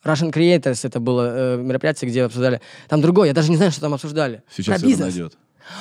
Russian 0.09 0.33
Creators, 0.33 0.81
это 0.87 1.01
было 1.01 1.55
э, 1.55 1.57
мероприятие, 1.59 2.11
где 2.11 2.25
обсуждали. 2.25 2.61
Там 2.89 3.01
другое, 3.01 3.29
я 3.29 3.35
даже 3.35 3.51
не 3.51 3.57
знаю, 3.57 3.71
что 3.73 3.81
там 3.83 3.95
обсуждали. 3.95 4.43
Сейчас 4.55 4.81
Про 4.81 4.87
бизнес. 4.89 5.07
найдет. 5.15 5.39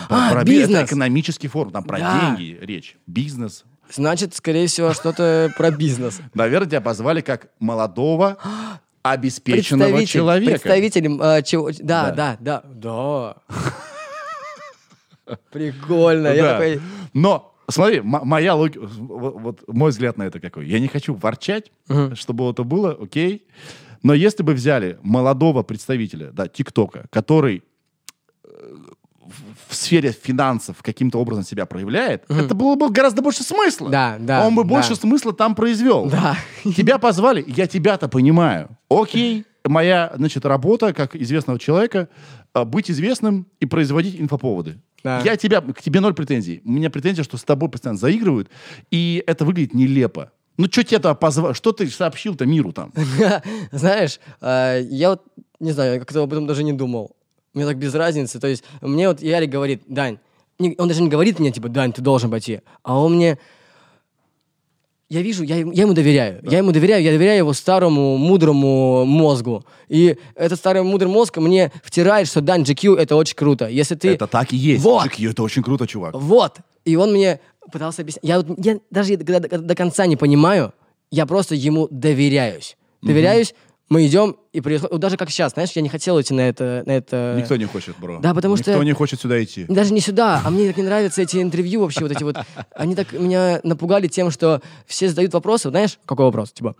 А, 0.10 0.32
про 0.34 0.44
би- 0.44 0.52
бизнес. 0.60 0.78
Это 0.80 0.86
экономический 0.88 1.48
форум, 1.48 1.72
там 1.72 1.84
про 1.84 1.98
Да. 2.00 2.36
деньги 2.36 2.58
речь. 2.62 2.98
Бизнес. 3.08 3.64
Значит, 3.90 4.36
скорее 4.36 4.68
всего, 4.68 4.94
что-то 4.94 5.50
про 5.58 5.72
бизнес. 5.72 6.20
Наверное, 6.34 6.68
тебя 6.68 6.82
позвали 6.82 7.22
как 7.22 7.48
молодого, 7.60 8.38
обеспеченного 9.02 10.06
человека. 10.06 10.52
Представитель, 10.60 11.08
э, 11.22 11.42
чего, 11.44 11.70
да, 11.80 12.12
Да. 12.12 12.38
да, 12.42 12.64
да. 12.66 13.36
Прикольно. 15.52 16.28
Я 16.28 16.54
такой, 16.54 16.82
Но 17.14 17.54
смотри, 17.70 18.02
моя 18.02 18.56
логика, 18.56 18.80
вот, 18.86 19.34
вот 19.42 19.64
мой 19.68 19.92
взгляд 19.92 20.18
на 20.18 20.24
это 20.24 20.40
какой. 20.40 20.68
Я 20.68 20.80
не 20.80 20.88
хочу 20.88 21.14
ворчать, 21.14 21.72
чтобы 22.14 22.50
это 22.50 22.64
было, 22.64 22.98
окей. 23.02 23.46
Но 24.04 24.14
если 24.14 24.44
бы 24.44 24.54
взяли 24.54 24.98
молодого 25.02 25.64
представителя, 25.64 26.32
да, 26.32 26.48
ТикТока, 26.48 27.06
который 27.10 27.64
э, 28.44 28.76
в- 29.70 29.76
сфере 29.76 30.12
финансов 30.12 30.78
каким-то 30.82 31.20
образом 31.20 31.44
себя 31.44 31.66
проявляет, 31.66 32.24
это 32.30 32.56
было 32.56 32.76
бы 32.76 32.90
гораздо 32.90 33.22
больше 33.22 33.44
смысла. 33.44 33.90
Да, 33.90 34.18
да, 34.20 34.46
Он 34.48 34.56
бы 34.56 34.64
да. 34.64 34.70
больше 34.70 34.96
смысла 34.96 35.34
там 35.34 35.56
произвел. 35.56 36.10
Да. 36.10 36.38
Тебя 36.64 36.98
позвали, 36.98 37.44
я 37.48 37.68
тебя-то 37.68 38.08
понимаю. 38.08 38.70
Окей, 38.90 39.46
моя, 39.66 40.14
значит, 40.16 40.46
работа, 40.46 40.94
как 40.94 41.16
известного 41.16 41.60
человека, 41.60 42.08
э, 42.54 42.64
быть 42.64 42.90
известным 42.90 43.48
и 43.60 43.66
производить 43.66 44.20
инфоповоды. 44.20 44.80
Да. 45.04 45.22
Я 45.22 45.38
тебя, 45.38 45.62
к 45.62 45.82
тебе 45.82 46.00
ноль 46.00 46.14
претензий. 46.14 46.62
У 46.66 46.72
меня 46.72 46.90
претензия, 46.90 47.24
что 47.24 47.38
с 47.38 47.44
тобой 47.44 47.70
постоянно 47.70 48.00
заигрывают, 48.00 48.50
и 48.92 49.24
это 49.28 49.46
выглядит 49.46 49.74
нелепо. 49.74 50.32
Ну, 50.58 50.66
что 50.72 50.84
тебя 50.84 51.14
позвали? 51.14 51.54
Что 51.54 51.72
ты 51.72 51.88
сообщил-то 51.88 52.46
миру 52.46 52.72
там? 52.72 52.92
знаешь, 53.72 54.20
э, 54.42 54.82
я 54.90 55.12
вот, 55.12 55.24
не 55.60 55.72
знаю, 55.72 55.94
я 55.94 56.00
как-то 56.00 56.24
об 56.24 56.34
этом 56.34 56.48
даже 56.48 56.64
не 56.64 56.74
думал. 56.74 57.12
Мне 57.54 57.66
так 57.66 57.78
без 57.78 57.94
разницы. 57.94 58.40
То 58.40 58.48
есть 58.48 58.64
мне 58.82 59.08
вот 59.08 59.22
Ярик 59.22 59.50
говорит, 59.50 59.84
Дань, 59.88 60.18
он 60.60 60.88
даже 60.88 61.02
не 61.02 61.10
говорит 61.10 61.40
мне, 61.40 61.52
типа, 61.52 61.70
Дань, 61.70 61.94
ты 61.94 62.02
должен 62.02 62.32
пойти, 62.32 62.62
а 62.84 63.00
он 63.00 63.16
мне... 63.16 63.38
Я 65.10 65.22
вижу, 65.22 65.44
я, 65.44 65.56
ему- 65.56 65.72
я 65.72 65.84
ему 65.84 65.94
доверяю. 65.94 66.42
Я 66.44 66.58
ему 66.58 66.74
доверяю, 66.74 67.02
я 67.02 67.12
доверяю 67.12 67.38
его 67.38 67.54
старому, 67.54 68.18
мудрому 68.18 69.06
мозгу. 69.06 69.64
И 69.88 70.18
этот 70.36 70.60
старый 70.60 70.84
мудрый 70.84 71.10
мозг 71.10 71.38
мне 71.38 71.72
втирает, 71.82 72.28
что 72.28 72.42
Дань, 72.42 72.64
GQ 72.64 72.98
это 72.98 73.16
очень 73.16 73.36
круто. 73.36 73.70
Если 73.70 73.96
ты... 73.96 74.10
Это 74.10 74.28
так 74.28 74.52
и 74.52 74.58
есть. 74.58 74.84
Вот. 74.84 75.08
GQ, 75.08 75.32
это 75.32 75.44
очень 75.44 75.64
круто, 75.64 75.88
чувак. 75.88 76.14
Вот. 76.14 76.58
И 76.84 76.98
он 76.98 77.14
мне 77.14 77.40
пытался 77.72 78.02
объяснить. 78.02 78.24
Я, 78.24 78.40
вот, 78.42 78.58
я 78.64 78.80
даже 78.92 79.18
когда 79.18 79.40
до, 79.40 79.58
до 79.60 79.76
конца 79.76 80.06
не 80.06 80.16
понимаю, 80.16 80.74
я 81.12 81.26
просто 81.26 81.56
ему 81.56 81.88
доверяюсь. 81.90 82.78
Доверяюсь, 83.02 83.54
мы 83.90 84.06
идем, 84.06 84.36
и 84.52 84.60
происходит... 84.60 84.92
вот 84.92 85.00
Даже 85.00 85.16
как 85.16 85.30
сейчас, 85.30 85.54
знаешь, 85.54 85.72
я 85.72 85.82
не 85.82 85.88
хотел 85.88 86.20
идти 86.20 86.34
на 86.34 86.42
это... 86.42 86.84
На 86.86 86.92
это... 86.92 87.36
Никто 87.38 87.56
не 87.56 87.66
хочет, 87.66 87.96
бро. 87.98 88.20
Да, 88.20 88.34
потому 88.34 88.56
Никто 88.58 88.74
что- 88.74 88.84
не 88.84 88.92
хочет 88.92 89.22
сюда 89.22 89.42
идти. 89.42 89.66
Даже 89.70 89.94
не 89.94 90.02
сюда, 90.02 90.42
а 90.44 90.50
мне 90.50 90.68
так 90.68 90.78
не 90.78 90.84
нравятся 90.84 91.22
эти 91.22 91.42
интервью 91.42 91.82
вообще, 91.82 92.02
вот 92.02 92.12
эти 92.12 92.24
вот. 92.24 92.36
Они 92.76 92.96
так 92.96 93.14
меня 93.14 93.62
напугали 93.64 94.08
тем, 94.08 94.30
что 94.30 94.62
все 94.86 95.08
задают 95.08 95.34
вопросы. 95.34 95.70
Знаешь, 95.70 96.00
какой 96.06 96.26
вопрос? 96.26 96.52
Типа, 96.52 96.76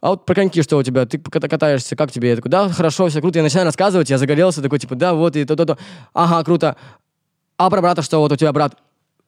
а 0.00 0.10
вот 0.10 0.26
про 0.26 0.34
коньки 0.34 0.62
что 0.62 0.78
у 0.78 0.82
тебя? 0.82 1.06
Ты 1.06 1.18
ката- 1.18 1.48
катаешься, 1.48 1.94
как 1.94 2.10
тебе? 2.10 2.30
Я 2.30 2.36
такой, 2.36 2.50
да, 2.50 2.68
хорошо, 2.68 3.06
все 3.08 3.20
круто. 3.20 3.38
Я 3.38 3.44
начинаю 3.44 3.66
рассказывать, 3.66 4.10
я 4.10 4.18
загорелся, 4.18 4.60
такой, 4.62 4.80
типа, 4.80 4.96
да, 4.96 5.14
вот, 5.14 5.36
и 5.36 5.44
то-то-то. 5.44 5.78
Ага, 6.12 6.42
круто. 6.42 6.76
А 7.56 7.70
про 7.70 7.80
брата 7.80 8.02
что? 8.02 8.18
Вот 8.18 8.32
у 8.32 8.36
тебя 8.36 8.52
брат. 8.52 8.76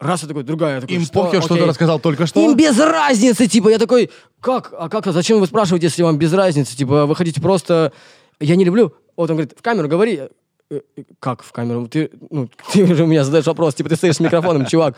Раз, 0.00 0.22
я 0.22 0.28
такой, 0.28 0.42
другая. 0.42 0.76
Я 0.76 0.80
такой, 0.80 0.96
Им 0.96 1.06
похер, 1.06 1.42
что 1.42 1.54
Окей. 1.54 1.64
ты 1.64 1.70
рассказал 1.70 2.00
только 2.00 2.26
что. 2.26 2.40
Им 2.40 2.56
без 2.56 2.78
разницы, 2.78 3.46
типа, 3.46 3.68
я 3.68 3.78
такой, 3.78 4.10
как, 4.40 4.72
а 4.76 4.88
как, 4.88 5.06
а 5.06 5.12
зачем 5.12 5.40
вы 5.40 5.46
спрашиваете, 5.46 5.86
если 5.86 6.02
вам 6.02 6.18
без 6.18 6.32
разницы, 6.32 6.76
типа, 6.76 7.06
вы 7.06 7.14
хотите 7.14 7.40
просто, 7.40 7.92
я 8.40 8.56
не 8.56 8.64
люблю, 8.64 8.94
вот 9.16 9.30
он 9.30 9.36
говорит, 9.36 9.54
в 9.56 9.62
камеру 9.62 9.88
говори, 9.88 10.22
Э, 10.70 10.80
э, 10.96 11.02
как 11.20 11.42
в 11.42 11.52
камеру, 11.52 11.86
ты, 11.88 12.10
ну, 12.30 12.48
ты 12.72 12.94
же 12.94 13.04
у 13.04 13.06
меня 13.06 13.24
задаешь 13.24 13.46
вопрос, 13.46 13.74
типа, 13.74 13.90
ты 13.90 13.96
стоишь 13.96 14.16
с 14.16 14.20
микрофоном, 14.20 14.66
чувак. 14.66 14.96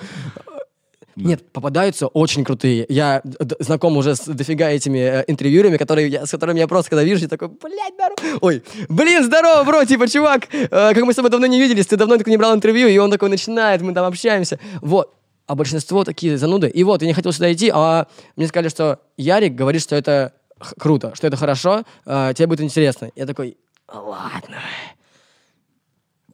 Нет, 1.17 1.51
попадаются 1.51 2.09
очень 2.09 2.45
крутые. 2.45 2.85
Я 2.91 3.23
знаком 3.59 3.97
уже 3.97 4.15
с 4.15 4.27
дофига 4.27 4.69
этими 4.69 4.99
э, 4.99 5.25
интервьюерами, 5.27 5.79
которые 5.79 6.09
я, 6.09 6.27
с 6.27 6.31
которыми 6.31 6.59
я 6.59 6.69
просто 6.69 6.91
когда 6.91 7.05
вижу, 7.05 7.23
я 7.23 7.29
такой, 7.29 7.49
блядь, 7.49 7.95
здорово. 7.95 8.39
Ой, 8.43 8.63
блин, 8.91 9.25
здорово, 9.25 9.65
бро, 9.65 9.85
типа, 9.85 10.09
чувак, 10.09 10.53
э, 10.53 10.69
как 10.69 10.99
мы 11.05 11.13
с 11.13 11.17
тобой 11.17 11.31
давно 11.31 11.47
не 11.47 11.59
виделись, 11.59 11.87
ты 11.87 11.97
давно 11.97 12.19
такой 12.19 12.33
не 12.33 12.37
брал 12.37 12.55
интервью, 12.55 12.89
и 12.89 12.99
он 12.99 13.11
такой 13.11 13.31
начинает, 13.31 13.81
мы 13.81 13.95
там 13.95 14.05
общаемся. 14.05 14.59
Вот. 14.83 15.15
А 15.47 15.55
большинство 15.55 16.05
такие 16.05 16.37
зануды. 16.37 16.69
И 16.69 16.85
вот, 16.85 17.01
я 17.01 17.09
не 17.09 17.15
хотел 17.15 17.33
сюда 17.33 17.53
идти, 17.53 17.71
а 17.73 18.09
мне 18.37 18.47
сказали, 18.47 18.69
что 18.69 18.99
Ярик 19.17 19.55
говорит, 19.55 19.81
что 19.81 19.97
это 19.97 20.35
круто, 20.79 21.13
что 21.15 21.27
это 21.27 21.37
хорошо, 21.37 21.85
э, 22.05 22.33
тебе 22.37 22.47
будет 22.47 22.61
интересно. 22.61 23.11
Я 23.17 23.27
такой, 23.27 23.57
ладно. 23.89 24.59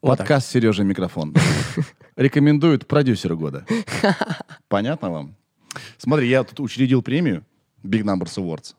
Вот 0.03 0.19
так. 0.19 0.27
Подкаст 0.27 0.51
Сережа 0.51 0.83
Микрофон. 0.83 1.33
Рекомендуют 2.17 2.89
продюсеру 2.89 3.39
года. 3.39 3.65
Понятно 4.69 5.11
вам? 5.13 5.37
Смотри, 5.97 6.29
я 6.29 6.43
тут 6.43 6.59
учредил 6.59 7.03
премию 7.03 7.45
Big 7.85 8.03
Numbers 8.03 8.37
Awards. 8.37 8.75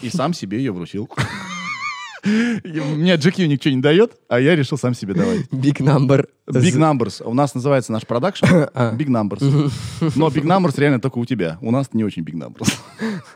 И 0.00 0.08
сам 0.08 0.32
себе 0.32 0.56
ее 0.56 0.72
вручил. 0.72 1.10
Мне 2.24 3.14
GQ 3.16 3.48
ничего 3.48 3.74
не 3.74 3.82
дает, 3.82 4.12
а 4.28 4.38
я 4.40 4.54
решил 4.56 4.78
сам 4.78 4.94
себе 4.94 5.12
давать. 5.12 5.40
Big 5.50 5.78
number. 5.78 6.26
Big 6.46 6.76
Numbers. 6.76 7.22
У 7.22 7.34
нас 7.34 7.54
называется 7.54 7.92
наш 7.92 8.06
продакшн 8.06 8.46
Big 8.46 9.08
Numbers. 9.08 9.40
Но 10.16 10.28
Big 10.28 10.44
Numbers 10.44 10.78
реально 10.78 11.00
только 11.00 11.18
у 11.18 11.26
тебя. 11.26 11.58
У 11.60 11.70
нас 11.70 11.92
не 11.92 12.04
очень 12.04 12.22
Big 12.22 12.34
Numbers. 12.34 12.72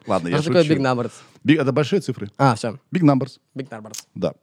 Ладно, 0.07 0.29
я 0.29 0.37
А 0.37 0.39
что 0.39 0.49
такое 0.49 0.63
шучу. 0.63 0.75
big 0.75 0.81
numbers? 0.81 1.11
Это 1.45 1.73
большие 1.73 2.01
цифры. 2.01 2.31
А, 2.39 2.55
все. 2.55 2.79
Big 2.95 3.03
Numbers. 3.03 3.39
Big 3.57 3.69
numbers. 3.69 4.05
Да. 4.15 4.35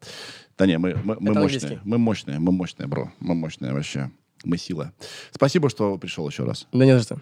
Да 0.58 0.66
не, 0.66 0.78
мы, 0.78 0.96
мы, 1.04 1.16
мы 1.20 1.34
мощные. 1.34 1.42
английский. 1.42 1.80
Мы 1.84 1.98
мощные, 1.98 2.40
мы 2.40 2.52
мощные, 2.52 2.88
бро. 2.88 3.12
Мы 3.20 3.36
мощные 3.36 3.74
вообще. 3.74 4.12
Мы 4.44 4.58
сила. 4.58 4.92
Спасибо, 5.32 5.70
что 5.70 5.98
пришел 5.98 6.28
еще 6.30 6.44
раз. 6.44 6.68
Да 6.74 6.86
не 6.86 6.96
за 6.98 7.04
что. 7.04 7.18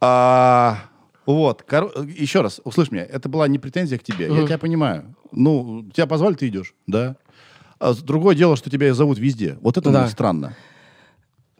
А, 0.00 0.78
вот, 1.26 1.64
коро- 1.68 2.08
еще 2.10 2.42
раз, 2.42 2.60
услышь 2.64 2.90
меня, 2.90 3.04
это 3.04 3.28
была 3.28 3.48
не 3.48 3.58
претензия 3.58 3.98
к 3.98 4.02
тебе, 4.02 4.26
я 4.26 4.46
тебя 4.46 4.58
понимаю. 4.58 5.14
Ну, 5.32 5.88
тебя 5.94 6.06
позвали, 6.06 6.34
ты 6.34 6.48
идешь, 6.48 6.74
да. 6.86 7.16
А 7.78 7.94
другое 7.94 8.34
дело, 8.34 8.56
что 8.56 8.68
тебя 8.70 8.92
зовут 8.94 9.18
везде. 9.18 9.56
Вот 9.62 9.76
это 9.78 9.90
да. 9.90 10.06
странно. 10.08 10.54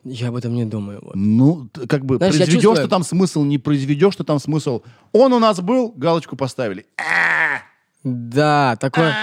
Я 0.05 0.29
об 0.29 0.37
этом 0.37 0.55
не 0.55 0.65
думаю. 0.65 1.01
Вот. 1.03 1.15
Ну, 1.15 1.69
как 1.89 2.05
бы 2.07 2.17
Знаешь, 2.17 2.35
произведешь 2.37 2.63
чувствую- 2.63 2.85
ты 2.85 2.89
там 2.89 3.03
смысл, 3.05 3.43
не 3.45 3.59
произведешь 3.59 4.17
ты 4.17 4.25
там 4.25 4.39
смысл. 4.39 4.83
Он 5.13 5.33
у 5.33 5.39
нас 5.39 5.61
был, 5.61 5.93
галочку 5.95 6.37
поставили. 6.37 6.87
А, 6.97 7.61
Да, 8.03 8.77
такое. 8.77 9.15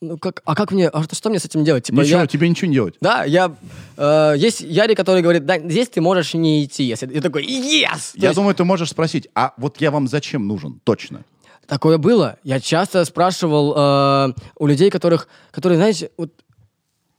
Ну 0.00 0.18
как, 0.18 0.42
а 0.44 0.54
как 0.54 0.72
мне, 0.72 0.88
а 0.88 1.02
что, 1.04 1.14
что 1.14 1.30
мне 1.30 1.38
с 1.38 1.44
этим 1.44 1.64
делать? 1.64 1.84
Типа, 1.84 2.00
Ничего, 2.00 2.20
я- 2.20 2.26
тебе 2.26 2.48
ничего 2.48 2.68
не 2.68 2.74
делать. 2.74 2.94
Да, 3.00 3.24
я... 3.24 3.54
э, 3.96 4.34
есть 4.36 4.60
Яри, 4.60 4.94
который 4.94 5.22
говорит, 5.22 5.46
да, 5.46 5.58
здесь 5.58 5.88
ты 5.88 6.00
можешь 6.00 6.34
не 6.34 6.64
идти. 6.64 6.84
Если, 6.84 7.12
я 7.12 7.20
такой, 7.20 7.44
yes! 7.46 8.12
То 8.12 8.18
Я 8.20 8.28
есть 8.28 8.34
думаю, 8.36 8.54
ты 8.54 8.64
можешь 8.64 8.90
спросить, 8.90 9.28
а 9.34 9.52
вот 9.56 9.80
я 9.80 9.90
вам 9.90 10.06
зачем 10.08 10.46
нужен? 10.46 10.80
Точно. 10.84 11.22
Такое 11.66 11.98
было. 11.98 12.36
Я 12.44 12.60
часто 12.60 13.04
спрашивал 13.04 13.74
э, 13.76 14.32
у 14.58 14.66
людей, 14.66 14.90
которых, 14.90 15.28
которые, 15.50 15.78
знаете, 15.78 16.10
вот, 16.16 16.30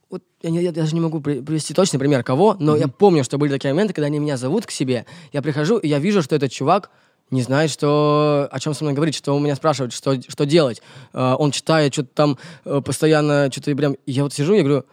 вот 0.08 0.22
я, 0.42 0.50
не- 0.50 0.62
я 0.62 0.72
даже 0.72 0.94
не 0.94 1.00
могу 1.00 1.20
при- 1.20 1.40
привести 1.40 1.74
точный 1.74 1.98
пример 1.98 2.22
кого, 2.22 2.56
но 2.58 2.76
я 2.76 2.88
помню, 2.88 3.24
что 3.24 3.38
были 3.38 3.50
такие 3.50 3.74
моменты, 3.74 3.92
когда 3.92 4.06
они 4.06 4.18
меня 4.20 4.36
зовут 4.36 4.64
к 4.66 4.70
себе, 4.70 5.04
я 5.32 5.42
прихожу, 5.42 5.78
и 5.78 5.88
я 5.88 5.98
вижу, 5.98 6.22
что 6.22 6.34
этот 6.36 6.50
чувак 6.52 6.90
не 7.30 7.42
знает, 7.42 7.70
что, 7.70 8.48
о 8.50 8.60
чем 8.60 8.74
со 8.74 8.84
мной 8.84 8.94
говорить, 8.94 9.14
что 9.14 9.34
у 9.34 9.38
меня 9.38 9.56
спрашивают, 9.56 9.92
что, 9.92 10.20
что 10.20 10.46
делать. 10.46 10.82
Э, 11.12 11.34
он 11.38 11.50
читает 11.50 11.92
что-то 11.92 12.10
там 12.14 12.38
э, 12.64 12.80
постоянно, 12.84 13.48
что-то 13.52 13.74
прям... 13.76 13.94
И 14.06 14.12
я 14.12 14.22
вот 14.22 14.32
сижу, 14.32 14.54
я 14.54 14.62
говорю, 14.62 14.84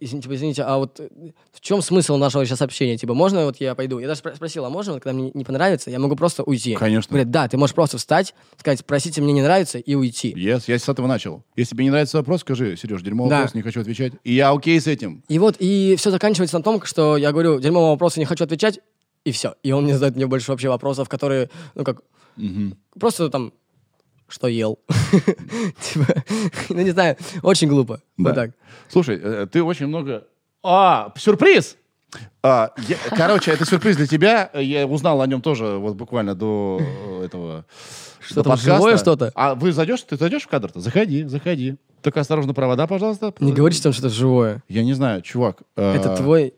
извините, 0.00 0.24
типа, 0.28 0.34
извините, 0.36 0.62
а 0.62 0.78
вот 0.78 1.00
э, 1.00 1.08
в 1.52 1.60
чем 1.60 1.82
смысл 1.82 2.16
нашего 2.16 2.44
сейчас 2.46 2.62
общения? 2.62 2.96
Типа, 2.96 3.14
можно 3.14 3.44
вот 3.44 3.56
я 3.60 3.74
пойду? 3.74 3.98
Я 3.98 4.06
даже 4.06 4.20
спро- 4.20 4.34
спросил, 4.36 4.64
а 4.64 4.70
можно, 4.70 4.94
вот, 4.94 5.02
когда 5.02 5.18
мне 5.18 5.30
не 5.34 5.44
понравится, 5.44 5.90
я 5.90 5.98
могу 5.98 6.16
просто 6.16 6.42
уйти? 6.44 6.74
Конечно. 6.74 7.10
Говорят, 7.10 7.30
да, 7.30 7.48
ты 7.48 7.56
можешь 7.56 7.74
просто 7.74 7.98
встать, 7.98 8.34
сказать, 8.56 8.84
простите, 8.84 9.20
мне 9.20 9.32
не 9.32 9.42
нравится, 9.42 9.78
и 9.78 9.94
уйти. 9.94 10.32
Yes, 10.32 10.64
я 10.66 10.78
с 10.78 10.88
этого 10.88 11.06
начал. 11.06 11.42
Если 11.56 11.74
тебе 11.74 11.84
не 11.84 11.90
нравится 11.90 12.16
вопрос, 12.18 12.40
скажи, 12.42 12.76
Сереж, 12.76 13.02
дерьмовый 13.02 13.30
Да. 13.30 13.36
вопрос, 13.38 13.54
не 13.54 13.62
хочу 13.62 13.80
отвечать. 13.80 14.12
И 14.24 14.34
я 14.34 14.50
окей 14.50 14.80
с 14.80 14.86
этим. 14.86 15.24
И 15.28 15.38
вот, 15.38 15.56
и 15.58 15.96
все 15.98 16.10
заканчивается 16.10 16.56
на 16.58 16.62
том, 16.62 16.82
что 16.84 17.16
я 17.16 17.32
говорю, 17.32 17.60
дерьмового 17.60 17.90
вопроса 17.90 18.20
не 18.20 18.24
хочу 18.26 18.44
отвечать, 18.44 18.80
и 19.28 19.32
все. 19.32 19.54
И 19.62 19.72
он 19.72 19.86
не 19.86 19.92
задает 19.92 20.16
мне 20.16 20.26
больше 20.26 20.50
вообще 20.50 20.68
вопросов, 20.68 21.08
которые, 21.08 21.50
ну 21.74 21.84
как, 21.84 22.02
просто 22.98 23.28
там, 23.30 23.52
что 24.28 24.46
ел. 24.48 24.78
Типа, 25.80 26.06
ну 26.70 26.82
не 26.82 26.90
знаю, 26.90 27.16
очень 27.42 27.68
глупо. 27.68 28.00
Да. 28.16 28.24
Вот 28.30 28.34
так. 28.34 28.50
Слушай, 28.88 29.20
э, 29.22 29.46
ты 29.50 29.62
очень 29.62 29.86
много... 29.86 30.24
А, 30.62 31.12
сюрприз! 31.16 31.76
А, 32.42 32.70
я- 32.88 32.96
короче, 33.16 33.50
это 33.52 33.64
сюрприз 33.64 33.96
для 33.96 34.06
тебя. 34.06 34.50
Я 34.54 34.86
узнал 34.86 35.20
о 35.22 35.26
нем 35.26 35.40
тоже 35.42 35.76
вот 35.78 35.94
буквально 35.96 36.34
до 36.34 36.78
э, 36.80 37.24
этого 37.26 37.64
Что 38.20 38.36
до 38.42 38.50
подкаста. 38.50 38.74
живое 38.76 38.96
что-то? 38.96 39.32
А 39.34 39.54
вы 39.54 39.72
зайдешь? 39.72 40.02
Ты 40.02 40.16
зайдешь 40.16 40.42
в 40.42 40.48
кадр-то? 40.48 40.80
Заходи, 40.80 41.24
заходи. 41.24 41.76
Только 42.02 42.20
осторожно 42.20 42.54
провода, 42.54 42.86
пожалуйста. 42.86 43.34
Не 43.40 43.52
говори, 43.52 43.74
что 43.74 43.84
там 43.84 43.92
что-то 43.92 44.08
живое. 44.10 44.62
Я 44.68 44.84
не 44.84 44.92
знаю, 44.94 45.20
чувак. 45.22 45.62
э, 45.76 45.94
Это 45.96 46.16
твой... 46.16 46.54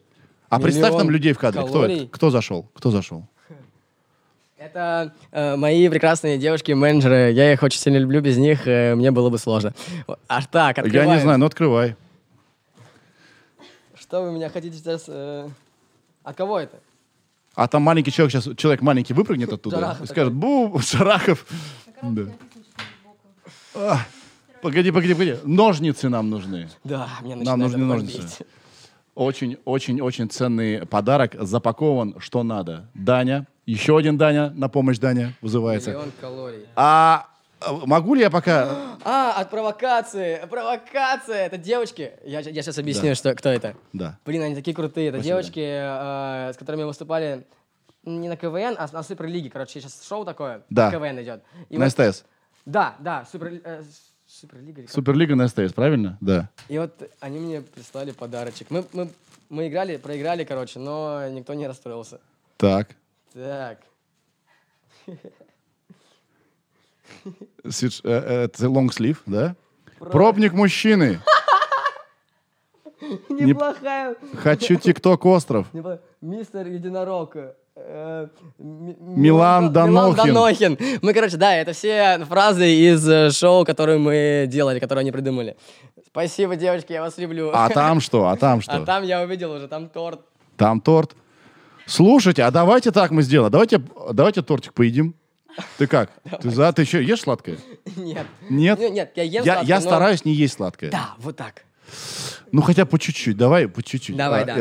А 0.50 0.60
представь 0.60 0.94
нам 0.94 1.08
людей 1.10 1.32
в 1.32 1.38
кадре. 1.38 1.62
Кто, 1.62 1.72
калорий. 1.72 1.96
это? 2.02 2.06
Кто 2.08 2.30
зашел? 2.30 2.68
Кто 2.74 2.90
зашел? 2.90 3.26
Это 4.58 5.14
э, 5.30 5.56
мои 5.56 5.88
прекрасные 5.88 6.36
девушки-менеджеры. 6.36 7.32
Я 7.32 7.52
их 7.54 7.62
очень 7.62 7.80
сильно 7.80 7.96
люблю, 7.96 8.20
без 8.20 8.36
них 8.36 8.66
э, 8.66 8.94
мне 8.94 9.10
было 9.10 9.30
бы 9.30 9.38
сложно. 9.38 9.72
Аж 10.28 10.46
так, 10.50 10.76
Я 10.76 10.82
открываем. 10.82 11.12
не 11.14 11.20
знаю, 11.20 11.38
но 11.38 11.46
открывай. 11.46 11.96
Что 13.94 14.22
вы 14.22 14.32
меня 14.32 14.50
хотите 14.50 14.76
сейчас... 14.76 15.04
э, 15.08 15.48
От 16.24 16.36
кого 16.36 16.58
это? 16.60 16.78
А 17.54 17.68
там 17.68 17.82
маленький 17.82 18.12
человек 18.12 18.32
сейчас, 18.32 18.54
человек 18.56 18.82
маленький 18.82 19.14
выпрыгнет 19.14 19.50
оттуда 19.52 19.76
Шарахов 19.76 20.02
и 20.02 20.06
скажет, 20.08 20.32
бу, 20.34 20.78
Шарахов. 20.82 21.46
Да. 22.02 22.22
А, 23.74 23.98
Погоди, 24.62 24.90
погоди, 24.90 25.14
погоди. 25.14 25.36
Ножницы 25.44 26.08
нам 26.10 26.28
нужны. 26.28 26.68
Да, 26.84 27.08
мне 27.22 27.34
Нам 27.36 27.60
нужны 27.60 27.78
ножницы. 27.84 28.18
бомбить. 28.18 28.38
Очень, 29.14 29.58
очень, 29.64 30.00
очень 30.00 30.30
ценный 30.30 30.86
подарок. 30.86 31.34
Запакован, 31.38 32.16
что 32.18 32.42
надо. 32.42 32.88
Даня. 32.94 33.46
Еще 33.66 33.96
один 33.96 34.16
Даня. 34.16 34.50
На 34.50 34.68
помощь 34.68 34.98
Даня 34.98 35.34
вызывается. 35.40 35.90
Миллион 35.90 36.12
калорий. 36.20 36.66
А 36.76 37.26
а, 37.60 37.72
могу 37.86 38.14
ли 38.14 38.22
я 38.22 38.30
пока... 38.30 38.96
А, 39.04 39.32
от 39.32 39.50
провокации! 39.50 40.40
Провокация! 40.48 41.46
Это 41.46 41.58
девочки. 41.58 42.12
Я, 42.24 42.40
я 42.40 42.62
сейчас 42.62 42.78
объясню, 42.78 43.10
Да. 43.10 43.14
что, 43.14 43.34
кто 43.34 43.50
это. 43.50 43.76
Да. 43.92 44.18
Блин, 44.24 44.42
они 44.42 44.54
такие 44.54 44.74
крутые. 44.74 45.08
Это 45.08 45.18
Спасибо. 45.18 45.36
девочки, 45.42 45.60
э, 45.60 46.52
с 46.54 46.56
которыми 46.56 46.84
выступали 46.84 47.46
не 48.04 48.28
на 48.28 48.36
КВН, 48.36 48.76
а 48.78 48.88
на 48.92 49.02
Суперлиге. 49.02 49.50
Короче, 49.50 49.80
сейчас 49.80 50.06
шоу 50.06 50.24
такое. 50.24 50.62
Да. 50.70 50.90
КВН 50.90 51.20
идет. 51.22 51.42
И 51.68 51.76
На 51.76 51.84
вот- 51.84 51.92
СТС. 51.92 52.24
Да, 52.64 52.94
да, 52.98 53.26
Супер, 53.30 53.60
э, 53.62 53.82
Суперлига. 54.40 54.88
Суперлига 54.88 55.34
на 55.34 55.48
СТС, 55.48 55.74
правильно? 55.74 56.16
Да. 56.22 56.48
И 56.68 56.78
вот 56.78 56.94
они 57.20 57.38
мне 57.38 57.60
прислали 57.60 58.12
подарочек. 58.12 58.70
Мы, 58.70 58.86
мы, 58.94 59.10
мы 59.50 59.68
играли, 59.68 59.98
проиграли, 59.98 60.44
короче, 60.44 60.78
но 60.78 61.28
никто 61.28 61.52
не 61.52 61.66
расстроился. 61.66 62.20
Так. 62.56 62.96
Так. 63.34 63.80
Э, 65.06 65.12
э, 68.04 68.44
Это 68.44 68.70
лонгслив, 68.70 69.22
да? 69.26 69.54
Пробник 69.98 70.54
мужчины. 70.54 71.20
Неплохая. 73.28 74.16
Хочу 74.38 74.76
ТикТок 74.76 75.26
остров. 75.26 75.66
Мистер 76.22 76.66
Единорог. 76.66 77.36
Ми- 78.58 78.96
Милан 79.00 79.72
Данохин. 79.72 80.16
Данохин. 80.34 80.78
Мы, 81.02 81.12
короче, 81.14 81.36
да, 81.36 81.54
это 81.56 81.72
все 81.72 82.18
фразы 82.28 82.70
из 82.72 83.08
э, 83.08 83.30
шоу, 83.30 83.64
которые 83.64 83.98
мы 83.98 84.46
делали, 84.48 84.78
которые 84.78 85.00
они 85.02 85.12
придумали. 85.12 85.56
Спасибо, 86.06 86.56
девочки, 86.56 86.92
я 86.92 87.00
вас 87.02 87.18
люблю. 87.18 87.50
А 87.54 87.68
там 87.68 88.00
что? 88.00 88.28
А 88.28 88.36
там 88.36 88.58
А 88.60 88.62
что? 88.62 88.84
там 88.84 89.02
я 89.04 89.22
увидел 89.22 89.52
уже, 89.52 89.68
там 89.68 89.88
торт. 89.88 90.20
Там 90.56 90.80
торт. 90.80 91.14
Слушайте, 91.86 92.42
а 92.44 92.50
давайте 92.50 92.90
так 92.90 93.10
мы 93.10 93.22
сделаем. 93.22 93.50
Давайте, 93.50 93.82
давайте 94.12 94.42
тортик 94.42 94.72
поедим. 94.74 95.14
Ты 95.78 95.86
как? 95.86 96.10
Ты 96.42 96.50
за? 96.50 96.72
Ты 96.72 96.82
еще 96.82 97.02
ешь 97.02 97.22
сладкое? 97.22 97.58
Нет. 97.96 98.26
Нет? 98.48 98.78
Не- 98.78 98.90
Нет, 98.90 99.12
я 99.16 99.22
ем 99.24 99.32
Я, 99.32 99.42
сладкое, 99.54 99.68
я 99.68 99.74
но- 99.76 99.80
стараюсь 99.80 100.24
не 100.24 100.32
есть 100.32 100.54
сладкое. 100.54 100.90
Да, 100.90 101.14
вот 101.18 101.36
так. 101.36 101.64
Ну, 102.52 102.62
хотя 102.62 102.84
по 102.86 102.98
чуть-чуть. 102.98 103.36
Давай 103.36 103.68
по 103.68 103.82
чуть-чуть. 103.82 104.16
Давай, 104.16 104.42
А, 104.42 104.46
да. 104.46 104.56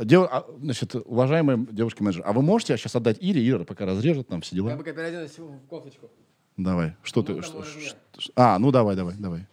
а, 0.00 0.04
дев- 0.04 0.28
а, 0.30 0.44
Значит, 0.60 0.94
уважаемые 0.94 1.66
девушки-менеджеры, 1.70 2.24
а 2.26 2.32
вы 2.32 2.42
можете 2.42 2.76
сейчас 2.76 2.94
отдать 2.96 3.18
Ире? 3.20 3.46
Ира 3.48 3.64
пока 3.64 3.86
разрежет 3.86 4.30
нам 4.30 4.40
все 4.40 4.56
Я 4.56 4.62
дела. 4.62 4.76
бы 4.76 4.84
переоделась 4.84 5.36
в 5.38 5.66
кофточку. 5.68 6.10
Давай. 6.56 6.94
Что 7.02 7.22
ты? 7.22 7.34
там 7.34 7.42
что- 7.42 7.64
ш- 7.64 8.30
а, 8.36 8.58
ну 8.58 8.70
давай, 8.70 8.94
давай, 8.96 9.14
давай. 9.18 9.46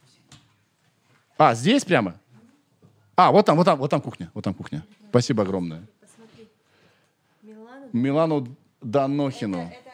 А, 1.37 1.55
здесь 1.55 1.83
прямо? 1.83 2.15
А, 3.15 3.31
вот 3.31 3.45
там, 3.45 3.57
вот 3.57 3.65
там, 3.65 3.79
вот 3.79 3.89
там 3.89 4.01
кухня. 4.01 4.29
Вот 4.33 4.43
там 4.43 4.53
кухня. 4.53 4.83
Спасибо 5.09 5.43
огромное. 5.43 5.81
Милану. 7.41 7.89
Милану 7.93 8.47
Данохину. 8.81 9.57
Это, 9.57 9.73
это? 9.73 9.90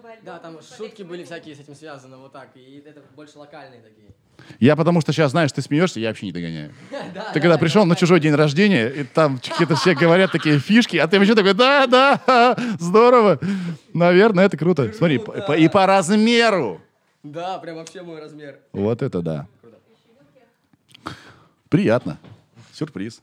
Новый 0.00 0.12
альбом. 0.14 0.24
Да, 0.24 0.38
там 0.38 0.56
Посмотрите 0.56 0.82
шутки 0.82 1.02
были 1.02 1.24
всякие 1.24 1.54
с 1.54 1.60
этим 1.60 1.74
связаны, 1.74 2.16
вот 2.16 2.32
так. 2.32 2.48
И 2.54 2.82
это 2.86 3.02
больше 3.14 3.38
локальные 3.38 3.82
такие. 3.82 4.08
Я 4.58 4.74
потому 4.74 5.02
что 5.02 5.12
сейчас, 5.12 5.32
знаешь, 5.32 5.52
ты 5.52 5.60
смеешься, 5.60 6.00
я 6.00 6.08
вообще 6.08 6.26
не 6.26 6.32
догоняю. 6.32 6.72
Ты 7.34 7.40
когда 7.40 7.58
пришел 7.58 7.84
на 7.84 7.94
чужой 7.94 8.20
день 8.20 8.34
рождения, 8.34 8.88
и 8.88 9.04
там 9.04 9.38
какие-то 9.38 9.76
все 9.76 9.94
говорят 9.94 10.32
такие 10.32 10.58
фишки, 10.58 10.96
а 10.96 11.06
ты 11.06 11.18
еще 11.18 11.34
такой, 11.34 11.52
да, 11.52 11.86
да, 11.86 12.56
здорово. 12.78 13.38
Наверное, 13.92 14.46
это 14.46 14.56
круто. 14.56 14.90
Смотри, 14.94 15.20
и 15.58 15.68
по 15.68 15.84
размеру. 15.84 16.80
Да, 17.22 17.58
прям 17.58 17.76
вообще 17.76 18.02
мой 18.02 18.18
размер. 18.18 18.58
Вот 18.72 19.02
это 19.02 19.20
да. 19.20 19.46
Приятно. 21.68 22.18
Сюрприз. 22.72 23.20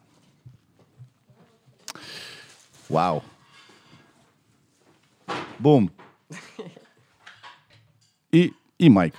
Вау. 2.89 3.23
Бум. 5.57 5.91
И, 8.31 8.53
и 8.77 8.89
майк. 8.89 9.13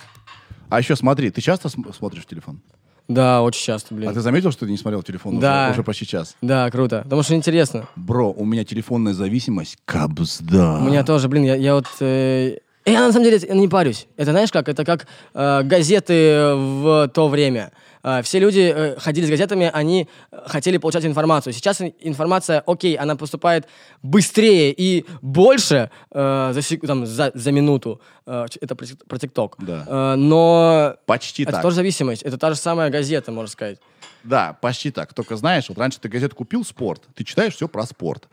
А 0.69 0.79
еще 0.79 0.95
смотри, 0.95 1.31
ты 1.31 1.41
часто 1.41 1.69
см- 1.69 1.93
смотришь 1.95 2.25
телефон? 2.25 2.61
Да, 3.07 3.41
очень 3.41 3.63
часто, 3.65 3.95
А 3.95 3.97
блин. 3.97 4.13
ты 4.13 4.21
заметил, 4.21 4.51
что 4.51 4.65
ты 4.67 4.71
не 4.71 4.77
смотрел 4.77 5.01
телефон 5.01 5.33
уже- 5.33 5.41
Да. 5.41 5.69
уже, 5.71 5.81
почти 5.83 6.05
час? 6.05 6.35
Да, 6.43 6.69
круто. 6.69 7.01
Потому 7.03 7.23
что 7.23 7.33
интересно. 7.33 7.87
Бро, 7.95 8.31
у 8.31 8.45
меня 8.45 8.63
телефонная 8.63 9.13
зависимость 9.13 9.77
кабзда. 9.85 10.77
У 10.77 10.83
меня 10.83 11.03
тоже, 11.03 11.27
блин, 11.27 11.43
я, 11.43 11.55
я 11.55 11.73
вот... 11.73 11.87
э, 12.01 12.57
Я 12.85 12.99
на 13.07 13.11
самом 13.11 13.25
деле 13.25 13.39
не 13.55 13.67
парюсь. 13.67 14.05
Это 14.15 14.29
знаешь 14.31 14.51
как? 14.51 14.69
Это 14.69 14.85
как 14.85 15.07
э, 15.33 15.63
газеты 15.63 16.53
в 16.53 17.07
то 17.11 17.27
время. 17.29 17.71
Э, 18.03 18.21
все 18.23 18.39
люди 18.39 18.71
э, 18.75 18.99
ходили 18.99 19.25
с 19.25 19.29
газетами, 19.29 19.69
они 19.73 20.07
э, 20.31 20.37
хотели 20.47 20.77
получать 20.77 21.05
информацию. 21.05 21.53
Сейчас 21.53 21.81
ин- 21.81 21.93
информация, 21.99 22.63
окей, 22.65 22.95
она 22.95 23.15
поступает 23.15 23.67
быстрее 24.03 24.71
и 24.71 25.05
больше 25.21 25.89
э, 26.11 26.51
за, 26.53 26.61
сек- 26.61 26.85
там, 26.87 27.05
за, 27.05 27.31
за 27.33 27.51
минуту. 27.51 27.99
Э, 28.25 28.45
это 28.61 28.75
про, 28.75 28.85
тик- 28.85 29.05
про 29.07 29.17
ТикТок. 29.17 29.55
Да. 29.59 29.83
Э, 29.87 30.15
но 30.15 30.95
Почти 31.05 31.43
это 31.43 31.53
так. 31.53 31.61
тоже 31.61 31.75
зависимость. 31.77 32.23
Это 32.23 32.37
та 32.37 32.49
же 32.51 32.55
самая 32.55 32.89
газета, 32.89 33.31
можно 33.31 33.49
сказать. 33.51 33.79
Да, 34.23 34.57
почти 34.61 34.91
так. 34.91 35.13
Только 35.13 35.37
знаешь, 35.37 35.69
вот 35.69 35.77
раньше 35.77 35.99
ты 35.99 36.09
газету 36.09 36.35
купил 36.35 36.65
«Спорт», 36.65 37.03
ты 37.15 37.23
читаешь 37.23 37.55
все 37.55 37.67
про 37.69 37.83
спорт. 37.83 38.27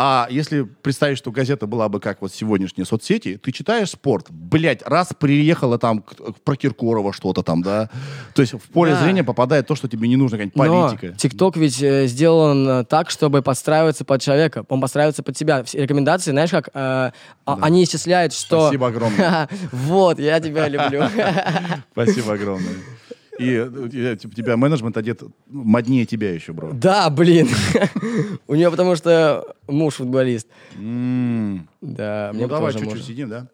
А 0.00 0.28
если 0.30 0.62
представить, 0.62 1.18
что 1.18 1.32
газета 1.32 1.66
была 1.66 1.88
бы 1.88 1.98
как 1.98 2.22
вот 2.22 2.32
сегодняшние 2.32 2.86
соцсети, 2.86 3.36
ты 3.36 3.50
читаешь 3.50 3.90
спорт, 3.90 4.26
блядь, 4.30 4.80
раз 4.86 5.08
приехала 5.18 5.76
там 5.76 6.02
к- 6.02 6.14
про 6.44 6.54
Киркорова 6.54 7.12
что-то 7.12 7.42
там, 7.42 7.62
да, 7.62 7.90
то 8.32 8.42
есть 8.42 8.52
в 8.54 8.60
поле 8.68 8.92
Да, 8.92 9.02
зрения 9.02 9.24
попадает 9.24 9.66
то, 9.66 9.74
что 9.74 9.88
тебе 9.88 10.06
не 10.06 10.14
нужно, 10.14 10.38
какая-нибудь 10.38 10.56
политика. 10.56 11.18
ТикТок 11.18 11.56
ведь 11.56 11.82
э, 11.82 12.06
сделан 12.06 12.68
э, 12.68 12.84
так, 12.84 13.10
чтобы 13.10 13.42
подстраиваться 13.42 14.04
под 14.04 14.22
человека. 14.22 14.64
Он 14.68 14.80
подстраивается 14.80 15.24
под 15.24 15.36
тебя. 15.36 15.64
Все 15.64 15.82
рекомендации, 15.82 16.30
знаешь, 16.30 16.50
как 16.50 16.68
э, 16.68 16.70
а- 16.74 17.12
они 17.44 17.82
исчисляют, 17.82 18.32
что... 18.32 18.66
Спасибо 18.68 18.86
огромное. 18.86 19.48
Вот, 19.72 20.20
я 20.20 20.38
тебя 20.38 20.68
люблю. 20.68 21.02
Спасибо 21.92 22.34
огромное. 22.34 22.74
И 23.38 23.54
э, 23.54 24.16
типа, 24.16 24.34
тебя 24.34 24.56
менеджмент 24.56 24.96
одет 24.96 25.22
моднее 25.46 26.06
тебя 26.06 26.32
еще, 26.34 26.52
бро. 26.52 26.72
Да, 26.72 27.08
блин. 27.08 27.48
У 28.48 28.54
нее 28.54 28.70
потому 28.70 28.96
что 28.96 29.54
муж 29.68 29.94
футболист. 29.94 30.48
Да, 30.74 32.32
Ну 32.34 32.48
давай 32.48 32.72
чуть-чуть 32.72 33.04
сидим, 33.04 33.28
да? 33.28 33.46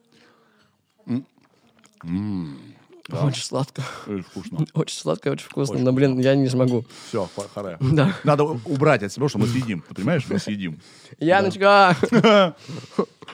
Очень 3.11 3.43
сладко. 3.43 3.82
Ой, 4.07 4.22
Вкусно. 4.30 4.64
Очень 4.72 4.99
сладко, 4.99 5.28
очень 5.28 5.47
вкусно. 5.47 5.78
Но, 5.78 5.93
блин, 5.93 6.18
я 6.18 6.35
не 6.35 6.49
смогу. 6.49 6.85
Все, 7.09 7.28
хара. 7.55 7.76
Да. 7.80 8.14
Надо 8.24 8.45
убрать 8.45 9.03
от 9.03 9.12
себя, 9.12 9.28
что 9.28 9.39
мы 9.39 9.47
съедим. 9.47 9.85
Ты 9.89 9.95
понимаешь, 9.95 10.24
мы 10.28 10.39
съедим. 10.39 10.80
Яночка! 11.18 11.97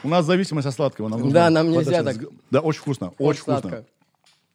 У 0.02 0.08
нас 0.08 0.24
зависимость 0.24 0.66
от 0.66 0.74
сладкого. 0.74 1.30
Да, 1.30 1.50
нам 1.50 1.70
нельзя 1.70 2.02
так. 2.02 2.16
Да, 2.50 2.60
очень 2.60 2.80
вкусно. 2.80 3.12
Очень 3.18 3.42
вкусно. 3.42 3.84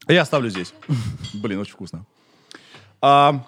Я 0.07 0.21
оставлю 0.21 0.49
здесь. 0.49 0.73
Блин, 1.33 1.59
очень 1.59 1.73
вкусно. 1.73 2.05
А, 3.01 3.43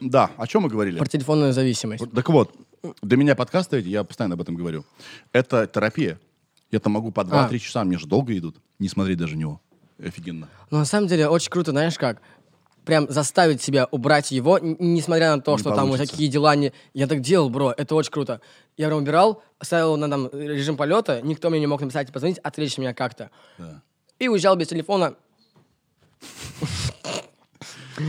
Да, 0.00 0.30
о 0.36 0.46
чем 0.46 0.62
мы 0.62 0.68
говорили? 0.68 0.98
Про 0.98 1.06
телефонную 1.06 1.52
зависимость. 1.52 2.04
Так 2.12 2.28
вот, 2.28 2.54
для 3.02 3.16
меня 3.16 3.34
подкасты 3.36 3.78
эти, 3.78 3.88
я 3.88 4.04
постоянно 4.04 4.34
об 4.34 4.40
этом 4.40 4.54
говорю, 4.54 4.84
это 5.32 5.66
терапия. 5.66 6.18
Я 6.70 6.78
там 6.80 6.92
могу 6.92 7.10
по 7.10 7.20
2-3 7.22 7.54
А. 7.54 7.58
часа, 7.58 7.84
мне 7.84 7.98
же 7.98 8.06
долго 8.06 8.36
идут, 8.36 8.56
не 8.78 8.88
смотреть 8.88 9.18
даже 9.18 9.34
на 9.34 9.40
него. 9.40 9.60
Офигенно. 10.02 10.48
Но 10.70 10.78
на 10.78 10.84
самом 10.84 11.08
деле 11.08 11.28
очень 11.28 11.50
круто, 11.50 11.72
знаешь 11.72 11.98
как? 11.98 12.22
Прям 12.84 13.10
заставить 13.10 13.60
себя 13.60 13.86
убрать 13.90 14.30
его, 14.30 14.58
несмотря 14.58 15.36
на 15.36 15.42
то, 15.42 15.52
Не 15.52 15.58
что 15.58 15.70
там 15.70 15.88
получится. 15.88 16.12
такие 16.12 16.30
дела 16.30 16.56
не... 16.56 16.72
Я 16.94 17.06
так 17.06 17.20
делал, 17.20 17.50
бро, 17.50 17.74
это 17.76 17.94
очень 17.94 18.10
круто. 18.10 18.40
Я 18.78 18.86
прям 18.86 19.00
убирал, 19.00 19.42
ставил 19.60 19.96
на 19.98 20.08
там 20.08 20.30
режим 20.32 20.76
полета, 20.76 21.20
никто 21.22 21.50
мне 21.50 21.60
не 21.60 21.66
мог 21.66 21.80
написать 21.82 22.08
и 22.08 22.12
позвонить, 22.12 22.38
отвлечь 22.38 22.78
меня 22.78 22.94
как-то. 22.94 23.30
Да. 23.58 23.82
И 24.20 24.28
уезжал 24.28 24.54
без 24.54 24.68
телефона. 24.68 25.14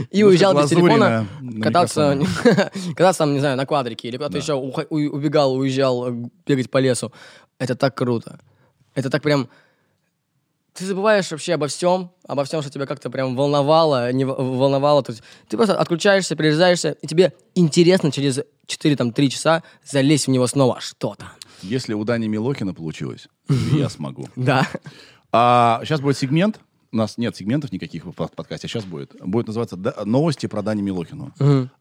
И 0.10 0.22
Ну, 0.22 0.30
уезжал 0.30 0.54
без 0.54 0.70
телефона, 0.70 1.28
кататься, 1.62 2.18
кататься 2.96 3.20
там, 3.20 3.34
не 3.34 3.40
знаю, 3.40 3.58
на 3.58 3.66
квадрике 3.66 4.08
или 4.08 4.18
куда-то 4.18 4.38
еще 4.38 4.54
убегал, 4.54 5.56
уезжал 5.56 6.10
э, 6.10 6.30
бегать 6.46 6.70
по 6.70 6.78
лесу. 6.78 7.12
Это 7.60 7.76
так 7.76 7.96
круто. 7.96 8.40
Это 8.96 9.10
так 9.10 9.22
прям... 9.22 9.50
Ты 10.74 10.86
забываешь 10.86 11.30
вообще 11.30 11.56
обо 11.56 11.68
всем, 11.68 12.12
обо 12.26 12.46
всем, 12.46 12.62
что 12.62 12.72
тебя 12.72 12.86
как-то 12.86 13.10
прям 13.10 13.36
волновало, 13.36 14.12
не 14.14 14.24
волновало. 14.24 15.04
То 15.04 15.12
есть 15.12 15.24
ты 15.50 15.58
просто 15.58 15.78
отключаешься, 15.78 16.36
перерезаешься, 16.38 16.92
и 17.02 17.08
тебе 17.08 17.34
интересно 17.56 18.12
через 18.12 18.40
4-3 18.68 19.28
часа 19.28 19.64
залезть 19.84 20.28
в 20.28 20.32
него 20.32 20.48
снова 20.48 20.80
что-то. 20.80 21.26
Если 21.62 21.94
у 21.94 22.04
Дани 22.06 22.28
Милохина 22.28 22.74
получилось, 22.74 23.28
я 23.74 23.90
смогу. 23.90 24.30
Да. 24.38 24.66
А 25.32 25.82
сейчас 25.84 26.02
будет 26.02 26.18
сегмент. 26.18 26.60
У 26.94 26.98
нас 26.98 27.18
нет 27.18 27.36
сегментов 27.36 27.72
никаких 27.72 28.06
в 28.06 28.12
под- 28.12 28.36
подкасте. 28.36 28.68
Сейчас 28.68 28.84
будет. 28.84 29.16
Будет 29.24 29.48
называться 29.48 29.78
«Да- 29.78 29.96
«Новости 30.04 30.48
про 30.48 30.62
Дани 30.62 30.82
Милохину». 30.82 31.32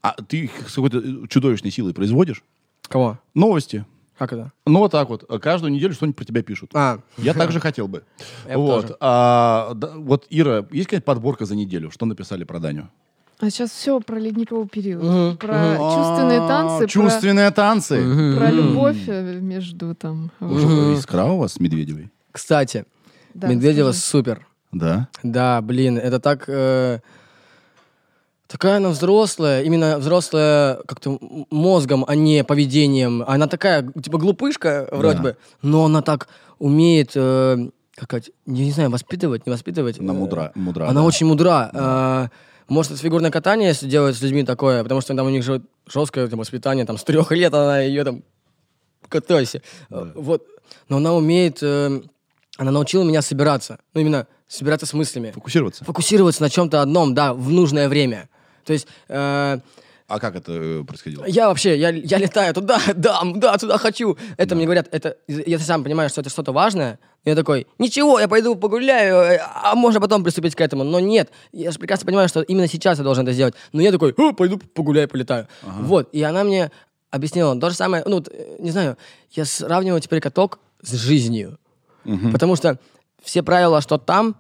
А 0.03 0.14
ты 0.28 0.44
их 0.44 0.53
с 0.68 0.74
какой-то 0.74 0.98
э, 0.98 1.26
чудовищной 1.28 1.72
силой 1.72 1.92
производишь? 1.94 2.44
Кого? 2.82 3.18
Новости. 3.34 3.84
Как 4.16 4.32
это? 4.32 4.53
Ну, 4.66 4.78
вот 4.80 4.92
так 4.92 5.09
вот. 5.09 5.24
Каждую 5.42 5.72
неделю 5.72 5.94
что-нибудь 5.94 6.16
про 6.16 6.24
тебя 6.24 6.42
пишут. 6.42 6.70
А, 6.74 7.01
Я 7.18 7.34
также 7.34 7.59
хотел 7.59 7.88
бы. 7.88 8.05
Я 8.48 8.57
Вот. 8.59 8.82
тоже. 8.82 8.96
А, 9.01 9.72
да, 9.74 9.92
вот, 9.96 10.26
Ира, 10.30 10.66
есть 10.70 10.86
какая-то 10.88 11.05
подборка 11.07 11.44
за 11.44 11.57
неделю? 11.57 11.90
Что 11.90 12.07
написали 12.07 12.44
про 12.44 12.61
Даню? 12.61 12.88
А 13.40 13.48
сейчас 13.51 13.70
все 13.70 13.98
про 14.01 14.16
ледниковый 14.18 14.68
период. 14.68 15.03
Мгм. 15.03 15.36
Про 15.38 15.76
чувственные 15.76 16.38
танцы, 16.46 16.84
А, 16.84 16.86
Чувственные 16.86 17.51
танцы. 17.51 17.96
про, 18.36 18.40
про 18.44 18.51
любовь 18.53 19.09
э, 19.09 19.40
между 19.40 19.94
там... 19.96 20.30
Что, 20.38 20.92
Искра 20.94 21.24
у 21.24 21.38
вас 21.38 21.55
с 21.55 21.59
Медведевой? 21.61 22.11
кстати, 22.32 22.84
Да, 23.35 23.49
Медведева 23.49 23.93
скажи. 23.93 24.07
супер. 24.07 24.47
Да? 24.72 25.09
Да, 25.22 25.61
блин, 25.62 25.99
это 25.99 26.20
так... 26.20 26.45
э, 26.49 27.01
такая 28.47 28.76
она 28.78 28.89
взрослая, 28.91 29.62
именно 29.62 29.99
взрослая 29.99 30.81
как-то 30.87 31.18
мозгом, 31.51 32.05
а 32.07 32.14
не 32.14 32.45
поведением. 32.45 33.22
Она 33.26 33.47
такая, 33.47 33.83
типа, 34.03 34.18
глупышка 34.18 34.89
вроде 34.93 35.16
Да. 35.16 35.22
бы, 35.22 35.37
но 35.62 35.85
она 35.87 36.03
так 36.03 36.28
умеет, 36.59 37.12
э, 37.14 37.68
как 37.97 38.12
я 38.14 38.64
не 38.64 38.70
знаю, 38.72 38.91
воспитывать, 38.91 39.47
не 39.47 39.53
воспитывать. 39.53 39.99
Она 39.99 40.12
э, 40.12 40.16
мудра. 40.16 40.53
мудра 40.55 40.85
Она 40.85 41.01
да. 41.01 41.07
очень 41.07 41.26
мудра. 41.26 41.70
А, 41.74 42.28
Может, 42.68 42.93
это 42.93 43.01
фигурное 43.01 43.31
катание, 43.33 43.68
если 43.68 43.89
делать 43.89 44.16
с 44.16 44.22
людьми 44.22 44.45
такое, 44.45 44.83
потому 44.85 45.01
что 45.01 45.14
там 45.16 45.26
у 45.26 45.31
них 45.31 45.43
же 45.43 45.62
жесткое 45.89 46.28
там, 46.28 46.39
воспитание, 46.39 46.85
там, 46.87 46.97
с 46.99 47.03
трех 47.05 47.33
лет 47.33 47.53
она 47.55 47.81
ее 47.81 48.05
там 48.05 48.22
катайся. 49.09 49.62
А, 49.91 50.12
Вот. 50.14 50.45
Но 50.89 50.99
она 50.99 51.14
умеет, 51.14 51.59
э, 51.62 52.01
она 52.61 52.70
научила 52.70 53.02
меня 53.04 53.22
собираться. 53.22 53.78
Ну, 53.94 54.02
именно 54.02 54.26
собираться 54.46 54.84
с 54.84 54.92
мыслями. 54.92 55.30
Фокусироваться. 55.30 55.82
Фокусироваться 55.82 56.42
на 56.42 56.50
чем-то 56.50 56.82
одном, 56.82 57.14
да, 57.14 57.32
в 57.32 57.50
нужное 57.50 57.88
время. 57.88 58.28
То 58.66 58.74
есть 58.74 58.86
э, 59.08 59.58
А 60.08 60.18
как 60.18 60.36
это 60.36 60.52
э, 60.52 60.84
происходило? 60.86 61.24
я 61.24 61.48
вообще, 61.48 61.78
я, 61.78 61.88
я 61.88 62.18
летаю 62.18 62.52
туда, 62.52 62.78
да, 62.94 63.22
да, 63.34 63.56
туда 63.56 63.78
хочу. 63.78 64.18
Это 64.36 64.54
мне 64.56 64.66
говорят, 64.66 64.88
это, 64.92 65.16
я 65.26 65.58
сам 65.58 65.82
понимаю, 65.82 66.11
что 66.11 66.20
это 66.20 66.28
что-то 66.28 66.52
важное. 66.52 66.98
Я 67.24 67.34
такой, 67.34 67.66
ничего, 67.78 68.20
я 68.20 68.28
пойду 68.28 68.54
погуляю, 68.56 69.16
э, 69.16 69.40
а 69.64 69.74
можно 69.74 69.98
потом 69.98 70.22
приступить 70.22 70.54
к 70.54 70.61
этому. 70.61 70.84
Но 70.84 71.00
нет, 71.00 71.30
я 71.52 71.70
же 71.70 71.78
прекрасно 71.78 72.04
понимаю, 72.04 72.28
что 72.28 72.42
именно 72.42 72.68
сейчас 72.68 72.98
я 72.98 73.04
должен 73.04 73.24
это 73.24 73.32
сделать. 73.32 73.54
Но 73.72 73.80
я 73.80 73.90
такой, 73.90 74.12
«О, 74.18 74.32
пойду 74.34 74.58
погуляю, 74.58 75.08
полетаю. 75.08 75.48
Вот, 75.62 76.11
и 76.12 76.22
она 76.22 76.44
мне 76.44 76.70
объяснила 77.11 77.58
то 77.58 77.70
же 77.70 77.76
самое, 77.76 78.02
ну, 78.04 78.22
не 78.58 78.70
знаю, 78.70 78.98
я 79.30 79.46
сравниваю 79.46 80.02
теперь 80.02 80.20
каток 80.20 80.58
с 80.82 80.92
жизнью. 80.92 81.58
Потому 82.32 82.57
что 82.57 82.78
все 83.22 83.42
правила, 83.42 83.80
что 83.80 83.98
там, 83.98 84.36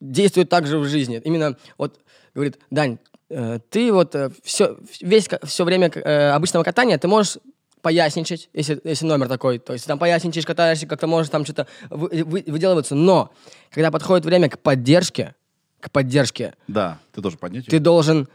действуют 0.00 0.48
также 0.50 0.78
в 0.78 0.84
жизни. 0.86 1.20
Именно 1.24 1.56
вот 1.78 2.00
говорит, 2.34 2.58
Дань, 2.70 2.98
э, 3.30 3.58
ты 3.70 3.92
вот 3.92 4.14
все, 4.42 4.76
весь, 5.00 5.28
все 5.44 5.64
время 5.64 5.90
э, 5.94 6.30
обычного 6.30 6.64
катания 6.64 6.98
ты 6.98 7.08
можешь 7.08 7.38
поясничать, 7.80 8.48
если, 8.54 8.80
если 8.84 9.04
номер 9.06 9.28
такой. 9.28 9.58
То 9.58 9.74
есть 9.74 9.86
там 9.86 9.98
поясничаешь, 9.98 10.46
катаешься, 10.46 10.86
как-то 10.86 11.06
можешь 11.06 11.30
там 11.30 11.44
что-то 11.44 11.66
вы- 11.90 12.24
вы- 12.24 12.44
выделываться. 12.46 12.94
Но 12.94 13.32
когда 13.70 13.90
подходит 13.90 14.24
время 14.24 14.48
к 14.48 14.58
поддержке, 14.58 15.34
к 15.80 15.90
поддержке, 15.90 16.54
Да, 16.66 16.98
ты 17.12 17.20
тоже 17.20 17.36
поднять 17.36 17.66
ты 17.66 17.78
должен... 17.78 18.28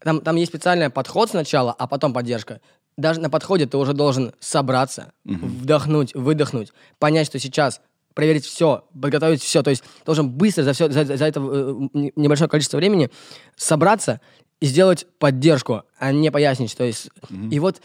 Там, 0.00 0.20
там 0.20 0.36
есть 0.36 0.50
специальный 0.50 0.90
подход 0.90 1.30
сначала, 1.30 1.72
а 1.72 1.86
потом 1.86 2.12
поддержка. 2.12 2.60
Даже 2.96 3.20
на 3.20 3.28
подходе 3.30 3.66
ты 3.66 3.76
уже 3.76 3.92
должен 3.92 4.32
собраться, 4.40 5.12
вдохнуть, 5.24 6.14
выдохнуть, 6.14 6.72
понять, 6.98 7.26
что 7.26 7.38
сейчас 7.38 7.80
проверить 8.14 8.44
все, 8.44 8.84
подготовить 9.00 9.42
все. 9.42 9.62
То 9.62 9.70
есть 9.70 9.82
должен 10.06 10.30
быстро 10.30 10.62
за, 10.62 10.72
все, 10.72 10.88
за, 10.90 11.04
за 11.04 11.24
это 11.24 11.40
э, 11.40 11.88
небольшое 12.14 12.48
количество 12.48 12.76
времени 12.76 13.10
собраться 13.56 14.20
и 14.60 14.66
сделать 14.66 15.06
поддержку, 15.18 15.82
а 15.98 16.12
не 16.12 16.30
пояснить. 16.30 16.76
То 16.76 16.84
есть, 16.84 17.10
и 17.50 17.58
вот 17.58 17.80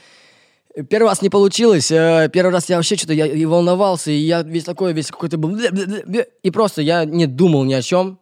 э, 0.76 0.84
Первый 0.84 1.08
раз 1.08 1.24
не 1.24 1.30
получилось. 1.30 1.90
э, 1.92 2.30
Первый 2.32 2.52
раз 2.52 2.70
я 2.70 2.76
вообще 2.76 2.96
что-то 2.96 3.14
я 3.14 3.26
и 3.26 3.46
волновался, 3.46 4.12
и 4.12 4.18
я 4.18 4.44
весь 4.44 4.64
такой, 4.66 4.94
весь 4.94 5.08
какой-то 5.08 5.40
был. 5.40 5.58
И 6.44 6.52
просто 6.52 6.84
я 6.84 7.06
не 7.06 7.26
думал 7.26 7.64
ни 7.64 7.74
о 7.74 7.82
чем. 7.82 8.20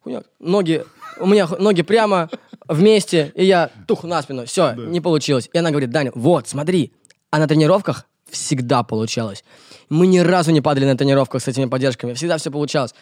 Хуйня. 0.00 0.22
Ноги, 0.38 0.84
у 1.18 1.26
меня 1.26 1.48
ноги 1.58 1.82
прямо 1.82 2.30
вместе, 2.68 3.32
и 3.34 3.44
я 3.44 3.70
тух 3.86 4.04
на 4.04 4.22
спину. 4.22 4.46
Все, 4.46 4.72
не 4.74 5.00
получилось. 5.00 5.48
И 5.52 5.58
она 5.58 5.70
говорит, 5.70 5.90
Даня, 5.90 6.12
вот, 6.14 6.48
смотри. 6.48 6.92
А 7.30 7.38
на 7.38 7.48
тренировках 7.48 8.06
всегда 8.30 8.82
получалось. 8.82 9.44
Мы 9.88 10.06
ни 10.06 10.18
разу 10.18 10.50
не 10.50 10.60
падали 10.60 10.84
на 10.84 10.96
тренировках 10.96 11.42
с 11.42 11.48
этими 11.48 11.66
поддержками. 11.66 12.14
Всегда 12.14 12.38
все 12.38 12.50
получалось. 12.50 12.94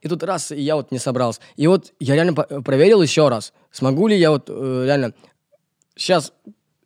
И 0.00 0.08
тут 0.08 0.22
раз, 0.22 0.52
и 0.52 0.60
я 0.60 0.76
вот 0.76 0.92
не 0.92 0.98
собрался. 0.98 1.40
И 1.56 1.66
вот 1.66 1.92
я 1.98 2.14
реально 2.14 2.34
проверил 2.34 3.02
еще 3.02 3.28
раз, 3.28 3.52
смогу 3.72 4.06
ли 4.06 4.16
я 4.16 4.30
вот 4.30 4.44
э, 4.48 4.82
реально 4.84 5.12
сейчас 5.96 6.32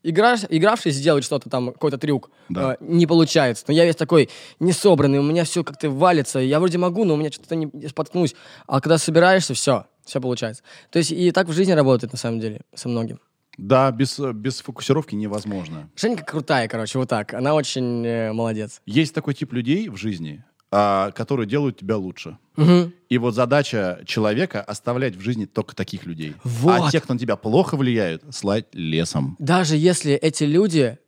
играш, 0.03 0.40
игравший 0.48 0.92
сделать 0.92 1.24
что-то 1.24 1.48
там, 1.50 1.72
какой-то 1.72 1.98
трюк, 1.98 2.30
Да. 2.48 2.74
э, 2.74 2.76
не 2.80 3.07
получается. 3.07 3.64
Но 3.68 3.74
я 3.74 3.84
весь 3.84 3.96
такой 3.96 4.28
несобранный, 4.61 5.18
у 5.18 5.22
меня 5.22 5.44
все 5.44 5.64
как-то 5.64 5.90
валится. 5.90 6.38
Я 6.38 6.59
вроде 6.61 6.78
могу, 6.78 7.05
но 7.05 7.14
у 7.14 7.16
меня 7.16 7.30
что-то 7.30 7.55
не 7.57 7.70
споткнусь. 7.88 8.34
А 8.66 8.80
когда 8.80 8.98
собираешься, 8.98 9.55
все, 9.55 9.86
все 10.05 10.20
получается. 10.20 10.62
То 10.90 10.98
есть 10.98 11.12
и 11.12 11.30
так 11.30 11.48
в 11.48 11.53
жизни 11.53 11.72
работает 11.72 12.12
на 12.12 12.18
самом 12.18 12.40
деле 12.40 12.62
со 12.74 12.88
многим. 12.88 13.20
Да, 13.59 13.90
без, 13.90 14.18
без 14.18 14.61
фокусировки 14.61 15.14
невозможно. 15.14 15.90
Женька 15.94 16.24
крутая, 16.24 16.68
короче, 16.68 16.98
вот 16.98 17.09
так. 17.11 17.34
Она 17.34 17.55
очень 17.55 18.05
э, 18.07 18.32
молодец. 18.32 18.80
Есть 18.86 19.14
такой 19.14 19.34
тип 19.34 19.53
людей 19.53 19.90
в 19.90 19.96
жизни, 19.96 20.42
которые 20.72 21.46
делают 21.46 21.78
тебя 21.78 21.96
лучше. 21.98 22.38
Мгм. 22.56 22.92
И 23.10 23.18
вот 23.18 23.34
задача 23.34 24.00
человека 24.06 24.62
оставлять 24.62 25.16
в 25.16 25.20
жизни 25.20 25.44
только 25.44 25.76
таких 25.76 26.06
людей. 26.06 26.34
Вот. 26.44 26.80
А 26.88 26.90
те, 26.90 27.00
кто 27.00 27.12
на 27.12 27.18
тебя 27.18 27.36
плохо 27.36 27.76
влияют, 27.76 28.22
слать 28.34 28.66
лесом. 28.72 29.36
Даже 29.38 29.76
если 29.76 30.14
эти 30.14 30.44
люди 30.44 30.98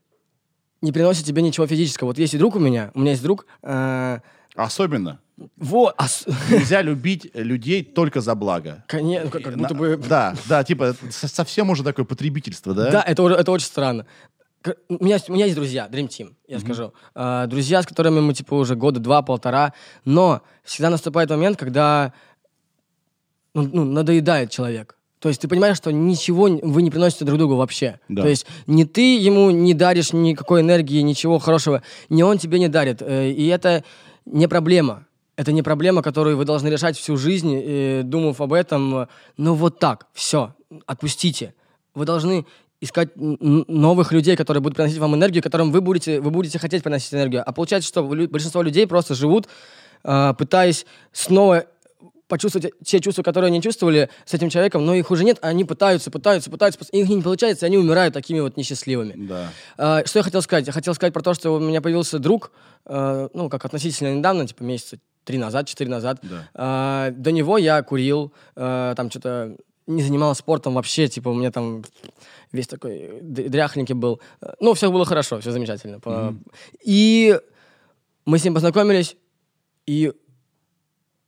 не 0.83 0.93
приносят 0.93 1.25
тебе 1.25 1.41
ничего 1.41 1.67
физического. 1.67 2.09
Вот 2.09 2.19
есть 2.19 2.37
друг 2.37 2.57
у 2.57 2.59
меня, 2.59 2.91
у 2.95 3.01
меня 3.01 3.13
есть 3.13 3.23
друг, 3.23 3.47
э, 3.63 4.19
Особенно. 4.55 5.19
Вот. 5.57 5.95
а 5.97 6.07
с- 6.09 6.27
Нельзя 6.51 6.83
любить 6.83 7.31
людей 7.35 7.83
только 7.83 8.21
за 8.21 8.35
благо. 8.35 8.85
Конечно, 8.87 9.31
как, 9.31 9.43
как 9.43 9.57
будто 9.57 9.75
бы... 9.75 9.97
Да, 9.97 10.35
да, 10.49 10.63
типа 10.63 10.95
со- 11.11 11.27
совсем 11.29 11.71
уже 11.71 11.83
такое 11.83 12.05
потребительство, 12.05 12.75
да? 12.75 12.91
Да, 12.91 13.03
это, 13.03 13.27
это 13.29 13.51
очень 13.51 13.67
странно. 13.67 14.07
У 14.89 15.05
меня, 15.05 15.19
у 15.29 15.33
меня 15.33 15.45
есть 15.45 15.57
друзья, 15.57 15.89
Dream 15.91 16.09
Team, 16.09 16.35
я 16.49 16.59
скажу. 16.59 16.93
А, 17.15 17.47
друзья, 17.47 17.83
с 17.83 17.87
которыми 17.87 18.21
мы, 18.21 18.33
типа, 18.33 18.55
уже 18.55 18.77
года 18.77 18.99
два-полтора. 18.99 19.75
Но 20.05 20.41
всегда 20.63 20.89
наступает 20.91 21.29
момент, 21.31 21.59
когда 21.59 22.13
ну, 23.55 23.69
ну, 23.73 23.85
надоедает 23.85 24.51
человек. 24.51 24.97
То 25.19 25.29
есть 25.29 25.41
ты 25.41 25.49
понимаешь, 25.49 25.77
что 25.77 25.91
ничего 25.91 26.49
вы 26.63 26.83
не 26.83 26.91
приносите 26.91 27.25
друг 27.25 27.39
другу 27.39 27.57
вообще. 27.57 27.99
Да. 28.09 28.23
То 28.23 28.29
есть 28.29 28.47
ни 28.67 28.85
ты 28.85 29.17
ему 29.19 29.51
не 29.51 29.73
даришь 29.75 30.13
никакой 30.13 30.61
энергии, 30.61 31.01
ничего 31.01 31.39
хорошего, 31.39 31.83
ни 32.09 32.23
он 32.23 32.39
тебе 32.39 32.59
не 32.59 32.69
дарит. 32.69 33.01
Э, 33.01 33.31
И 33.31 33.47
это 33.47 33.85
не 34.27 34.49
проблема. 34.49 35.07
Это 35.37 35.53
не 35.53 35.63
проблема, 35.63 36.03
которую 36.03 36.37
вы 36.37 36.45
должны 36.45 36.69
решать 36.69 36.97
всю 36.97 37.17
жизнь, 37.17 37.55
э, 37.55 38.03
думав 38.05 38.41
об 38.41 38.53
этом. 38.53 38.97
э, 38.97 39.07
Ну 39.37 39.55
вот 39.55 39.79
так, 39.79 40.07
все, 40.13 40.55
отпустите. 40.87 41.55
Вы 41.95 42.05
должны 42.05 42.45
искать 42.85 43.11
новых 43.17 44.13
людей, 44.13 44.37
которые 44.37 44.61
будут 44.63 44.77
приносить 44.77 44.99
вам 44.99 45.15
энергию, 45.15 45.43
которым 45.43 45.73
вы 45.73 45.81
будете, 45.81 46.21
вы 46.21 46.31
будете 46.31 46.59
хотеть 46.59 46.83
приносить 46.83 47.13
энергию. 47.15 47.43
А 47.45 47.53
получается, 47.53 47.89
что 47.89 48.03
большинство 48.03 48.63
людей 48.63 48.87
просто 48.87 49.15
живут, 49.15 49.49
э, 50.05 50.35
пытаясь 50.39 50.87
снова 51.13 51.67
почувствовать 52.29 52.73
те 52.85 53.01
чувства, 53.01 53.23
которые 53.23 53.49
они 53.49 53.61
чувствовали 53.61 54.09
с 54.25 54.35
этим 54.35 54.49
человеком, 54.49 54.85
но 54.85 54.95
их 54.95 55.11
уже 55.11 55.25
нет, 55.25 55.39
а 55.43 55.49
они 55.49 55.65
пытаются, 55.65 56.11
пытаются, 56.11 56.51
пытаются, 56.51 56.81
и 56.91 57.03
у 57.03 57.07
них 57.07 57.17
не 57.17 57.23
получается, 57.23 57.67
и 57.67 57.69
они 57.69 57.79
умирают 57.79 58.15
такими 58.15 58.41
вот 58.41 58.57
несчастливыми. 58.57 59.15
Да. 59.29 59.51
А, 59.77 60.07
Что 60.07 60.21
я 60.21 60.23
хотел 60.23 60.43
сказать? 60.43 60.67
Я 60.67 60.73
хотел 60.73 60.95
сказать 60.95 61.13
про 61.13 61.23
то, 61.23 61.35
что 61.35 61.55
у 61.55 61.61
меня 61.61 61.81
появился 61.81 62.19
друг, 62.19 62.53
э, 62.87 63.29
ну, 63.35 63.49
как 63.49 63.65
относительно 63.65 64.15
недавно, 64.15 64.47
типа 64.47 64.63
месяца 64.63 64.99
три 65.25 65.39
назад, 65.39 65.67
четыре 65.67 65.91
назад. 65.91 66.19
Да. 66.23 66.49
А, 66.55 67.11
До 67.11 67.31
него 67.31 67.59
я 67.59 67.83
курил, 67.83 68.33
э, 68.57 68.95
там 68.97 69.11
что-то 69.11 69.57
не 69.87 70.03
занимался 70.03 70.41
спортом 70.41 70.75
вообще, 70.75 71.09
типа 71.09 71.29
у 71.29 71.35
меня 71.35 71.51
там 71.51 71.85
весь 72.53 72.67
такой 72.69 73.19
дряхленький 73.23 73.95
был. 73.95 74.21
Ну, 74.61 74.75
все 74.75 74.91
было 74.91 75.05
хорошо, 75.05 75.41
все 75.41 75.51
замечательно. 75.51 76.01
По- 76.01 76.35
И 76.85 77.39
мы 78.25 78.39
с 78.39 78.45
ним 78.45 78.55
познакомились, 78.55 79.17
и 79.87 80.13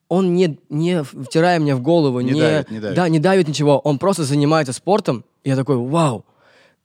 он 0.08 0.34
не, 0.34 0.58
не 0.68 1.02
втирая 1.02 1.58
мне 1.58 1.74
в 1.74 1.82
голову, 1.82 2.20
Не 2.20 2.32
давит, 2.32 2.70
не 2.70 2.78
давит. 2.80 2.96
да, 2.96 3.08
не 3.08 3.18
давит 3.18 3.48
ничего, 3.48 3.78
он 3.80 3.98
просто 3.98 4.22
занимается 4.24 4.72
спортом. 4.72 5.24
И 5.42 5.48
я 5.50 5.56
такой, 5.56 5.76
вау, 5.76 6.24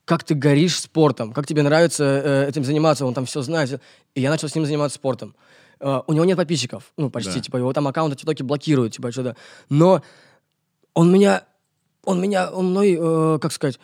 как 0.06 0.24
ты 0.24 0.34
горишь 0.34 0.80
спортом, 0.80 1.32
как 1.32 1.46
тебе 1.46 1.62
нравится 1.62 2.04
э, 2.04 2.50
этим 2.50 2.64
заниматься, 2.64 3.06
он 3.06 3.14
там 3.14 3.26
все 3.26 3.42
знает. 3.44 3.80
И 4.16 4.22
я 4.22 4.30
начал 4.32 4.50
с 4.50 4.56
ним 4.56 4.66
заниматься 4.66 4.96
спортом. 4.96 5.36
Э, 5.80 6.02
у 6.08 6.14
него 6.14 6.26
нет 6.26 6.36
подписчиков, 6.36 6.92
ну, 6.98 7.12
почти, 7.12 7.36
Да. 7.36 7.40
типа, 7.42 7.58
его 7.58 7.72
там 7.74 7.88
аккаунты 7.88 8.18
в 8.18 8.20
ТикТоке 8.20 8.44
блокируют, 8.44 8.94
типа, 8.94 9.12
что-то. 9.12 9.36
Но 9.70 10.02
он 10.96 11.14
меня, 11.14 11.44
он 12.04 12.22
меня, 12.22 12.49
он 12.49 12.72
мной, 12.72 12.97
э, 12.99 13.39
как 13.41 13.52
сказать, 13.52 13.80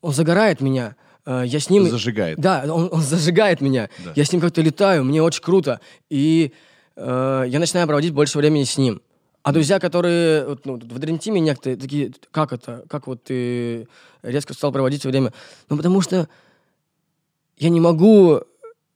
он 0.00 0.12
загорает 0.12 0.60
меня. 0.60 0.96
Э, 1.24 1.42
я 1.46 1.60
с 1.60 1.70
ним... 1.70 1.88
Зажигает. 1.88 2.38
Да, 2.38 2.64
он, 2.66 2.88
он 2.92 3.00
зажигает 3.00 3.60
меня. 3.60 3.88
Да. 4.04 4.12
Я 4.14 4.24
с 4.24 4.32
ним 4.32 4.40
как-то 4.40 4.60
летаю, 4.60 5.04
мне 5.04 5.22
очень 5.22 5.42
круто. 5.42 5.80
И 6.10 6.52
э, 6.96 7.44
я 7.46 7.58
начинаю 7.58 7.86
проводить 7.86 8.12
больше 8.12 8.38
времени 8.38 8.64
с 8.64 8.76
ним. 8.76 9.00
А 9.42 9.52
друзья, 9.52 9.80
которые 9.80 10.56
ну, 10.64 10.76
в 10.76 10.98
Дрентиме 10.98 11.40
некоторые 11.40 11.76
такие, 11.76 12.12
как 12.30 12.52
это, 12.52 12.84
как 12.88 13.08
вот 13.08 13.24
ты 13.24 13.88
резко 14.22 14.54
стал 14.54 14.70
проводить 14.70 15.04
время? 15.04 15.32
Ну, 15.68 15.76
потому 15.76 16.00
что 16.00 16.28
я 17.58 17.68
не 17.68 17.80
могу... 17.80 18.40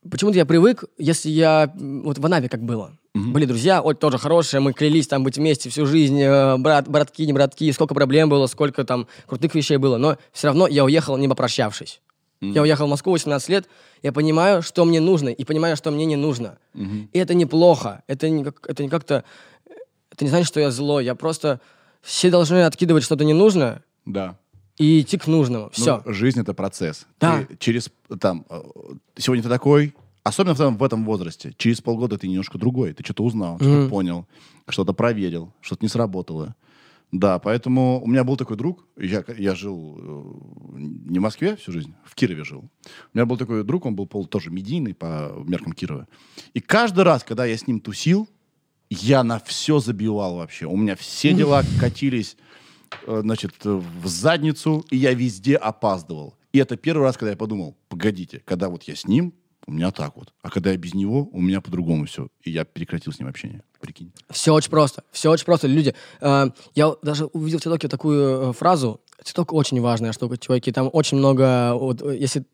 Почему-то 0.09 0.37
я 0.37 0.45
привык, 0.45 0.85
если 0.97 1.29
я... 1.29 1.73
Вот 1.75 2.17
в 2.17 2.25
Анапе 2.25 2.47
как 2.47 2.61
было. 2.63 2.97
Были 3.31 3.45
друзья, 3.45 3.81
вот 3.81 3.99
тоже 3.99 4.17
хорошие, 4.17 4.59
мы 4.59 4.73
клялись 4.73 5.07
там 5.07 5.23
быть 5.23 5.37
вместе 5.37 5.69
всю 5.69 5.85
жизнь, 5.85 6.19
э, 6.21 6.57
брат, 6.57 6.87
братки, 6.87 7.25
не 7.25 7.33
братки, 7.33 7.71
сколько 7.71 7.93
проблем 7.93 8.29
было, 8.29 8.47
сколько 8.47 8.83
там 8.83 9.07
крутых 9.25 9.55
вещей 9.55 9.77
было, 9.77 9.97
но 9.97 10.17
все 10.31 10.47
равно 10.47 10.67
я 10.67 10.83
уехал, 10.83 11.17
не 11.17 11.27
попрощавшись. 11.27 12.01
Я 12.39 12.61
уехал 12.61 12.85
в 12.85 12.89
Москву 12.89 13.13
18 13.13 13.49
лет, 13.49 13.67
я 14.03 14.11
понимаю, 14.11 14.61
что 14.61 14.85
мне 14.85 14.99
нужно, 14.99 15.29
и 15.29 15.43
понимаю, 15.43 15.75
что 15.75 15.89
мне 15.89 16.05
не 16.05 16.15
нужно. 16.15 16.59
И 16.75 17.17
это 17.17 17.33
неплохо, 17.33 18.03
это 18.07 18.29
не, 18.29 18.43
как, 18.43 18.69
это 18.69 18.83
не 18.83 18.89
как-то... 18.89 19.23
Это 20.11 20.23
не 20.23 20.29
значит, 20.29 20.47
что 20.47 20.59
я 20.59 20.69
злой, 20.71 21.05
я 21.05 21.15
просто... 21.15 21.59
Все 22.01 22.29
должны 22.29 22.63
откидывать 22.63 23.03
что-то 23.03 23.25
ненужное 23.25 23.83
Да. 24.05 24.37
и 24.77 25.01
идти 25.01 25.17
к 25.17 25.25
нужному. 25.27 25.65
Ну, 25.65 25.69
Все. 25.71 26.01
жизнь 26.05 26.39
это 26.39 26.53
процесс. 26.53 27.07
Да. 27.19 27.43
Ты 27.49 27.57
через 27.57 27.89
там 28.19 28.45
э, 28.49 28.61
сегодня 29.17 29.43
ты 29.43 29.49
такой, 29.49 29.93
особенно 30.27 30.53
в, 30.55 30.59
этом- 30.61 30.77
в 30.77 30.83
этом 30.83 31.05
возрасте. 31.05 31.53
Через 31.57 31.81
полгода 31.81 32.17
ты 32.17 32.27
немножко 32.27 32.57
другой. 32.57 32.93
Ты 32.93 33.03
что-то 33.03 33.23
узнал, 33.23 33.57
что-то 33.57 33.89
понял, 33.89 34.27
что-то 34.67 34.93
проверил, 34.93 35.53
что-то 35.61 35.83
не 35.85 35.89
сработало. 35.89 36.55
Да, 37.13 37.39
поэтому 37.39 38.01
у 38.03 38.07
меня 38.07 38.23
был 38.25 38.35
такой 38.35 38.57
друг. 38.57 38.85
Я, 38.97 39.23
я 39.37 39.55
жил 39.55 39.95
э, 39.97 40.79
не 41.09 41.19
в 41.19 41.21
Москве 41.21 41.55
всю 41.55 41.71
жизнь, 41.71 41.93
в 42.03 42.13
Кирове 42.15 42.43
жил. 42.43 42.59
У 43.13 43.17
меня 43.17 43.25
был 43.25 43.37
такой 43.37 43.63
друг, 43.63 43.85
он 43.85 43.95
был 43.95 44.07
пол, 44.07 44.25
тоже 44.25 44.49
медийный 44.51 44.93
по 44.93 45.31
меркам 45.45 45.71
Кирова. 45.71 46.07
И 46.53 46.59
каждый 46.59 47.05
раз, 47.05 47.23
когда 47.23 47.45
я 47.45 47.55
с 47.57 47.65
ним 47.65 47.79
тусил, 47.79 48.27
я 48.89 49.23
на 49.23 49.39
все 49.39 49.79
забивал 49.79 50.35
вообще. 50.35 50.65
У 50.65 50.75
меня 50.75 50.95
все 50.97 51.31
дела 51.39 51.63
катились 51.79 52.35
э, 53.05 53.21
значит, 53.23 53.53
в 53.63 54.05
задницу, 54.07 54.83
и 54.91 54.97
я 54.97 55.13
везде 55.13 55.55
опаздывал. 55.55 56.35
И 56.51 56.57
это 56.59 56.75
первый 56.75 57.03
раз, 57.03 57.15
когда 57.15 57.31
я 57.31 57.37
подумал, 57.37 57.77
погодите, 57.87 58.41
когда 58.43 58.67
вот 58.67 58.83
я 58.83 58.95
с 58.97 59.05
ним, 59.07 59.33
у 59.67 59.73
меня 59.73 59.91
так 59.91 60.15
вот. 60.15 60.33
А 60.41 60.49
когда 60.49 60.71
я 60.71 60.77
без 60.77 60.93
него, 60.93 61.29
у 61.31 61.41
меня 61.41 61.59
по-другому 61.59 62.05
все. 62.05 62.29
И 62.41 62.51
я 62.51 62.63
прекратил 62.63 63.11
с 63.11 63.19
ним 63.19 63.27
общение. 63.27 63.61
Прикинь. 63.81 64.11
Все 64.29 64.53
очень 64.53 64.71
просто. 64.71 65.03
Все 65.11 65.29
очень 65.29 65.45
просто. 65.45 65.67
Люди, 65.67 65.93
э, 66.21 66.45
я 66.73 66.95
даже 67.01 67.25
увидел 67.25 67.59
в 67.59 67.61
ТикТоке 67.61 67.89
такую 67.89 68.49
э, 68.49 68.53
фразу. 68.53 69.01
ТикТок 69.23 69.51
очень 69.51 69.81
важная 69.81 70.13
штука, 70.13 70.37
чуваки. 70.37 70.71
Там 70.71 70.89
очень 70.91 71.17
много, 71.17 71.73
вот, 71.75 72.01
э, 72.01 72.17
если 72.17 72.45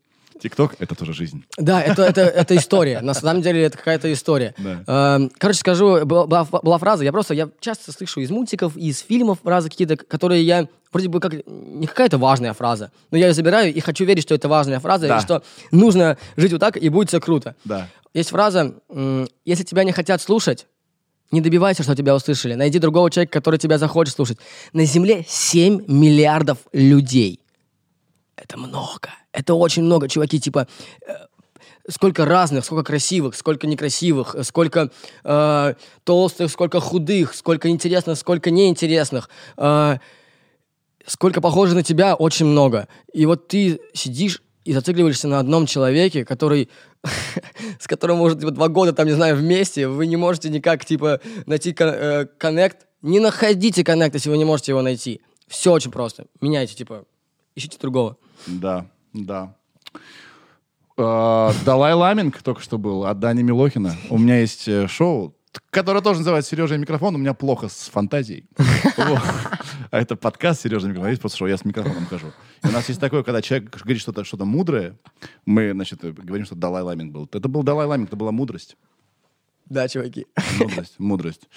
Тикток— 0.44 0.74
это 0.78 0.94
тоже 0.94 1.14
жизнь. 1.14 1.42
Да, 1.56 1.80
это, 1.80 2.02
это, 2.02 2.20
это 2.20 2.54
история. 2.54 3.00
На 3.00 3.14
самом 3.14 3.40
деле 3.40 3.62
это 3.62 3.78
какая-то 3.78 4.12
история. 4.12 4.54
Да. 4.58 5.16
Эм, 5.16 5.30
Короче, 5.38 5.60
скажу, 5.60 6.04
была, 6.04 6.26
была- 6.26 6.78
фраза, 6.78 7.02
я 7.02 7.12
просто, 7.12 7.32
я 7.32 7.48
часто 7.60 7.92
слышу 7.92 8.20
из 8.20 8.30
мультиков, 8.30 8.76
из 8.76 8.98
фильмов 8.98 9.38
фразы 9.42 9.70
какие-то, 9.70 9.96
которые 9.96 10.42
я, 10.44 10.68
вроде 10.92 11.08
бы 11.08 11.18
как, 11.20 11.32
не 11.46 11.86
какая-то 11.86 12.18
важная 12.18 12.52
фраза, 12.52 12.92
но 13.10 13.16
я 13.16 13.28
ее 13.28 13.32
забираю 13.32 13.72
и 13.72 13.80
хочу 13.80 14.04
верить, 14.04 14.24
что 14.24 14.34
это 14.34 14.46
важная 14.48 14.80
фраза, 14.80 15.08
Да. 15.08 15.16
и 15.16 15.20
что 15.22 15.42
нужно 15.70 16.18
жить 16.36 16.52
вот 16.52 16.60
так, 16.60 16.76
и 16.76 16.90
будет 16.90 17.08
все 17.08 17.20
круто. 17.20 17.56
Да. 17.64 17.88
Есть 18.12 18.28
фраза, 18.28 18.74
если 19.46 19.64
тебя 19.64 19.82
не 19.84 19.92
хотят 19.92 20.20
слушать, 20.20 20.66
не 21.30 21.40
добивайся, 21.40 21.82
что 21.84 21.96
тебя 21.96 22.14
услышали. 22.14 22.52
Найди 22.52 22.78
другого 22.78 23.10
человека, 23.10 23.32
который 23.32 23.58
тебя 23.58 23.78
захочет 23.78 24.14
слушать. 24.14 24.36
На 24.74 24.84
Земле 24.84 25.24
7 25.26 25.84
миллиардов 25.88 26.58
людей. 26.74 27.40
Это 28.36 28.58
много. 28.58 29.08
Это 29.34 29.54
очень 29.54 29.82
много, 29.82 30.08
чуваки. 30.08 30.40
Типа, 30.40 30.68
э, 31.06 31.12
сколько 31.88 32.24
разных, 32.24 32.64
сколько 32.64 32.84
красивых, 32.84 33.34
сколько 33.34 33.66
некрасивых, 33.66 34.36
э, 34.36 34.44
сколько 34.44 34.90
э, 35.24 35.74
толстых, 36.04 36.50
сколько 36.50 36.80
худых, 36.80 37.34
сколько 37.34 37.68
интересных, 37.68 38.16
сколько 38.16 38.50
неинтересных. 38.50 39.28
Э, 39.56 39.96
сколько 41.04 41.40
похоже 41.40 41.74
на 41.74 41.82
тебя, 41.82 42.14
очень 42.14 42.46
много. 42.46 42.86
И 43.12 43.26
вот 43.26 43.48
ты 43.48 43.80
сидишь 43.92 44.40
и 44.64 44.72
зацикливаешься 44.72 45.28
на 45.28 45.40
одном 45.40 45.66
человеке, 45.66 46.24
который, 46.24 46.70
с 47.80 47.86
которым, 47.86 48.18
может, 48.18 48.38
типа, 48.38 48.52
два 48.52 48.68
года, 48.68 48.92
там, 48.92 49.06
не 49.06 49.12
знаю, 49.12 49.36
вместе, 49.36 49.88
вы 49.88 50.06
не 50.06 50.16
можете 50.16 50.48
никак, 50.48 50.84
типа, 50.84 51.20
найти 51.46 51.74
э, 51.78 52.26
коннект. 52.38 52.86
Не 53.02 53.18
находите 53.18 53.84
коннект, 53.84 54.14
если 54.14 54.30
вы 54.30 54.38
не 54.38 54.44
можете 54.44 54.72
его 54.72 54.80
найти. 54.80 55.20
Все 55.48 55.72
очень 55.72 55.90
просто. 55.90 56.26
Меняйте, 56.40 56.74
типа, 56.74 57.04
ищите 57.54 57.76
другого. 57.78 58.16
Да, 58.46 58.86
да. 59.14 59.54
Э, 60.96 61.50
Далай 61.64 61.94
Ламинг 61.94 62.42
только 62.42 62.60
что 62.60 62.78
был 62.78 63.04
от 63.06 63.18
Дани 63.18 63.42
Милохина. 63.42 63.94
У 64.10 64.18
меня 64.18 64.40
есть 64.40 64.68
э, 64.68 64.86
шоу, 64.88 65.34
которое 65.70 66.00
тоже 66.02 66.20
называется 66.20 66.50
«Сережа 66.50 66.74
и 66.74 66.78
микрофон». 66.78 67.14
У 67.14 67.18
меня 67.18 67.34
плохо 67.34 67.68
с 67.68 67.88
фантазией. 67.88 68.44
А 69.90 70.00
это 70.00 70.16
подкаст 70.16 70.62
«Сережа 70.62 70.86
и 70.86 70.90
микрофон». 70.90 71.10
Есть 71.10 71.20
просто 71.20 71.38
шоу, 71.38 71.48
я 71.48 71.56
с 71.56 71.64
микрофоном 71.64 72.06
хожу. 72.06 72.32
У 72.62 72.68
нас 72.68 72.88
есть 72.88 73.00
такое, 73.00 73.22
когда 73.22 73.40
человек 73.40 73.70
говорит 73.70 74.00
что-то 74.00 74.24
что 74.24 74.36
мудрое, 74.44 74.98
мы, 75.46 75.72
значит, 75.72 76.00
говорим, 76.02 76.46
что 76.46 76.56
Далай 76.56 76.82
Ламинг 76.82 77.12
был. 77.12 77.28
Это 77.32 77.48
был 77.48 77.62
Далай 77.62 77.86
Ламинг, 77.86 78.08
это 78.08 78.16
была 78.16 78.32
мудрость. 78.32 78.76
Да, 79.68 79.88
чуваки. 79.88 80.26
Мудрость, 80.58 80.94
мудрость. 80.98 81.48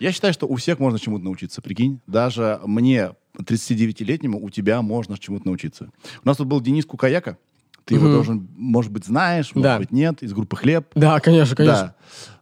Я 0.00 0.12
считаю, 0.12 0.32
что 0.32 0.46
у 0.46 0.56
всех 0.56 0.78
можно 0.78 0.98
чему-то 0.98 1.24
научиться, 1.24 1.60
прикинь. 1.60 2.00
Даже 2.06 2.60
мне, 2.64 3.12
39-летнему, 3.38 4.38
у 4.42 4.50
тебя 4.50 4.80
можно 4.82 5.18
чему-то 5.18 5.46
научиться. 5.46 5.90
У 6.22 6.28
нас 6.28 6.36
тут 6.36 6.46
был 6.46 6.60
Денис 6.60 6.86
Кукаяка. 6.86 7.38
Ты 7.84 7.94
его 7.94 8.08
должен, 8.08 8.46
может 8.54 8.92
быть, 8.92 9.06
знаешь, 9.06 9.54
может 9.54 9.62
Да. 9.64 9.78
быть, 9.78 9.92
нет, 9.92 10.22
из 10.22 10.34
группы 10.34 10.56
«Хлеб». 10.56 10.88
Да, 10.94 11.18
конечно, 11.20 11.56
конечно. 11.56 11.94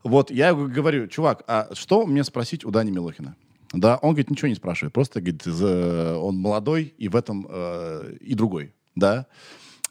Да. 0.02 0.10
Вот 0.10 0.32
я 0.32 0.52
говорю, 0.52 1.06
чувак, 1.06 1.44
а 1.46 1.68
что 1.72 2.04
мне 2.04 2.24
спросить 2.24 2.64
у 2.64 2.70
Дани 2.72 2.90
Милохина? 2.90 3.36
Да, 3.72 3.96
он 3.98 4.10
говорит, 4.10 4.28
ничего 4.30 4.48
не 4.48 4.54
спрашивает, 4.56 4.92
просто 4.92 5.20
говорит, 5.20 5.46
он 5.46 6.36
молодой 6.36 6.94
и 6.98 7.08
в 7.08 7.14
этом 7.14 7.46
э, 7.48 8.16
и 8.20 8.34
другой, 8.34 8.74
да. 8.96 9.26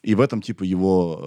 И 0.06 0.14
в 0.14 0.22
этом, 0.22 0.40
типа, 0.40 0.64
его, 0.64 1.20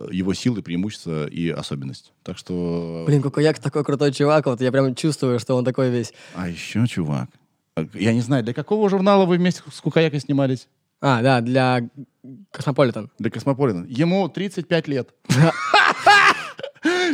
э, 0.00 0.08
его 0.10 0.32
силы, 0.32 0.62
преимущества 0.62 1.26
и 1.26 1.50
особенность. 1.50 2.12
Так 2.22 2.38
что... 2.38 3.04
Блин, 3.06 3.20
Кукуяк 3.20 3.58
такой 3.58 3.84
крутой 3.84 4.10
чувак, 4.12 4.46
вот 4.46 4.62
я 4.62 4.72
прям 4.72 4.94
чувствую, 4.94 5.38
что 5.38 5.54
он 5.54 5.66
такой 5.66 5.90
весь. 5.90 6.14
А 6.34 6.48
еще, 6.48 6.86
чувак, 6.86 7.28
э, 7.76 7.84
я 7.92 8.14
не 8.14 8.22
знаю, 8.22 8.42
для 8.42 8.54
какого 8.54 8.88
журнала 8.88 9.26
вы 9.26 9.36
вместе 9.36 9.62
с 9.70 9.80
Кукаякой 9.82 10.20
снимались? 10.20 10.66
А, 11.02 11.20
да, 11.20 11.42
для 11.42 11.90
Космополитен. 12.52 13.10
Для 13.18 13.30
Космополитен. 13.30 13.84
Ему 13.84 14.26
35 14.30 14.88
лет. 14.88 15.10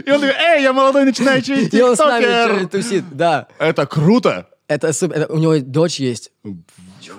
И 0.07 0.11
он 0.11 0.21
такой, 0.21 0.35
эй, 0.37 0.63
я 0.63 0.73
молодой 0.73 1.05
начинающий 1.05 1.67
И 1.67 1.83
он 1.83 1.97
с 1.97 1.99
нами 1.99 2.23
тиктокер. 2.23 2.69
тусит, 2.69 3.05
да. 3.11 3.49
Это 3.59 3.87
круто. 3.87 4.49
Это 4.69 4.93
супер. 4.93 5.17
это- 5.17 5.33
у 5.33 5.39
него 5.39 5.59
дочь 5.59 5.99
есть. 5.99 6.31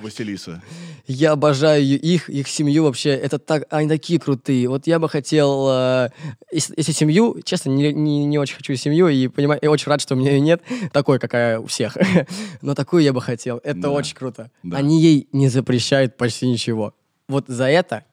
Василиса. 0.02 0.62
Я 1.08 1.32
обожаю 1.34 1.84
их, 2.00 2.30
их 2.30 2.48
семью 2.48 2.84
вообще. 2.84 3.10
Это 3.12 3.40
так, 3.40 3.66
они 3.70 3.88
такие 3.90 4.20
крутые. 4.20 4.70
Вот 4.70 4.88
я 4.88 5.00
бы 5.00 5.10
хотел, 5.10 5.68
э, 5.70 6.10
если, 6.52 6.74
если 6.78 6.92
семью, 6.92 7.42
честно, 7.44 7.70
не, 7.70 7.92
не, 7.94 8.26
не 8.26 8.38
очень 8.40 8.56
хочу 8.56 8.76
семью 8.76 9.08
и 9.08 9.28
понимаю, 9.28 9.60
и 9.62 9.68
очень 9.68 9.90
рад, 9.90 10.02
что 10.02 10.16
у 10.16 10.18
меня 10.18 10.32
ее 10.32 10.40
нет 10.40 10.62
такой, 10.92 11.20
какая 11.20 11.60
у 11.60 11.66
всех. 11.68 11.98
Но 12.62 12.74
такую 12.76 13.04
я 13.04 13.14
бы 13.14 13.22
хотел. 13.22 13.60
Это 13.64 13.82
Да. 13.82 13.90
очень 13.92 14.16
круто. 14.16 14.50
Да. 14.64 14.78
Они 14.78 15.02
ей 15.02 15.28
не 15.34 15.50
запрещают 15.50 16.16
почти 16.18 16.48
ничего. 16.48 16.94
Вот 17.28 17.46
за 17.48 17.66
это 17.70 18.06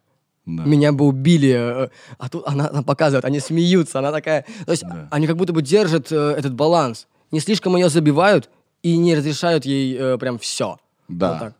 Да. 0.46 0.64
меня 0.64 0.92
бы 0.92 1.04
убили. 1.06 1.84
э, 1.84 1.88
А 2.18 2.28
тут 2.28 2.44
она, 2.46 2.68
она 2.70 2.82
показывает, 2.82 3.24
они 3.24 3.40
смеются, 3.40 3.98
она 4.00 4.10
такая... 4.12 4.44
То 4.66 4.72
есть 4.72 4.82
Да. 4.82 5.08
они 5.10 5.26
как 5.26 5.36
будто 5.36 5.52
бы 5.52 5.62
держат 5.62 6.10
э, 6.10 6.34
этот 6.36 6.54
баланс. 6.54 7.06
Не 7.30 7.38
слишком 7.40 7.76
ее 7.76 7.88
забивают 7.88 8.50
и 8.82 8.96
не 8.96 9.14
разрешают 9.14 9.64
ей 9.64 9.96
э, 9.96 10.18
прям 10.18 10.38
все. 10.38 10.78
Да. 11.08 11.30
Вот 11.30 11.38
так. 11.38 11.54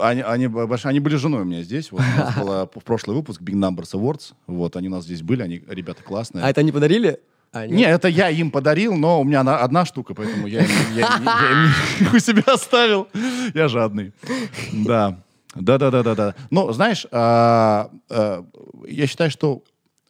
Они, 0.00 0.22
они, 0.22 0.48
они 0.84 0.98
были 1.00 1.16
женой 1.16 1.42
у 1.42 1.44
меня 1.44 1.62
здесь. 1.62 1.92
Вот 1.92 2.00
у 2.00 2.18
нас 2.18 2.36
был 2.74 2.80
прошлый 2.84 3.16
выпуск 3.16 3.40
Big 3.40 3.54
Numbers 3.54 3.92
Awards. 3.94 4.32
Вот, 4.46 4.76
они 4.76 4.88
у 4.88 4.90
нас 4.90 5.04
здесь 5.04 5.22
были, 5.22 5.42
они 5.42 5.62
ребята 5.68 6.02
классные. 6.02 6.44
А 6.44 6.50
это 6.50 6.60
они 6.60 6.72
подарили? 6.72 7.20
А, 7.52 7.66
Не, 7.68 7.84
это 7.84 8.08
я 8.08 8.30
им 8.30 8.50
подарил, 8.50 8.96
но 8.96 9.20
у 9.20 9.24
меня 9.24 9.40
она 9.42 9.58
одна 9.58 9.84
штука, 9.84 10.12
поэтому 10.14 10.48
я, 10.48 10.64
им- 10.64 10.70
я, 10.96 11.06
им- 11.06 11.24
я 11.24 11.70
им 12.08 12.14
у 12.16 12.18
себя 12.18 12.42
оставил. 12.52 13.06
Я 13.54 13.68
жадный. 13.68 14.12
Да. 14.72 15.18
Да, 15.54 15.78
да, 15.78 15.92
да, 15.92 16.02
да, 16.02 16.14
да. 16.16 16.34
Но 16.50 16.72
знаешь, 16.72 17.06
а, 17.12 17.90
а, 18.10 18.44
я 18.88 19.06
считаю, 19.06 19.30
что 19.30 19.62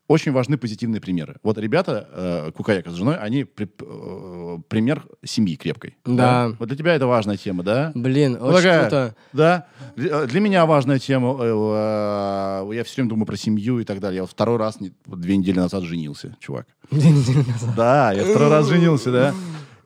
очень 0.07 0.33
важны 0.33 0.59
позитивные 0.59 1.01
примеры. 1.01 1.37
Вот 1.43 1.57
ребята, 1.59 2.09
э, 2.13 2.53
Кукаяка 2.55 2.91
с 2.91 2.95
женой, 2.95 3.17
они 3.17 3.45
при- 3.45 3.67
э, 3.81 4.59
пример 4.69 5.03
семьи 5.25 5.57
крепкой. 5.57 5.97
Да. 6.05 6.53
Вот 6.59 6.69
для 6.69 6.77
тебя 6.77 6.95
это 6.95 7.07
важная 7.07 7.37
тема, 7.39 7.63
да? 7.63 7.91
Блин, 7.95 8.37
Ну, 8.39 8.47
очень 8.49 8.57
такая, 8.59 8.81
круто. 8.83 9.15
Да. 9.33 9.67
Для 9.97 10.27
для 10.27 10.41
меня 10.41 10.67
важная 10.67 10.99
тема. 10.99 11.37
э, 11.41 11.45
э, 11.47 12.75
Я 12.75 12.85
все 12.85 12.97
время 12.97 13.11
думаю 13.11 13.27
про 13.27 13.37
семью 13.37 13.79
и 13.81 13.85
так 13.85 14.01
далее. 14.01 14.17
Я 14.17 14.23
вот 14.23 14.31
второй 14.31 14.59
раз, 14.59 14.81
не- 14.81 14.93
вот 15.07 15.21
две 15.21 15.37
недели 15.37 15.59
назад 15.59 15.85
женился, 15.85 16.37
чувак. 16.41 16.67
Да, 17.77 18.13
я 18.13 18.25
второй 18.25 18.51
раз 18.51 18.67
женился, 18.69 19.11
да. 19.13 19.35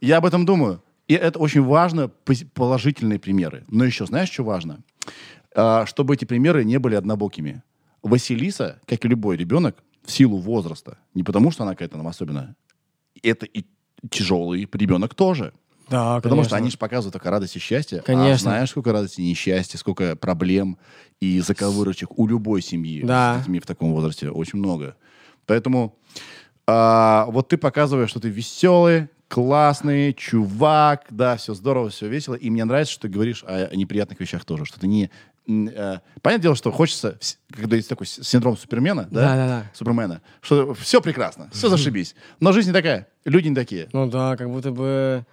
Я 0.00 0.18
об 0.18 0.26
этом 0.26 0.44
думаю. 0.46 0.82
И 1.06 1.14
это 1.14 1.38
очень 1.38 1.62
важно, 1.62 2.10
положительные 2.54 3.18
примеры. 3.18 3.64
Но 3.68 3.84
еще, 3.84 4.04
знаешь, 4.06 4.30
что 4.30 4.44
важно? 4.44 4.80
А, 5.56 5.86
Чтобы 5.86 6.14
эти 6.14 6.24
примеры 6.24 6.64
не 6.64 6.78
были 6.78 6.94
однобокими. 6.96 7.62
Василиса, 8.02 8.78
как 8.86 9.04
и 9.04 9.08
любой 9.08 9.36
ребенок, 9.36 9.76
в 10.08 10.10
силу 10.10 10.38
возраста, 10.38 10.96
не 11.14 11.22
потому 11.22 11.50
что 11.50 11.64
она 11.64 11.72
какая-то 11.72 11.98
нам 11.98 12.08
особенная, 12.08 12.56
это 13.22 13.44
и 13.44 13.66
тяжелый 14.10 14.66
ребенок 14.72 15.14
тоже. 15.14 15.52
Да, 15.90 16.20
Потому 16.20 16.44
что 16.44 16.56
они 16.56 16.70
же 16.70 16.76
показывают 16.76 17.12
только 17.14 17.30
радость 17.30 17.56
и 17.56 17.58
счастье. 17.58 18.00
А 18.00 18.02
Конечно. 18.02 18.50
знаешь, 18.50 18.70
сколько 18.70 18.92
радости 18.92 19.22
и 19.22 19.30
несчастья, 19.30 19.78
сколько 19.78 20.16
проблем 20.16 20.76
и 21.20 21.40
заковырочек 21.40 22.18
у 22.18 22.26
любой 22.26 22.60
семьи 22.60 23.02
Да. 23.04 23.36
с 23.36 23.38
детьми 23.40 23.58
в 23.58 23.66
таком 23.66 23.92
возрасте. 23.92 24.30
Очень 24.30 24.58
много. 24.58 24.96
Поэтому 25.46 25.96
а, 26.66 27.26
вот 27.30 27.48
ты 27.48 27.56
показываешь, 27.56 28.10
что 28.10 28.20
ты 28.20 28.28
веселый, 28.28 29.08
классный, 29.28 30.12
чувак, 30.12 31.06
да, 31.10 31.36
все 31.36 31.54
здорово, 31.54 31.88
все 31.88 32.06
весело. 32.08 32.34
И 32.34 32.50
мне 32.50 32.64
нравится, 32.66 32.92
что 32.92 33.02
ты 33.02 33.08
говоришь 33.08 33.42
о 33.46 33.74
неприятных 33.74 34.20
вещах 34.20 34.44
тоже, 34.44 34.64
что 34.66 34.78
ты 34.80 34.86
не... 34.86 35.10
э, 35.48 35.98
понятное 36.22 36.42
дело, 36.42 36.56
что 36.56 36.70
хочется, 36.70 37.18
когда 37.50 37.76
есть 37.76 37.88
такой 37.88 38.06
синдром 38.06 38.56
Супермена, 38.56 39.08
да, 39.10 39.20
Да-да-да. 39.20 39.62
Супермена, 39.74 40.20
что 40.40 40.74
все 40.74 41.00
прекрасно, 41.00 41.48
все 41.52 41.68
зашибись. 41.68 42.14
Но 42.40 42.52
жизнь 42.52 42.68
не 42.68 42.74
такая, 42.74 43.08
люди 43.24 43.48
не 43.48 43.54
такие. 43.54 43.88
Ну 43.92 44.06
да, 44.08 44.36
как 44.36 44.50
будто 44.50 44.70
бы 44.70 45.24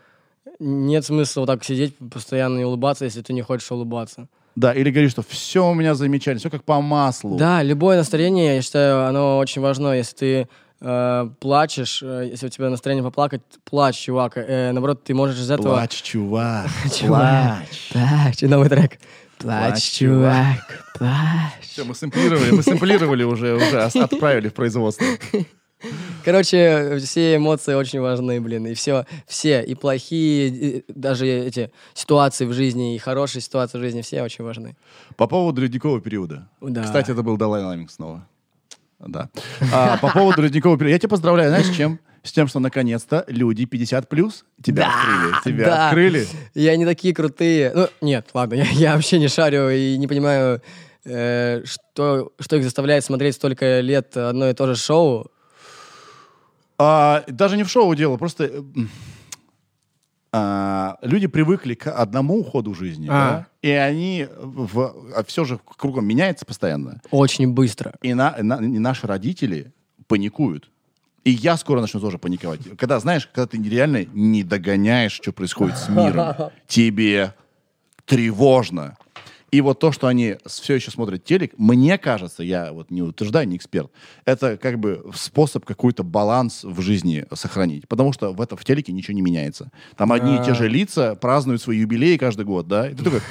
нет 0.59 1.05
смысла 1.05 1.41
вот 1.41 1.47
так 1.47 1.63
сидеть 1.63 1.95
постоянно 1.97 2.59
и 2.59 2.63
улыбаться, 2.63 3.05
если 3.05 3.22
ты 3.22 3.34
не 3.34 3.41
хочешь 3.41 3.70
улыбаться. 3.72 4.28
Да, 4.55 4.74
или 4.74 4.89
говоришь, 4.89 5.11
что 5.11 5.22
все 5.22 5.70
у 5.70 5.74
меня 5.74 5.95
замечательно, 5.95 6.39
все 6.39 6.49
как 6.49 6.63
по 6.63 6.80
маслу. 6.80 7.36
Да, 7.38 7.61
любое 7.61 7.97
настроение, 7.97 8.55
я 8.55 8.61
считаю, 8.61 9.05
оно 9.05 9.38
очень 9.38 9.61
важно. 9.61 9.91
Если 9.93 10.16
ты 10.16 10.47
э, 10.80 11.30
плачешь, 11.41 12.01
э, 12.01 12.30
если 12.32 12.47
у 12.47 12.49
тебя 12.49 12.70
настроение 12.70 13.03
поплакать, 13.03 13.41
плачь, 13.66 13.97
чувак. 13.97 14.38
Э, 14.38 14.72
наоборот, 14.72 15.03
ты 15.03 15.13
можешь 15.13 15.38
из 15.39 15.51
этого... 15.51 15.74
Плачь, 15.74 16.01
чувак, 16.01 16.70
Чувак. 16.97 17.57
плачь. 17.68 17.89
Плачь, 17.91 18.41
новый 18.49 18.70
трек. 18.70 18.97
Плачь, 19.46 19.91
чувак, 19.91 20.86
плачь. 20.98 21.62
Все, 21.62 21.84
мы 21.84 21.93
сэмплировали, 21.93 22.50
мы 22.50 22.64
сэмплировали 22.64 23.24
уже, 23.24 23.54
уже 23.56 23.80
отправили 23.84 24.50
в 24.50 24.54
производство. 24.56 25.06
Короче, 26.24 26.98
все 26.98 27.36
эмоции 27.36 27.76
очень 27.76 28.00
важны, 28.00 28.41
блин, 28.41 28.66
и 28.66 28.74
все, 28.74 29.06
все, 29.28 29.62
и 29.62 29.76
плохие, 29.76 30.48
и 30.48 30.86
даже 30.88 31.28
эти 31.28 31.72
ситуации 31.93 32.46
в 32.46 32.54
жизни, 32.54 32.96
и 32.96 32.98
хорошие 32.98 33.43
ситуации 33.43 33.78
в 33.78 33.82
жизни, 33.82 34.02
все 34.02 34.24
очень 34.24 34.43
важны. 34.43 34.76
По 35.16 35.28
поводу 35.28 35.62
ледникового 35.62 36.02
периода. 36.02 36.48
Да. 36.60 36.82
Кстати, 36.82 37.12
это 37.12 37.22
был 37.22 37.38
Далай 37.38 37.64
Ламинг 37.64 37.91
снова. 37.91 38.28
Да. 39.00 39.30
А, 39.72 39.98
по 39.98 40.10
поводу 40.10 40.41
ледникового 40.41 40.80
периода. 40.80 40.93
Я 40.93 40.98
тебя 40.98 41.10
поздравляю, 41.10 41.50
знаешь, 41.52 41.68
с 41.68 41.76
чем? 41.76 42.00
С 42.26 42.32
тем, 42.32 42.47
что 42.47 42.59
наконец-то 42.59 43.23
люди 43.28 43.65
50 43.65 44.09
плюс 44.09 44.45
тебя 44.63 44.88
открыли. 44.88 45.36
Тебя 45.45 45.65
да. 45.65 45.88
открыли. 45.89 46.28
И 46.55 46.67
они 46.67 46.84
такие 46.84 47.13
крутые. 47.13 47.71
Ну, 47.76 47.88
нет, 48.01 48.28
ладно, 48.34 48.55
я, 48.55 48.63
я 48.63 48.95
вообще 48.95 49.19
не 49.19 49.28
шарю 49.28 49.69
и 49.69 49.95
не 49.97 50.07
понимаю, 50.07 50.59
э, 51.05 51.61
что, 51.65 52.34
что 52.39 52.55
их 52.55 52.63
заставляет 52.63 53.05
смотреть 53.05 53.36
столько 53.36 53.80
лет 53.80 54.17
одно 54.17 54.49
и 54.49 54.53
то 54.53 54.65
же 54.65 54.76
шоу. 54.76 55.32
А, 56.80 57.23
даже 57.28 57.57
не 57.57 57.63
в 57.63 57.69
шоу 57.69 57.93
дело, 57.93 58.17
просто 58.17 58.45
э, 58.45 58.61
а, 60.32 60.97
люди 61.03 61.28
привыкли 61.28 61.76
к 61.76 61.91
одному 61.91 62.39
уходу 62.39 62.73
жизни, 62.73 63.07
А. 63.07 63.11
да, 63.11 63.47
и 63.61 63.69
они 63.69 64.28
все 65.28 65.45
же 65.45 65.59
кругом 65.78 66.07
меняется 66.07 66.43
постоянно. 66.43 67.01
Очень 67.11 67.53
быстро. 67.53 67.93
И, 68.01 68.15
на- 68.15 68.36
на- 68.41 68.55
и 68.55 68.80
наши 68.80 69.05
родители 69.05 69.73
паникуют. 70.07 70.71
И 71.26 71.32
я 71.32 71.57
скоро 71.57 71.82
начну 71.82 71.99
тоже 71.99 72.19
паниковать. 72.19 72.61
Когда, 72.78 72.99
знаешь, 72.99 73.28
когда 73.28 73.47
ты 73.47 73.57
реально 73.57 74.05
не 74.13 74.43
догоняешь, 74.43 75.11
что 75.11 75.32
происходит 75.32 75.78
с 75.78 75.89
миром, 75.89 76.36
тебе 76.67 77.34
тревожно. 78.05 78.95
И 79.49 79.61
вот 79.61 79.80
то, 79.80 79.91
что 79.91 80.07
они 80.07 80.36
все 80.45 80.76
еще 80.76 80.91
смотрят 80.91 81.23
телек, 81.23 81.53
мне 81.57 81.97
кажется, 81.97 82.43
я 82.43 82.73
вот 82.73 82.91
не 82.91 83.01
утверждаю, 83.01 83.47
не 83.47 83.57
эксперт, 83.57 83.91
это 84.26 84.57
как 84.57 84.80
бы 84.80 85.03
способ 85.15 85.65
какой-то 85.65 86.03
баланс 86.03 86.63
в 86.63 86.80
жизни 86.82 87.26
сохранить. 87.34 87.88
Потому 87.88 88.13
что 88.13 88.32
в, 88.32 88.41
это, 88.41 88.55
в 88.55 88.63
телеке 88.63 88.91
ничего 88.91 89.15
не 89.15 89.21
меняется. 89.21 89.71
Там 89.97 90.11
одни 90.11 90.36
и 90.36 90.43
те 90.43 90.53
же 90.53 90.67
лица 90.67 91.15
празднуют 91.15 91.61
свои 91.61 91.80
юбилеи 91.80 92.17
каждый 92.17 92.45
год, 92.45 92.67
да? 92.67 92.89
И 92.89 92.93
ты 92.93 93.03
такой, 93.03 93.21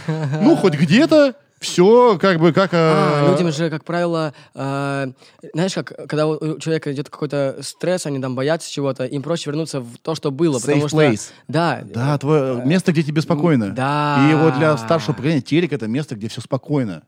ну, 0.41 0.57
хоть 0.57 0.75
где-то 0.75 1.37
все 1.65 2.19
как 2.19 2.39
бы 2.39 2.53
как... 2.53 2.71
А, 2.73 3.27
э, 3.27 3.31
людям 3.33 3.53
же, 3.53 3.71
как 3.71 3.85
правило, 3.85 4.33
э, 4.55 5.07
знаешь, 5.53 5.75
как 5.75 6.09
когда 6.09 6.27
у 6.27 6.59
человека 6.59 6.93
идет 6.93 7.11
какой-то 7.11 7.59
стресс, 7.63 8.07
они 8.07 8.21
там 8.21 8.35
боятся 8.35 8.71
чего-то, 8.71 9.05
им 9.05 9.23
проще 9.23 9.51
вернуться 9.51 9.81
в 9.81 9.99
то, 10.03 10.15
что 10.15 10.31
было. 10.31 10.59
потому 10.59 10.85
Safe 10.85 10.89
что, 10.89 10.97
place. 10.97 11.31
Да, 11.49 11.83
Да, 11.85 12.17
твое 12.19 12.65
место, 12.65 12.93
где 12.93 13.03
тебе 13.03 13.23
спокойно. 13.23 13.71
да. 13.71 14.29
И 14.31 14.35
вот 14.35 14.57
для 14.57 14.77
старшего 14.77 15.13
поколения 15.15 15.41
телек 15.41 15.73
это 15.73 15.87
место, 15.87 16.15
где 16.15 16.29
все 16.29 16.41
спокойно. 16.41 17.03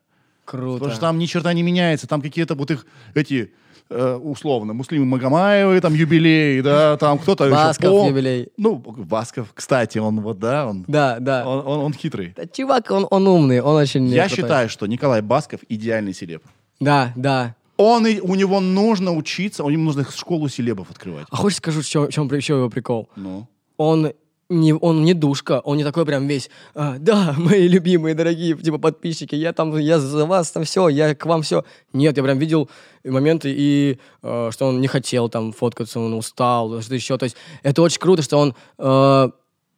круто. 0.44 0.78
Потому 0.78 0.90
что 0.92 1.00
там 1.00 1.18
ни 1.18 1.26
черта 1.26 1.52
не 1.52 1.62
меняется. 1.62 2.06
Там 2.06 2.20
какие-то 2.22 2.54
вот 2.54 2.70
их 2.70 2.86
эти 3.14 3.52
э, 3.90 4.14
условно 4.22 4.72
муслимы 4.72 5.04
Магомаевы, 5.06 5.80
там 5.80 5.94
юбилей, 5.94 6.62
да, 6.62 6.96
там 6.96 7.18
кто-то 7.18 7.44
еще 7.44 7.54
Басков 7.54 7.90
пол- 7.90 8.08
юбилей. 8.08 8.48
Ну, 8.56 8.76
Басков, 8.76 9.48
кстати, 9.54 9.98
он 9.98 10.20
вот, 10.20 10.38
да, 10.38 10.66
он, 10.66 10.84
Да, 10.88 11.18
да. 11.20 11.46
он, 11.46 11.58
он- 11.66 11.78
он 11.86 11.92
хитрый. 11.94 12.32
Да, 12.36 12.46
чувак, 12.46 12.90
он, 12.90 13.06
он 13.10 13.26
умный, 13.28 13.60
он 13.60 13.76
очень... 13.76 14.06
Я 14.08 14.26
крутой. 14.26 14.36
считаю, 14.44 14.68
что 14.68 14.86
Николай 14.86 15.22
Басков 15.22 15.60
идеальный 15.68 16.14
селеб. 16.14 16.42
Да, 16.80 17.12
да. 17.16 17.54
Он 17.78 18.06
и, 18.06 18.20
у 18.20 18.34
него 18.34 18.60
нужно 18.60 19.12
учиться, 19.12 19.62
у 19.62 19.70
него 19.70 19.82
нужно 19.82 20.04
школу 20.10 20.48
селебов 20.48 20.90
открывать. 20.90 21.26
А 21.30 21.36
хочешь 21.36 21.58
скажу, 21.58 21.82
в 21.82 21.86
чем, 21.86 22.06
в 22.06 22.10
чем 22.10 22.26
еще 22.34 22.54
его 22.54 22.70
прикол? 22.70 23.08
Ну. 23.16 23.46
Он 23.76 24.12
не, 24.48 24.72
он 24.72 25.04
не 25.04 25.14
душка, 25.14 25.60
он 25.64 25.76
не 25.76 25.84
такой 25.84 26.06
прям 26.06 26.26
весь, 26.26 26.50
«А, 26.74 26.96
да, 26.98 27.34
мои 27.38 27.66
любимые, 27.68 28.14
дорогие, 28.14 28.56
типа, 28.56 28.78
подписчики, 28.78 29.34
я 29.34 29.52
там, 29.52 29.76
я 29.76 29.98
за 29.98 30.24
вас 30.26 30.50
там 30.50 30.64
все, 30.64 30.88
я 30.88 31.14
к 31.14 31.26
вам 31.26 31.42
все. 31.42 31.64
Нет, 31.92 32.16
я 32.16 32.22
прям 32.22 32.38
видел 32.38 32.68
моменты, 33.04 33.52
и 33.56 33.98
э, 34.22 34.50
что 34.52 34.66
он 34.66 34.80
не 34.80 34.88
хотел 34.88 35.28
там 35.28 35.52
фоткаться, 35.52 36.00
он 36.00 36.14
устал, 36.14 36.80
что 36.82 36.94
еще. 36.94 37.16
То 37.18 37.24
есть 37.24 37.36
это 37.62 37.82
очень 37.82 38.00
круто, 38.00 38.22
что 38.22 38.38
он, 38.38 38.54
э, 38.78 39.30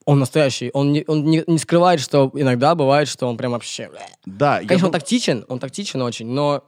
он 0.04 0.18
настоящий, 0.18 0.70
он, 0.72 0.92
не, 0.92 1.04
он 1.06 1.24
не, 1.24 1.44
не 1.46 1.58
скрывает, 1.58 2.00
что 2.00 2.30
иногда 2.34 2.74
бывает, 2.74 3.08
что 3.08 3.26
он 3.26 3.36
прям 3.36 3.52
вообще... 3.52 3.90
Да, 4.24 4.60
я 4.60 4.66
Конечно, 4.66 4.88
дум- 4.88 4.94
он 4.94 5.00
тактичен, 5.00 5.44
он 5.48 5.58
тактичен 5.58 6.02
очень, 6.02 6.26
но 6.28 6.64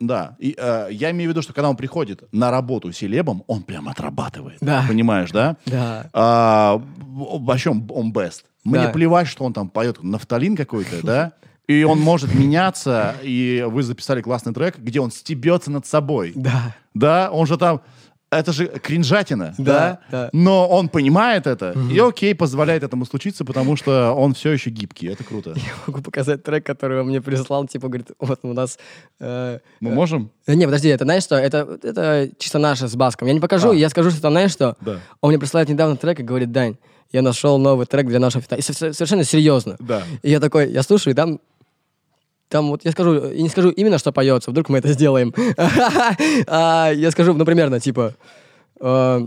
Да. 0.00 0.36
И, 0.38 0.54
э, 0.56 0.88
я 0.90 1.10
имею 1.10 1.30
в 1.30 1.32
виду, 1.32 1.42
что 1.42 1.52
когда 1.52 1.68
он 1.68 1.76
приходит 1.76 2.22
на 2.32 2.50
работу 2.50 2.92
селебом, 2.92 3.42
он 3.46 3.62
прям 3.62 3.88
отрабатывает. 3.88 4.58
Да. 4.60 4.84
Понимаешь, 4.88 5.30
да? 5.30 5.56
Да. 5.66 6.08
А, 6.12 6.80
вообще 6.98 7.70
он, 7.70 7.88
он 7.92 8.12
best. 8.12 8.42
Мне 8.64 8.84
Да. 8.86 8.88
плевать, 8.90 9.26
что 9.28 9.44
он 9.44 9.52
там 9.52 9.68
поет 9.68 10.02
нафталин 10.02 10.56
какой-то, 10.56 11.04
да? 11.04 11.32
И 11.66 11.84
он 11.84 12.00
может 12.00 12.34
меняться, 12.34 13.16
и 13.22 13.64
вы 13.68 13.82
записали 13.82 14.22
классный 14.22 14.54
трек, 14.54 14.78
где 14.78 15.00
он 15.00 15.10
стебется 15.10 15.70
над 15.70 15.84
собой. 15.86 16.32
Да. 16.34 16.74
Да, 16.94 17.30
он 17.30 17.46
же 17.46 17.58
там... 17.58 17.82
Это 18.30 18.52
же 18.52 18.66
кринжатина, 18.66 19.54
да? 19.56 19.64
Да, 19.64 20.00
да. 20.10 20.30
Но 20.34 20.68
он 20.68 20.88
понимает 20.90 21.46
это, 21.46 21.74
и 21.90 21.98
окей, 21.98 22.34
позволяет 22.34 22.82
этому 22.82 23.06
случиться, 23.06 23.44
потому 23.44 23.74
что 23.76 24.12
он 24.12 24.34
все 24.34 24.50
еще 24.52 24.68
гибкий. 24.70 25.06
Это 25.08 25.24
круто. 25.24 25.50
Я 25.56 25.62
могу 25.86 26.02
показать 26.02 26.42
трек, 26.42 26.66
который 26.66 27.00
он 27.00 27.06
мне 27.06 27.22
прислал, 27.22 27.66
типа, 27.66 27.88
говорит, 27.88 28.10
вот 28.18 28.40
у 28.42 28.52
нас... 28.52 28.78
э, 29.18 29.60
Мы 29.80 29.90
можем? 29.92 30.30
э, 30.46 30.54
Не, 30.54 30.66
подожди, 30.66 30.88
это 30.88 31.04
знаешь 31.04 31.22
что? 31.22 31.36
Это, 31.36 31.78
это 31.82 32.28
чисто 32.38 32.58
наше 32.58 32.86
с 32.88 32.94
Баском. 32.96 33.28
Я 33.28 33.34
не 33.34 33.40
покажу, 33.40 33.70
А. 33.70 33.74
я 33.74 33.88
скажу, 33.88 34.10
что 34.10 34.20
там, 34.20 34.32
знаешь 34.32 34.50
что? 34.52 34.76
Да. 34.82 34.98
Он 35.22 35.30
мне 35.30 35.38
присылает 35.38 35.68
недавно 35.70 35.96
трек 35.96 36.20
и 36.20 36.22
говорит, 36.22 36.52
Дань, 36.52 36.76
я 37.12 37.22
нашел 37.22 37.56
новый 37.58 37.86
трек 37.86 38.06
для 38.08 38.18
нашего 38.20 38.42
фита. 38.42 38.56
И 38.56 38.60
со- 38.60 38.92
совершенно 38.92 39.24
серьезно. 39.24 39.76
Да. 39.78 40.02
И 40.22 40.30
я 40.30 40.38
такой, 40.40 40.70
я 40.70 40.82
слушаю, 40.82 41.14
и 41.14 41.16
там 41.16 41.40
там 42.48 42.68
вот 42.70 42.84
я 42.84 42.92
скажу, 42.92 43.14
и 43.30 43.42
не 43.42 43.48
скажу 43.48 43.70
именно, 43.70 43.98
что 43.98 44.12
поется, 44.12 44.50
вдруг 44.50 44.68
мы 44.68 44.78
это 44.78 44.88
сделаем. 44.92 45.34
А, 46.46 46.90
Я 46.92 47.10
скажу, 47.10 47.34
ну, 47.34 47.44
примерно, 47.44 47.80
типа, 47.80 48.14
э, 48.80 49.20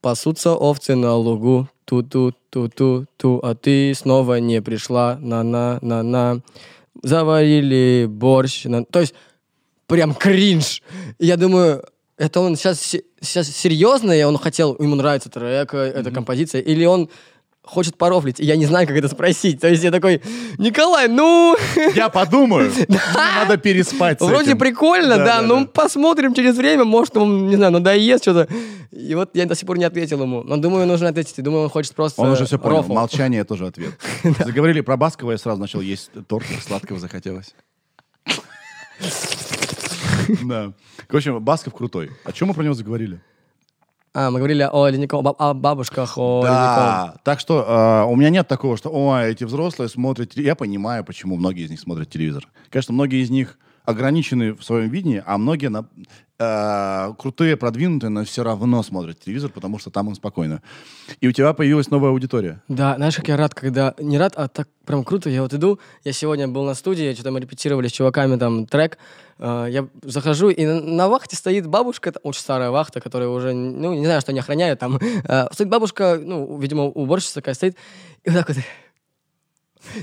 пасутся 0.00 0.54
овцы 0.54 0.94
на 0.94 1.14
лугу, 1.16 1.68
ту-ту-ту-ту-ту, 1.84 3.40
а 3.42 3.54
ты 3.54 3.94
снова 3.94 4.40
не 4.40 4.62
пришла, 4.62 5.18
на-на-на-на. 5.20 6.40
Заварили 7.02 8.06
борщ. 8.08 8.64
на- 8.64 8.84
То 8.84 9.00
есть, 9.00 9.14
прям 9.86 10.14
кринж. 10.14 10.82
Я 11.18 11.36
думаю, 11.36 11.84
это 12.16 12.40
он 12.40 12.56
сейчас, 12.56 12.80
се- 12.80 13.02
сейчас 13.20 13.48
серьезно, 13.48 14.12
и 14.12 14.22
он 14.22 14.36
хотел, 14.38 14.76
ему 14.78 14.94
нравится 14.94 15.28
трек, 15.30 15.74
э, 15.74 15.78
эта 15.78 16.10
композиция, 16.10 16.60
или 16.60 16.84
он 16.84 17.08
хочет 17.70 17.96
порофлить, 17.96 18.40
и 18.40 18.44
я 18.44 18.56
не 18.56 18.66
знаю, 18.66 18.86
как 18.86 18.96
это 18.96 19.08
спросить. 19.08 19.60
То 19.60 19.68
есть 19.68 19.84
я 19.84 19.90
такой, 19.90 20.22
Николай, 20.58 21.08
ну, 21.08 21.56
Я 21.94 22.08
подумаю. 22.08 22.72
Надо 23.14 23.56
переспать 23.56 24.20
вроде 24.20 24.56
прикольно, 24.56 25.18
Да, 25.18 25.42
ну 25.42 25.66
посмотрим 25.66 26.34
через 26.34 26.56
время, 26.56 26.84
может, 26.84 27.16
он, 27.16 27.48
не 27.48 27.56
знаю, 27.56 27.72
надоест 27.72 28.24
что-то. 28.24 28.52
И 28.90 29.14
вот 29.14 29.30
я 29.34 29.46
до 29.46 29.54
сих 29.54 29.66
пор 29.66 29.78
не 29.78 29.84
ответил 29.84 30.20
ему. 30.22 30.42
Но 30.42 30.56
думаю, 30.56 30.86
нужно 30.86 31.08
ответить. 31.08 31.38
И 31.38 31.42
думаю, 31.42 31.64
он 31.64 31.70
хочет 31.70 31.94
просто 31.94 32.20
Он 32.20 32.30
уже 32.30 32.44
все 32.44 32.58
понял. 32.58 32.82
Молчание 32.82 33.44
тоже 33.44 33.66
ответ. 33.66 33.92
Заговорили 34.44 34.80
про 34.80 34.96
Баскова, 34.96 35.32
я 35.32 35.38
сразу 35.38 35.60
начал 35.60 35.80
есть 35.80 36.10
торт, 36.26 36.46
сладкого 36.66 36.98
захотелось. 36.98 37.54
Да. 40.44 40.72
В 41.08 41.16
общем, 41.16 41.42
Басков 41.42 41.74
крутой. 41.74 42.12
О 42.24 42.30
чем 42.30 42.48
мы 42.48 42.54
про 42.54 42.62
него 42.62 42.74
заговорили? 42.74 43.20
А, 44.12 44.30
мы 44.30 44.38
говорили 44.38 44.68
о 44.70 44.88
ледниковом, 44.88 45.24
баб- 45.24 45.36
о 45.38 45.54
бабушках, 45.54 46.18
о. 46.18 46.42
Да. 46.42 47.14
Так 47.22 47.38
что 47.38 47.62
э, 47.62 48.10
у 48.10 48.16
меня 48.16 48.30
нет 48.30 48.48
такого, 48.48 48.76
что, 48.76 48.90
ой, 48.90 49.30
эти 49.30 49.44
взрослые 49.44 49.88
смотрят... 49.88 50.30
теле-». 50.30 50.46
Я 50.46 50.56
понимаю, 50.56 51.04
почему 51.04 51.36
многие 51.36 51.64
из 51.64 51.70
них 51.70 51.78
смотрят 51.78 52.10
телевизор. 52.10 52.48
Конечно, 52.70 52.92
многие 52.92 53.22
из 53.22 53.30
них 53.30 53.56
ограничены 53.90 54.54
в 54.54 54.62
своем 54.64 54.88
видении, 54.88 55.22
а 55.26 55.36
многие 55.38 55.68
на- 55.68 55.86
э, 56.38 57.12
крутые, 57.18 57.56
продвинутые, 57.56 58.08
но 58.10 58.24
все 58.24 58.42
равно 58.42 58.82
смотрят 58.82 59.20
телевизор, 59.20 59.50
потому 59.50 59.78
что 59.78 59.90
там 59.90 60.08
им 60.08 60.14
спокойно. 60.14 60.62
И 61.20 61.28
у 61.28 61.32
тебя 61.32 61.52
появилась 61.52 61.90
новая 61.90 62.10
аудитория. 62.10 62.62
Да, 62.68 62.94
знаешь, 62.96 63.16
как 63.16 63.28
я 63.28 63.36
рад, 63.36 63.54
когда... 63.54 63.94
Не 63.98 64.16
рад, 64.18 64.32
а 64.36 64.48
так 64.48 64.66
прям 64.86 65.04
круто. 65.04 65.28
Я 65.28 65.42
вот 65.42 65.52
иду, 65.52 65.78
я 66.02 66.12
сегодня 66.12 66.48
был 66.48 66.64
на 66.64 66.74
студии, 66.74 67.12
что-то 67.12 67.30
мы 67.30 67.40
репетировали 67.40 67.88
с 67.88 67.92
чуваками 67.92 68.36
там 68.38 68.66
трек. 68.66 68.96
Э, 69.38 69.66
Я 69.70 69.86
захожу, 70.02 70.48
и 70.48 70.64
на, 70.64 70.80
на 70.80 71.08
вахте 71.08 71.36
стоит 71.36 71.66
бабушка, 71.66 72.12
очень 72.22 72.40
старая 72.40 72.70
вахта, 72.70 73.00
которая 73.02 73.28
уже, 73.28 73.52
ну, 73.52 73.92
не 73.94 74.06
знаю, 74.06 74.20
что 74.22 74.32
они 74.32 74.40
охраняют 74.40 74.80
там. 74.80 74.98
Э, 75.28 75.48
Стоит 75.52 75.68
бабушка, 75.68 76.18
ну, 76.22 76.58
видимо, 76.58 76.84
уборщица 76.84 77.34
такая 77.34 77.54
стоит, 77.54 77.76
и 78.24 78.30
вот 78.30 78.38
так 78.38 78.48
вот 78.48 78.56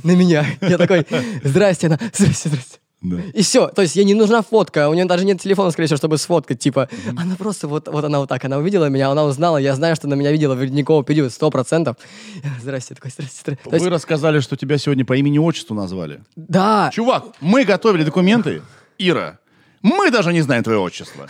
на 0.03 0.15
меня. 0.15 0.45
Я 0.61 0.77
такой, 0.77 1.05
здрасте, 1.43 1.87
она, 1.87 1.97
здрасте, 2.13 2.49
здрасте. 2.49 2.79
Да. 3.01 3.17
И 3.33 3.43
все. 3.43 3.67
То 3.67 3.83
есть 3.83 3.95
ей 3.95 4.05
не 4.05 4.15
нужна 4.15 4.41
фотка. 4.41 4.89
У 4.89 4.93
нее 4.95 5.05
даже 5.05 5.23
нет 5.23 5.39
телефона, 5.39 5.69
скорее 5.71 5.85
всего, 5.85 5.97
чтобы 5.97 6.17
сфоткать. 6.17 6.59
Типа, 6.59 6.89
она 7.15 7.35
просто 7.35 7.67
вот, 7.67 7.87
вот 7.87 8.03
она 8.03 8.19
вот 8.19 8.29
так, 8.29 8.43
она 8.45 8.57
увидела 8.57 8.85
меня, 8.89 9.09
она 9.11 9.23
узнала. 9.25 9.57
Я 9.57 9.75
знаю, 9.75 9.95
что 9.95 10.07
она 10.07 10.15
меня 10.15 10.31
видела 10.31 10.55
в 10.55 10.61
ледниковый 10.63 11.05
период, 11.05 11.31
сто 11.31 11.51
процентов. 11.51 11.97
Здрасте, 12.61 12.95
такой, 12.95 13.11
здрасте, 13.11 13.39
здрасте. 13.41 13.63
То 13.69 13.75
есть, 13.75 13.85
Вы 13.85 13.91
рассказали, 13.91 14.39
что 14.39 14.55
тебя 14.57 14.77
сегодня 14.79 15.05
по 15.05 15.13
имени-отчеству 15.15 15.75
назвали. 15.75 16.21
да, 16.35 16.89
Чувак, 16.93 17.25
мы 17.39 17.65
готовили 17.65 18.03
документы, 18.03 18.61
Ира. 18.97 19.37
Мы 19.83 20.09
даже 20.09 20.33
не 20.33 20.41
знаем 20.41 20.63
твое 20.63 20.79
отчество. 20.79 21.27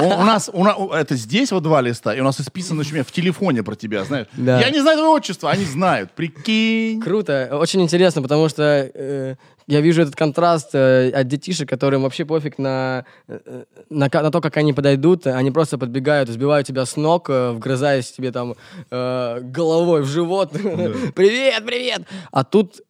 У, 0.00 0.24
нас, 0.24 0.50
у 0.52 0.64
на- 0.64 0.74
у- 0.74 0.90
это 0.90 1.14
здесь 1.16 1.52
вот 1.52 1.62
два 1.62 1.82
листа, 1.82 2.14
и 2.14 2.20
у 2.20 2.24
нас 2.24 2.40
исписано 2.40 2.80
очень 2.80 3.02
в 3.04 3.12
телефоне 3.12 3.62
про 3.62 3.76
тебя, 3.76 4.04
знаешь. 4.04 4.26
Да. 4.32 4.58
Я 4.58 4.70
не 4.70 4.80
знаю 4.80 4.96
твое 4.96 5.10
отчество, 5.12 5.50
они 5.50 5.64
знают. 5.66 6.12
Прикинь. 6.12 7.00
круто. 7.00 7.50
Очень 7.52 7.82
интересно, 7.82 8.22
потому 8.22 8.48
что 8.48 8.62
э, 8.62 9.36
я 9.66 9.80
вижу 9.80 10.02
этот 10.02 10.16
контраст 10.16 10.70
э, 10.74 11.10
от 11.10 11.28
детишек, 11.28 11.68
которым 11.68 12.02
вообще 12.02 12.24
пофиг 12.24 12.58
на, 12.58 13.04
э, 13.28 13.64
на, 13.90 14.08
на 14.12 14.30
то, 14.30 14.40
как 14.40 14.56
они 14.56 14.72
подойдут. 14.72 15.26
Они 15.26 15.50
просто 15.50 15.78
подбегают, 15.78 16.28
сбивают 16.28 16.66
тебя 16.66 16.84
с 16.84 16.96
ног, 16.96 17.28
э, 17.30 17.52
вгрызаясь 17.52 18.10
тебе 18.12 18.32
там 18.32 18.54
э, 18.90 19.40
головой 19.42 20.02
в 20.02 20.06
живот. 20.06 20.50
Привет, 21.14 21.64
привет! 21.66 22.02
А 22.30 22.44
тут 22.44 22.80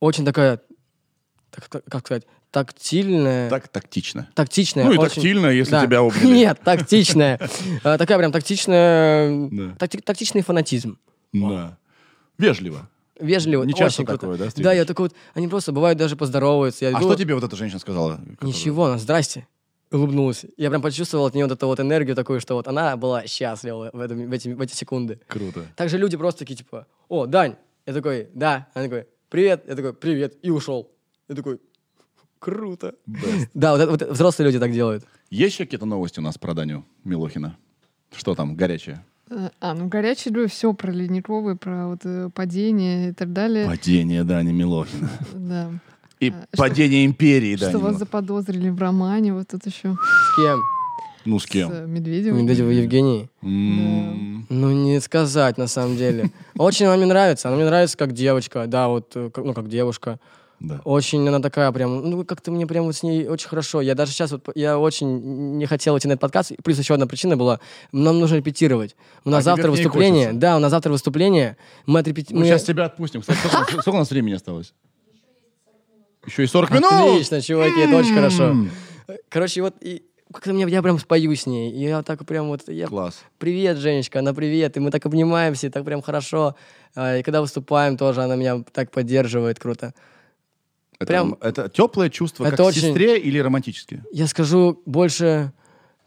очень 0.00 0.24
такая, 0.24 0.60
так- 1.50 1.68
так- 1.68 1.84
как 1.90 2.06
сказать, 2.06 2.24
тактильная. 2.50 3.50
Так 3.50 3.68
тактично. 3.68 4.28
Тактичная. 4.34 4.84
Ну 4.84 4.92
и 4.92 4.96
очень- 4.96 5.14
тактильная, 5.14 5.52
если 5.52 5.72
Да. 5.72 5.84
тебя 5.86 5.98
обняли. 6.00 6.26
Нет, 6.26 6.60
тактичная. 6.64 7.38
Э, 7.84 7.98
Такая 7.98 8.18
прям 8.18 8.32
тактичная... 8.32 9.50
Тактичный 9.78 10.42
фанатизм. 10.42 10.98
Да. 11.32 11.76
Вежливо. 12.38 12.88
Вежливо. 13.20 13.62
Не 13.64 13.72
часто 13.74 14.02
очень 14.02 14.06
круто. 14.06 14.20
такое, 14.20 14.36
да, 14.38 14.44
Да, 14.44 14.48
встретишь? 14.50 14.72
я 14.74 14.84
такой 14.84 15.04
вот... 15.06 15.14
Они 15.34 15.48
просто 15.48 15.72
бывают 15.72 15.98
даже 15.98 16.16
поздороваются. 16.16 16.84
Я 16.84 16.90
А 16.96 16.98
иду, 17.00 17.08
что 17.08 17.16
тебе 17.16 17.34
вот 17.34 17.44
эта 17.44 17.56
женщина 17.56 17.78
сказала? 17.80 18.20
Ничего, 18.42 18.86
она, 18.86 18.98
здрасте. 18.98 19.46
Улыбнулась. 19.92 20.44
Я 20.56 20.68
прям 20.70 20.82
почувствовал 20.82 21.26
от 21.26 21.34
нее 21.34 21.44
вот 21.46 21.52
эту 21.52 21.66
вот 21.66 21.78
энергию 21.80 22.16
такую, 22.16 22.40
что 22.40 22.54
вот 22.54 22.66
она 22.68 22.96
была 22.96 23.26
счастлива 23.26 23.90
в, 23.92 24.00
этом, 24.00 24.28
в, 24.28 24.32
эти, 24.32 24.48
в 24.48 24.60
эти 24.60 24.74
секунды. 24.74 25.20
Круто. 25.28 25.64
Также 25.76 25.96
люди 25.96 26.16
просто 26.16 26.40
такие, 26.40 26.56
типа, 26.56 26.86
о, 27.08 27.26
Дань. 27.26 27.56
Я 27.86 27.92
такой, 27.92 28.28
да. 28.34 28.66
Она 28.74 28.84
такой, 28.86 29.06
привет. 29.30 29.64
Я 29.68 29.76
такой, 29.76 29.94
привет. 29.94 30.36
И 30.42 30.50
ушел. 30.50 30.90
Я 31.28 31.36
такой, 31.36 31.60
круто. 32.38 32.94
Best. 33.08 33.48
Да, 33.54 33.72
вот, 33.72 33.80
это- 33.80 33.90
вот 33.92 34.02
взрослые 34.12 34.46
люди 34.46 34.58
так 34.58 34.72
делают. 34.72 35.04
Есть 35.30 35.54
еще 35.54 35.64
какие-то 35.64 35.86
новости 35.86 36.18
у 36.18 36.22
нас 36.22 36.36
про 36.36 36.52
Даню 36.54 36.84
Милохина? 37.04 37.56
Что 38.14 38.34
там, 38.34 38.56
горячее? 38.56 39.04
А, 39.60 39.74
ну 39.74 39.88
горячий 39.88 40.30
говорю, 40.30 40.48
все 40.48 40.72
про 40.72 40.92
ледниковый, 40.92 41.56
про 41.56 41.88
вот 41.88 42.00
э, 42.04 42.30
падение 42.32 43.10
и 43.10 43.12
так 43.12 43.32
далее. 43.32 43.66
Падение 43.66 44.22
Дани 44.24 44.52
Милохина. 44.52 45.10
Да. 45.34 45.70
И 46.20 46.30
А, 46.30 46.32
что- 46.52 46.56
падение 46.56 47.04
империи 47.04 47.56
Дани 47.56 47.70
Что 47.70 47.78
вас 47.80 47.98
заподозрили 47.98 48.70
в 48.70 48.78
романе, 48.80 49.34
вот 49.34 49.48
тут 49.48 49.66
еще 49.66 49.94
С 49.94 50.36
кем? 50.36 50.60
Ну, 51.24 51.38
с 51.40 51.42
с 51.42 51.46
кем? 51.46 51.70
э, 51.72 51.86
Медведевым. 51.86 52.42
Медведева 52.42 52.70
Евгений. 52.70 53.28
М, 53.42 54.46
Ну, 54.48 54.70
не 54.70 55.00
сказать, 55.00 55.58
на 55.58 55.66
самом 55.66 55.96
деле. 55.96 56.30
Очень 56.56 56.86
она 56.86 56.96
мне 56.96 57.06
нравится. 57.06 57.48
Она 57.48 57.56
мне 57.56 57.66
нравится 57.66 57.96
как 57.98 58.12
девочка. 58.12 58.66
Да, 58.68 58.86
вот, 58.86 59.10
э, 59.16 59.28
ну, 59.36 59.52
как 59.54 59.68
девушка. 59.68 60.20
Да. 60.58 60.80
Очень 60.84 61.26
она 61.28 61.40
такая 61.40 61.70
прям, 61.72 62.08
ну, 62.08 62.24
как-то 62.24 62.50
мне 62.50 62.66
прям 62.66 62.84
вот 62.84 62.96
с 62.96 63.02
ней 63.02 63.28
очень 63.28 63.48
хорошо. 63.48 63.82
Я 63.82 63.94
даже 63.94 64.12
сейчас 64.12 64.32
вот, 64.32 64.48
я 64.54 64.78
очень 64.78 65.56
не 65.58 65.66
хотел 65.66 65.98
идти 65.98 66.08
на 66.08 66.12
этот 66.12 66.22
подкаст. 66.22 66.52
Плюс 66.64 66.78
еще 66.78 66.94
одна 66.94 67.06
причина 67.06 67.36
была, 67.36 67.60
нам 67.92 68.18
нужно 68.18 68.36
репетировать. 68.36 68.96
У 69.24 69.30
нас 69.30 69.40
А 69.40 69.42
завтра 69.42 69.70
выступление. 69.70 70.32
Да, 70.32 70.56
у 70.56 70.58
нас 70.58 70.70
завтра 70.70 70.90
выступление. 70.90 71.56
Мы 71.84 72.00
отрепетируем. 72.00 72.40
Мы 72.40 72.46
сейчас 72.46 72.64
тебя 72.64 72.86
отпустим. 72.86 73.20
Кстати, 73.20 73.38
сколько, 73.38 73.70
сколько 73.82 73.96
у 73.96 73.98
нас 73.98 74.10
времени 74.10 74.34
осталось? 74.34 74.72
Еще 76.26 76.44
и 76.44 76.46
40 76.46 76.70
минут! 76.70 76.92
Отлично, 76.92 77.40
чуваки, 77.40 77.80
это 77.80 77.96
очень 77.96 78.14
хорошо. 78.14 78.56
Короче, 79.28 79.62
вот 79.62 79.74
и 79.80 80.02
как-то 80.32 80.52
мне, 80.52 80.66
я 80.68 80.82
прям 80.82 80.98
спою 80.98 81.34
с 81.36 81.46
ней. 81.46 81.70
И 81.70 81.82
я 81.82 82.02
так 82.02 82.24
прям 82.26 82.48
вот, 82.48 82.68
я 82.68 82.86
Класс. 82.86 83.20
Привет, 83.38 83.76
Женечка, 83.76 84.18
она 84.18 84.34
привет, 84.34 84.76
и 84.76 84.80
мы 84.80 84.90
так 84.90 85.06
обнимаемся, 85.06 85.68
и 85.68 85.70
так 85.70 85.84
прям 85.84 86.02
хорошо. 86.02 86.56
А, 86.94 87.18
И 87.18 87.22
когда 87.22 87.40
выступаем 87.40 87.96
тоже, 87.96 88.22
она 88.22 88.34
меня 88.34 88.64
так 88.72 88.90
поддерживает, 88.90 89.58
круто. 89.58 89.94
Это, 90.98 91.06
Прям- 91.06 91.36
это 91.40 91.68
теплое 91.68 92.08
чувство, 92.08 92.44
Это 92.46 92.56
как 92.56 92.66
к 92.66 92.68
очень- 92.68 92.80
сестре 92.82 93.18
или 93.18 93.38
романтические? 93.38 94.02
Я 94.12 94.26
скажу 94.26 94.80
больше 94.86 95.52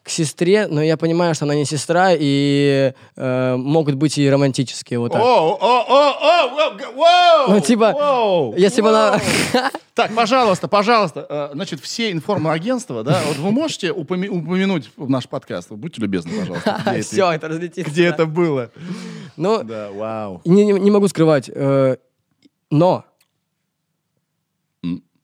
к 0.01 0.09
сестре, 0.09 0.67
но 0.67 0.81
я 0.81 0.97
понимаю, 0.97 1.35
что 1.35 1.45
она 1.45 1.53
не 1.55 1.65
сестра, 1.65 2.11
и 2.17 2.93
э, 3.15 3.55
могут 3.57 3.95
быть 3.95 4.17
и 4.17 4.27
романтические, 4.29 4.97
вот 4.99 5.11
так. 5.11 5.21
О, 5.21 5.25
о, 5.25 5.85
о, 5.87 6.11
о, 6.17 7.45
о, 7.47 7.47
Ну, 7.53 7.59
типа, 7.59 7.91
воу, 7.93 8.55
если 8.57 8.81
бы 8.81 8.89
она-. 8.89 9.19
Так, 9.93 10.15
пожалуйста, 10.15 10.69
пожалуйста, 10.69 11.25
э, 11.29 11.49
значит, 11.55 11.81
все 11.81 12.11
информагентства, 12.11 13.03
да, 13.03 13.19
вот 13.27 13.35
вы 13.37 13.51
можете 13.51 13.89
упоми- 13.89 14.29
упомянуть 14.29 14.89
в 14.95 15.09
наш 15.09 15.27
подкаст, 15.27 15.69
будьте 15.71 16.01
любезны, 16.01 16.31
пожалуйста, 16.39 16.95
Все, 17.01 17.29
это 17.33 17.49
разлетится. 17.49 17.91
где 17.91 18.05
это 18.05 18.25
было. 18.25 18.71
Ну, 19.35 19.61
Да, 19.63 19.89
вау. 19.91 20.41
не, 20.45 20.63
не- 20.63 20.89
могу 20.91 21.07
скрывать, 21.09 21.49
э, 21.53 21.97
но. 22.71 23.03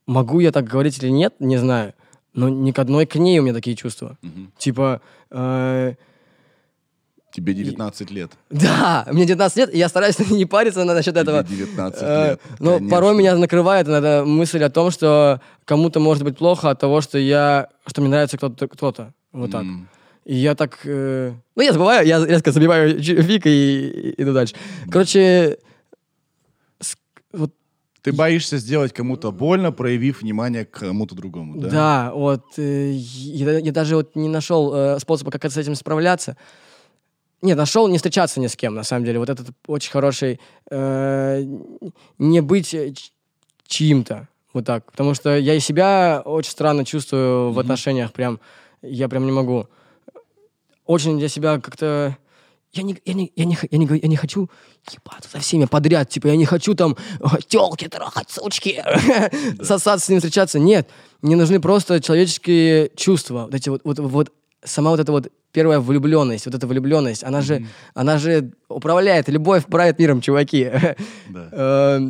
Могу 0.07 0.39
я 0.39 0.51
так 0.51 0.65
говорить 0.65 1.01
или 1.03 1.09
нет, 1.09 1.33
не 1.39 1.57
знаю. 1.57 1.93
но 2.33 2.49
ни 2.49 2.71
к 2.71 2.79
одной 2.79 3.05
к 3.05 3.15
ней 3.15 3.39
у 3.39 3.43
меня 3.43 3.53
такие 3.53 3.75
чувства. 3.77 4.17
Мгм. 4.21 4.51
Типа, 4.57 5.01
э, 5.31 5.93
Тебе 7.31 7.53
19 7.53 8.11
лет. 8.11 8.31
да, 8.49 9.05
мне 9.11 9.25
19 9.25 9.57
лет, 9.57 9.73
и 9.73 9.77
я 9.77 9.89
стараюсь 9.89 10.17
не 10.31 10.45
париться 10.45 10.83
на- 10.85 10.93
насчет 10.93 11.17
этого. 11.17 11.43
Тебе 11.43 11.57
19 11.65 12.01
Э, 12.01 12.27
лет. 12.31 12.41
Но 12.59 12.73
Конечно. 12.77 12.95
порой 12.95 13.15
меня 13.15 13.35
накрывает 13.35 13.87
иногда 13.87 14.23
мысль 14.23 14.63
о 14.63 14.69
том, 14.69 14.89
что 14.91 15.41
кому-то 15.65 15.99
может 15.99 16.23
быть 16.23 16.37
плохо 16.37 16.69
от 16.69 16.79
того, 16.79 17.01
что 17.01 17.17
я, 17.17 17.67
что 17.87 18.01
мне 18.01 18.09
нравится 18.09 18.37
кто-то, 18.37 18.67
кто-то. 18.67 19.13
Вот 19.33 19.51
так. 19.51 19.63
М. 19.63 19.89
И 20.23 20.35
я 20.35 20.55
так... 20.55 20.79
э, 20.85 21.33
Ну, 21.55 21.61
я 21.61 21.73
забываю, 21.73 22.07
я 22.07 22.25
резко 22.25 22.51
забиваю 22.51 23.01
фиг 23.01 23.45
и, 23.47 23.49
и 24.17 24.21
иду 24.23 24.33
дальше. 24.33 24.55
Короче, 24.89 25.57
Ты 28.05 28.13
боишься 28.13 28.57
сделать 28.59 28.93
кому-то 28.93 29.31
больно, 29.31 29.71
проявив 29.71 30.21
внимание 30.21 30.63
к 30.63 30.79
кому-то 30.79 31.15
другому, 31.15 31.59
да? 31.59 31.69
да, 31.69 32.11
вот, 32.13 32.43
э, 32.57 32.91
я, 32.91 33.57
я 33.57 33.71
даже 33.71 33.95
вот 33.95 34.15
не 34.15 34.29
нашел 34.29 34.71
э, 34.75 34.99
способа, 34.99 35.31
как 35.31 35.43
с 35.43 35.57
этим 35.57 35.73
справляться. 35.73 36.37
Нет, 37.41 37.57
нашел 37.57 37.87
не 37.87 37.97
встречаться 37.97 38.39
ни 38.39 38.45
с 38.45 38.55
кем, 38.55 38.75
на 38.75 38.83
самом 38.83 39.05
деле. 39.05 39.17
Вот 39.17 39.31
этот 39.31 39.47
очень 39.65 39.91
хороший... 39.91 40.39
э, 40.69 41.45
не 42.19 42.41
быть 42.41 42.75
э, 42.75 42.93
чьим-то. 43.65 44.27
Вот 44.53 44.65
так. 44.65 44.91
Потому 44.91 45.15
что 45.15 45.35
я 45.35 45.55
и 45.55 45.59
себя 45.59 46.21
очень 46.25 46.51
странно 46.51 46.85
чувствую 46.85 47.53
в 47.53 47.59
отношениях. 47.59 48.13
Прям, 48.13 48.39
я 48.83 49.09
прям 49.09 49.25
не 49.25 49.31
могу. 49.31 49.65
Очень 50.85 51.17
для 51.17 51.27
себя 51.27 51.59
как-то... 51.59 52.15
Я 52.75 52.83
не, 52.83 52.97
я, 53.05 53.13
не, 53.13 53.31
я, 53.35 53.45
не, 53.45 53.57
я, 53.71 53.77
не, 53.77 53.99
я 54.01 54.07
не 54.09 54.17
хочу 54.17 54.49
ебаться 54.91 55.29
со 55.29 55.39
всеми 55.39 55.65
подряд. 55.65 56.09
Типа, 56.09 56.27
я 56.27 56.35
не 56.35 56.45
хочу 56.45 56.75
там 56.75 56.97
телки 57.47 57.87
трахать, 57.87 58.29
сучки, 58.29 58.83
сосаться 59.63 60.05
с 60.05 60.09
ними 60.09 60.19
встречаться. 60.19 60.59
Нет, 60.59 60.89
мне 61.21 61.37
нужны 61.37 61.61
просто 61.61 62.01
человеческие 62.01 62.91
чувства. 62.97 63.43
Вот 63.45 63.55
эти 63.55 63.69
вот, 63.69 63.81
вот, 63.85 63.99
вот 63.99 64.33
сама 64.63 64.91
вот 64.91 64.99
эта 64.99 65.11
вот 65.13 65.31
первая 65.53 65.79
влюбленность, 65.79 66.45
вот 66.47 66.55
эта 66.55 66.67
влюбленность, 66.67 67.23
она 67.23 67.41
же, 67.41 67.65
она 67.93 68.17
же 68.17 68.51
управляет, 68.67 69.29
любовь 69.29 69.65
правит 69.65 69.97
миром, 69.97 70.19
чуваки. 70.19 70.69
Да. 71.29 72.01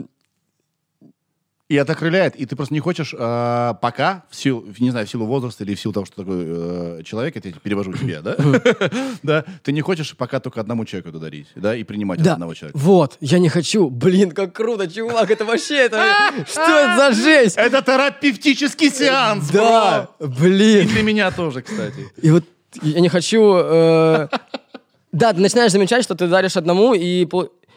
И 1.68 1.74
это 1.74 1.93
окрыляет, 1.93 2.36
и 2.36 2.45
ты 2.45 2.55
просто 2.55 2.76
не 2.76 2.80
хочешь 2.80 3.16
а, 3.18 3.74
пока, 3.74 4.24
в 4.30 4.36
силу, 4.36 4.63
не 4.78 4.91
знаю, 4.91 5.07
в 5.07 5.09
силу 5.09 5.26
возраста 5.26 5.63
или 5.63 5.74
в 5.74 5.80
силу 5.80 5.95
того, 5.95 6.05
что 6.05 6.18
такой 6.18 6.43
э, 6.45 7.01
человек, 7.03 7.36
это 7.38 7.47
я 7.47 7.55
перевожу 7.55 7.91
тебе, 7.91 8.22
да? 8.22 8.36
Да, 9.24 9.43
ты 9.63 9.72
не 9.72 9.82
хочешь 9.82 10.16
пока 10.16 10.39
только 10.39 10.61
одному 10.61 10.86
человеку 10.86 11.09
это 11.09 11.18
дарить, 11.18 11.47
да, 11.55 11.76
и 11.76 11.84
принимать 11.84 12.22
от 12.22 12.28
одного 12.28 12.53
человека. 12.53 12.78
вот, 12.78 13.18
я 13.20 13.39
не 13.39 13.49
хочу. 13.49 13.89
Блин, 13.89 14.30
как 14.30 14.53
круто, 14.53 14.88
чувак, 14.88 15.32
это 15.32 15.43
вообще, 15.43 15.78
это... 15.86 16.03
Что 16.47 16.61
это 16.61 16.97
за 16.97 17.11
жесть? 17.24 17.57
Это 17.57 17.82
терапевтический 17.82 18.91
сеанс, 18.91 19.49
Да, 19.49 20.09
бро! 20.20 20.28
И 20.28 20.39
блин. 20.39 20.88
для 20.89 21.01
меня 21.01 21.32
тоже, 21.32 21.63
кстати. 21.63 22.11
И 22.22 22.30
вот 22.30 22.43
я 22.84 22.99
не 22.99 23.09
хочу... 23.09 23.55
э, 23.55 24.28
Да, 25.11 25.34
ты 25.34 25.39
начинаешь 25.39 25.72
замечать, 25.72 26.03
что 26.03 26.13
ты 26.13 26.28
даришь 26.28 26.57
одному, 26.57 26.93
и, 26.93 27.26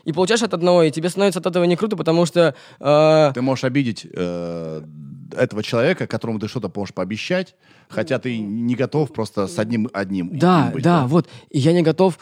и 0.08 0.12
получаешь 0.12 0.42
от 0.42 0.54
одного, 0.54 0.84
и 0.84 0.90
тебе 0.90 1.10
становится 1.10 1.38
от 1.40 1.46
этого 1.46 1.64
не 1.64 1.76
круто, 1.76 1.94
потому 1.94 2.24
что... 2.24 2.54
э, 2.80 3.30
Ты 3.34 3.42
можешь 3.42 3.64
обидеть 3.64 4.06
э, 4.10 4.82
этого 5.36 5.62
человека, 5.62 6.06
которому 6.06 6.38
ты 6.38 6.48
что-то 6.48 6.72
можешь 6.74 6.94
пообещать, 6.94 7.54
хотя 7.90 8.18
ты 8.18 8.38
не 8.38 8.74
готов 8.74 9.12
просто 9.12 9.46
с 9.46 9.58
одним 9.58 9.90
одним. 9.92 10.30
Да, 10.38 10.70
быть, 10.72 10.82
да, 10.82 11.06
вот. 11.06 11.28
И 11.50 11.58
я 11.58 11.72
не 11.72 11.82
готов... 11.82 12.18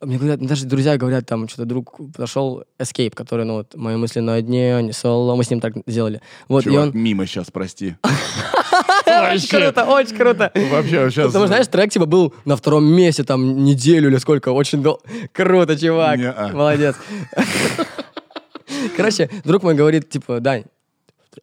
Мне 0.00 0.16
говорят, 0.16 0.40
даже 0.40 0.64
друзья 0.64 0.96
говорят, 0.96 1.26
там, 1.26 1.48
что-то 1.48 1.66
друг 1.66 1.98
подошел, 2.14 2.62
Escape, 2.78 3.14
который, 3.14 3.44
ну, 3.44 3.54
вот, 3.54 3.74
мои 3.74 3.96
мысли 3.96 4.20
на 4.20 4.40
дне, 4.40 4.80
не 4.82 4.92
соло, 4.92 5.36
мы 5.36 5.44
с 5.44 5.50
ним 5.50 5.60
так 5.60 5.74
сделали. 5.86 6.22
Вот, 6.48 6.66
и 6.66 6.70
Чувак, 6.70 6.94
он... 6.94 7.02
мимо 7.02 7.26
сейчас, 7.26 7.50
прости. 7.50 7.96
Очень 9.32 9.48
круто, 9.48 9.84
очень 9.84 10.16
круто. 10.16 10.52
Вообще, 10.70 11.10
сейчас... 11.10 11.26
Потому 11.26 11.44
что, 11.44 11.46
знаешь, 11.48 11.66
трек 11.66 11.90
типа 11.90 12.06
был 12.06 12.34
на 12.44 12.56
втором 12.56 12.84
месте, 12.84 13.24
там, 13.24 13.64
неделю 13.64 14.10
или 14.10 14.18
сколько, 14.18 14.50
очень 14.50 14.82
дол... 14.82 15.00
Круто, 15.32 15.78
чувак, 15.78 16.18
молодец. 16.52 16.96
Короче, 18.96 19.28
друг 19.44 19.62
мой 19.62 19.74
говорит, 19.74 20.08
типа, 20.08 20.40
Дань, 20.40 20.64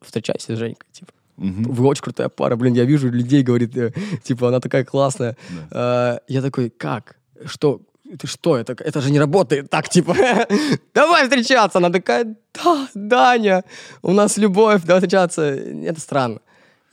встречайся 0.01 0.55
с 0.55 0.59
Женькой, 0.59 0.87
типа. 0.91 1.11
Вы 1.37 1.85
очень 1.87 2.03
крутая 2.03 2.29
пара, 2.29 2.55
блин, 2.55 2.73
я 2.73 2.85
вижу 2.85 3.09
людей, 3.09 3.43
говорит, 3.43 3.75
э, 3.75 3.91
типа, 4.23 4.47
она 4.47 4.59
такая 4.61 4.85
классная. 4.85 5.35
А, 5.71 6.19
Я 6.29 6.41
такой, 6.41 6.69
как? 6.69 7.17
Что? 7.45 7.81
Ты 8.19 8.27
что? 8.27 8.55
Это, 8.55 8.73
это 8.79 9.01
же 9.01 9.11
не 9.11 9.19
работает 9.19 9.69
так, 9.69 9.89
типа. 9.89 10.15
Давай 10.93 11.23
встречаться. 11.23 11.79
Она 11.79 11.89
такая, 11.89 12.35
да, 12.53 12.87
Даня, 12.93 13.63
у 14.01 14.13
нас 14.13 14.37
любовь, 14.37 14.83
давай 14.83 15.01
встречаться. 15.01 15.41
Это 15.43 15.99
странно. 15.99 16.39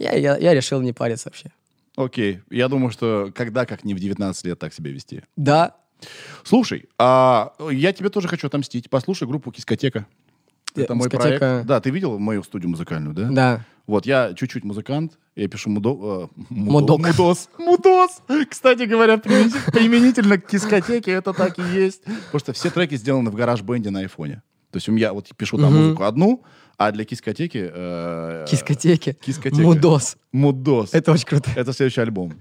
Я, 0.03 0.13
я, 0.13 0.37
я 0.37 0.55
решил 0.55 0.81
не 0.81 0.93
париться 0.93 1.29
вообще. 1.29 1.51
Окей. 1.97 2.41
Я 2.51 2.69
думаю, 2.69 2.91
что 2.91 3.31
когда, 3.35 3.67
как 3.67 3.85
не 3.85 3.95
в 3.95 4.01
19 4.01 4.45
лет, 4.47 4.59
так 4.59 4.75
себя 4.75 4.91
вести. 4.91 5.23
Да, 5.37 5.77
Слушай, 6.43 6.89
а 6.99 7.53
я 7.71 7.93
тебе 7.93 8.09
тоже 8.09 8.27
хочу 8.27 8.49
отомстить. 8.49 8.91
Послушай 8.91 9.29
группу 9.29 9.53
Кискотека. 9.53 10.07
Э, 10.75 10.83
Это 10.83 10.95
мой 10.97 11.09
«Дискотека». 11.09 11.39
проект. 11.39 11.67
Да, 11.67 11.81
ты 11.81 11.91
видел 11.91 12.19
мою 12.19 12.43
студию 12.43 12.71
музыкальную, 12.71 13.15
да? 13.15 13.29
да. 13.31 13.65
Вот, 13.87 14.07
я 14.07 14.33
чуть-чуть 14.35 14.65
музыкант, 14.65 15.13
я 15.37 15.47
пишу 15.49 15.71
мудо, 15.71 15.91
э, 15.91 16.41
мудо- 16.51 16.71
Мудок. 16.95 17.07
мудос. 17.07 17.49
Мудос! 17.59 18.23
Кстати 18.49 18.83
говоря, 18.85 19.17
применитель- 19.17 19.71
применительно 19.73 20.39
к 20.39 20.51
дискотеке 20.51 21.13
это 21.13 21.33
так 21.33 21.59
и 21.59 21.63
есть. 21.63 22.03
Потому 22.05 22.41
что 22.41 22.53
все 22.53 22.71
треки 22.71 22.97
сделаны 22.97 23.31
в 23.31 23.35
гараж-бенде 23.35 23.91
на 23.91 24.01
айфоне. 24.01 24.43
То 24.71 24.79
есть 24.79 24.89
у 24.89 24.93
меня 24.93 25.13
вот 25.13 25.29
пишу 25.37 25.59
там 25.59 25.75
музыку 25.75 26.05
одну, 26.05 26.43
а 26.77 26.91
для 26.93 27.05
кискотеки... 27.05 27.71
э, 27.73 28.47
Кискотеки. 28.49 29.13
Кискотека. 29.21 29.63
Мудос. 29.63 30.17
Мудос. 30.33 30.95
Это 30.95 31.13
очень 31.13 31.27
круто. 31.27 31.51
Это 31.55 31.73
следующий 31.73 32.01
альбом. 32.01 32.33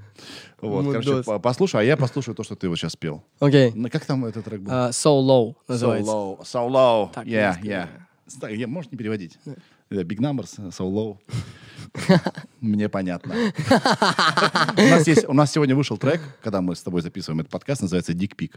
Вот, 0.62 0.86
короче, 0.92 1.10
Мудос. 1.10 1.26
по- 1.26 1.40
послушай, 1.40 1.82
а 1.82 1.84
я 1.84 1.98
послушаю 1.98 2.36
то, 2.36 2.44
что 2.44 2.56
ты 2.56 2.68
вот 2.70 2.78
сейчас 2.78 2.96
пел. 2.96 3.24
Окей. 3.40 3.72
Ну, 3.76 3.90
Как 3.90 4.06
там 4.06 4.26
этот 4.26 4.46
трек 4.46 4.62
был? 4.62 4.72
А, 4.72 4.90
So 4.90 5.20
Low 5.22 5.56
называется. 5.68 6.12
So 6.12 6.38
low. 6.38 6.42
So 6.44 6.70
low. 6.70 7.14
Так, 7.14 7.26
yeah, 7.28 7.60
yeah. 7.62 7.88
Так, 8.40 8.52
я, 8.52 8.68
можешь 8.68 8.92
не 8.92 8.98
переводить? 8.98 9.38
Это 9.90 10.02
Big 10.04 10.20
numbers, 10.20 10.58
so 10.70 10.90
low. 10.90 11.18
Мне 12.62 12.88
понятно. 12.88 13.34
У 13.36 14.82
нас, 14.90 15.06
есть, 15.08 15.28
у 15.28 15.34
нас 15.34 15.52
сегодня 15.52 15.76
вышел 15.76 15.98
трек, 15.98 16.22
когда 16.42 16.62
мы 16.62 16.76
с 16.76 16.82
тобой 16.82 17.02
записываем 17.02 17.42
этот 17.42 17.52
подкаст, 17.52 17.82
называется 17.82 18.14
Dick 18.14 18.36
Pic. 18.38 18.52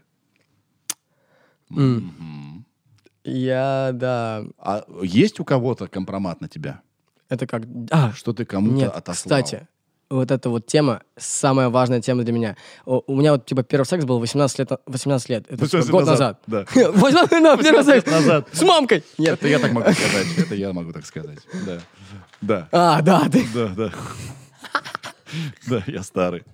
Я, 3.24 3.90
да. 3.94 4.44
А 4.58 4.84
есть 5.02 5.40
у 5.40 5.44
кого-то 5.44 5.88
компромат 5.88 6.40
на 6.40 6.48
тебя? 6.48 6.80
Это 7.28 7.46
как... 7.46 7.62
А, 7.90 8.12
Что 8.12 8.32
ты 8.32 8.44
кому-то 8.44 8.74
Нет, 8.74 8.92
отослал? 8.94 9.40
кстати, 9.40 9.66
вот 10.10 10.30
эта 10.30 10.50
вот 10.50 10.66
тема, 10.66 11.02
самая 11.16 11.70
важная 11.70 12.00
тема 12.02 12.22
для 12.22 12.32
меня. 12.34 12.56
О, 12.84 13.02
У 13.06 13.16
меня 13.16 13.32
вот, 13.32 13.46
типа, 13.46 13.62
первый 13.62 13.84
секс 13.86 14.04
был 14.04 14.18
18 14.18 14.58
лет, 14.58 14.70
18 14.86 15.28
лет. 15.30 15.44
Это 15.48 15.66
типа, 15.66 15.78
18 15.78 15.90
год 15.90 16.06
назад. 16.06 16.40
Да. 16.46 16.66
18 16.74 17.30
да, 17.42 17.56
первый 17.56 17.84
секс. 17.84 18.10
назад. 18.10 18.48
С 18.52 18.62
мамкой. 18.62 19.02
Нет. 19.16 19.34
Это 19.38 19.48
я 19.48 19.58
так 19.58 19.72
могу 19.72 19.90
сказать. 19.90 20.26
Это 20.38 20.54
я 20.54 20.72
могу 20.72 20.92
так 20.92 21.06
сказать. 21.06 21.38
Да. 21.66 21.80
Да. 22.42 22.68
А, 22.72 23.02
да, 23.02 23.28
ты... 23.30 23.46
Да, 23.54 23.68
да. 23.68 23.92
Да, 25.66 25.82
я 25.86 26.02
старый. 26.02 26.44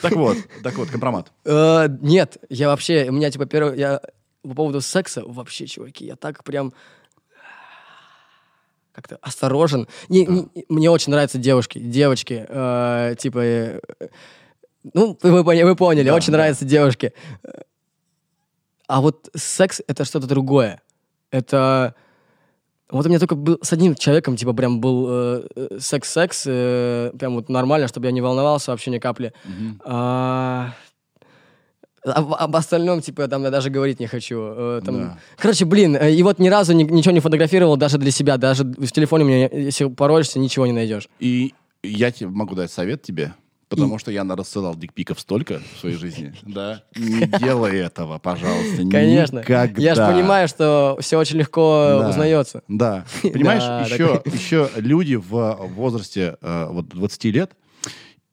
Так 0.00 0.12
вот, 0.12 0.38
так 0.62 0.74
вот, 0.76 0.88
компромат. 0.90 1.30
Э, 1.44 1.88
Нет, 2.00 2.38
я 2.48 2.68
вообще, 2.68 3.06
у 3.08 3.12
меня, 3.12 3.30
типа, 3.30 3.44
первый... 3.46 3.78
Я 3.78 4.00
по 4.48 4.54
поводу 4.54 4.80
секса, 4.80 5.22
вообще, 5.26 5.66
чуваки, 5.66 6.04
я 6.06 6.16
так 6.16 6.44
прям 6.44 6.72
как-то 8.92 9.18
осторожен. 9.22 9.88
Не- 10.08 10.26
не- 10.26 10.48
мне 10.68 10.90
очень 10.90 11.10
нравятся 11.10 11.38
девушки, 11.38 11.78
девочки, 11.80 12.46
э, 12.48 13.14
типа, 13.18 13.38
э, 13.38 13.80
ну, 14.92 15.18
вы, 15.22 15.42
вы 15.42 15.74
поняли, 15.76 16.06
Да, 16.06 16.14
очень 16.14 16.30
да. 16.32 16.38
нравятся 16.38 16.64
девушки. 16.64 17.12
А 18.86 19.00
вот 19.00 19.30
секс— 19.34 19.80
это 19.88 20.04
что-то 20.04 20.26
другое. 20.26 20.80
Это... 21.30 21.94
Вот 22.90 23.06
у 23.06 23.08
меня 23.08 23.18
только 23.18 23.34
был 23.34 23.58
с 23.62 23.72
одним 23.72 23.94
человеком, 23.96 24.36
типа, 24.36 24.52
прям 24.52 24.78
был 24.80 25.06
э, 25.08 25.46
э, 25.56 25.78
секс-секс, 25.80 26.44
э, 26.46 27.10
прям 27.18 27.34
вот 27.34 27.48
нормально, 27.48 27.88
чтобы 27.88 28.06
я 28.06 28.12
не 28.12 28.20
волновался 28.20 28.70
вообще 28.70 28.90
ни 28.90 28.98
капли. 28.98 29.32
А, 29.84 30.74
об, 32.04 32.34
об 32.34 32.56
остальном, 32.56 33.00
типа, 33.00 33.28
там 33.28 33.42
я 33.44 33.50
даже 33.50 33.70
говорить 33.70 34.00
не 34.00 34.06
хочу. 34.06 34.36
Э, 34.40 34.80
там- 34.84 34.94
Да. 35.00 35.18
Короче, 35.38 35.64
блин, 35.64 35.96
э, 35.96 36.12
и 36.12 36.22
вот 36.22 36.38
ни 36.38 36.48
разу 36.48 36.72
ни- 36.74 36.84
ничего 36.84 37.12
не 37.12 37.20
фотографировал 37.20 37.76
даже 37.76 37.98
для 37.98 38.10
себя. 38.10 38.36
Даже 38.36 38.64
в 38.64 38.90
телефоне 38.92 39.24
у 39.24 39.28
меня, 39.28 39.48
если 39.50 39.86
пороешься, 39.86 40.38
ничего 40.38 40.66
не 40.66 40.72
найдешь. 40.72 41.08
И 41.20 41.54
я 41.82 42.10
тебе 42.10 42.28
могу 42.28 42.54
дать 42.54 42.70
совет 42.70 43.02
тебе, 43.02 43.32
потому 43.70 43.98
что 43.98 44.10
я 44.10 44.22
рассылал 44.24 44.74
дикпиков 44.76 45.18
столько 45.18 45.60
в 45.76 45.80
своей 45.80 45.96
жизни. 45.96 46.32
Да. 46.42 46.82
Не 46.94 47.26
делай 47.38 47.78
этого, 47.78 48.18
пожалуйста. 48.18 48.82
Конечно. 48.90 49.38
Никогда. 49.40 49.82
Я 49.82 49.94
же 49.94 50.06
понимаю, 50.06 50.46
что 50.48 50.96
все 51.00 51.18
очень 51.18 51.38
легко 51.38 51.96
Да. 52.00 52.08
узнается. 52.10 52.62
Да. 52.68 53.04
Понимаешь, 53.22 53.62
Да, 53.62 53.80
еще, 53.82 54.22
еще 54.26 54.68
люди 54.76 55.14
в 55.16 55.58
возрасте 55.74 56.36
э, 56.42 56.66
вот 56.70 56.88
20 56.88 57.24
лет 57.30 57.52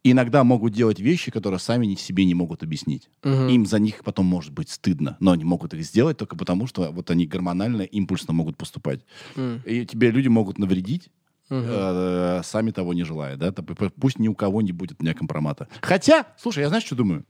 иногда 0.03 0.44
могут 0.44 0.73
делать 0.73 0.99
вещи, 0.99 1.32
которые 1.32 1.60
сами 1.60 1.86
не- 1.86 1.95
себе 1.95 2.26
не 2.26 2.34
могут 2.34 2.64
объяснить. 2.64 3.10
Мгм. 3.23 3.48
Им 3.49 3.65
за 3.65 3.80
них 3.80 4.03
потом 4.03 4.26
может 4.26 4.52
быть 4.52 4.69
стыдно, 4.69 5.18
но 5.19 5.32
они 5.32 5.44
могут 5.44 5.73
их 5.73 5.84
сделать 5.84 6.18
только 6.18 6.36
потому, 6.36 6.68
что 6.68 6.91
вот 6.91 7.11
они 7.11 7.26
гормонально, 7.28 7.84
импульсно 7.84 8.34
могут 8.34 8.57
поступать. 8.57 9.02
М. 9.36 9.61
И 9.65 9.86
тебе 9.86 10.11
люди 10.11 10.28
могут 10.28 10.57
навредить, 10.57 11.10
э, 11.53 12.41
сами 12.44 12.72
того 12.72 12.94
не 12.94 13.03
желая, 13.03 13.36
да, 13.36 13.52
пусть 13.52 14.19
ни 14.19 14.28
у 14.30 14.34
кого 14.36 14.61
не 14.61 14.72
будет 14.72 14.98
у 14.99 15.03
меня 15.03 15.14
компромата. 15.14 15.68
Хотя, 15.82 16.26
слушай, 16.38 16.61
я 16.61 16.69
знаешь, 16.69 16.86
что 16.86 16.95
думаю? 16.95 17.26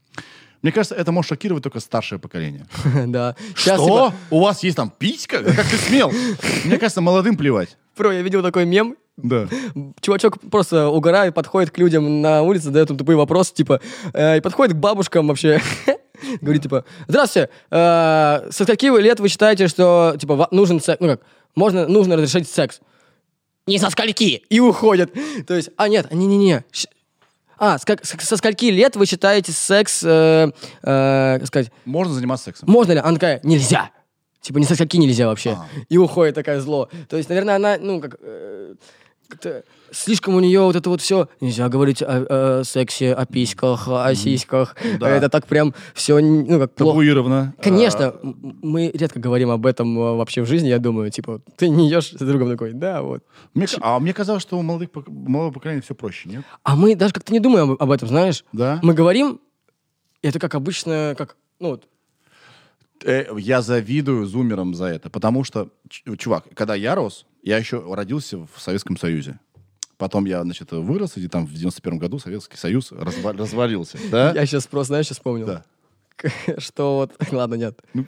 Мне 0.61 0.71
кажется, 0.71 0.95
это 0.95 1.11
может 1.11 1.29
шокировать 1.29 1.63
только 1.63 1.79
старшее 1.79 2.19
поколение. 2.19 2.65
Да. 3.07 3.35
Что? 3.55 3.77
типа, 3.77 4.13
У 4.29 4.39
вас 4.41 4.63
есть 4.63 4.77
там 4.77 4.91
писька? 4.95 5.43
Как 5.43 5.67
ты 5.67 5.77
смел? 5.77 6.11
Мне 6.65 6.77
кажется, 6.77 7.01
молодым 7.01 7.35
плевать. 7.37 7.77
Бро, 7.97 8.11
я 8.11 8.21
видел 8.21 8.41
такой 8.43 8.65
мем, 8.65 8.95
Да. 9.17 9.47
чувачок 10.01 10.39
просто 10.49 10.87
угорает, 10.89 11.33
подходит 11.35 11.71
к 11.71 11.77
людям 11.77 12.21
на 12.21 12.41
улице, 12.43 12.65
задает 12.65 12.89
им 12.89 12.97
тупые 12.97 13.17
вопросы, 13.17 13.53
типа, 13.53 13.81
э, 14.13 14.37
и 14.37 14.41
подходит 14.41 14.73
к 14.75 14.79
бабушкам 14.79 15.27
вообще. 15.27 15.61
Говорит, 16.41 16.61
типа, 16.63 16.85
здравствуйте, 17.07 17.49
э, 17.71 18.47
со 18.51 18.63
скольки 18.63 18.87
вы 18.89 19.01
лет 19.01 19.19
вы 19.19 19.27
считаете, 19.29 19.67
что, 19.67 20.15
типа, 20.19 20.35
ва- 20.35 20.47
нужен 20.51 20.79
секс, 20.79 20.99
ну 21.01 21.07
как, 21.07 21.21
можно, 21.55 21.87
нужно 21.87 22.15
разрешить 22.15 22.47
секс? 22.49 22.79
Не 23.67 23.77
со 23.79 23.89
скольки! 23.89 24.43
И 24.49 24.59
уходят. 24.59 25.11
То 25.47 25.55
есть, 25.55 25.69
а 25.77 25.87
нет, 25.89 26.11
не-не-не. 26.13 26.63
щ- 26.71 26.87
А, 27.63 27.77
с 27.77 27.85
как- 27.85 28.03
с- 28.03 28.17
со 28.25 28.37
скольки 28.37 28.65
лет 28.65 28.95
вы 28.95 29.05
считаете 29.05 29.51
секс, 29.51 30.01
э, 30.03 30.49
э, 30.81 31.37
как 31.37 31.45
сказать, 31.47 31.71
Можно 31.85 32.11
заниматься 32.15 32.45
сексом. 32.45 32.67
можно 32.67 32.93
ли? 32.93 32.97
Она 32.97 33.13
такая, 33.13 33.39
нельзя. 33.43 33.91
Типа, 34.41 34.57
ни 34.57 34.63
со 34.63 34.73
скольки 34.73 34.97
нельзя 34.97 35.27
вообще. 35.27 35.51
А. 35.51 35.67
И 35.87 35.95
уходит 35.99 36.33
такая 36.33 36.59
зло. 36.59 36.89
То 37.07 37.17
есть, 37.17 37.29
наверное, 37.29 37.57
она, 37.57 37.77
ну, 37.79 38.01
как... 38.01 38.15
э, 38.19 38.73
как-то 39.27 39.63
слишком 39.91 40.35
у 40.35 40.39
нее 40.39 40.61
вот 40.61 40.75
это 40.75 40.89
вот 40.89 41.01
все. 41.01 41.27
Нельзя 41.39 41.69
говорить 41.69 42.01
о, 42.01 42.59
о 42.59 42.63
сексе, 42.63 43.13
о 43.13 43.25
письках, 43.25 43.87
о 43.87 44.13
сиськах. 44.15 44.75
Да. 44.99 45.09
Это 45.09 45.29
так 45.29 45.47
прям 45.47 45.73
все, 45.93 46.19
ну, 46.19 46.59
как 46.59 46.73
плохо. 46.73 46.91
Табуировано. 46.91 47.53
Конечно, 47.61 48.07
А, 48.07 48.21
мы 48.23 48.91
редко 48.93 49.19
говорим 49.19 49.49
об 49.49 49.65
этом 49.65 49.97
э, 49.97 50.15
вообще 50.15 50.41
в 50.41 50.45
жизни, 50.45 50.67
я 50.67 50.79
думаю. 50.79 51.11
Типа, 51.11 51.41
ты 51.55 51.69
не 51.69 51.89
ешь 51.89 52.11
с 52.11 52.19
другом 52.19 52.49
такой, 52.49 52.73
да, 52.73 53.01
вот. 53.01 53.23
мне 53.53 53.67
а 53.79 53.99
мне 53.99 54.13
казалось, 54.13 54.41
что 54.41 54.57
у 54.57 54.61
молодых, 54.61 54.89
молодого 55.07 55.51
поколения 55.51 55.81
все 55.81 55.95
проще, 55.95 56.29
нет? 56.29 56.43
А 56.63 56.75
мы 56.75 56.95
даже 56.95 57.13
как-то 57.13 57.33
не 57.33 57.39
думаем 57.39 57.71
об, 57.71 57.81
об 57.81 57.91
этом, 57.91 58.07
знаешь? 58.07 58.43
Да? 58.53 58.79
Мы 58.81 58.93
говорим, 58.93 59.39
это 60.21 60.39
как 60.39 60.55
обычно, 60.55 61.15
как, 61.17 61.35
ну, 61.59 61.69
вот, 61.71 61.87
Э, 63.03 63.25
я 63.37 63.61
завидую 63.61 64.25
зумерам 64.25 64.73
за 64.75 64.85
это, 64.85 65.09
потому 65.09 65.43
что, 65.43 65.69
чувак, 66.17 66.45
когда 66.53 66.75
я 66.75 66.95
рос, 66.95 67.25
я 67.43 67.57
еще 67.57 67.83
родился 67.93 68.37
в 68.37 68.59
Советском 68.59 68.97
Союзе. 68.97 69.39
Потом 70.01 70.25
я, 70.25 70.41
значит, 70.41 70.71
вырос, 70.71 71.15
и 71.17 71.27
там 71.27 71.45
в 71.45 71.53
91 71.53 71.99
году 71.99 72.17
Советский 72.17 72.57
Союз 72.57 72.91
разва- 72.91 73.37
развалился, 73.37 73.99
да? 74.09 74.31
я 74.33 74.47
сейчас 74.47 74.65
просто, 74.65 74.87
знаешь, 74.93 75.05
сейчас 75.05 75.17
вспомнил. 75.17 75.45
Да. 75.45 75.63
Что 76.57 76.95
вот, 76.95 77.11
ладно, 77.31 77.53
нет. 77.53 77.79
Ну, 77.93 78.07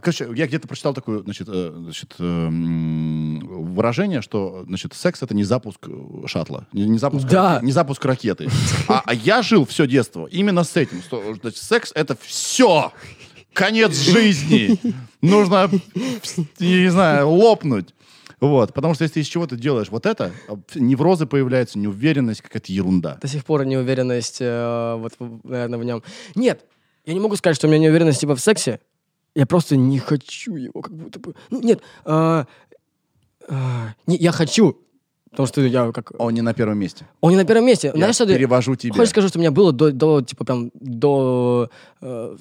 короче, 0.00 0.28
я 0.36 0.46
где-то 0.46 0.68
прочитал 0.68 0.94
такое, 0.94 1.18
значит, 1.24 1.48
э, 1.50 1.72
значит, 1.74 2.14
э, 2.20 2.48
выражение, 2.48 4.22
что, 4.22 4.62
значит, 4.68 4.94
секс 4.94 5.20
это 5.20 5.34
не 5.34 5.42
запуск 5.42 5.80
э, 5.88 6.26
шаттла, 6.26 6.68
не, 6.72 6.86
не 6.86 6.98
запуск, 6.98 7.26
Да. 7.26 7.58
не 7.60 7.72
запуск 7.72 8.04
ракеты. 8.04 8.48
А, 8.86 9.02
а 9.04 9.12
я 9.12 9.42
жил 9.42 9.66
все 9.66 9.88
детство 9.88 10.26
именно 10.26 10.62
с 10.62 10.76
этим, 10.76 11.02
что 11.02 11.34
значит, 11.40 11.60
секс 11.60 11.90
это 11.96 12.16
все, 12.20 12.92
конец 13.52 13.96
жизни, 13.98 14.78
нужно, 15.20 15.68
не 16.60 16.88
знаю, 16.88 17.30
лопнуть. 17.30 17.92
Вот, 18.42 18.74
потому 18.74 18.94
что 18.94 19.04
если 19.04 19.14
ты 19.14 19.20
из 19.20 19.28
чего-то 19.28 19.54
делаешь 19.54 19.88
вот 19.90 20.04
это, 20.04 20.32
а, 20.48 20.58
неврозы 20.74 21.26
появляются, 21.26 21.78
неуверенность, 21.78 22.42
какая-то 22.42 22.72
ерунда. 22.72 23.16
До 23.22 23.28
сих 23.28 23.44
пор 23.44 23.64
неуверенность, 23.64 24.38
э, 24.40 24.96
вот, 24.98 25.12
наверное, 25.44 25.78
в 25.78 25.84
нем. 25.84 26.02
Нет, 26.34 26.64
я 27.06 27.14
не 27.14 27.20
могу 27.20 27.36
сказать, 27.36 27.54
что 27.56 27.68
у 27.68 27.70
меня 27.70 27.78
неуверенность 27.78 28.20
типа 28.20 28.34
в 28.34 28.40
сексе. 28.40 28.80
Я 29.36 29.46
просто 29.46 29.76
не 29.76 30.00
хочу 30.00 30.56
его, 30.56 30.82
как 30.82 30.92
будто 30.92 31.20
бы. 31.20 31.36
Ну, 31.50 31.60
нет, 31.62 31.82
а, 32.04 32.48
а, 33.48 33.94
не, 34.08 34.16
я 34.16 34.32
хочу, 34.32 34.76
потому 35.30 35.46
что 35.46 35.60
я 35.60 35.92
как... 35.92 36.10
Он 36.18 36.34
не 36.34 36.42
на 36.42 36.52
первом 36.52 36.78
месте. 36.78 37.06
Он 37.20 37.30
не 37.30 37.36
на 37.36 37.44
первом 37.44 37.64
месте. 37.64 37.88
Я 37.88 37.92
Знаешь, 37.94 38.16
что 38.16 38.26
ты- 38.26 38.34
перевожу 38.34 38.74
тебя. 38.74 38.94
Хочешь 38.94 39.10
скажу, 39.10 39.28
что 39.28 39.38
у 39.38 39.40
меня 39.40 39.52
было 39.52 39.70
до, 39.72 39.92
до 39.92 40.20
типа, 40.20 40.44
прям, 40.44 40.72
до 40.74 41.70
э, 42.00 42.36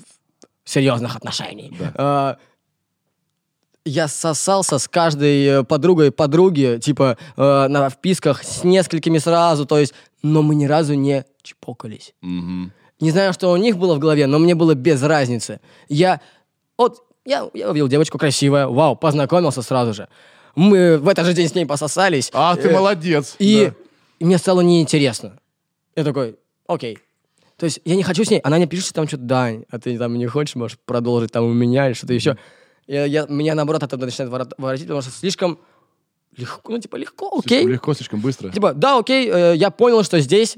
серьезных 0.64 1.16
отношений. 1.16 1.78
Да. 1.80 1.94
А, 1.96 2.38
я 3.86 4.08
сосался 4.08 4.78
с 4.78 4.88
каждой 4.88 5.46
э, 5.46 5.64
подругой 5.64 6.12
подруги, 6.12 6.80
типа, 6.82 7.18
э, 7.36 7.68
на 7.68 7.90
вписках 7.90 8.44
с 8.44 8.64
несколькими 8.64 9.18
сразу, 9.18 9.66
то 9.66 9.80
есть, 9.80 9.94
но 10.22 10.42
мы 10.42 10.56
ни 10.56 10.66
разу 10.66 10.94
не 10.94 11.26
чпокались. 11.42 12.14
Мгм. 12.22 12.72
Не 13.00 13.12
знаю, 13.12 13.34
что 13.34 13.52
у 13.52 13.58
них 13.58 13.78
было 13.78 13.96
в 13.96 14.00
голове, 14.00 14.28
но 14.28 14.38
мне 14.38 14.54
было 14.54 14.76
без 14.76 15.02
разницы. 15.02 15.60
Я, 15.90 16.22
вот, 16.78 17.04
я, 17.26 17.50
я 17.54 17.70
увидел 17.72 17.88
девочку 17.88 18.20
красивая, 18.20 18.68
вау, 18.68 18.96
познакомился 18.96 19.64
сразу 19.64 19.94
же. 19.94 20.08
Мы 20.56 20.98
в 20.98 21.08
этот 21.08 21.26
же 21.26 21.34
день 21.34 21.48
с 21.48 21.56
ней 21.56 21.66
пососались. 21.66 22.30
А, 22.34 22.56
ты 22.56 22.70
Э, 22.70 22.74
молодец. 22.74 23.36
и, 23.40 23.68
да. 23.68 23.74
и 24.20 24.26
мне 24.26 24.38
стало 24.38 24.62
неинтересно. 24.62 25.40
Я 25.96 26.04
такой, 26.04 26.36
окей. 26.68 27.00
То 27.58 27.66
есть 27.66 27.80
я 27.86 27.96
не 27.96 28.04
хочу 28.04 28.24
с 28.24 28.30
ней, 28.30 28.40
она 28.40 28.58
мне 28.58 28.68
пишет 28.68 28.94
там 28.94 29.08
что-то, 29.08 29.24
Дань, 29.24 29.66
а 29.70 29.80
ты 29.80 29.98
там 29.98 30.18
не 30.18 30.28
хочешь, 30.28 30.56
можешь 30.56 30.78
продолжить 30.86 31.32
там 31.32 31.46
у 31.46 31.54
меня 31.54 31.88
или 31.88 31.94
что-то 31.94 32.14
еще. 32.14 32.38
Я, 32.88 33.06
я- 33.06 33.26
меня 33.28 33.56
наоборот 33.56 33.84
это 33.84 33.98
начинает 33.98 34.32
ворот- 34.32 34.54
воротить, 34.58 34.86
потому 34.88 35.02
что 35.02 35.12
слишком 35.12 35.60
легко, 36.38 36.72
ну 36.74 36.80
типа 36.80 36.96
легко, 36.98 37.28
окей. 37.40 37.60
Слишком 37.60 37.72
легко, 37.72 37.94
слишком 37.94 38.20
быстро. 38.22 38.50
Типа, 38.50 38.74
да, 38.74 38.98
окей, 38.98 39.30
э, 39.32 39.54
я 39.56 39.70
понял, 39.70 40.04
что 40.04 40.20
здесь 40.20 40.58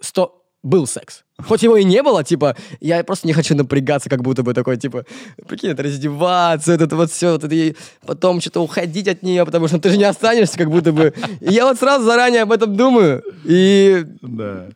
сто... 0.00 0.42
был 0.62 0.86
секс. 0.86 1.24
Хоть 1.48 1.62
его 1.62 1.76
и 1.76 1.84
не 1.84 2.02
было, 2.02 2.22
типа, 2.24 2.56
я 2.80 3.02
просто 3.04 3.26
не 3.26 3.32
хочу 3.32 3.54
напрягаться, 3.56 4.08
как 4.08 4.22
будто 4.22 4.42
бы 4.42 4.54
такой, 4.54 4.76
типа, 4.76 5.04
прикинь, 5.48 5.70
это 5.70 5.82
раздеваться, 5.82 6.72
вот 6.72 6.80
это 6.80 6.96
вот 6.96 7.10
все, 7.10 7.32
вот 7.32 7.44
это, 7.44 7.54
и 7.54 7.74
потом 8.06 8.40
что-то 8.40 8.60
уходить 8.60 9.08
от 9.08 9.22
нее, 9.22 9.44
потому 9.44 9.66
что 9.68 9.78
ты 9.80 9.90
же 9.90 9.96
не 9.98 10.04
останешься, 10.04 10.56
как 10.56 10.70
будто 10.70 10.92
бы. 10.92 11.12
И 11.40 11.52
я 11.52 11.64
вот 11.66 11.78
сразу 11.78 12.04
заранее 12.04 12.42
об 12.42 12.52
этом 12.52 12.76
думаю 12.76 13.22
и 13.44 14.04
Да. 14.22 14.68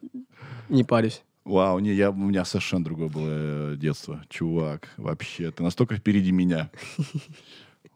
не 0.69 0.83
парюсь. 0.85 1.23
Вау, 1.49 1.79
не, 1.79 1.95
я, 1.95 2.11
у 2.11 2.15
меня 2.15 2.45
совершенно 2.45 2.85
другое 2.85 3.09
было 3.09 3.27
э, 3.29 3.77
детство. 3.79 4.23
Чувак, 4.29 4.89
вообще, 4.99 5.51
ты 5.51 5.63
настолько 5.63 5.97
впереди 5.97 6.31
меня. 6.31 6.71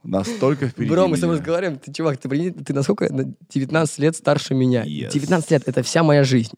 Настолько 0.04 0.68
впереди 0.68 0.90
Бро, 0.90 1.06
мы 1.06 1.16
с 1.16 1.20
тобой 1.20 1.36
разговариваем, 1.36 1.78
ты, 1.78 1.92
чувак, 1.92 2.16
ты, 2.16 2.28
ты 2.50 2.72
насколько 2.72 3.12
на 3.12 3.34
19 3.50 3.98
лет 3.98 4.16
старше 4.16 4.54
меня? 4.54 4.84
Yes. 4.84 5.12
19 5.12 5.50
лет— 5.50 5.62
это 5.66 5.82
вся 5.82 6.02
моя 6.02 6.24
жизнь. 6.24 6.54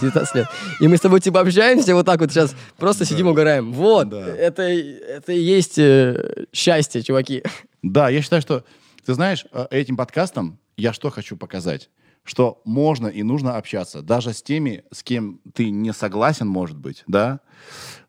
19 0.00 0.34
лет. 0.34 0.48
И 0.80 0.88
мы 0.88 0.96
с 0.96 1.00
тобой 1.00 1.20
типа 1.20 1.40
общаемся 1.40 1.94
вот 1.94 2.04
так 2.04 2.20
вот 2.20 2.30
сейчас, 2.30 2.54
просто 2.76 3.04
сидим, 3.04 3.28
угораем. 3.28 3.72
Вот, 3.72 4.08
Да. 4.10 4.26
это, 4.26 4.62
это 4.62 5.32
и 5.32 5.40
есть 5.40 5.78
э, 5.78 6.46
счастье, 6.52 7.02
чуваки. 7.02 7.44
Да, 7.82 8.08
я 8.10 8.20
считаю, 8.20 8.42
что, 8.42 8.64
ты 9.06 9.14
знаешь, 9.14 9.46
э, 9.52 9.66
этим 9.70 9.96
подкастом 9.96 10.58
я 10.76 10.92
что 10.92 11.10
хочу 11.10 11.36
показать? 11.36 11.88
Что 12.24 12.60
можно 12.64 13.06
и 13.06 13.22
нужно 13.22 13.56
общаться, 13.56 14.00
даже 14.02 14.32
с 14.32 14.42
теми, 14.42 14.82
с 14.90 15.02
кем 15.02 15.40
ты 15.54 15.70
не 15.70 15.92
согласен, 15.92 16.48
может 16.48 16.76
быть, 16.76 17.04
да? 17.06 17.40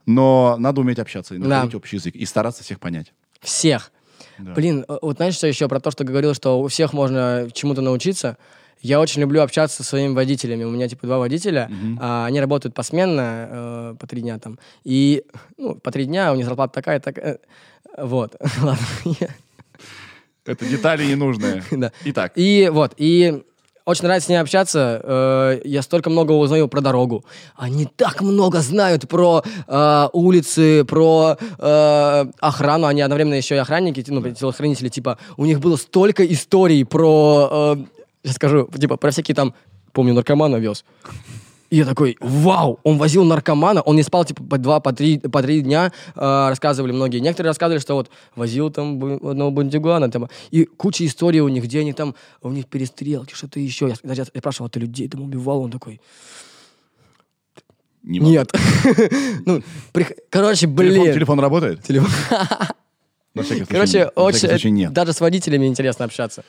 Но 0.05 0.55
надо 0.57 0.81
уметь 0.81 0.99
общаться 0.99 1.35
и 1.35 1.37
Да. 1.37 1.47
находить 1.47 1.75
общий 1.75 1.97
язык, 1.97 2.15
и 2.15 2.25
стараться 2.25 2.63
всех 2.63 2.79
понять. 2.79 3.13
Всех. 3.41 3.91
Да. 4.39 4.53
Блин, 4.53 4.85
э, 4.87 4.97
вот 5.01 5.17
знаешь, 5.17 5.35
что 5.35 5.47
еще 5.47 5.67
про 5.67 5.79
то, 5.81 5.91
что 5.91 6.03
говорил, 6.05 6.33
что 6.33 6.61
у 6.61 6.67
всех 6.67 6.93
можно 6.93 7.49
чему-то 7.53 7.81
научиться? 7.81 8.37
Я 8.81 8.99
очень 9.01 9.21
люблю 9.21 9.41
общаться 9.41 9.77
со 9.77 9.83
своими 9.83 10.13
водителями. 10.13 10.63
У 10.63 10.69
меня 10.69 10.87
типа 10.87 11.07
два 11.07 11.17
водителя, 11.17 11.69
а, 11.99 12.25
они 12.27 12.39
работают 12.39 12.75
посменно, 12.75 13.47
э, 13.49 13.95
по 13.99 14.05
три 14.07 14.21
дня 14.21 14.37
там. 14.37 14.59
И, 14.83 15.23
ну, 15.57 15.75
по 15.75 15.91
три 15.91 16.05
дня, 16.05 16.31
у 16.31 16.35
них 16.35 16.45
зарплата 16.45 16.73
такая, 16.73 16.99
такая. 16.99 17.39
Вот, 17.97 18.35
ладно. 18.61 18.85
Это 20.45 20.65
детали 20.65 21.05
ненужные. 21.05 21.63
Да. 21.71 21.91
Итак, 22.05 22.33
И 22.35 22.69
вот, 22.71 22.93
и 22.97 23.43
очень 23.85 24.03
нравится 24.03 24.25
с 24.25 24.29
ней 24.29 24.37
общаться. 24.37 24.99
Э, 25.03 25.61
я 25.63 25.81
столько 25.81 26.09
много 26.09 26.31
узнаю 26.31 26.67
про 26.67 26.81
дорогу. 26.81 27.23
Они 27.55 27.85
так 27.85 28.21
много 28.21 28.61
знают 28.61 29.07
про 29.07 29.43
э, 29.67 30.07
улицы, 30.11 30.83
про 30.85 31.37
э, 31.39 32.25
охрану. 32.39 32.87
Они 32.87 33.01
одновременно 33.01 33.35
еще 33.35 33.55
и 33.55 33.59
охранники, 33.59 34.03
ну, 34.07 34.21
телохранители. 34.31 34.89
Типа, 34.89 35.19
у 35.37 35.45
них 35.45 35.59
было 35.59 35.77
столько 35.77 36.25
историй 36.25 36.83
про, 36.83 37.75
э, 37.77 37.85
сейчас 38.23 38.35
скажу, 38.35 38.67
типа, 38.75 38.97
про 38.97 39.11
всякие 39.11 39.35
там, 39.35 39.53
помню, 39.93 40.13
наркомана 40.13 40.55
вез. 40.55 40.83
И 41.71 41.77
я 41.77 41.85
такой, 41.85 42.15
вау, 42.19 42.79
он 42.83 42.97
возил 42.99 43.23
наркомана, 43.25 43.81
он 43.81 43.95
не 43.95 44.03
спал 44.03 44.23
типа 44.23 44.43
по 44.43 44.57
два, 44.59 44.79
по 44.79 44.93
три, 44.93 45.17
по 45.17 45.41
три 45.41 45.61
дня, 45.61 45.91
э, 46.15 46.19
рассказывали 46.49 46.91
многие. 46.91 47.19
Некоторые 47.19 47.49
рассказывали, 47.49 47.79
что 47.81 47.95
вот 47.95 48.09
возил 48.35 48.69
там 48.69 49.01
одного 49.27 49.49
бандюгана, 49.51 50.11
там, 50.11 50.29
и 50.51 50.65
куча 50.65 51.05
историй 51.05 51.39
у 51.39 51.47
них, 51.47 51.63
где 51.63 51.79
они 51.79 51.93
там, 51.93 52.13
у 52.43 52.49
них 52.49 52.67
перестрелки, 52.67 53.33
что-то 53.33 53.59
еще. 53.59 53.87
Я, 53.87 53.95
даже 54.03 54.25
я 54.33 54.39
спрашивал, 54.39 54.69
ты 54.69 54.79
людей 54.79 55.07
там 55.09 55.21
убивал? 55.23 55.61
Он 55.63 55.71
такой, 55.71 55.99
не 58.03 58.19
могу. 58.19 58.31
нет. 58.31 58.51
Ну, 59.45 59.61
прих- 59.93 60.13
короче, 60.29 60.67
Телефон, 60.67 60.75
блин. 60.75 61.13
телефон 61.13 61.39
работает? 61.39 61.83
Телефон. 61.83 62.09
На 63.33 63.43
всякий 63.43 63.65
случай, 63.65 63.73
Короче. 63.73 63.99
На 63.99 64.05
всякий 64.11 64.19
очень, 64.21 64.49
случай 64.49 64.71
нет. 64.71 64.93
даже 64.93 65.13
с 65.13 65.19
водителями 65.19 65.65
интересно 65.65 66.05
общаться. 66.05 66.43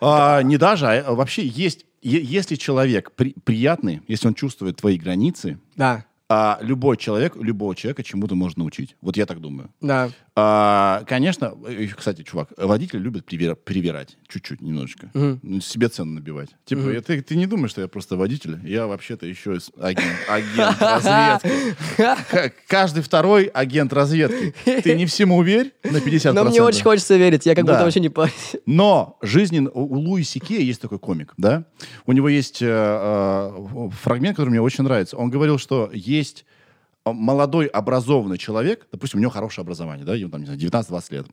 А, 0.00 0.42
не 0.42 0.56
даже, 0.58 0.86
а 0.86 1.14
вообще 1.14 1.46
есть, 1.46 1.86
если 2.10 2.56
человек 2.56 3.12
при- 3.12 3.34
приятный, 3.44 4.02
если 4.08 4.28
он 4.28 4.34
чувствует 4.34 4.76
твои 4.76 4.96
границы, 4.98 5.58
Да. 5.76 6.04
А, 6.28 6.58
любой 6.60 6.96
человек, 6.96 7.36
любого 7.36 7.74
человека 7.76 8.02
чему-то 8.02 8.34
можно 8.34 8.60
научить. 8.60 8.96
Вот 9.00 9.16
я 9.16 9.26
так 9.26 9.40
думаю. 9.40 9.70
Да. 9.80 10.10
А, 10.38 11.02
конечно, 11.08 11.54
и, 11.68 11.86
кстати, 11.86 12.22
чувак, 12.22 12.48
водители 12.58 12.98
любят 12.98 13.24
привира- 13.26 13.54
привирать 13.54 14.18
чуть-чуть, 14.28 14.60
немножечко. 14.60 15.08
Ну, 15.14 15.60
себе 15.60 15.88
цену 15.88 16.12
набивать. 16.14 16.50
Типа, 16.66 16.82
Мгм. 16.82 16.92
я- 16.92 17.00
ты, 17.00 17.22
ты 17.22 17.36
не 17.36 17.46
думаешь, 17.46 17.70
что 17.70 17.80
я 17.80 17.88
просто 17.88 18.16
водитель? 18.16 18.58
Я 18.64 18.86
вообще-то 18.86 19.24
еще 19.26 19.58
агент, 19.80 20.14
агент 20.28 20.76
разведки. 20.82 21.74
Каждый 22.68 23.02
второй 23.02 23.44
агент 23.44 23.92
разведки. 23.92 24.52
Ты 24.64 24.94
не 24.94 25.06
всему 25.06 25.42
верь 25.42 25.72
на 25.84 25.98
50%. 25.98 26.32
Но 26.32 26.44
мне 26.44 26.60
очень 26.62 26.82
хочется 26.82 27.16
верить, 27.16 27.46
я 27.46 27.54
как 27.54 27.64
Да. 27.64 27.72
будто 27.72 27.84
вообще 27.84 28.00
не 28.00 28.08
парюсь. 28.08 28.56
Но 28.66 29.18
жизнен... 29.22 29.70
У 29.72 29.86
у 29.96 29.98
Луи 30.00 30.24
Сикея 30.24 30.60
есть 30.60 30.80
такой 30.82 30.98
комик, 30.98 31.32
да? 31.38 31.64
У 32.06 32.12
него 32.12 32.28
есть 32.28 32.60
э, 32.60 32.66
э, 32.68 33.88
фрагмент, 34.02 34.36
который 34.36 34.50
мне 34.50 34.60
очень 34.60 34.84
нравится. 34.84 35.16
Он 35.16 35.30
говорил, 35.30 35.58
что 35.58 35.90
есть 35.94 36.15
э, 36.20 37.12
молодой 37.12 37.66
образованный 37.66 38.38
человек, 38.38 38.86
допустим, 38.92 39.18
у 39.18 39.22
него 39.22 39.30
хорошее 39.30 39.62
образование, 39.62 40.04
да, 40.04 40.14
ему 40.14 40.30
там, 40.30 40.40
не 40.40 40.46
знаю, 40.46 40.60
19-20 40.60 41.12
лет, 41.12 41.26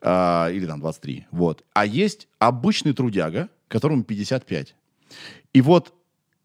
а, 0.00 0.48
или 0.50 0.66
там 0.66 0.80
23, 0.80 1.26
вот. 1.30 1.64
А 1.72 1.86
есть 1.86 2.28
обычный 2.38 2.92
трудяга, 2.92 3.48
которому 3.68 4.04
55. 4.04 4.74
И 5.52 5.60
вот 5.60 5.94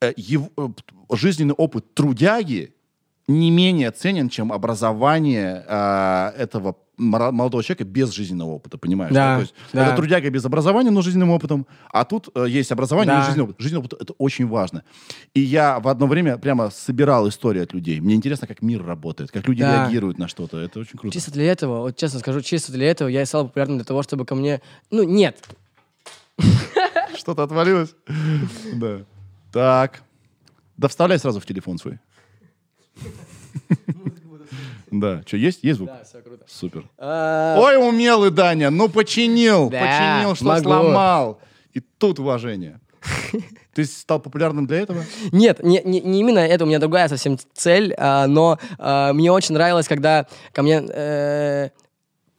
э, 0.01 0.13
его, 0.17 0.49
э, 0.57 1.15
жизненный 1.15 1.53
опыт 1.53 1.93
трудяги 1.93 2.73
не 3.29 3.51
менее 3.51 3.91
ценен, 3.91 4.27
чем 4.29 4.51
образование 4.51 5.63
э, 5.67 6.31
этого 6.37 6.75
молодого 6.97 7.63
человека 7.63 7.85
без 7.85 8.09
жизненного 8.11 8.49
опыта, 8.49 8.77
понимаешь? 8.77 9.13
Да, 9.13 9.35
То 9.35 9.41
есть 9.41 9.53
да. 9.71 9.85
это 9.87 9.95
трудяга 9.95 10.29
без 10.29 10.43
образования, 10.43 10.89
но 10.91 11.01
с 11.01 11.05
жизненным 11.05 11.29
опытом, 11.29 11.65
а 11.93 12.03
тут 12.03 12.29
э, 12.35 12.47
есть 12.49 12.71
образование 12.71 13.15
Да. 13.15 13.21
и 13.21 13.25
жизненный 13.25 13.43
опыт. 13.45 13.55
Жизненный 13.59 13.79
опыт— 13.85 13.93
это 14.01 14.13
очень 14.17 14.47
важно. 14.47 14.83
И 15.33 15.39
я 15.39 15.79
в 15.79 15.87
одно 15.87 16.07
время 16.07 16.37
прямо 16.37 16.71
собирал 16.71 17.29
истории 17.29 17.61
от 17.61 17.71
людей. 17.73 18.01
Мне 18.01 18.15
интересно, 18.15 18.47
как 18.47 18.61
мир 18.63 18.83
работает, 18.83 19.31
как 19.31 19.47
люди 19.47 19.61
Да. 19.61 19.83
реагируют 19.85 20.17
на 20.17 20.27
что-то. 20.27 20.57
Это 20.57 20.79
очень 20.79 20.97
круто. 20.97 21.13
Чисто 21.13 21.31
для 21.31 21.45
этого, 21.51 21.81
вот 21.81 21.95
честно 21.95 22.19
скажу, 22.19 22.41
чисто 22.41 22.71
для 22.73 22.89
этого 22.89 23.07
я 23.07 23.21
и 23.21 23.25
стал 23.25 23.45
популярным 23.47 23.77
для 23.77 23.85
того, 23.85 24.01
чтобы 24.03 24.25
ко 24.25 24.35
мне... 24.35 24.61
Ну, 24.91 25.03
нет. 25.03 25.37
Что-то 27.15 27.43
отвалилось? 27.43 27.93
Да. 28.73 29.01
Так. 29.51 30.01
Да 30.77 30.87
вставляй 30.87 31.19
сразу 31.19 31.39
в 31.39 31.45
телефон 31.45 31.77
свой. 31.77 31.99
Да. 34.91 35.21
Что, 35.25 35.37
есть? 35.37 35.63
Есть 35.63 35.77
звук? 35.77 35.89
Да, 35.89 36.03
все 36.03 36.21
круто. 36.21 36.45
Супер. 36.47 36.83
А, 36.97 37.57
Ой, 37.59 37.77
умелый 37.77 38.31
Даня, 38.31 38.69
ну 38.69 38.89
починил, 38.89 39.69
починил, 39.69 40.35
что 40.35 40.57
сломал. 40.59 41.39
И 41.73 41.79
тут 41.79 42.19
уважение. 42.19 42.79
Ты 43.73 43.85
стал 43.85 44.19
популярным 44.19 44.65
для 44.65 44.79
этого? 44.79 45.05
Нет, 45.31 45.63
не, 45.63 45.81
не, 45.85 46.01
не 46.01 46.19
именно 46.19 46.39
это, 46.39 46.65
у 46.65 46.67
меня 46.67 46.79
другая 46.79 47.07
совсем 47.07 47.37
цель, 47.53 47.93
а, 47.97 48.27
но 48.27 48.57
а, 48.77 49.13
мне 49.13 49.31
очень 49.31 49.53
нравилось, 49.53 49.87
когда 49.87 50.25
ко 50.51 50.63
мне... 50.63 50.83
э, 50.85 51.69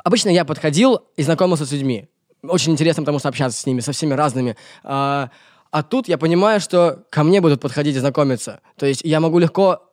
обычно 0.04 0.28
я 0.30 0.44
подходил 0.44 1.00
и 1.16 1.22
знакомился 1.22 1.64
с 1.64 1.72
людьми. 1.72 2.08
Очень 2.42 2.72
интересно, 2.72 3.02
потому 3.02 3.18
что 3.18 3.28
общаться 3.28 3.58
с 3.58 3.66
ними, 3.66 3.80
со 3.80 3.92
всеми 3.92 4.14
разными. 4.14 4.56
А, 4.82 5.30
а 5.70 5.82
тут 5.82 6.08
я 6.08 6.18
понимаю, 6.18 6.60
что 6.60 7.04
ко 7.10 7.22
мне 7.22 7.40
будут 7.40 7.60
подходить 7.60 7.96
и 7.96 8.00
знакомиться. 8.00 8.60
То 8.76 8.86
есть 8.86 9.02
я 9.04 9.20
могу 9.20 9.38
легко... 9.38 9.86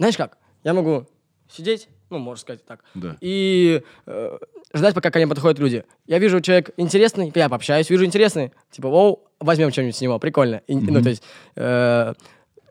Знаешь 0.00 0.16
как? 0.16 0.38
Я 0.64 0.72
могу 0.72 1.06
сидеть, 1.46 1.90
ну, 2.08 2.16
можно 2.16 2.40
сказать 2.40 2.64
так, 2.64 2.82
Да. 2.94 3.18
и 3.20 3.82
э, 4.06 4.38
ждать, 4.72 4.94
пока 4.94 5.10
ко 5.10 5.18
мне 5.18 5.28
подходят 5.28 5.58
люди. 5.58 5.84
Я 6.06 6.18
вижу, 6.18 6.40
человек 6.40 6.70
интересный, 6.78 7.30
я 7.34 7.50
пообщаюсь, 7.50 7.90
вижу 7.90 8.06
интересный, 8.06 8.50
типа, 8.70 8.86
оу, 8.86 9.28
возьмем 9.40 9.70
что-нибудь 9.70 9.94
с 9.94 10.00
него, 10.00 10.18
прикольно. 10.18 10.62
И, 10.68 10.74
Ну, 10.74 11.02
то 11.02 11.10
есть, 11.10 11.22
э, 11.54 12.14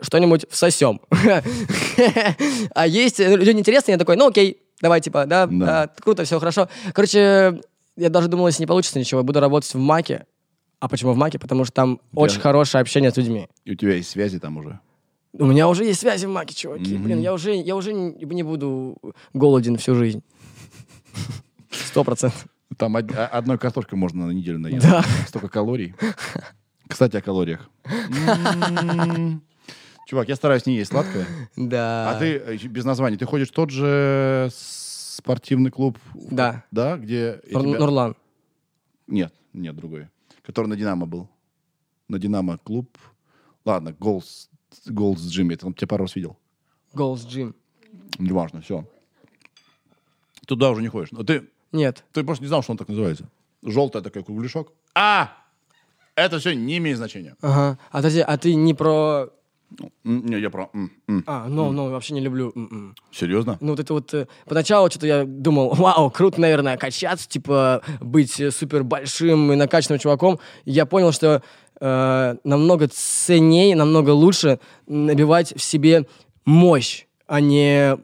что-нибудь 0.02 0.48
всосем. 0.50 1.02
А 2.74 2.88
есть 2.88 3.20
э, 3.20 3.36
люди 3.36 3.52
интересные, 3.60 3.94
я 3.94 4.00
такой, 4.00 4.16
ну, 4.16 4.30
окей, 4.30 4.64
давай, 4.82 5.00
типа, 5.00 5.28
да, 5.28 5.46
Да. 5.46 5.66
да, 5.66 5.88
круто, 6.00 6.24
все 6.24 6.40
хорошо. 6.40 6.68
Короче, 6.94 7.62
я 7.96 8.10
даже 8.10 8.28
думал, 8.28 8.48
если 8.48 8.64
не 8.64 8.68
получится 8.68 8.98
ничего, 8.98 9.20
я 9.20 9.24
буду 9.24 9.40
работать 9.40 9.72
в 9.72 9.78
Маке. 9.78 10.26
А 10.80 10.88
почему 10.90 11.12
в 11.14 11.18
Маке? 11.18 11.38
Потому 11.38 11.64
что 11.64 11.74
там 11.74 12.02
очень 12.16 12.40
хорошее 12.40 12.82
общение 12.82 13.12
с 13.12 13.18
людьми. 13.18 13.50
И 13.66 13.74
у 13.74 13.76
тебя 13.76 13.94
есть 13.94 14.10
связи 14.10 14.40
там 14.40 14.58
уже? 14.58 14.80
У 15.34 15.46
меня 15.46 15.68
уже 15.70 15.84
есть 15.86 16.00
связи 16.00 16.26
в 16.26 16.30
Маке, 16.30 16.56
чуваки. 16.56 16.96
Мгм. 16.96 17.04
Блин, 17.04 17.20
я 17.22 17.34
уже, 17.34 17.54
я 17.56 17.76
уже 17.76 17.94
не, 17.94 18.12
не 18.26 18.44
буду 18.44 18.98
голоден 19.34 19.78
всю 19.78 19.96
жизнь. 19.96 20.24
Сто 21.70 22.04
процентов. 22.04 22.46
Там 22.78 22.96
од- 22.96 23.12
а- 23.16 23.28
одной 23.28 23.58
картошкой 23.58 23.98
можно 24.00 24.26
на 24.28 24.32
неделю 24.32 24.60
наесть. 24.60 24.88
Да. 24.90 25.04
Столько 25.28 25.50
калорий. 25.50 25.94
Кстати, 26.88 27.18
о 27.18 27.22
калориях. 27.22 27.70
Чувак, 30.08 30.28
я 30.28 30.36
стараюсь 30.36 30.66
не 30.66 30.76
есть 30.78 30.90
сладкое. 30.92 31.28
Да. 31.56 32.12
А 32.16 32.20
ты 32.20 32.38
э, 32.38 32.56
без 32.68 32.84
названия, 32.84 33.18
ты 33.18 33.26
ходишь 33.26 33.50
в 33.50 33.54
тот 33.54 33.70
же 33.70 34.50
спортивный 34.52 35.70
клуб? 35.70 36.00
Да. 36.16 36.64
Да, 36.72 36.98
где... 36.98 37.40
тебя- 37.48 37.60
Нурлан. 37.80 38.16
Нет, 39.06 39.34
нет, 39.54 39.76
другой. 39.76 40.08
Который 40.42 40.66
на 40.68 40.76
Динамо 40.76 41.06
был. 41.06 41.30
На 42.08 42.18
Динамо 42.18 42.58
клуб. 42.58 42.98
Ладно, 43.66 43.94
Голдс, 44.00 44.49
Голдс 44.86 45.24
Джим. 45.28 45.50
Я 45.50 45.58
там 45.58 45.74
тебя 45.74 45.88
пару 45.88 46.04
раз 46.06 46.16
видел. 46.16 46.38
Голс 46.94 47.26
Джим. 47.26 47.56
Неважно, 48.18 48.62
все. 48.62 48.86
Туда 50.46 50.70
уже 50.72 50.82
не 50.82 50.88
ходишь. 50.88 51.12
Но 51.12 51.24
ты, 51.24 51.48
Нет. 51.72 52.04
ты 52.12 52.24
просто 52.24 52.44
не 52.44 52.48
знал, 52.48 52.64
что 52.64 52.72
он 52.72 52.78
так 52.78 52.88
называется. 52.88 53.30
Желтый 53.64 54.02
такой 54.02 54.24
кругляшок. 54.24 54.72
А! 54.96 55.32
Это 56.16 56.40
все 56.40 56.54
не 56.54 56.78
имеет 56.78 56.98
значения. 56.98 57.36
Ага. 57.42 57.78
А, 57.92 57.98
подожди, 57.98 58.20
а 58.20 58.38
ты 58.38 58.54
не 58.56 58.74
про... 58.74 59.30
М, 60.04 60.26
Не, 60.26 60.40
я 60.40 60.50
про... 60.50 60.70
м, 60.74 60.92
м. 61.08 61.24
А, 61.28 61.48
ну, 61.48 61.72
ну, 61.72 61.92
вообще 61.92 62.14
не 62.16 62.22
люблю. 62.22 62.52
М-м. 62.56 62.96
Серьезно? 63.12 63.58
Ну, 63.62 63.72
вот 63.72 63.80
это 63.80 63.94
вот... 63.94 64.14
э, 64.14 64.28
Поначалу 64.46 64.90
что-то 64.90 65.06
я 65.08 65.24
думал, 65.26 65.74
вау, 65.76 66.10
круто, 66.10 66.42
наверное, 66.42 66.76
качаться, 66.78 67.30
типа, 67.30 67.84
быть 68.02 68.40
э, 68.40 68.50
супер 68.52 68.84
большим 68.84 69.52
и 69.54 69.56
накачанным 69.56 70.00
чуваком. 70.00 70.40
И 70.66 70.72
я 70.72 70.86
понял, 70.86 71.12
что 71.12 71.44
э, 71.80 72.36
намного 72.44 72.88
ценнее, 72.88 73.76
намного 73.76 74.12
лучше 74.12 74.60
набивать 74.88 75.54
в 75.56 75.64
себе 75.64 76.08
мощь, 76.46 77.06
а 77.28 77.42
не 77.42 77.98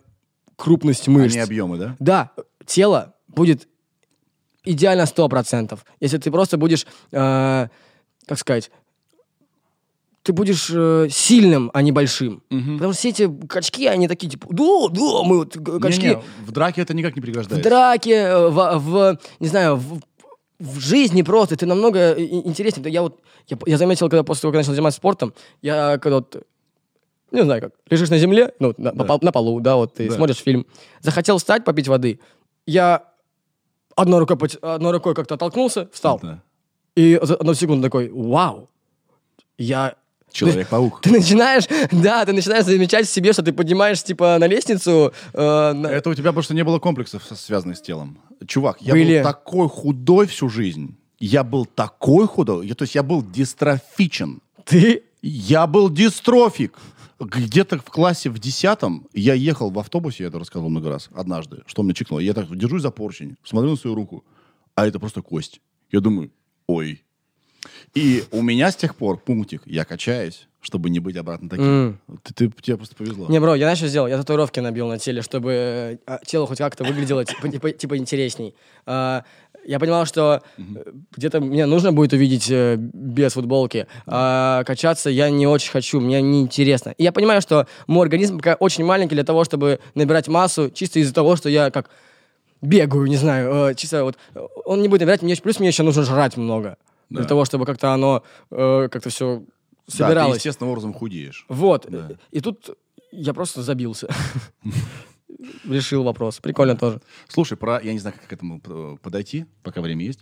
крупность 0.56 1.08
мышц. 1.08 1.36
Они 1.36 1.44
объемы, 1.44 1.78
да? 1.78 1.96
Да, 2.00 2.32
тело 2.66 3.14
будет 3.28 3.68
идеально 4.64 5.04
100%. 5.04 5.78
Если 6.00 6.18
ты 6.18 6.32
просто 6.32 6.58
будешь, 6.58 6.86
э, 7.12 7.68
как 8.28 8.40
сказать, 8.40 8.72
ты 10.24 10.34
будешь 10.34 10.72
э, 10.74 11.08
сильным, 11.12 11.70
а 11.74 11.84
не 11.84 11.92
большим. 11.92 12.42
Потому 12.50 12.94
что 12.94 13.00
все 13.00 13.10
эти 13.10 13.32
качки, 13.48 13.86
они 13.86 14.08
такие, 14.08 14.28
типа, 14.32 14.48
да, 14.50 14.88
да, 14.90 15.24
мы 15.24 15.38
вот 15.40 15.54
качки 15.80 16.02
Не-не, 16.08 16.22
в 16.46 16.52
драке 16.52 16.82
это 16.82 16.96
никак 16.96 17.16
не 17.16 17.22
в 17.22 17.24
преграждается. 17.26 17.64
драке, 17.70 18.14
э, 18.14 18.50
в, 18.50 18.80
в, 18.80 19.20
не 19.40 19.48
знаю, 19.48 19.76
в, 19.76 20.00
в 20.60 20.80
жизни 20.80 21.22
просто 21.22 21.56
ты 21.58 21.66
намного 21.66 22.14
и- 22.14 22.48
интереснее. 22.48 22.92
Я 22.92 23.02
вот, 23.02 23.20
я, 23.48 23.58
я 23.66 23.78
заметил, 23.78 24.10
когда 24.10 24.24
после 24.24 24.42
того, 24.44 24.52
как 24.54 24.60
начал 24.60 24.72
заниматься 24.74 24.98
спортом, 24.98 25.34
я 25.62 25.98
когда 25.98 26.18
вот, 26.18 26.44
не 27.32 27.44
знаю 27.44 27.62
как, 27.62 27.72
лежишь 27.90 28.10
на 28.10 28.18
земле, 28.18 28.54
ну, 28.60 28.74
на, 28.78 28.92
Да. 28.94 29.04
пол- 29.04 29.20
на 29.22 29.32
полу, 29.32 29.60
да, 29.60 29.76
вот 29.76 29.94
ты 29.96 30.08
Да. 30.10 30.16
смотришь 30.16 30.38
фильм, 30.38 30.66
захотел 31.02 31.38
встать, 31.38 31.66
попить 31.66 31.88
воды, 31.88 32.20
я 32.66 33.04
одной 33.96 34.20
рукой, 34.20 34.38
одной 34.62 34.92
рукой 34.94 35.14
как-то 35.14 35.36
оттолкнулся, 35.36 35.90
встал, 35.92 36.20
Да. 36.24 36.42
и 36.96 37.20
за 37.22 37.36
одну 37.36 37.54
секунду 37.54 37.84
такой, 37.84 38.10
вау, 38.10 38.70
я 39.58 39.96
Человек-паук. 40.32 41.02
ты 41.02 41.12
начинаешь, 41.12 41.64
да, 41.92 42.26
ты 42.26 42.34
начинаешь 42.34 42.66
замечать 42.66 43.08
в 43.08 43.10
себе, 43.12 43.32
что 43.34 43.42
ты 43.44 43.54
поднимаешься 43.54 44.06
типа 44.06 44.38
на 44.40 44.48
лестницу, 44.48 45.14
э, 45.34 45.72
на- 45.74 45.88
Это 45.88 46.10
у 46.10 46.14
тебя 46.14 46.34
просто 46.34 46.54
не 46.54 46.64
было 46.64 46.80
комплексов, 46.80 47.24
со- 47.24 47.36
связанных 47.36 47.78
с 47.78 47.82
телом. 47.82 48.18
Чувак, 48.48 48.82
я 48.82 48.94
Были. 48.94 49.18
был 49.18 49.24
такой 49.24 49.70
худой 49.70 50.28
всю 50.28 50.50
жизнь. 50.50 50.96
Я 51.20 51.44
был 51.44 51.66
такой 51.66 52.28
худой. 52.28 52.68
Я, 52.68 52.76
то 52.76 52.84
есть 52.84 52.96
я 52.96 53.04
был 53.04 53.24
дистрофичен. 53.24 54.42
ты 54.66 55.04
Я 55.22 55.68
был 55.68 55.90
дистрофик. 55.90 56.78
Где-то 57.20 57.80
в 57.80 57.86
классе 57.86 58.30
в 58.30 58.40
десятом 58.40 59.08
я 59.14 59.34
ехал 59.34 59.72
в 59.72 59.80
автобусе, 59.80 60.24
я 60.24 60.28
это 60.30 60.38
рассказывал 60.38 60.70
много 60.70 60.90
раз, 60.90 61.10
однажды, 61.16 61.64
что 61.66 61.82
мне 61.82 61.94
чикнуло. 61.94 62.20
Я 62.20 62.34
так 62.34 62.54
держусь 62.58 62.82
за 62.82 62.92
поручень, 62.92 63.38
смотрю 63.44 63.72
на 63.72 63.76
свою 63.78 63.96
руку, 63.96 64.26
а 64.76 64.86
это 64.86 65.00
просто 65.00 65.22
кость. 65.22 65.62
Я 65.92 66.02
думаю, 66.02 66.32
ой. 66.68 67.04
И 67.94 68.26
у 68.32 68.42
меня 68.42 68.70
с 68.70 68.76
тех 68.76 68.96
пор 68.96 69.18
пунктик, 69.18 69.62
я 69.66 69.86
качаюсь, 69.86 70.50
чтобы 70.66 70.90
не 70.90 71.00
быть 71.00 71.16
обратно 71.16 71.48
таким. 71.48 71.66
М. 71.66 72.00
Ты, 72.24 72.34
ты- 72.34 72.62
тебе 72.62 72.78
просто 72.78 72.96
повезло. 72.96 73.28
Не, 73.30 73.40
бро, 73.40 73.54
я 73.54 73.66
знаешь, 73.66 73.78
что 73.78 73.88
сделал? 73.88 74.08
Я 74.08 74.18
татуировки 74.18 74.60
набил 74.60 74.88
на 74.88 74.98
теле, 74.98 75.22
чтобы 75.22 76.00
а, 76.08 76.20
тело 76.26 76.48
хоть 76.48 76.58
как-то 76.58 76.84
выглядело 76.84 77.24
типа, 77.24 77.50
типа, 77.50 77.72
типа 77.72 77.98
интересней. 77.98 78.56
А, 78.88 79.24
я 79.64 79.80
понимал, 79.80 80.06
что 80.08 80.42
э, 80.58 80.62
где-то 81.16 81.40
мне 81.40 81.66
нужно 81.68 81.92
будет 81.94 82.14
увидеть 82.14 82.50
э, 82.50 82.78
без 82.78 83.34
футболки, 83.34 83.86
а 84.08 84.64
качаться 84.64 85.10
я 85.12 85.30
не 85.30 85.46
очень 85.48 85.72
хочу, 85.72 86.00
мне 86.00 86.20
неинтересно. 86.22 86.92
И 86.98 87.04
я 87.04 87.12
понимаю, 87.12 87.42
что 87.42 87.68
мой 87.88 88.04
организм 88.04 88.38
пока 88.38 88.56
очень 88.56 88.84
маленький 88.86 89.14
для 89.16 89.24
того, 89.24 89.44
чтобы 89.44 89.80
набирать 89.94 90.28
массу, 90.28 90.72
чисто 90.72 91.00
из-за 91.00 91.14
того, 91.14 91.36
что 91.36 91.48
я 91.50 91.70
как 91.70 91.90
бегаю, 92.62 93.06
не 93.06 93.18
знаю, 93.18 93.70
э, 93.72 93.76
чисто 93.76 94.04
вот, 94.04 94.18
э, 94.34 94.40
он 94.66 94.82
не 94.82 94.88
будет 94.88 95.02
набирать, 95.02 95.22
мне, 95.22 95.36
плюс 95.36 95.60
мне 95.60 95.68
еще 95.70 95.84
нужно 95.84 96.04
жрать 96.04 96.38
много, 96.38 96.78
для 97.10 97.22
Да. 97.22 97.28
того, 97.28 97.46
чтобы 97.46 97.66
как-то 97.66 97.92
оно 97.92 98.24
э, 98.52 98.88
как-то 98.92 99.10
все 99.12 99.44
Да, 99.88 100.28
ты 100.30 100.36
естественным 100.36 100.72
образом 100.72 100.94
худеешь. 100.94 101.46
Вот. 101.50 101.86
Да. 101.90 102.12
И 102.32 102.42
тут 102.42 102.78
Я 103.12 103.34
просто 103.34 103.62
забился. 103.62 104.08
Решил 105.66 106.04
вопрос. 106.04 106.40
Прикольно 106.40 106.76
тоже. 106.76 107.02
Слушай, 107.28 107.58
про, 107.58 107.80
я 107.82 107.94
не 107.94 108.00
знаю, 108.00 108.16
как 108.16 108.28
к 108.28 108.34
этому 108.34 108.62
э, 108.66 108.98
подойти, 109.02 109.46
пока 109.64 109.82
время 109.82 110.06
есть, 110.06 110.20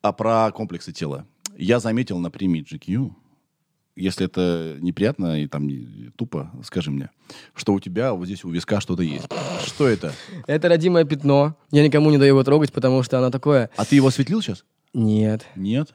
а 0.00 0.12
про 0.12 0.50
комплексы 0.52 0.92
тела. 0.92 1.26
Я 1.56 1.80
заметил 1.80 2.18
на 2.18 2.30
премии 2.30 2.64
GQ, 2.64 3.12
если 3.96 4.26
это 4.26 4.76
неприятно 4.80 5.40
и 5.42 5.46
там 5.46 5.68
тупо, 6.16 6.50
скажи 6.64 6.90
мне, 6.90 7.10
что 7.54 7.74
у 7.74 7.80
тебя 7.80 8.12
вот 8.12 8.26
здесь 8.26 8.44
у 8.44 8.50
виска 8.50 8.80
что-то 8.80 9.02
есть. 9.02 9.28
Что 9.64 9.86
это? 9.86 10.12
Это 10.46 10.68
родимое 10.68 11.04
пятно. 11.04 11.56
Я 11.70 11.84
никому 11.84 12.10
не 12.10 12.18
даю 12.18 12.34
его 12.34 12.44
трогать, 12.44 12.72
потому 12.72 13.02
что 13.02 13.18
оно 13.18 13.30
такое... 13.30 13.70
А 13.76 13.84
ты 13.84 13.96
его 13.96 14.08
осветлил 14.08 14.42
сейчас? 14.42 14.64
Нет. 14.92 15.44
Нет? 15.56 15.94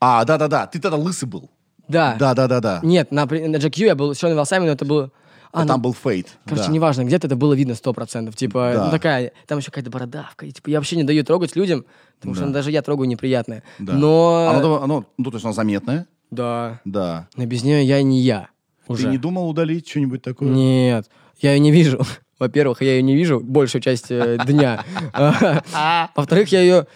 А, 0.00 0.24
да-да-да, 0.24 0.66
ты 0.66 0.80
тогда 0.80 0.96
лысый 0.96 1.28
был. 1.28 1.50
Да. 1.88 2.16
Да-да-да-да. 2.18 2.80
Нет, 2.82 3.10
на, 3.10 3.24
на 3.24 3.56
GQ 3.56 3.84
я 3.86 3.94
был 3.94 4.14
с 4.14 4.18
черными 4.18 4.36
волосами, 4.36 4.66
но 4.66 4.72
это 4.72 4.84
было... 4.84 5.10
А, 5.50 5.66
там 5.66 5.78
ну, 5.78 5.84
был 5.84 5.94
фейт. 5.94 6.28
Короче, 6.44 6.66
да. 6.66 6.72
неважно, 6.72 7.04
где-то 7.04 7.26
это 7.26 7.34
было 7.36 7.54
видно 7.54 7.74
сто 7.74 7.94
процентов. 7.94 8.36
Типа, 8.36 8.72
Да. 8.74 8.84
ну 8.84 8.90
такая, 8.90 9.32
там 9.46 9.58
еще 9.58 9.70
какая-то 9.70 9.90
бородавка. 9.90 10.44
И, 10.44 10.52
типа, 10.52 10.68
я 10.68 10.78
вообще 10.78 10.96
не 10.96 11.04
даю 11.04 11.24
трогать 11.24 11.56
людям, 11.56 11.86
потому 12.18 12.34
что 12.34 12.42
Да. 12.42 12.48
ну, 12.48 12.52
даже 12.52 12.70
я 12.70 12.82
трогаю 12.82 13.08
неприятное. 13.08 13.62
Да. 13.78 13.94
Но... 13.94 14.52
Оно, 14.54 14.82
оно- 14.82 15.04
ну, 15.16 15.30
то 15.30 15.36
есть 15.36 15.44
оно 15.44 15.54
заметное. 15.54 16.06
Да. 16.30 16.80
Да. 16.84 17.28
Но 17.36 17.46
без 17.46 17.62
нее 17.64 17.82
я 17.84 18.02
не 18.02 18.20
я. 18.20 18.48
Уже. 18.88 19.04
Ты 19.04 19.08
не 19.10 19.18
думал 19.18 19.48
удалить 19.48 19.88
что-нибудь 19.88 20.22
такое? 20.22 20.48
Нет, 20.48 21.08
я 21.40 21.54
ее 21.54 21.60
не 21.60 21.72
вижу. 21.72 22.02
Во-первых, 22.38 22.82
я 22.82 22.96
ее 22.96 23.02
не 23.02 23.14
вижу 23.16 23.40
большую 23.40 23.80
часть 23.80 24.10
э, 24.10 24.38
дня. 24.46 24.84
Во-вторых, 26.14 26.52
я 26.52 26.60
ее... 26.60 26.86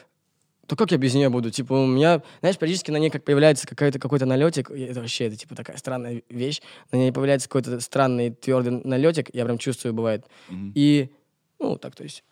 То 0.73 0.77
как 0.77 0.90
я 0.90 0.97
без 0.97 1.12
нее 1.12 1.28
буду? 1.28 1.51
Типа, 1.51 1.74
у 1.74 1.86
меня, 1.86 2.23
знаешь, 2.40 2.57
периодически 2.57 2.90
на 2.90 2.97
ней 2.97 3.11
как 3.11 3.24
появляется 3.24 3.66
какая-то, 3.66 3.99
какой-то 3.99 4.24
налетик. 4.24 4.70
Это 4.70 5.01
вообще, 5.01 5.27
это 5.27 5.36
типа 5.36 5.55
такая 5.55 5.77
странная 5.77 6.23
вещь. 6.31 6.62
На 6.90 6.97
ней 6.97 7.12
появляется 7.12 7.47
какой-то 7.47 7.78
странный 7.81 8.31
твердый 8.31 8.81
налетик. 8.82 9.28
Я 9.35 9.44
прям 9.44 9.59
чувствую, 9.59 9.93
бывает. 9.93 10.24
И, 10.74 11.11
ну, 11.59 11.77
так, 11.77 11.94
то 11.94 12.05
есть, 12.05 12.24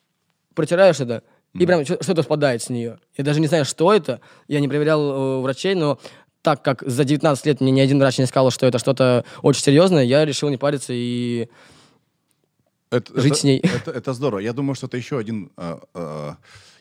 протираешь 0.55 1.01
это, 1.01 1.23
и 1.53 1.67
прям 1.67 1.85
что-то 1.85 2.23
спадает 2.23 2.63
с 2.63 2.71
нее. 2.71 2.99
Я 3.15 3.25
даже 3.25 3.41
не 3.41 3.47
знаю, 3.47 3.67
что 3.67 3.93
это. 3.93 4.23
Я 4.49 4.61
не 4.61 4.69
проверял 4.69 5.03
э, 5.03 5.41
врачей, 5.43 5.75
но 5.75 5.99
так 6.41 6.63
как 6.65 6.83
за 6.87 7.05
19 7.05 7.45
лет 7.45 7.61
мне 7.61 7.73
ни 7.73 7.81
один 7.81 7.99
врач 7.99 8.17
не 8.17 8.25
сказал, 8.25 8.51
что 8.51 8.65
это 8.65 8.79
что-то 8.79 9.27
очень 9.43 9.63
серьезное, 9.63 10.05
я 10.05 10.25
решил 10.25 10.49
не 10.49 10.57
париться 10.57 10.95
и... 10.95 11.51
Это, 12.91 13.21
Жить 13.21 13.33
это- 13.33 13.41
с 13.41 13.45
ней. 13.45 13.59
Это, 13.59 13.91
это 13.91 14.15
здорово. 14.15 14.39
Я 14.41 14.55
думаю, 14.55 14.77
что 14.77 14.87
это 14.87 14.97
еще 14.97 15.19
один... 15.19 15.53
э, 15.59 15.79
э, 15.93 16.33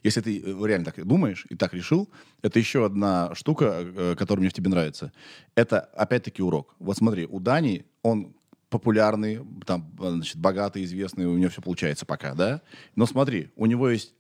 если 0.04 0.22
ты 0.22 0.40
э, 0.40 0.68
реально 0.68 0.86
так 0.86 1.06
думаешь 1.06 1.46
и 1.50 1.56
так 1.56 1.74
решил, 1.74 2.10
это 2.42 2.60
еще 2.60 2.86
одна 2.86 3.34
штука, 3.36 3.76
э, 3.80 4.16
которая 4.18 4.42
мне 4.42 4.50
в 4.50 4.54
тебе 4.54 4.70
нравится. 4.70 5.12
Это, 5.56 5.80
опять-таки, 5.80 6.42
урок. 6.42 6.76
Вот 6.80 6.98
смотри, 6.98 7.26
у 7.26 7.40
Дани, 7.40 7.86
он 8.02 8.34
популярный, 8.70 9.42
там, 9.66 9.92
э, 10.00 10.10
значит, 10.10 10.38
богатый, 10.38 10.84
известный, 10.84 11.26
у 11.26 11.38
него 11.38 11.50
все 11.50 11.62
получается 11.62 12.06
пока, 12.06 12.34
да? 12.34 12.62
Но 12.96 13.06
смотри, 13.06 13.52
у 13.56 13.66
него 13.66 13.90
есть 13.90 14.14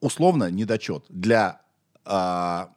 условно 0.00 0.50
недочет 0.50 1.04
для... 1.08 1.60
а, 2.04 2.70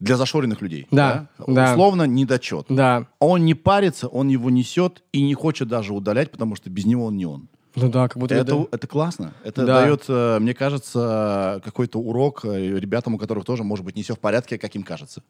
для 0.00 0.16
зашоренных 0.16 0.60
людей. 0.60 0.86
Да, 0.90 1.28
да. 1.46 1.72
Условно 1.72 2.02
недочет. 2.02 2.66
Да, 2.68 3.06
Он 3.20 3.44
не 3.44 3.54
парится, 3.54 4.08
он 4.08 4.28
его 4.28 4.50
несет 4.50 5.02
и 5.12 5.22
не 5.22 5.34
хочет 5.34 5.68
даже 5.68 5.94
удалять, 5.94 6.30
потому 6.30 6.56
что 6.56 6.68
без 6.68 6.84
него 6.84 7.06
он 7.06 7.16
не 7.16 7.26
он. 7.26 7.48
Ну 7.76 7.88
да, 7.88 8.08
как 8.08 8.18
будто... 8.18 8.34
Это, 8.34 8.54
это- 8.54 8.68
это 8.72 8.86
классно. 8.86 9.34
Это 9.44 9.64
Да. 9.66 9.80
дает, 9.82 10.04
э, 10.08 10.38
мне 10.38 10.54
кажется, 10.54 11.60
какой-то 11.64 11.98
урок 11.98 12.44
э, 12.44 12.78
ребятам, 12.78 13.14
у 13.14 13.18
которых 13.18 13.44
тоже, 13.44 13.64
может 13.64 13.84
быть, 13.84 13.96
не 13.96 14.02
все 14.02 14.14
в 14.14 14.18
порядке, 14.18 14.58
как 14.58 14.74
им 14.74 14.82
кажется. 14.82 15.22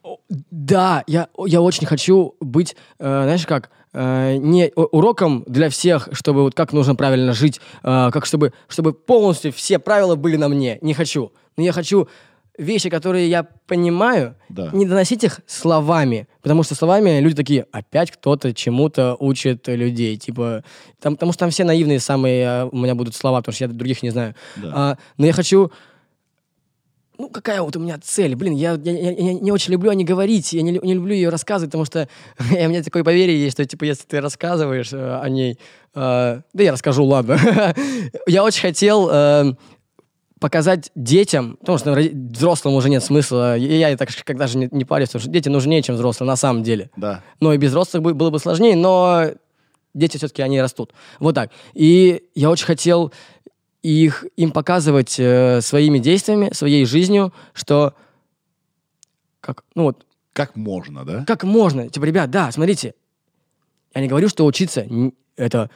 Да, 0.51 1.05
я, 1.07 1.29
я 1.47 1.61
очень 1.61 1.87
хочу 1.87 2.35
быть, 2.41 2.77
э, 2.99 3.05
знаешь 3.05 3.47
как, 3.47 3.71
э, 3.93 4.37
не 4.37 4.71
уроком 4.75 5.45
для 5.47 5.69
всех, 5.71 6.09
чтобы 6.12 6.43
вот 6.43 6.55
как 6.55 6.73
нужно 6.73 6.95
правильно 6.95 7.33
жить, 7.33 7.61
э, 7.83 8.11
как 8.12 8.27
чтобы, 8.27 8.53
чтобы 8.69 8.93
полностью 8.93 9.53
все 9.53 9.79
правила 9.79 10.15
были 10.16 10.37
на 10.37 10.49
мне. 10.49 10.79
Не 10.83 10.95
хочу. 10.95 11.33
Но 11.57 11.62
я 11.62 11.73
хочу 11.73 12.09
вещи, 12.59 12.89
которые 12.91 13.29
я 13.29 13.45
понимаю, 13.66 14.37
Да. 14.49 14.71
не 14.73 14.87
доносить 14.87 15.25
их 15.25 15.41
словами. 15.47 16.29
Потому 16.45 16.62
что 16.62 16.75
словами 16.75 17.21
люди 17.21 17.35
такие, 17.35 17.66
опять 17.73 18.11
кто-то 18.11 18.53
чему-то 18.53 19.16
учит 19.19 19.66
людей. 19.66 20.19
Типа, 20.19 20.62
там, 21.01 21.15
потому 21.15 21.33
что 21.33 21.41
там 21.41 21.51
все 21.51 21.65
наивные 21.65 22.01
самые 22.01 22.45
э, 22.45 22.69
у 22.71 22.77
меня 22.77 22.95
будут 22.95 23.15
слова, 23.16 23.39
потому 23.39 23.55
что 23.55 23.65
я 23.65 23.69
других 23.69 24.03
не 24.03 24.11
знаю. 24.11 24.35
Да. 24.57 24.73
А, 24.75 24.99
но 25.16 25.25
я 25.27 25.33
хочу 25.33 25.73
ну, 27.16 27.29
какая 27.29 27.62
вот 27.62 27.77
у 27.77 27.81
меня 27.81 27.99
цель? 28.03 28.35
Блин, 28.35 28.55
я, 28.55 28.73
я- 28.73 28.93
я- 28.93 29.11
я 29.12 29.33
не 29.35 29.53
очень 29.53 29.73
люблю 29.73 29.91
о 29.91 29.95
ней 29.95 30.05
говорить, 30.05 30.53
я 30.53 30.62
не, 30.62 30.73
не 30.83 30.95
люблю 30.95 31.15
ее 31.15 31.29
рассказывать, 31.29 31.71
потому 31.71 31.85
что 31.85 32.09
у 32.39 32.69
меня 32.69 32.83
такое 32.83 33.05
поверье 33.05 33.41
есть, 33.41 33.55
что, 33.57 33.65
типа, 33.65 33.85
если 33.85 34.05
ты 34.05 34.21
рассказываешь 34.21 34.93
э, 34.93 35.19
о 35.23 35.29
ней... 35.29 35.59
э, 35.95 36.41
да 36.53 36.62
я 36.62 36.73
расскажу, 36.73 37.05
ладно. 37.05 37.39
я 38.27 38.43
очень 38.45 38.62
хотел 38.62 39.09
э, 39.11 39.55
показать 40.45 40.91
детям, 40.95 41.57
потому 41.59 41.79
что 41.79 41.95
роди- 41.95 42.12
взрослым 42.15 42.75
уже 42.75 42.91
нет 42.91 43.03
смысла, 43.03 43.57
я, 43.57 43.89
я 43.89 43.97
так 43.97 44.11
когда 44.25 44.47
же 44.47 44.59
не, 44.59 44.69
не 44.73 44.85
парюсь, 44.85 45.09
потому 45.09 45.23
что 45.23 45.31
дети 45.31 45.49
нужнее, 45.49 45.81
чем 45.81 45.95
взрослые, 45.95 46.27
на 46.29 46.37
самом 46.37 46.62
деле. 46.62 46.91
Да. 46.97 47.23
Но 47.41 47.55
и 47.55 47.57
без 47.57 47.71
взрослых 47.71 48.03
бы- 48.03 48.12
было 48.12 48.29
бы 48.29 48.39
сложнее, 48.39 48.77
но 48.77 49.31
дети 49.95 50.19
все-таки, 50.19 50.43
они 50.43 50.61
растут. 50.61 50.93
Вот 51.19 51.35
так. 51.35 51.51
И 51.73 52.25
я 52.35 52.51
очень 52.51 52.66
хотел 52.66 53.11
их, 53.83 54.27
им 54.37 54.51
показывать 54.51 55.16
э, 55.19 55.62
своими 55.62 55.99
действиями, 55.99 56.53
своей 56.53 56.85
жизнью, 56.85 57.33
что 57.55 57.95
как, 59.41 59.65
ну 59.75 59.85
вот, 59.85 60.05
Как 60.35 60.57
можно, 60.57 61.07
да? 61.07 61.25
как 61.27 61.45
можно? 61.45 61.89
Типа, 61.89 62.05
ребят, 62.05 62.31
да, 62.31 62.53
смотрите, 62.53 62.93
я 63.95 64.03
не 64.03 64.09
говорю, 64.09 64.29
что 64.29 64.45
учиться 64.45 64.87
это 65.37 65.71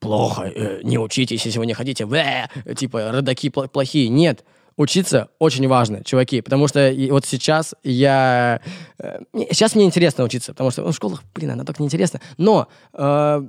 плохо, 0.00 0.42
э, 0.54 0.80
не 0.82 0.98
учитесь, 0.98 1.44
если 1.44 1.58
вы 1.58 1.66
не 1.66 1.74
хотите, 1.74 2.06
Бэ, 2.06 2.48
типа, 2.76 3.10
родаки 3.12 3.48
пл- 3.48 3.68
плохие. 3.68 4.08
Нет, 4.08 4.44
учиться 4.76 5.28
очень 5.38 5.66
важно, 5.68 6.04
чуваки, 6.04 6.40
потому 6.40 6.68
что 6.68 6.92
вот 7.10 7.26
сейчас 7.26 7.74
я... 7.82 8.60
э, 8.98 9.20
сейчас 9.50 9.74
мне 9.74 9.84
интересно 9.84 10.24
учиться, 10.24 10.52
потому 10.52 10.70
что 10.70 10.82
ну, 10.82 10.92
в 10.92 10.94
школах, 10.94 11.22
блин, 11.34 11.50
она 11.50 11.64
так 11.64 11.80
неинтересно. 11.80 12.20
Но 12.36 12.68
э, 12.92 13.42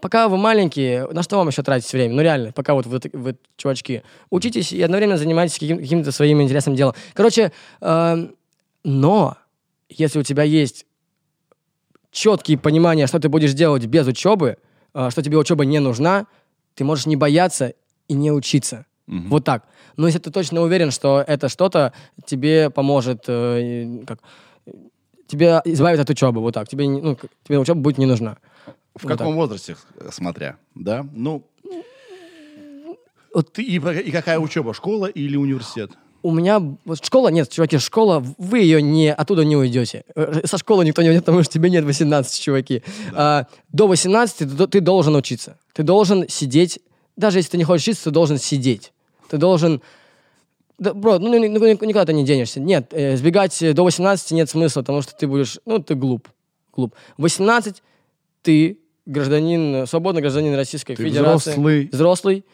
пока 0.00 0.28
вы 0.28 0.36
маленькие, 0.36 1.08
на 1.08 1.22
что 1.22 1.36
вам 1.38 1.48
еще 1.48 1.62
тратить 1.62 1.92
время? 1.92 2.14
Ну, 2.14 2.22
реально, 2.22 2.52
пока 2.52 2.74
вот 2.74 2.86
вы, 2.86 3.00
вы 3.12 3.36
чувачки, 3.56 4.04
учитесь 4.30 4.72
и 4.72 4.80
одновременно 4.80 5.18
занимаетесь 5.18 5.54
каким- 5.58 5.78
каким-то 5.78 6.12
своим 6.12 6.40
интересным 6.40 6.76
делом. 6.76 6.94
Короче, 7.12 7.50
э, 7.80 8.28
но 8.84 9.36
если 9.88 10.20
у 10.20 10.22
тебя 10.22 10.44
есть 10.44 10.86
четкие 12.12 12.56
понимания, 12.56 13.06
что 13.06 13.18
ты 13.18 13.28
будешь 13.28 13.52
делать 13.52 13.84
без 13.86 14.06
учебы, 14.06 14.58
что 14.92 15.22
тебе 15.22 15.36
учеба 15.38 15.64
не 15.64 15.80
нужна, 15.80 16.26
ты 16.74 16.84
можешь 16.84 17.06
не 17.06 17.16
бояться 17.16 17.74
и 18.08 18.14
не 18.14 18.32
учиться. 18.32 18.86
Мгм. 19.06 19.28
Вот 19.30 19.44
так. 19.44 19.64
Но 19.96 20.06
если 20.06 20.18
ты 20.18 20.30
точно 20.30 20.60
уверен, 20.60 20.90
что 20.90 21.24
это 21.26 21.48
что-то 21.48 21.92
тебе 22.26 22.70
поможет, 22.70 23.24
э, 23.26 24.04
как, 24.06 24.20
тебя 25.26 25.62
избавит 25.64 26.00
от 26.00 26.10
учебы, 26.10 26.40
вот 26.40 26.54
так. 26.54 26.68
Тебе, 26.68 26.88
ну, 26.88 27.16
тебе 27.44 27.58
учеба 27.58 27.80
будет 27.80 27.98
не 27.98 28.06
нужна. 28.06 28.36
В 28.94 29.04
Вот 29.04 29.12
каком 29.12 29.34
возрасте, 29.34 29.76
э, 29.96 30.10
смотря, 30.12 30.56
да? 30.74 31.06
Ну, 31.12 31.44
Вот 33.34 33.52
ты, 33.52 33.62
и, 33.62 33.76
и 33.76 34.10
какая 34.10 34.38
учеба, 34.38 34.74
школа 34.74 35.06
или 35.06 35.36
университет? 35.36 35.90
У 36.28 36.30
меня 36.30 36.62
вот 36.84 37.02
школа, 37.02 37.28
нет, 37.28 37.48
чуваки, 37.48 37.78
школа, 37.78 38.22
вы 38.36 38.58
ее 38.58 38.82
не, 38.82 39.10
оттуда 39.10 39.46
не 39.46 39.56
уйдете. 39.56 40.04
Э, 40.14 40.42
Со 40.44 40.58
школы 40.58 40.84
никто 40.84 41.00
не 41.00 41.08
уйдет, 41.08 41.24
потому 41.24 41.42
что 41.42 41.54
тебе 41.54 41.70
нет 41.70 41.86
18, 41.86 42.42
чуваки. 42.42 42.82
А, 43.14 43.46
до 43.72 43.86
18 43.86 44.36
ты, 44.36 44.66
ты 44.66 44.80
должен 44.82 45.16
учиться. 45.16 45.56
Ты 45.72 45.84
должен 45.84 46.28
сидеть, 46.28 46.80
даже 47.16 47.38
если 47.38 47.52
ты 47.52 47.56
не 47.56 47.64
хочешь 47.64 47.84
учиться, 47.84 48.04
ты 48.04 48.10
должен 48.10 48.36
сидеть. 48.36 48.92
Ты 49.30 49.38
должен... 49.38 49.80
Да, 50.78 50.92
бро, 50.92 51.18
ну, 51.18 51.30
ну, 51.30 51.58
ну, 51.58 51.66
никуда 51.66 52.04
ты 52.04 52.12
не 52.12 52.26
денешься. 52.26 52.60
Нет, 52.60 52.88
э, 52.90 53.16
сбегать 53.16 53.62
э, 53.62 53.72
до 53.72 53.84
18 53.84 54.32
нет 54.32 54.50
смысла, 54.50 54.82
потому 54.82 55.00
что 55.00 55.14
ты 55.16 55.26
будешь... 55.26 55.58
Ну, 55.64 55.78
ты 55.78 55.94
глуп. 55.94 56.28
глуп. 56.76 56.94
18 57.16 57.82
ты 58.42 58.76
гражданин, 59.06 59.76
э, 59.76 59.86
свободный 59.86 60.20
гражданин 60.20 60.54
Российской 60.54 60.94
Ты 60.94 61.04
Федерации. 61.04 61.52
взрослый. 61.52 61.88
Взрослый. 61.90 62.44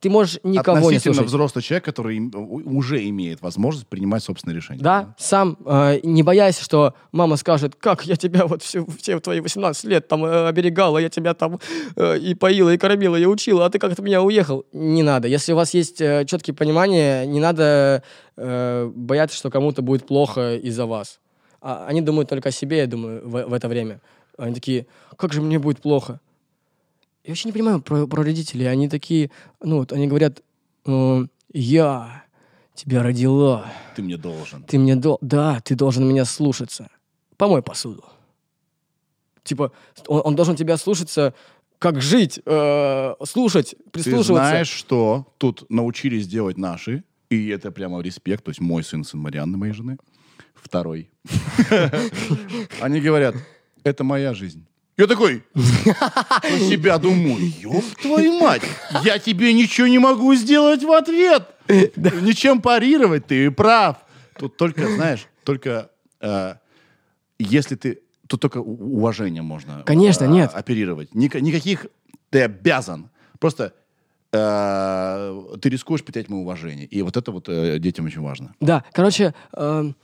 Ты 0.00 0.08
можешь 0.08 0.40
никого 0.42 0.78
не 0.78 0.84
Относительно 0.84 1.14
слушать. 1.14 1.28
взрослый 1.28 1.62
человек, 1.62 1.84
который 1.84 2.18
уже 2.18 3.06
имеет 3.08 3.42
возможность 3.42 3.86
принимать 3.86 4.22
собственные 4.22 4.56
решения. 4.56 4.82
Да, 4.82 5.14
сам, 5.18 5.58
э, 5.66 6.00
не 6.02 6.22
боясь, 6.22 6.58
что 6.58 6.94
мама 7.12 7.36
скажет, 7.36 7.76
как 7.76 8.06
я 8.06 8.16
тебя 8.16 8.46
вот 8.46 8.62
все, 8.62 8.86
все 8.98 9.20
твои 9.20 9.40
18 9.40 9.84
лет 9.84 10.08
там 10.08 10.24
э, 10.24 10.48
оберегала, 10.48 10.96
я 10.96 11.10
тебя 11.10 11.34
там 11.34 11.60
э, 11.96 12.18
и 12.18 12.34
поила, 12.34 12.70
и 12.70 12.78
кормила, 12.78 13.16
и 13.16 13.26
учила, 13.26 13.66
а 13.66 13.70
ты 13.70 13.78
как-то 13.78 14.00
меня 14.00 14.22
уехал. 14.22 14.64
Не 14.72 15.02
надо. 15.02 15.28
Если 15.28 15.52
у 15.52 15.56
вас 15.56 15.74
есть 15.74 16.00
э, 16.00 16.24
четкие 16.26 16.54
понимания, 16.54 17.26
не 17.26 17.40
надо 17.40 18.02
э, 18.38 18.90
бояться, 18.94 19.36
что 19.36 19.50
кому-то 19.50 19.82
будет 19.82 20.06
плохо 20.06 20.56
из-за 20.56 20.86
вас. 20.86 21.20
А, 21.60 21.84
они 21.86 22.00
думают 22.00 22.30
только 22.30 22.48
о 22.48 22.52
себе, 22.52 22.78
я 22.78 22.86
думаю, 22.86 23.20
в, 23.28 23.44
в 23.50 23.52
это 23.52 23.68
время. 23.68 24.00
Они 24.38 24.54
такие, 24.54 24.86
как 25.16 25.34
же 25.34 25.42
мне 25.42 25.58
будет 25.58 25.82
плохо? 25.82 26.20
Я 27.24 27.32
вообще 27.32 27.48
не 27.48 27.52
понимаю 27.52 27.82
про, 27.82 28.06
про 28.06 28.22
родителей. 28.22 28.66
Они 28.66 28.88
такие, 28.88 29.30
ну 29.60 29.78
вот, 29.78 29.92
они 29.92 30.06
говорят, 30.06 30.42
э, 30.86 31.26
я 31.52 32.24
тебя 32.74 33.02
родила. 33.02 33.70
Ты 33.94 34.02
мне 34.02 34.16
должен. 34.16 34.62
Ты 34.64 34.78
мне 34.78 34.96
дол... 34.96 35.18
Да, 35.20 35.60
ты 35.60 35.74
должен 35.74 36.08
меня 36.08 36.24
слушаться. 36.24 36.88
Помой 37.36 37.62
посуду. 37.62 38.04
Типа, 39.42 39.72
он, 40.06 40.22
он 40.24 40.36
должен 40.36 40.56
тебя 40.56 40.76
слушаться, 40.76 41.34
как 41.78 42.00
жить, 42.00 42.40
э, 42.44 43.14
слушать, 43.24 43.70
Ты 43.70 43.90
прислушиваться. 43.90 44.32
знаешь, 44.34 44.68
что 44.68 45.26
тут 45.38 45.68
научились 45.70 46.26
делать 46.26 46.58
наши, 46.58 47.04
и 47.30 47.48
это 47.48 47.70
прямо 47.70 48.00
респект, 48.00 48.44
то 48.44 48.50
есть 48.50 48.60
мой 48.60 48.82
сын, 48.82 49.02
сын 49.04 49.20
Марианны, 49.20 49.56
моей 49.56 49.72
жены, 49.72 49.96
второй. 50.54 51.10
Они 52.80 53.00
говорят, 53.00 53.34
это 53.82 54.04
моя 54.04 54.34
жизнь. 54.34 54.66
Я 55.00 55.06
такой, 55.06 55.42
про 55.54 56.58
себя 56.58 56.98
думаю, 56.98 57.50
ёб 57.62 57.82
твою 58.02 58.38
мать, 58.38 58.60
я 59.02 59.18
тебе 59.18 59.54
ничего 59.54 59.86
не 59.86 59.98
могу 59.98 60.34
сделать 60.34 60.82
в 60.82 60.92
ответ. 60.92 61.48
Ничем 61.68 62.60
парировать, 62.60 63.26
ты 63.26 63.50
прав. 63.50 63.96
Тут 64.38 64.58
только, 64.58 64.86
знаешь, 64.88 65.26
только 65.42 65.90
э, 66.20 66.54
если 67.38 67.76
ты... 67.76 68.00
Тут 68.26 68.40
только 68.42 68.58
у- 68.58 68.96
уважением 68.96 69.46
можно 69.46 69.82
Конечно, 69.86 70.24
э, 70.24 70.28
нет. 70.28 70.50
оперировать. 70.52 71.12
Ника- 71.12 71.40
никаких 71.40 71.86
ты 72.28 72.42
обязан. 72.42 73.08
Просто 73.38 73.72
э, 74.32 75.42
ты 75.62 75.68
рискуешь 75.70 76.04
потерять 76.04 76.28
мое 76.28 76.40
уважение. 76.42 76.84
И 76.84 77.00
вот 77.00 77.16
это 77.16 77.32
вот 77.32 77.48
э, 77.48 77.78
детям 77.78 78.04
очень 78.04 78.20
важно. 78.20 78.54
Да, 78.60 78.84
короче, 78.92 79.34
эм, 79.54 79.96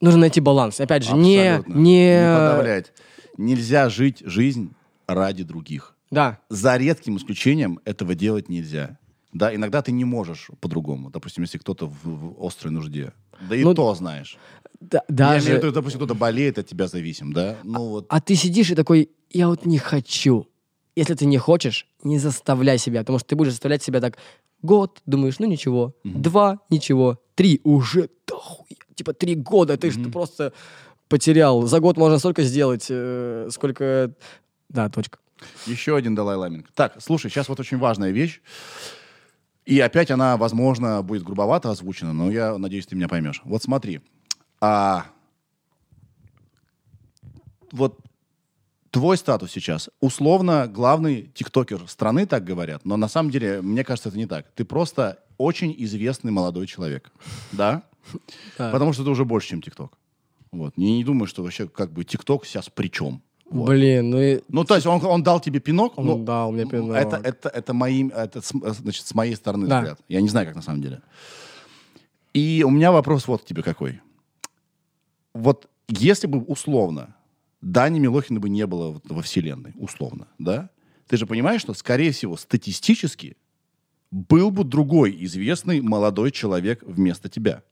нужно 0.00 0.20
найти 0.20 0.40
баланс. 0.40 0.80
Опять 0.80 1.02
же, 1.04 1.14
не, 1.16 1.56
Абсолютно. 1.56 1.80
не, 1.80 2.34
подавлять. 2.36 2.92
Нельзя 3.36 3.88
жить 3.88 4.22
жизнь 4.24 4.72
ради 5.06 5.42
других. 5.44 5.94
да, 6.10 6.38
За 6.48 6.76
редким 6.76 7.16
исключением 7.16 7.80
этого 7.84 8.14
делать 8.14 8.48
нельзя. 8.48 8.98
Да, 9.32 9.54
иногда 9.54 9.82
ты 9.82 9.92
не 9.92 10.04
можешь 10.04 10.48
по-другому. 10.60 11.10
Допустим, 11.10 11.42
если 11.44 11.58
кто-то 11.58 11.86
в, 11.86 11.96
в 12.04 12.46
острой 12.46 12.72
нужде. 12.72 13.12
Да 13.48 13.54
и 13.54 13.62
Ну, 13.64 13.74
то 13.74 13.94
знаешь. 13.94 14.38
да- 14.80 15.02
Я 15.08 15.14
даже. 15.14 15.46
имею 15.48 15.60
в 15.60 15.64
виду, 15.64 15.74
допустим, 15.74 15.98
кто-то 15.98 16.14
болеет, 16.14 16.58
от 16.58 16.66
тебя 16.66 16.88
зависим, 16.88 17.32
да? 17.32 17.56
Ну 17.62 17.88
вот. 17.88 18.06
А 18.08 18.20
ты 18.20 18.34
сидишь 18.34 18.70
и 18.70 18.74
такой, 18.74 19.10
я 19.30 19.48
вот 19.48 19.66
не 19.66 19.78
хочу. 19.78 20.48
Если 20.94 21.14
ты 21.14 21.26
не 21.26 21.36
хочешь, 21.38 21.86
не 22.02 22.18
заставляй 22.18 22.78
себя, 22.78 23.00
потому 23.00 23.18
что 23.18 23.28
ты 23.28 23.36
будешь 23.36 23.50
заставлять 23.52 23.82
себя 23.82 24.00
так 24.00 24.16
год, 24.62 25.02
думаешь, 25.04 25.38
ну 25.38 25.46
ничего, 25.46 25.94
два, 26.04 26.60
ничего, 26.70 27.20
три, 27.34 27.60
уже 27.64 28.08
дохуя. 28.26 28.66
Типа 28.94 29.12
три 29.12 29.34
года, 29.34 29.76
ты 29.76 29.90
что 29.90 30.08
просто 30.08 30.54
потерял. 31.08 31.62
За 31.62 31.80
год 31.80 31.96
можно 31.96 32.18
столько 32.18 32.42
сделать, 32.42 32.86
э, 32.88 33.48
сколько... 33.50 34.12
Да, 34.68 34.88
точка. 34.88 35.18
Еще 35.66 35.96
один 35.96 36.14
Далай 36.14 36.36
Ламинг. 36.36 36.66
Так, 36.74 36.96
слушай, 37.00 37.30
сейчас 37.30 37.48
вот 37.48 37.60
очень 37.60 37.78
важная 37.78 38.10
вещь. 38.10 38.40
И 39.64 39.80
опять 39.80 40.10
она, 40.10 40.36
возможно, 40.36 41.02
будет 41.02 41.24
грубовато 41.24 41.70
озвучена, 41.70 42.12
но 42.12 42.30
я 42.30 42.56
надеюсь, 42.56 42.86
ты 42.86 42.94
меня 42.94 43.08
поймешь. 43.08 43.42
Вот 43.44 43.62
смотри. 43.62 44.00
А, 44.60 45.06
вот 47.72 47.98
твой 48.90 49.16
статус 49.16 49.50
сейчас 49.50 49.90
условно 50.00 50.68
главный 50.68 51.30
тиктокер 51.34 51.86
страны, 51.88 52.26
так 52.26 52.44
говорят, 52.44 52.84
но 52.84 52.96
на 52.96 53.08
самом 53.08 53.30
деле, 53.30 53.60
мне 53.60 53.84
кажется, 53.84 54.08
это 54.08 54.18
не 54.18 54.26
так. 54.26 54.46
Ты 54.54 54.64
просто 54.64 55.18
очень 55.36 55.74
известный 55.78 56.30
молодой 56.30 56.66
человек. 56.66 57.12
Да? 57.52 57.82
Да. 58.56 58.70
Потому 58.70 58.92
что 58.92 59.04
ты 59.04 59.10
уже 59.10 59.24
больше, 59.24 59.48
чем 59.48 59.62
тикток. 59.62 59.98
Вот. 60.56 60.74
Я 60.76 60.90
не 60.90 61.04
думаю, 61.04 61.26
что 61.26 61.42
вообще 61.42 61.68
как 61.68 61.92
бы 61.92 62.04
тикток 62.04 62.46
сейчас 62.46 62.68
при 62.68 62.88
чем. 62.88 63.22
Вот. 63.48 63.68
Блин, 63.68 64.10
ну 64.10 64.20
и... 64.20 64.40
Ну, 64.48 64.64
то 64.64 64.74
есть 64.74 64.86
он, 64.86 65.04
он 65.04 65.22
дал 65.22 65.40
тебе 65.40 65.60
пинок, 65.60 65.96
Он 65.98 66.06
ну, 66.06 66.24
дал 66.24 66.50
мне 66.50 66.66
пинок. 66.66 66.96
Это, 66.96 67.16
это, 67.16 67.48
это, 67.48 67.74
моим, 67.74 68.08
это 68.08 68.40
с, 68.40 68.50
значит, 68.50 69.06
с 69.06 69.14
моей 69.14 69.36
стороны 69.36 69.68
Да. 69.68 69.80
взгляд. 69.80 70.00
Я 70.08 70.20
не 70.20 70.28
знаю, 70.28 70.46
как 70.46 70.56
на 70.56 70.62
самом 70.62 70.82
деле. 70.82 71.00
И 72.34 72.64
у 72.66 72.70
меня 72.70 72.90
вопрос 72.90 73.28
вот 73.28 73.44
тебе 73.44 73.62
какой. 73.62 74.00
Вот 75.32 75.68
если 75.88 76.26
бы 76.26 76.40
условно 76.40 77.14
Дани 77.60 77.98
Милохина 77.98 78.40
бы 78.40 78.48
не 78.48 78.66
было 78.66 79.00
во 79.04 79.22
вселенной, 79.22 79.72
условно, 79.76 80.28
да? 80.38 80.70
Ты 81.08 81.16
же 81.16 81.26
понимаешь, 81.26 81.60
что, 81.60 81.72
скорее 81.74 82.10
всего, 82.10 82.36
статистически 82.36 83.36
был 84.10 84.50
бы 84.50 84.64
другой 84.64 85.16
известный 85.24 85.80
молодой 85.80 86.30
человек 86.30 86.82
вместо 86.82 87.28
тебя. 87.28 87.62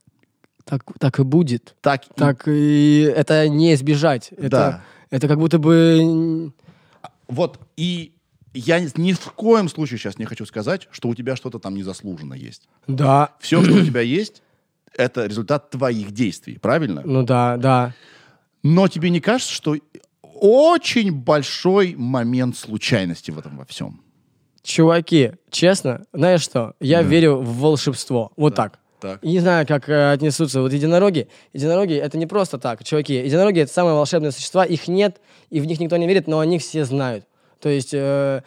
Так, 0.65 0.83
так 0.99 1.19
и 1.19 1.23
будет. 1.23 1.75
Так, 1.81 2.05
и- 2.07 2.15
Так 2.17 2.49
и 2.49 3.01
это 3.15 3.49
не 3.49 3.75
избежать. 3.75 4.31
Это, 4.37 4.49
Да. 4.49 4.85
это 5.11 5.29
как 5.29 5.39
будто 5.39 5.59
бы... 5.59 6.53
Вот, 7.29 7.59
и 7.77 8.13
я 8.55 8.81
ни- 8.81 8.91
ни 9.01 9.13
в 9.13 9.33
коем 9.33 9.69
случае 9.69 9.99
сейчас 9.99 10.19
не 10.19 10.25
хочу 10.25 10.47
сказать, 10.47 10.89
что 10.91 11.09
у 11.09 11.15
тебя 11.15 11.37
что-то 11.37 11.59
там 11.59 11.75
незаслуженно 11.75 12.35
есть. 12.35 12.69
Да, 12.87 13.31
Все, 13.41 13.63
что 13.63 13.75
у 13.75 13.81
тебя 13.85 14.01
есть, 14.01 14.43
это 14.97 15.27
результат 15.27 15.71
твоих 15.71 16.13
действий, 16.13 16.59
правильно? 16.59 17.03
ну 17.05 17.23
да, 17.25 17.57
да. 17.57 17.93
Но 18.63 18.89
тебе 18.89 19.11
не 19.11 19.21
кажется, 19.21 19.53
что 19.53 19.77
очень 20.23 21.13
большой 21.13 21.95
момент 21.97 22.57
случайности 22.57 23.31
в 23.31 23.39
этом 23.39 23.57
во 23.59 23.65
всем? 23.67 24.01
Чуваки, 24.63 25.33
честно, 25.51 26.05
знаешь 26.15 26.41
что? 26.41 26.75
Я 26.81 27.03
верю 27.03 27.37
в 27.37 27.59
волшебство. 27.59 28.33
Вот 28.37 28.55
так. 28.55 28.79
Так. 29.01 29.23
И 29.23 29.29
Не 29.29 29.41
знаю, 29.41 29.67
как 29.67 29.89
э, 29.89 30.13
отнесутся 30.13 30.61
вот 30.61 30.73
единороги. 30.73 31.29
Единороги— 31.53 31.95
это 32.03 32.17
не 32.19 32.27
просто 32.27 32.59
так, 32.59 32.85
чуваки. 32.85 33.15
Единороги— 33.15 33.61
это 33.61 33.73
самые 33.73 33.95
волшебные 33.95 34.33
существа. 34.33 34.65
Их 34.65 34.89
нет, 34.89 35.21
и 35.51 35.61
в 35.61 35.67
них 35.67 35.81
никто 35.81 35.97
не 35.97 36.07
верит, 36.07 36.27
но 36.27 36.41
они 36.41 36.59
все 36.59 36.85
знают. 36.85 37.25
То 37.61 37.69
есть 37.69 37.93
э, 37.93 38.43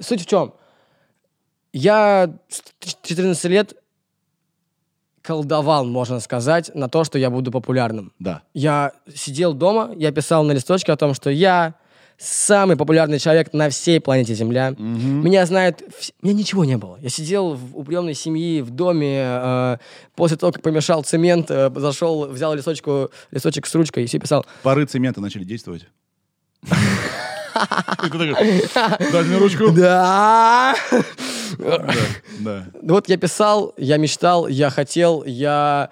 суть 0.00 0.22
в 0.22 0.26
чем? 0.26 0.54
Я 1.72 2.34
с 2.48 2.62
14 3.02 3.44
лет 3.44 3.74
колдовал, 5.26 5.84
можно 5.84 6.20
сказать, 6.20 6.70
на 6.74 6.88
то, 6.88 7.04
что 7.04 7.18
я 7.18 7.30
буду 7.30 7.50
популярным. 7.50 8.12
Да. 8.18 8.42
Я 8.54 8.92
сидел 9.12 9.52
дома, 9.54 9.90
я 9.96 10.12
писал 10.12 10.44
на 10.44 10.52
листочке 10.52 10.92
о 10.92 10.96
том, 10.96 11.14
что 11.14 11.30
я 11.30 11.74
самый 12.18 12.76
популярный 12.76 13.18
человек 13.18 13.52
на 13.52 13.68
всей 13.70 14.00
планете 14.00 14.34
Земля. 14.34 14.70
Меня 14.78 15.44
знают... 15.46 15.82
меня 16.22 16.34
ничего 16.34 16.64
не 16.64 16.76
было. 16.76 16.98
Я 17.00 17.08
сидел 17.08 17.54
в, 17.54 17.76
у 17.76 17.84
приемной 17.84 18.14
семьи, 18.14 18.60
в 18.62 18.70
доме, 18.70 19.20
э, 19.22 19.76
после 20.14 20.36
того, 20.36 20.52
как 20.52 20.62
помешал 20.62 21.02
цемент, 21.02 21.50
э, 21.50 21.70
зашел, 21.76 22.26
взял 22.26 22.54
листочку, 22.54 23.10
листочек 23.30 23.66
с 23.66 23.74
ручкой 23.74 24.04
и 24.04 24.06
все 24.06 24.18
писал. 24.18 24.46
Пары 24.62 24.86
цемента 24.86 25.20
начали 25.20 25.44
действовать. 25.44 25.86
Дай 29.12 29.24
мне 29.24 29.36
ручку. 29.38 29.70
Да! 29.70 30.74
Да, 32.40 32.66
Вот 32.82 33.08
я 33.08 33.16
писал, 33.16 33.72
я 33.78 33.96
мечтал, 33.96 34.46
я 34.48 34.68
хотел, 34.68 35.24
я 35.24 35.90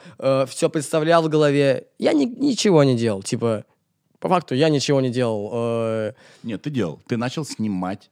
все 0.48 0.68
представлял 0.68 1.22
в 1.22 1.28
голове. 1.28 1.86
Я 1.98 2.12
ни- 2.12 2.24
ничего 2.26 2.84
не 2.84 2.96
делал. 2.96 3.22
Типа, 3.22 3.64
по 4.24 4.30
факту, 4.30 4.55
я 4.55 4.70
ничего 4.70 5.02
не 5.02 5.10
делал. 5.10 5.51
э, 5.52 6.12
Нет, 6.44 6.62
ты 6.62 6.70
делал. 6.70 6.98
Ты 7.06 7.18
начал 7.18 7.44
снимать. 7.44 8.10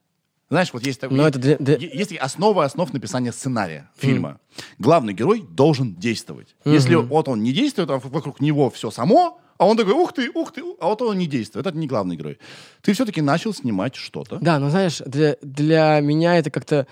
Знаешь, 0.51 0.70
вот 0.74 0.86
есть 0.86 1.01
такой... 1.01 1.18
Это 1.18 1.39
для- 1.39 1.56
для- 1.56 1.76
Есть 1.78 2.12
основа 2.18 2.66
основ 2.66 2.93
написания 2.93 3.32
сценария 3.32 3.89
фильма. 3.97 4.39
Главный 4.78 5.14
герой 5.14 5.43
должен 5.51 5.94
действовать. 5.94 6.55
Если 6.66 6.94
вот 6.97 7.28
он 7.28 7.43
не 7.43 7.52
действует, 7.52 7.89
а 7.90 7.97
вокруг 7.98 8.43
него 8.43 8.68
все 8.68 8.90
само, 8.90 9.40
а 9.56 9.66
он 9.66 9.78
такой, 9.78 9.94
ух 9.94 10.12
ты, 10.12 10.30
ух 10.34 10.52
ты, 10.52 10.60
а 10.80 10.86
вот 10.89 11.01
он 11.01 11.16
не 11.16 11.26
действует. 11.26 11.66
Это 11.66 11.78
не 11.78 11.86
главный 11.86 12.16
герой. 12.16 12.39
Ты 12.82 12.93
все-таки 12.93 13.22
начал 13.22 13.55
снимать 13.55 13.94
что-то. 13.94 14.36
Да, 14.43 14.59
но 14.59 14.68
знаешь, 14.68 14.98
для, 15.06 15.36
для 15.40 16.01
меня 16.01 16.36
это 16.36 16.51
как-то... 16.51 16.86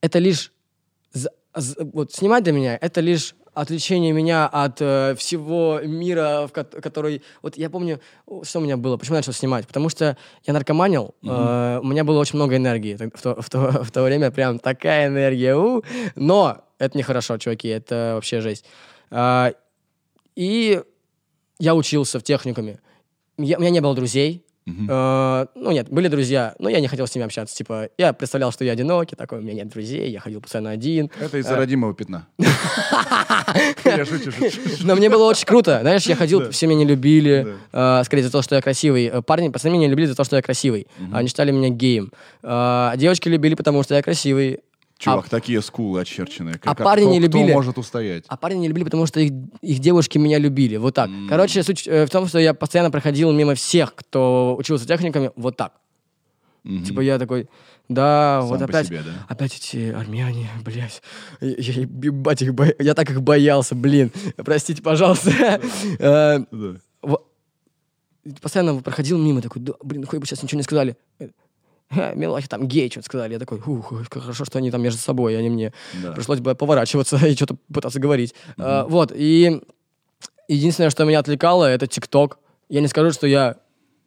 Это 0.00 0.20
лишь... 0.20 0.52
за- 1.12 1.32
вот 1.92 2.12
снимать 2.12 2.44
для 2.44 2.52
меня 2.52 2.78
это 2.80 3.00
лишь 3.00 3.34
отвлечение 3.60 4.12
меня 4.12 4.46
от 4.46 4.80
э, 4.80 5.14
всего 5.16 5.80
мира, 5.82 6.46
в 6.46 6.52
кот- 6.52 6.80
который... 6.82 7.22
Вот 7.42 7.56
я 7.56 7.68
помню, 7.70 8.00
что 8.42 8.58
у 8.60 8.62
меня 8.62 8.76
было, 8.76 8.96
почему 8.96 9.14
я 9.16 9.18
начал 9.18 9.32
снимать. 9.32 9.66
Потому 9.66 9.88
что 9.88 10.16
я 10.46 10.52
наркоманил, 10.52 11.14
э, 11.24 11.80
у 11.82 11.86
меня 11.86 12.04
было 12.04 12.18
очень 12.20 12.36
много 12.36 12.56
энергии. 12.56 12.94
В 12.96 13.20
то, 13.20 13.40
в 13.40 13.50
то- 13.50 13.70
в 13.84 13.90
то 13.90 14.02
время 14.02 14.30
прям 14.30 14.58
такая 14.58 15.08
энергия. 15.08 15.56
у. 15.56 15.82
Но 16.14 16.64
это 16.78 16.96
нехорошо, 16.96 17.38
чуваки, 17.38 17.68
это 17.68 18.12
вообще 18.14 18.40
жесть. 18.40 18.64
А, 19.10 19.52
и 20.36 20.80
я 21.58 21.74
учился 21.74 22.20
в 22.20 22.22
техникуме. 22.22 22.78
Я- 23.38 23.58
у 23.58 23.60
меня 23.60 23.70
не 23.70 23.80
было 23.80 23.94
друзей. 23.94 24.44
Э, 24.88 25.46
ну, 25.54 25.70
нет, 25.70 25.88
были 25.90 26.08
друзья, 26.08 26.54
но 26.58 26.68
я 26.68 26.80
не 26.80 26.88
хотел 26.88 27.06
с 27.06 27.14
ними 27.14 27.24
общаться. 27.24 27.56
Типа, 27.56 27.88
я 27.98 28.12
представлял, 28.12 28.52
что 28.52 28.64
я 28.64 28.72
одинокий, 28.72 29.16
такой, 29.16 29.38
у 29.38 29.42
меня 29.42 29.54
нет 29.54 29.68
друзей, 29.68 30.10
я 30.10 30.20
ходил 30.20 30.40
постоянно 30.40 30.70
один. 30.70 31.10
Это 31.20 31.38
из-за 31.38 31.56
родимого 31.56 31.94
пятна. 31.94 32.26
Я 33.84 34.04
шучу, 34.04 34.30
шучу. 34.30 34.60
Но 34.84 34.94
мне 34.94 35.08
было 35.08 35.24
очень 35.24 35.46
круто. 35.46 35.78
Знаешь, 35.80 36.04
я 36.06 36.16
ходил, 36.16 36.50
все 36.50 36.66
меня 36.66 36.80
не 36.80 36.84
любили. 36.84 37.56
э, 37.72 38.02
скорее 38.04 38.22
за 38.22 38.30
то, 38.30 38.42
что 38.42 38.54
я 38.54 38.60
красивый. 38.62 39.06
Э, 39.06 39.22
Парни, 39.22 39.48
пацаны 39.48 39.72
меня 39.72 39.86
не 39.86 39.90
любили 39.90 40.06
за 40.06 40.14
то, 40.14 40.24
что 40.24 40.36
я 40.36 40.42
красивый. 40.42 40.86
Они 41.12 41.28
считали 41.28 41.50
меня 41.50 41.68
геем. 41.70 42.12
Э, 42.42 42.92
девочки 42.96 43.28
любили, 43.28 43.54
потому 43.54 43.82
что 43.82 43.94
я 43.94 44.02
красивый. 44.02 44.60
Чувак, 44.98 45.28
такие 45.28 45.62
скулы 45.62 46.00
очерченные. 46.00 46.56
а 46.56 46.58
Как- 46.58 46.78
парни 46.84 47.02
кто- 47.04 47.12
не 47.12 47.20
любили? 47.20 47.44
Кто 47.44 47.52
может 47.54 47.78
устоять? 47.78 48.24
А 48.28 48.36
парни 48.36 48.58
не 48.58 48.68
любили, 48.68 48.84
потому 48.84 49.06
что 49.06 49.20
их, 49.20 49.32
их 49.62 49.78
девушки 49.78 50.18
меня 50.18 50.38
любили. 50.38 50.76
Вот 50.76 50.94
так. 50.94 51.08
Короче, 51.28 51.62
суть 51.62 51.86
э, 51.86 52.04
в 52.06 52.10
том, 52.10 52.26
что 52.26 52.38
я 52.40 52.52
постоянно 52.52 52.90
проходил 52.90 53.30
мимо 53.32 53.54
всех, 53.54 53.94
кто 53.94 54.56
учился 54.58 54.86
техниками, 54.86 55.30
вот 55.36 55.56
так. 55.56 55.72
Типа 56.84 57.00
я 57.00 57.18
такой, 57.18 57.48
да, 57.88 58.40
Сам 58.42 58.48
вот 58.50 58.62
опять, 58.62 58.86
себе, 58.88 59.00
да? 59.02 59.12
опять 59.28 59.56
эти 59.56 59.90
армяне, 59.90 60.50
блядь, 60.64 61.00
я, 61.40 61.48
я- 61.56 61.82
ебать 61.82 62.42
их, 62.42 62.52
бо- 62.52 62.74
я 62.78 62.94
так 62.94 63.08
их 63.10 63.22
боялся, 63.22 63.74
блин, 63.74 64.10
простите, 64.36 64.82
пожалуйста. 64.82 65.30
Э, 66.00 66.40
постоянно 68.42 68.80
проходил 68.82 69.16
мимо, 69.16 69.40
такой, 69.40 69.62
блин, 69.82 70.04
хоть 70.04 70.18
бы 70.20 70.26
сейчас 70.26 70.42
ничего 70.42 70.58
не 70.58 70.64
сказали. 70.64 70.96
Милохи 72.14 72.48
там 72.48 72.66
гей 72.66 72.90
что-то 72.90 73.06
сказали. 73.06 73.32
Я 73.34 73.38
такой, 73.38 73.60
ух, 73.64 73.92
хорошо, 74.10 74.44
что 74.44 74.58
они 74.58 74.70
там 74.70 74.82
между 74.82 75.00
собой, 75.00 75.38
а 75.38 75.42
не 75.42 75.48
мне. 75.48 75.72
Да. 76.02 76.12
Пришлось 76.12 76.40
бы 76.40 76.54
поворачиваться 76.54 77.16
и 77.26 77.34
что-то 77.34 77.56
пытаться 77.72 78.00
говорить. 78.00 78.34
А, 78.58 78.84
вот, 78.84 79.12
и 79.14 79.60
единственное, 80.48 80.90
что 80.90 81.04
меня 81.04 81.20
отвлекало, 81.20 81.64
это 81.64 81.86
ТикТок. 81.86 82.38
Я 82.68 82.80
не 82.80 82.88
скажу, 82.88 83.12
что 83.12 83.26
я 83.26 83.56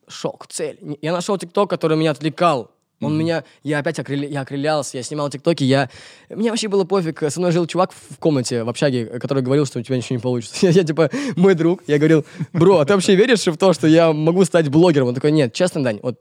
шел 0.08 0.34
к 0.34 0.48
цели. 0.48 0.98
Я 1.02 1.14
нашел 1.14 1.38
ТикТок, 1.38 1.70
который 1.70 1.98
меня 1.98 2.12
отвлекал. 2.12 2.72
Он 3.02 3.18
меня, 3.18 3.44
я 3.64 3.80
опять 3.80 3.98
окрыля- 3.98 4.28
я 4.28 4.42
окрылялся, 4.42 4.98
я 4.98 5.02
снимал 5.02 5.28
ТикТоки, 5.30 5.64
я... 5.64 5.90
Мне 6.30 6.52
вообще 6.52 6.68
было 6.68 6.84
пофиг. 6.84 7.24
Со 7.32 7.40
мной 7.40 7.52
жил 7.52 7.66
чувак 7.66 7.92
в 7.92 8.14
в 8.14 8.20
комнате, 8.20 8.64
в 8.64 8.70
общаге, 8.70 9.08
который 9.20 9.42
говорил, 9.42 9.66
что 9.66 9.80
у 9.80 9.82
тебя 9.82 9.98
ничего 9.98 10.18
не 10.18 10.22
получится. 10.22 10.56
Я, 10.68 10.70
я, 10.70 10.84
типа, 10.84 11.10
мой 11.36 11.56
друг, 11.56 11.82
я 11.88 11.98
говорил, 11.98 12.26
бро, 12.54 12.78
а 12.78 12.86
ты 12.86 12.94
вообще 12.94 13.16
веришь 13.16 13.48
в 13.48 13.58
то, 13.58 13.74
что 13.74 13.88
я 13.88 14.14
могу 14.14 14.46
стать 14.46 14.70
блогером? 14.70 15.08
Он 15.08 15.16
такой, 15.16 15.32
нет, 15.32 15.52
честно, 15.54 15.84
Дань, 15.84 16.00
вот 16.04 16.20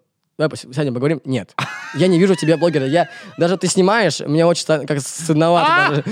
давай 0.48 0.74
сядем, 0.74 0.94
поговорим. 0.94 1.20
Нет, 1.24 1.54
я 1.94 2.06
не 2.06 2.18
вижу 2.18 2.34
тебя 2.34 2.56
блогера. 2.56 2.86
Я, 2.86 3.08
даже 3.38 3.56
ты 3.56 3.66
снимаешь, 3.66 4.20
мне 4.20 4.46
очень 4.46 4.64
как 4.66 5.00
стыдновато. 5.00 6.02
даже. 6.02 6.04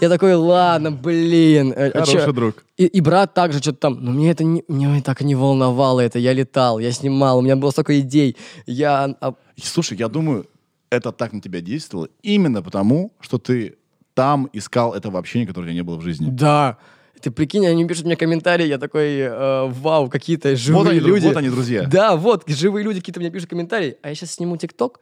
Я 0.00 0.08
такой, 0.08 0.34
ладно, 0.34 0.90
блин. 0.90 1.72
э, 1.72 1.90
а 1.90 2.04
чё?» 2.04 2.12
Хороший 2.12 2.32
друг. 2.32 2.64
И, 2.76 2.86
и 2.86 3.00
брат 3.00 3.34
также 3.34 3.58
что-то 3.60 3.78
там, 3.78 4.04
но 4.04 4.12
мне 4.12 4.30
это 4.30 4.44
не, 4.44 4.64
меня 4.68 5.00
так 5.02 5.20
не 5.20 5.34
волновало 5.34 6.00
это. 6.00 6.18
Я 6.18 6.32
летал, 6.32 6.78
я 6.78 6.92
снимал, 6.92 7.38
у 7.38 7.42
меня 7.42 7.56
было 7.56 7.70
столько 7.70 7.98
идей. 8.00 8.36
Я 8.66 9.14
а, 9.20 9.34
Слушай, 9.62 9.98
я 9.98 10.08
думаю, 10.08 10.46
это 10.90 11.12
так 11.12 11.32
на 11.32 11.40
тебя 11.40 11.60
действовало 11.60 12.08
именно 12.22 12.62
потому, 12.62 13.12
что 13.20 13.38
ты 13.38 13.76
там 14.14 14.48
искал 14.52 14.94
этого 14.94 15.18
общения, 15.18 15.46
которое 15.46 15.66
у 15.66 15.68
тебя 15.68 15.74
не 15.74 15.82
было 15.82 15.96
в 15.96 16.02
жизни. 16.02 16.28
Да. 16.30 16.78
Ты 17.20 17.30
прикинь, 17.30 17.66
они 17.66 17.86
пишут 17.86 18.04
мне 18.04 18.16
комментарии, 18.16 18.66
я 18.66 18.78
такой, 18.78 19.16
э, 19.18 19.66
вау, 19.68 20.08
какие-то 20.10 20.56
живые 20.56 20.82
Вот 20.84 20.90
они, 20.90 21.00
люди. 21.00 21.26
вот 21.26 21.36
они, 21.36 21.48
друзья. 21.48 21.84
Да, 21.90 22.16
вот, 22.16 22.44
живые 22.46 22.84
люди 22.84 23.00
какие-то 23.00 23.20
мне 23.20 23.30
пишут 23.30 23.48
комментарии, 23.50 23.96
а 24.02 24.08
я 24.10 24.14
сейчас 24.14 24.32
сниму 24.32 24.56
ТикТок 24.56 25.00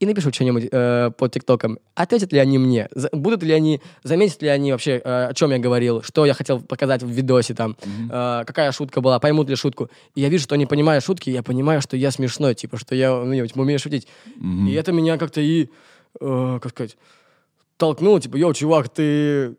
и 0.00 0.06
напишу 0.06 0.32
что-нибудь 0.32 0.68
э, 0.70 1.10
под 1.16 1.32
ТикТоком. 1.32 1.78
Ответят 1.94 2.32
ли 2.32 2.38
они 2.40 2.58
мне? 2.58 2.88
За- 2.94 3.08
будут 3.12 3.42
ли 3.42 3.52
они, 3.52 3.80
заметят 4.02 4.42
ли 4.42 4.48
они 4.48 4.72
вообще, 4.72 5.00
э, 5.04 5.26
о 5.26 5.34
чем 5.34 5.50
я 5.52 5.58
говорил, 5.58 6.02
что 6.02 6.26
я 6.26 6.34
хотел 6.34 6.60
показать 6.60 7.02
в 7.02 7.08
видосе 7.08 7.54
там, 7.54 7.76
э, 8.10 8.42
какая 8.44 8.72
шутка 8.72 9.00
была, 9.00 9.20
поймут 9.20 9.48
ли 9.48 9.56
шутку. 9.56 9.90
И 10.14 10.20
я 10.20 10.28
вижу, 10.28 10.44
что 10.44 10.56
они 10.56 10.66
понимают 10.66 11.04
шутки, 11.04 11.30
и 11.30 11.32
я 11.32 11.42
понимаю, 11.42 11.80
что 11.80 11.96
я 11.96 12.10
смешной, 12.10 12.54
типа, 12.54 12.76
что 12.76 12.94
я 12.94 13.14
ну, 13.14 13.46
типа, 13.46 13.60
умею 13.60 13.78
шутить. 13.78 14.08
И 14.68 14.72
это 14.74 14.90
меня 14.92 15.16
как-то 15.16 15.40
и, 15.40 15.68
э, 16.20 16.58
как 16.60 16.72
сказать, 16.72 16.96
толкнуло, 17.76 18.20
типа, 18.20 18.36
йоу, 18.36 18.52
чувак, 18.52 18.88
ты, 18.88 19.54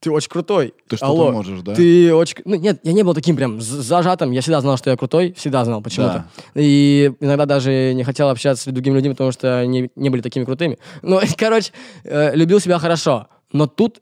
ты 0.00 0.10
очень 0.10 0.28
крутой. 0.28 0.74
Ты 0.86 0.96
что-то 0.96 1.12
Алло, 1.12 1.32
можешь, 1.32 1.60
да? 1.62 1.74
Ты 1.74 2.14
очень... 2.14 2.36
Ну, 2.44 2.54
нет, 2.54 2.80
я 2.84 2.92
не 2.92 3.02
был 3.02 3.14
таким 3.14 3.36
прям 3.36 3.60
зажатым. 3.60 4.30
Я 4.30 4.40
всегда 4.40 4.60
знал, 4.60 4.76
что 4.76 4.90
я 4.90 4.96
крутой. 4.96 5.32
Всегда 5.32 5.64
знал 5.64 5.82
почему-то. 5.82 6.28
И 6.54 7.12
иногда 7.20 7.46
даже 7.46 7.92
не 7.94 8.04
хотел 8.04 8.28
общаться 8.28 8.70
с 8.70 8.72
другими 8.72 8.94
людьми, 8.94 9.10
потому 9.10 9.32
что 9.32 9.58
они 9.58 9.90
не 9.96 10.10
были 10.10 10.22
такими 10.22 10.44
крутыми. 10.44 10.78
Ну, 11.02 11.20
короче, 11.36 11.72
э, 12.04 12.34
любил 12.36 12.60
себя 12.60 12.78
хорошо. 12.78 13.28
Но 13.52 13.66
тут 13.66 14.00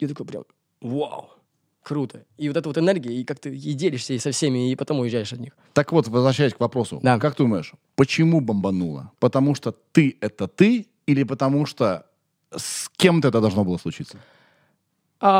я 0.00 0.08
такой 0.08 0.26
прям, 0.26 0.44
вау, 0.80 1.30
круто. 1.82 2.24
И 2.36 2.48
вот 2.48 2.56
эта 2.56 2.68
вот 2.68 2.78
энергия, 2.78 3.14
и 3.14 3.24
как 3.24 3.38
ты 3.38 3.54
и 3.54 3.72
делишься 3.74 4.14
и 4.14 4.18
со 4.18 4.32
всеми, 4.32 4.70
и 4.70 4.76
потом 4.76 5.00
уезжаешь 5.00 5.32
от 5.32 5.40
них. 5.40 5.56
Так 5.72 5.92
вот, 5.92 6.08
возвращаясь 6.08 6.54
к 6.54 6.60
вопросу. 6.60 7.00
Да. 7.02 7.18
Как 7.18 7.34
ты 7.34 7.42
думаешь, 7.42 7.72
почему 7.96 8.40
бомбануло? 8.40 9.12
Потому 9.18 9.54
что 9.54 9.74
ты— 9.92 10.16
это 10.20 10.48
ты 10.48 10.86
или 11.06 11.22
потому 11.22 11.66
что 11.66 12.06
с 12.54 12.88
кем-то 12.96 13.28
это 13.28 13.40
должно 13.40 13.64
было 13.64 13.78
случиться? 13.78 14.18
А, 15.20 15.34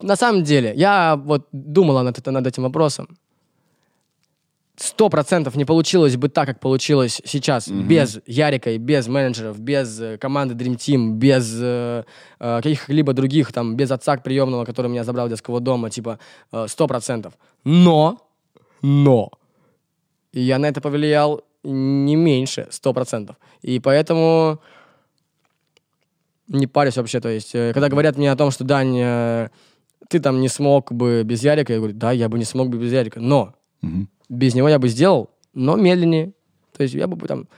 На 0.00 0.16
самом 0.16 0.42
деле, 0.44 0.72
я 0.76 1.16
вот 1.16 1.48
думала 1.52 2.02
над, 2.02 2.26
над 2.26 2.46
этим 2.46 2.62
вопросом. 2.62 3.08
Сто 4.76 5.08
процентов 5.08 5.56
не 5.56 5.64
получилось 5.64 6.16
бы 6.16 6.28
так, 6.28 6.46
как 6.46 6.60
получилось 6.60 7.20
сейчас, 7.24 7.68
без 7.68 8.20
Ярика 8.26 8.70
и 8.70 8.78
без 8.78 9.08
менеджеров, 9.08 9.58
без 9.58 10.00
э, 10.00 10.18
команды 10.18 10.54
Dream 10.54 10.76
Team, 10.76 11.14
без 11.14 11.58
э, 11.60 12.04
э, 12.38 12.60
каких-либо 12.62 13.12
других, 13.12 13.52
там, 13.52 13.74
без 13.74 13.90
отца 13.90 14.16
приемного, 14.18 14.64
который 14.64 14.88
меня 14.88 15.02
забрал 15.02 15.26
из 15.26 15.30
детского 15.30 15.58
дома, 15.58 15.90
типа, 15.90 16.20
сто 16.68 16.86
процентов. 16.86 17.32
Но, 17.64 18.18
но, 18.80 19.30
я 20.32 20.58
на 20.58 20.66
это 20.66 20.80
повлиял 20.80 21.42
не 21.64 22.14
меньше, 22.16 22.68
сто 22.70 22.92
процентов. 22.92 23.36
И 23.62 23.80
поэтому 23.80 24.60
не 26.48 26.66
парюсь 26.66 26.96
вообще. 26.96 27.20
То 27.20 27.28
есть, 27.28 27.54
э, 27.54 27.72
когда 27.72 27.88
говорят 27.88 28.16
мне 28.16 28.30
о 28.32 28.36
том, 28.36 28.50
что, 28.50 28.64
Дань, 28.64 28.96
э, 28.98 29.48
ты 30.08 30.20
там 30.20 30.40
не 30.40 30.48
смог 30.48 30.92
бы 30.92 31.22
без 31.24 31.42
Ярика, 31.44 31.72
я 31.72 31.78
говорю, 31.78 31.94
да, 31.94 32.12
я 32.12 32.28
бы 32.28 32.38
не 32.38 32.44
смог 32.44 32.68
бы 32.68 32.78
без 32.78 32.92
Ярика, 32.92 33.20
но 33.20 33.54
Мгм. 33.82 34.08
без 34.28 34.54
него 34.54 34.68
я 34.68 34.78
бы 34.78 34.88
сделал, 34.88 35.30
но 35.54 35.76
медленнее. 35.76 36.32
То 36.76 36.82
есть 36.82 36.94
я 36.94 37.06
бы 37.06 37.26
там 37.26 37.48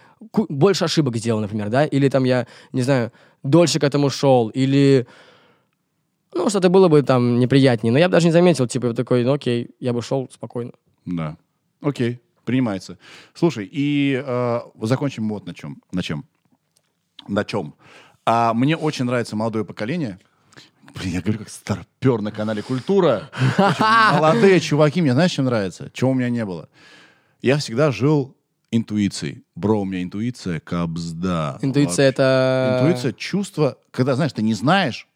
больше 0.48 0.84
ошибок 0.84 1.16
сделал, 1.16 1.40
например, 1.40 1.68
да, 1.68 1.84
или 1.84 2.08
там 2.08 2.24
я, 2.24 2.46
не 2.72 2.82
знаю, 2.82 3.12
дольше 3.42 3.78
к 3.78 3.84
этому 3.84 4.10
шел, 4.10 4.48
или 4.48 5.06
ну, 6.34 6.48
что-то 6.48 6.68
было 6.68 6.88
бы 6.88 7.02
там 7.02 7.38
неприятнее. 7.38 7.92
Но 7.92 7.98
я 7.98 8.08
бы 8.08 8.12
даже 8.12 8.26
не 8.26 8.32
заметил, 8.32 8.66
типа, 8.66 8.94
такой, 8.94 9.24
ну 9.24 9.32
окей, 9.32 9.70
я 9.80 9.92
бы 9.92 10.02
шел 10.02 10.28
спокойно. 10.32 10.72
Да. 11.04 11.36
Окей, 11.80 12.20
принимается. 12.44 12.98
Слушай, 13.34 13.68
и 13.70 14.22
э, 14.24 14.60
закончим 14.82 15.28
вот 15.28 15.46
на 15.46 15.54
чем. 15.54 15.82
На 15.92 16.02
чем? 16.02 16.24
На 17.28 17.44
чем? 17.44 17.74
А 18.26 18.54
мне 18.54 18.76
очень 18.76 19.04
нравится 19.04 19.36
молодое 19.36 19.64
поколение. 19.64 20.18
Блин, 20.94 21.14
я 21.14 21.20
говорю, 21.20 21.38
как 21.40 21.48
старпер 21.48 22.20
на 22.20 22.32
канале 22.32 22.62
Культура. 22.62 23.30
Очень 23.58 23.84
Молодые 24.12 24.60
чуваки, 24.60 25.00
мне 25.00 25.12
знаешь, 25.12 25.32
чем 25.32 25.44
нравится? 25.44 25.90
Чего 25.92 26.10
у 26.10 26.14
меня 26.14 26.28
не 26.30 26.44
было? 26.44 26.68
Я 27.42 27.58
всегда 27.58 27.90
жил 27.92 28.36
интуицией. 28.70 29.44
Бро, 29.54 29.82
у 29.82 29.84
меня 29.84 30.02
интуиция 30.02 30.60
кабзда. 30.60 31.58
Интуиция 31.62 32.06
Вообще. 32.06 32.22
это... 32.22 32.78
Интуиция, 32.80 33.12
чувство, 33.12 33.78
когда, 33.90 34.14
знаешь, 34.14 34.32
ты 34.32 34.42
не 34.42 34.54
знаешь, 34.54 35.08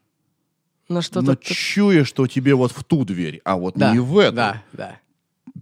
но 0.89 1.01
что-то... 1.01 1.37
чуешь, 1.37 2.09
что 2.09 2.27
тебе 2.27 2.55
вот 2.55 2.73
в 2.73 2.85
ту 2.85 3.05
дверь, 3.05 3.41
а 3.45 3.57
вот 3.57 3.77
Да, 3.77 3.93
не 3.93 4.01
в 4.01 4.19
эту 4.19 4.37
да, 4.37 4.63
да. 4.73 4.99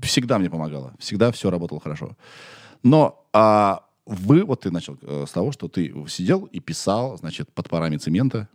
всегда 0.02 0.38
мне 0.38 0.50
помогало. 0.50 0.94
Всегда 0.98 1.30
все 1.32 1.50
работало 1.50 1.80
хорошо. 1.80 2.16
Но 2.82 3.24
а, 3.32 3.84
вы, 4.06 4.44
вот 4.44 4.60
ты 4.60 4.70
начал 4.70 4.98
э, 5.00 5.24
с 5.28 5.30
того, 5.30 5.52
что 5.52 5.68
ты 5.68 5.92
сидел 6.08 6.44
и 6.44 6.60
писал, 6.60 7.16
значит, 7.18 7.52
под 7.52 7.68
парами 7.68 7.96
цемента 7.96 8.48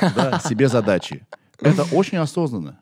себе 0.44 0.68
задачи. 0.68 1.26
Это 1.60 1.84
очень 1.92 2.18
осознанно. 2.18 2.80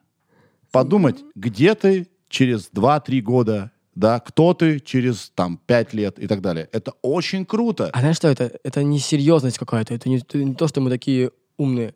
Подумать, 0.70 1.22
где 1.34 1.74
ты 1.74 2.08
через 2.28 2.70
2-3 2.72 3.20
года, 3.20 3.70
да, 3.94 4.20
кто 4.20 4.54
ты 4.54 4.80
через 4.80 5.30
там 5.34 5.58
5 5.66 5.94
лет 5.94 6.18
и 6.18 6.26
так 6.26 6.40
далее. 6.40 6.68
Это 6.72 6.92
очень 7.02 7.44
круто. 7.44 7.90
А 7.92 8.00
знаешь 8.00 8.16
что 8.16 8.28
это? 8.28 8.58
Это 8.64 8.82
не 8.82 8.98
серьезность 8.98 9.58
какая-то. 9.58 9.94
Это 9.94 10.08
не, 10.08 10.18
это 10.18 10.38
не 10.38 10.54
то, 10.54 10.68
что 10.68 10.80
мы 10.80 10.90
такие 10.90 11.30
умные. 11.56 11.94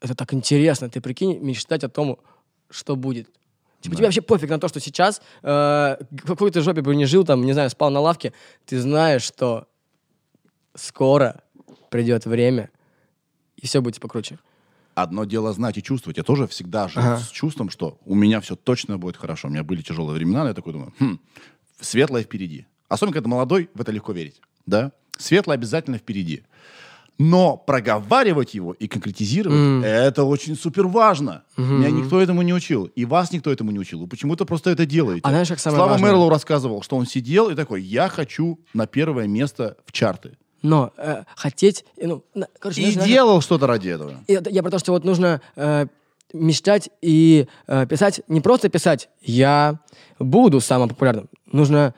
Это 0.00 0.14
так 0.14 0.34
интересно. 0.34 0.88
Ты 0.88 1.00
прикинь, 1.00 1.38
мечтать 1.40 1.84
о 1.84 1.88
том, 1.88 2.18
что 2.70 2.96
будет. 2.96 3.28
Типа, 3.82 3.96
тебе 3.96 4.06
вообще 4.06 4.22
пофиг 4.22 4.48
на 4.48 4.58
то, 4.60 4.68
что 4.68 4.80
сейчас 4.80 5.20
э, 5.42 5.96
какой-то 6.24 6.62
жопе 6.62 6.80
бы 6.82 6.94
не 6.94 7.04
жил, 7.04 7.24
там, 7.24 7.44
не 7.44 7.52
знаю, 7.52 7.68
спал 7.68 7.90
на 7.90 8.00
лавке. 8.00 8.32
Ты 8.64 8.80
знаешь, 8.80 9.22
что 9.22 9.66
скоро 10.74 11.42
придет 11.90 12.24
время, 12.24 12.70
и 13.56 13.66
все 13.66 13.80
будет 13.82 14.00
покруче. 14.00 14.38
Одно 14.94 15.24
дело 15.24 15.52
знать 15.52 15.78
и 15.78 15.82
чувствовать. 15.82 16.16
Я 16.18 16.22
тоже 16.22 16.46
всегда 16.46 16.86
жил 16.88 17.02
Ага. 17.02 17.18
с 17.18 17.28
чувством, 17.28 17.70
что 17.70 17.98
у 18.04 18.14
меня 18.14 18.40
все 18.40 18.56
точно 18.56 18.98
будет 18.98 19.16
хорошо. 19.16 19.48
У 19.48 19.50
меня 19.50 19.64
были 19.64 19.82
тяжелые 19.82 20.14
времена, 20.16 20.42
но 20.42 20.48
я 20.48 20.54
такой 20.54 20.72
думаю, 20.74 20.92
хм, 20.98 21.18
светлое 21.80 22.22
впереди. 22.22 22.66
Особенно, 22.88 23.14
когда 23.14 23.28
молодой, 23.28 23.70
в 23.74 23.80
это 23.80 23.90
легко 23.90 24.12
верить. 24.12 24.40
Да? 24.66 24.92
Светлое 25.16 25.54
обязательно 25.54 25.98
впереди. 25.98 26.44
Но 27.18 27.56
проговаривать 27.56 28.54
его 28.54 28.72
и 28.72 28.88
конкретизировать, 28.88 29.56
М. 29.58 29.84
это 29.84 30.24
очень 30.24 30.56
супер 30.56 30.86
важно. 30.86 31.44
Мгм. 31.56 31.78
Меня 31.78 31.90
никто 31.90 32.20
этому 32.20 32.42
не 32.42 32.52
учил. 32.54 32.86
И 32.86 33.04
вас 33.04 33.32
никто 33.32 33.52
этому 33.52 33.70
не 33.70 33.78
учил. 33.78 34.00
Вы 34.00 34.06
почему-то 34.08 34.44
просто 34.44 34.70
это 34.70 34.86
делаете. 34.86 35.20
А 35.24 35.28
знаешь, 35.30 35.48
как 35.48 35.60
самое 35.60 35.78
Слава 35.78 35.90
важное? 35.92 36.10
Мерлоу 36.10 36.28
рассказывал, 36.30 36.82
что 36.82 36.96
он 36.96 37.06
сидел 37.06 37.50
и 37.50 37.54
такой, 37.54 37.82
я 37.82 38.08
хочу 38.08 38.58
на 38.74 38.86
первое 38.86 39.26
место 39.26 39.76
в 39.84 39.92
чарты. 39.92 40.36
Но 40.62 40.92
э, 40.96 41.24
хотеть... 41.36 41.84
э, 41.96 42.06
Ну, 42.06 42.24
короче, 42.58 42.80
И 42.80 42.84
знаешь, 42.84 42.94
знаешь, 42.94 43.08
делал 43.10 43.40
что-то 43.40 43.66
ради 43.66 43.88
этого. 43.88 44.14
Я, 44.28 44.42
я 44.48 44.62
про 44.62 44.70
то, 44.70 44.78
что 44.78 44.92
вот 44.92 45.04
нужно 45.04 45.40
э, 45.56 45.86
мечтать 46.32 46.88
и 47.02 47.46
э, 47.66 47.86
писать, 47.86 48.22
не 48.28 48.40
просто 48.40 48.68
писать 48.68 49.08
«я 49.20 49.80
буду 50.18 50.60
самым 50.60 50.88
популярным». 50.88 51.28
Нужно, 51.50 51.94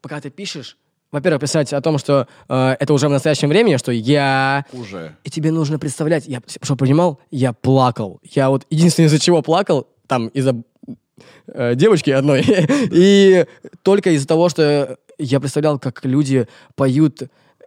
пока 0.00 0.20
ты 0.20 0.30
пишешь, 0.30 0.76
во-первых, 1.12 1.40
писать 1.40 1.72
о 1.72 1.80
том, 1.80 1.98
что 1.98 2.28
э, 2.48 2.76
это 2.78 2.92
уже 2.92 3.08
в 3.08 3.10
настоящем 3.10 3.48
времени, 3.48 3.76
что 3.76 3.92
я... 3.92 4.64
Уже. 4.72 5.16
И 5.24 5.30
тебе 5.30 5.50
нужно 5.50 5.78
представлять, 5.78 6.26
я 6.26 6.40
что 6.62 6.76
понимал, 6.76 7.20
я 7.30 7.52
плакал. 7.52 8.20
Я 8.22 8.50
вот 8.50 8.66
единственное, 8.70 9.08
из-за 9.08 9.18
чего 9.18 9.42
плакал, 9.42 9.88
там, 10.06 10.28
из-за 10.28 10.62
э, 11.48 11.74
девочки 11.74 12.10
одной, 12.10 12.44
и 12.92 13.46
только 13.82 14.10
из-за 14.10 14.28
того, 14.28 14.48
что 14.48 14.98
я 15.18 15.40
представлял, 15.40 15.78
как 15.78 16.04
люди 16.04 16.46
поют. 16.76 17.22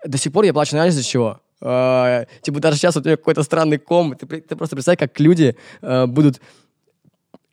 До 0.05 0.17
сих 0.17 0.31
пор 0.31 0.45
я 0.45 0.53
плачу, 0.53 0.71
знаешь, 0.71 0.93
из-за 0.93 1.03
чего? 1.03 1.39
Э, 1.61 2.25
типа 2.41 2.59
даже 2.59 2.77
сейчас 2.77 2.97
у 2.97 3.01
тебя 3.01 3.17
какой-то 3.17 3.43
странный 3.43 3.77
ком, 3.77 4.15
ты, 4.15 4.25
ты 4.41 4.55
просто 4.55 4.75
представь, 4.75 4.99
как 4.99 5.19
люди 5.19 5.55
э, 5.81 6.05
будут 6.05 6.41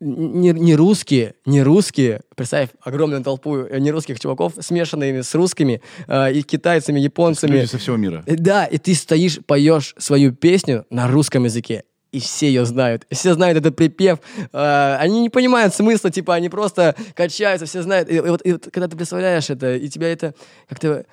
не, 0.01 0.51
не 0.51 0.75
русские, 0.75 1.35
не 1.45 1.61
русские, 1.61 2.21
представь, 2.35 2.69
огромную 2.81 3.23
толпу 3.23 3.57
э, 3.57 3.79
нерусских 3.79 4.19
чуваков, 4.19 4.53
смешанными 4.59 5.21
с 5.21 5.33
русскими, 5.35 5.81
э, 6.07 6.33
и 6.33 6.41
китайцами, 6.41 6.99
японцами. 6.99 7.51
Люди 7.51 7.65
со 7.65 7.77
всего 7.77 7.97
мира. 7.97 8.23
Э, 8.25 8.35
Да, 8.35 8.65
и 8.65 8.77
ты 8.79 8.95
стоишь, 8.95 9.39
поешь 9.45 9.93
свою 9.97 10.33
песню 10.33 10.85
на 10.89 11.07
русском 11.07 11.43
языке. 11.43 11.83
И 12.11 12.19
все 12.19 12.47
ее 12.47 12.65
знают. 12.65 13.05
Все 13.09 13.35
знают 13.35 13.57
этот 13.57 13.75
припев. 13.75 14.19
Э, 14.51 14.97
они 14.99 15.21
не 15.21 15.29
понимают 15.29 15.75
смысла, 15.75 16.09
типа, 16.09 16.33
они 16.33 16.49
просто 16.49 16.95
качаются, 17.13 17.67
все 17.67 17.83
знают. 17.83 18.09
И, 18.09 18.15
и 18.15 18.19
вот, 18.19 18.41
и 18.43 18.53
вот 18.53 18.65
когда 18.73 18.87
ты 18.87 18.97
представляешь 18.97 19.49
это, 19.49 19.75
и 19.75 19.87
тебя 19.87 20.11
это 20.11 20.33
как-то... 20.67 21.05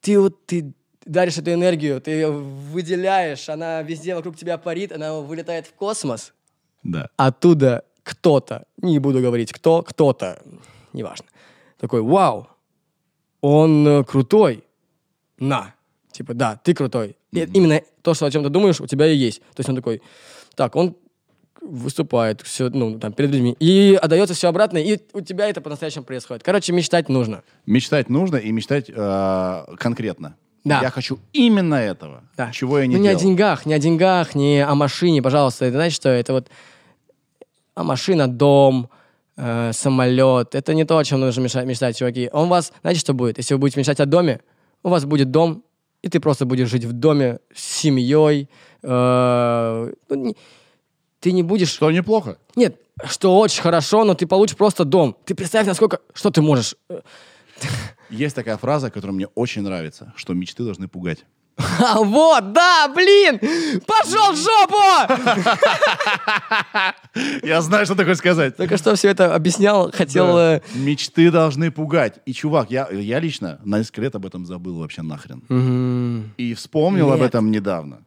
Ты 0.00 0.20
вот, 0.20 0.46
ты 0.46 0.72
даришь 1.04 1.38
эту 1.38 1.52
энергию, 1.52 2.00
ты 2.00 2.12
ее 2.12 2.30
выделяешь, 2.30 3.48
она 3.48 3.82
везде 3.82 4.14
вокруг 4.14 4.36
тебя 4.36 4.56
парит, 4.56 4.92
она 4.92 5.14
вылетает 5.14 5.66
в 5.66 5.72
космос. 5.72 6.32
Да. 6.84 7.08
Оттуда 7.16 7.84
кто-то, 8.08 8.64
не 8.78 8.98
буду 8.98 9.20
говорить 9.20 9.52
кто, 9.52 9.82
кто-то, 9.82 10.40
неважно, 10.92 11.26
такой, 11.78 12.00
вау, 12.00 12.48
он 13.40 13.86
э, 13.86 14.04
крутой, 14.04 14.64
на. 15.38 15.74
Типа, 16.10 16.34
да, 16.34 16.58
ты 16.64 16.74
крутой. 16.74 17.16
И 17.32 17.40
именно 17.52 17.82
то, 18.02 18.14
что 18.14 18.26
о 18.26 18.30
чем 18.30 18.42
ты 18.42 18.48
думаешь, 18.48 18.80
у 18.80 18.86
тебя 18.86 19.06
и 19.06 19.14
есть. 19.14 19.40
То 19.40 19.60
есть 19.60 19.68
он 19.68 19.76
такой, 19.76 20.02
так, 20.56 20.74
он 20.74 20.96
выступает 21.60 22.40
все, 22.40 22.70
ну, 22.70 22.98
там, 22.98 23.12
перед 23.12 23.30
людьми, 23.30 23.54
и 23.60 23.98
отдается 24.00 24.34
все 24.34 24.48
обратно, 24.48 24.78
и 24.78 24.98
у 25.12 25.20
тебя 25.20 25.48
это 25.48 25.60
по-настоящему 25.60 26.04
происходит. 26.04 26.42
Короче, 26.42 26.72
мечтать 26.72 27.08
нужно. 27.08 27.42
Мечтать 27.66 28.08
нужно 28.08 28.36
и 28.36 28.50
мечтать 28.50 28.86
э, 28.88 29.64
конкретно. 29.78 30.36
Да. 30.64 30.80
Я 30.80 30.90
хочу 30.90 31.18
именно 31.32 31.76
этого, 31.76 32.24
Да. 32.36 32.50
чего 32.52 32.78
я 32.78 32.86
не 32.86 32.96
ну, 32.96 33.02
не 33.02 33.08
делал. 33.08 33.20
о 33.20 33.22
деньгах, 33.22 33.66
не 33.66 33.74
о 33.74 33.78
деньгах, 33.78 34.34
не 34.34 34.64
о 34.64 34.74
машине, 34.74 35.22
пожалуйста. 35.22 35.66
Это 35.66 35.76
знаете 35.76 35.96
что? 35.96 36.08
Это 36.08 36.32
вот 36.32 36.48
а 37.78 37.84
машина, 37.84 38.26
дом, 38.26 38.88
э, 39.36 39.70
самолет. 39.72 40.54
Это 40.56 40.74
не 40.74 40.84
то, 40.84 40.98
о 40.98 41.04
чем 41.04 41.20
нужно 41.20 41.42
мечтать, 41.42 41.64
мечтать, 41.66 41.96
чуваки. 41.96 42.28
Он 42.32 42.48
вас, 42.48 42.72
знаете, 42.80 42.98
что 43.00 43.14
будет? 43.14 43.38
Если 43.38 43.54
вы 43.54 43.60
будете 43.60 43.78
мечтать 43.78 44.00
о 44.00 44.04
доме, 44.06 44.40
у 44.82 44.88
вас 44.88 45.04
будет 45.04 45.30
дом, 45.30 45.62
и 46.02 46.08
ты 46.08 46.18
просто 46.18 46.44
будешь 46.44 46.68
жить 46.68 46.84
в 46.84 46.92
доме 46.92 47.38
с 47.54 47.62
семьей. 47.62 48.48
э, 48.82 49.92
ну, 50.08 50.14
не- 50.16 50.36
ты 51.20 51.32
не 51.32 51.42
будешь... 51.44 51.68
Что 51.70 51.90
неплохо. 51.92 52.38
Нет, 52.56 52.80
что 53.04 53.38
очень 53.38 53.62
хорошо, 53.62 54.04
но 54.04 54.14
ты 54.14 54.26
получишь 54.26 54.56
просто 54.56 54.84
дом. 54.84 55.16
Ты 55.24 55.34
представь, 55.36 55.66
насколько... 55.66 56.00
Что 56.14 56.30
ты 56.30 56.42
можешь... 56.42 56.74
э, 56.88 57.00
Есть 58.10 58.34
такая 58.34 58.56
фраза, 58.56 58.90
которая 58.90 59.14
мне 59.14 59.26
очень 59.36 59.62
нравится, 59.62 60.12
что 60.16 60.34
мечты 60.34 60.64
должны 60.64 60.88
пугать. 60.88 61.24
А, 61.58 61.98
вот, 62.00 62.52
да, 62.52 62.88
блин! 62.94 63.38
Пошел 63.86 64.32
в 64.32 64.36
жопу! 64.36 65.88
Я 67.42 67.60
знаю, 67.62 67.84
что 67.84 67.94
такое 67.94 68.14
сказать. 68.14 68.56
Только 68.56 68.76
что 68.76 68.94
все 68.94 69.08
это 69.08 69.34
объяснял, 69.34 69.90
хотел... 69.92 70.26
Да. 70.34 70.56
э, 70.56 70.60
Мечты 70.74 71.30
должны 71.30 71.70
пугать. 71.70 72.20
И, 72.26 72.32
чувак, 72.32 72.70
я, 72.70 72.88
я 72.90 73.18
лично 73.20 73.58
на 73.64 73.78
несколько 73.78 74.02
лет 74.02 74.14
об 74.14 74.26
этом 74.26 74.46
забыл 74.46 74.78
вообще 74.78 75.02
нахрен. 75.02 75.42
мгм. 75.48 76.34
И 76.36 76.54
вспомнил 76.54 77.10
об 77.12 77.18
Нет. 77.20 77.28
этом 77.28 77.50
недавно. 77.50 78.02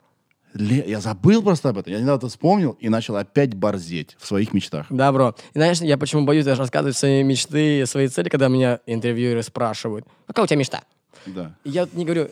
Ле- 0.53 0.83
Я 0.87 0.99
забыл 0.99 1.41
просто 1.41 1.69
об 1.69 1.77
этом. 1.77 1.93
Я 1.93 1.99
недавно 1.99 2.17
это 2.17 2.27
вспомнил 2.29 2.71
и 2.79 2.89
начал 2.89 3.15
опять 3.15 3.53
борзеть 3.53 4.17
в 4.19 4.27
своих 4.27 4.53
мечтах. 4.53 4.85
Да, 4.89 5.11
бро. 5.11 5.35
И 5.53 5.57
знаешь, 5.59 5.79
я 5.81 5.97
почему 5.97 6.25
боюсь 6.25 6.45
даже 6.45 6.59
рассказывать 6.61 6.95
свои 6.97 7.23
мечты, 7.23 7.85
свои 7.85 8.07
цели, 8.07 8.27
когда 8.29 8.47
меня 8.49 8.79
интервьюеры 8.85 9.43
спрашивают, 9.43 10.05
какая 10.27 10.43
у 10.43 10.47
тебя 10.47 10.57
мечта? 10.59 10.81
Да. 11.26 11.56
И 11.64 11.69
я 11.69 11.88
не 11.93 12.06
говорю, 12.06 12.30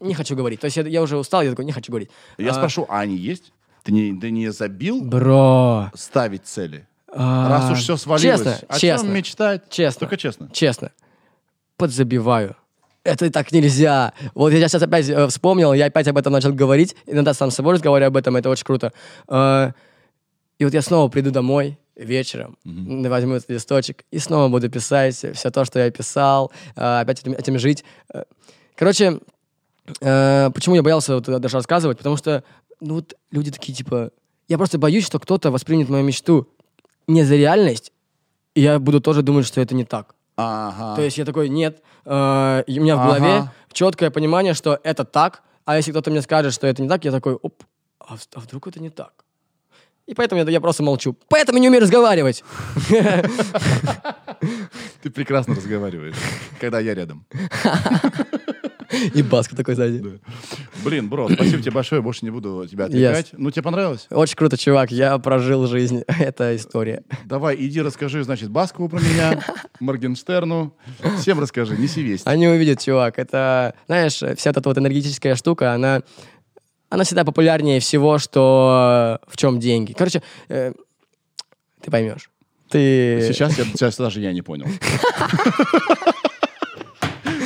не 0.00 0.14
хочу 0.14 0.36
говорить. 0.36 0.60
То 0.60 0.66
есть 0.66 0.76
я, 0.76 0.82
я 0.84 1.02
уже 1.02 1.16
устал, 1.16 1.42
я 1.42 1.50
такой, 1.50 1.64
не 1.64 1.72
хочу 1.72 1.90
говорить. 1.92 2.10
Я 2.38 2.50
А, 2.50 2.54
спрошу, 2.54 2.86
а 2.88 3.00
они 3.00 3.16
есть? 3.16 3.52
Ты 3.82 3.92
не, 3.92 4.18
ты 4.18 4.30
не 4.30 4.50
забил 4.52 5.02
Бро. 5.02 5.90
ставить 5.94 6.44
цели? 6.46 6.86
а, 7.12 7.48
Раз 7.48 7.70
уж 7.70 7.78
все 7.80 7.96
свалилось. 7.96 8.38
Честно, 8.40 8.58
о 8.68 8.78
честно. 8.78 9.06
чем 9.06 9.14
мечтать? 9.14 9.62
Честно. 9.70 10.00
Только 10.00 10.16
честно. 10.16 10.50
Честно. 10.52 10.90
Подзабиваю. 11.76 12.56
Это 13.02 13.30
так 13.30 13.52
нельзя. 13.52 14.14
Вот 14.34 14.52
я 14.52 14.66
сейчас 14.68 14.82
опять 14.82 15.08
э, 15.10 15.26
вспомнил, 15.28 15.74
я 15.74 15.86
опять 15.86 16.08
об 16.08 16.16
этом 16.16 16.32
начал 16.32 16.52
говорить. 16.54 16.96
Иногда 17.06 17.34
сам 17.34 17.50
с 17.50 17.54
собой 17.54 17.74
разговариваю 17.74 18.08
об 18.08 18.16
этом, 18.16 18.36
это 18.36 18.48
очень 18.48 18.64
круто. 18.64 18.92
Э, 19.28 19.72
и 20.58 20.64
вот 20.64 20.72
я 20.72 20.80
снова 20.80 21.08
приду 21.10 21.30
домой 21.30 21.78
вечером, 21.96 22.56
возьму 22.64 23.34
этот 23.34 23.50
листочек 23.50 24.04
и 24.10 24.18
снова 24.18 24.48
буду 24.48 24.68
писать 24.68 25.16
все 25.16 25.50
то, 25.50 25.64
что 25.64 25.78
я 25.78 25.90
писал, 25.90 26.52
э, 26.76 27.00
опять 27.00 27.20
этим, 27.20 27.32
этим 27.32 27.58
жить. 27.58 27.84
Э, 28.12 28.24
Короче, 28.76 29.20
э, 30.00 30.50
почему 30.52 30.74
я 30.74 30.82
боялся 30.82 31.14
вот 31.14 31.24
даже 31.24 31.56
рассказывать? 31.56 31.98
Потому 31.98 32.16
что, 32.16 32.42
ну 32.80 32.94
вот 32.94 33.14
люди 33.30 33.50
такие, 33.50 33.72
типа, 33.72 34.10
я 34.48 34.58
просто 34.58 34.78
боюсь, 34.78 35.06
что 35.06 35.18
кто-то 35.18 35.50
воспримет 35.50 35.88
мою 35.88 36.04
мечту 36.04 36.48
не 37.06 37.22
за 37.22 37.36
реальность, 37.36 37.92
и 38.54 38.60
я 38.62 38.78
буду 38.78 39.00
тоже 39.00 39.22
думать, 39.22 39.46
что 39.46 39.60
это 39.60 39.74
не 39.74 39.84
так. 39.84 40.14
Ага. 40.36 40.96
То 40.96 41.02
есть 41.02 41.18
я 41.18 41.24
такой, 41.24 41.48
нет, 41.48 41.82
э, 42.04 42.64
у 42.66 42.70
меня 42.80 42.96
в 42.96 43.04
голове 43.04 43.34
Ага. 43.36 43.52
четкое 43.72 44.10
понимание, 44.10 44.54
что 44.54 44.80
это 44.82 45.04
так, 45.04 45.42
а 45.64 45.76
если 45.76 45.92
кто-то 45.92 46.10
мне 46.10 46.22
скажет, 46.22 46.52
что 46.52 46.66
это 46.66 46.82
не 46.82 46.88
так, 46.88 47.04
я 47.04 47.12
такой, 47.12 47.34
оп, 47.34 47.62
а, 48.00 48.16
а 48.34 48.40
вдруг 48.40 48.66
это 48.66 48.80
не 48.80 48.90
так? 48.90 49.23
И 50.06 50.14
поэтому 50.14 50.42
я, 50.42 50.50
я 50.50 50.60
просто 50.60 50.82
молчу. 50.82 51.16
Поэтому 51.28 51.58
не 51.58 51.68
умею 51.68 51.82
разговаривать. 51.82 52.44
Ты 55.02 55.10
прекрасно 55.10 55.54
разговариваешь, 55.54 56.16
когда 56.60 56.80
я 56.80 56.94
рядом. 56.94 57.26
И 59.14 59.22
Баска 59.22 59.56
такой 59.56 59.74
сзади. 59.74 60.20
Блин, 60.84 61.08
бро, 61.08 61.28
спасибо 61.28 61.62
тебе 61.62 61.72
большое, 61.72 62.02
больше 62.02 62.24
не 62.24 62.30
буду 62.30 62.66
тебя 62.70 62.84
отвлекать. 62.84 63.30
Ну, 63.32 63.50
тебе 63.50 63.62
понравилось? 63.62 64.06
Очень 64.10 64.36
круто, 64.36 64.56
чувак, 64.56 64.92
я 64.92 65.18
прожил 65.18 65.66
жизнь. 65.66 66.02
Это 66.06 66.54
история. 66.54 67.02
Давай, 67.24 67.56
иди 67.58 67.80
расскажи, 67.80 68.22
значит, 68.22 68.50
Баскову 68.50 68.88
про 68.88 69.00
меня, 69.00 69.42
Моргенштерну. 69.80 70.74
Всем 71.18 71.40
расскажи, 71.40 71.76
неси 71.76 72.02
весть. 72.02 72.26
Они 72.26 72.46
увидят, 72.46 72.80
чувак. 72.80 73.18
Это, 73.18 73.74
знаешь, 73.86 74.14
вся 74.36 74.50
эта 74.50 74.60
вот 74.64 74.78
энергетическая 74.78 75.34
штука, 75.34 75.72
она, 75.72 76.02
она 76.94 77.02
всегда 77.04 77.24
популярнее 77.24 77.80
всего, 77.80 78.18
что 78.18 79.18
в 79.26 79.36
чем 79.36 79.58
деньги. 79.58 79.92
Короче, 79.92 80.22
э, 80.48 80.72
ты 81.82 81.90
поймешь. 81.90 82.30
Ты... 82.70 83.28
Сейчас, 83.28 83.58
я, 83.58 83.64
сейчас 83.64 83.96
даже 83.96 84.20
я 84.20 84.32
не 84.32 84.42
понял. 84.42 84.66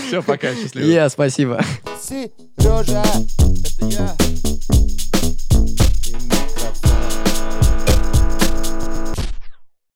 Все, 0.07 0.23
пока, 0.23 0.55
счастливо. 0.55 0.87
Я, 0.87 1.09
спасибо. 1.09 1.63
Сережа, 2.01 3.03
это 3.65 3.87
я. 3.87 4.17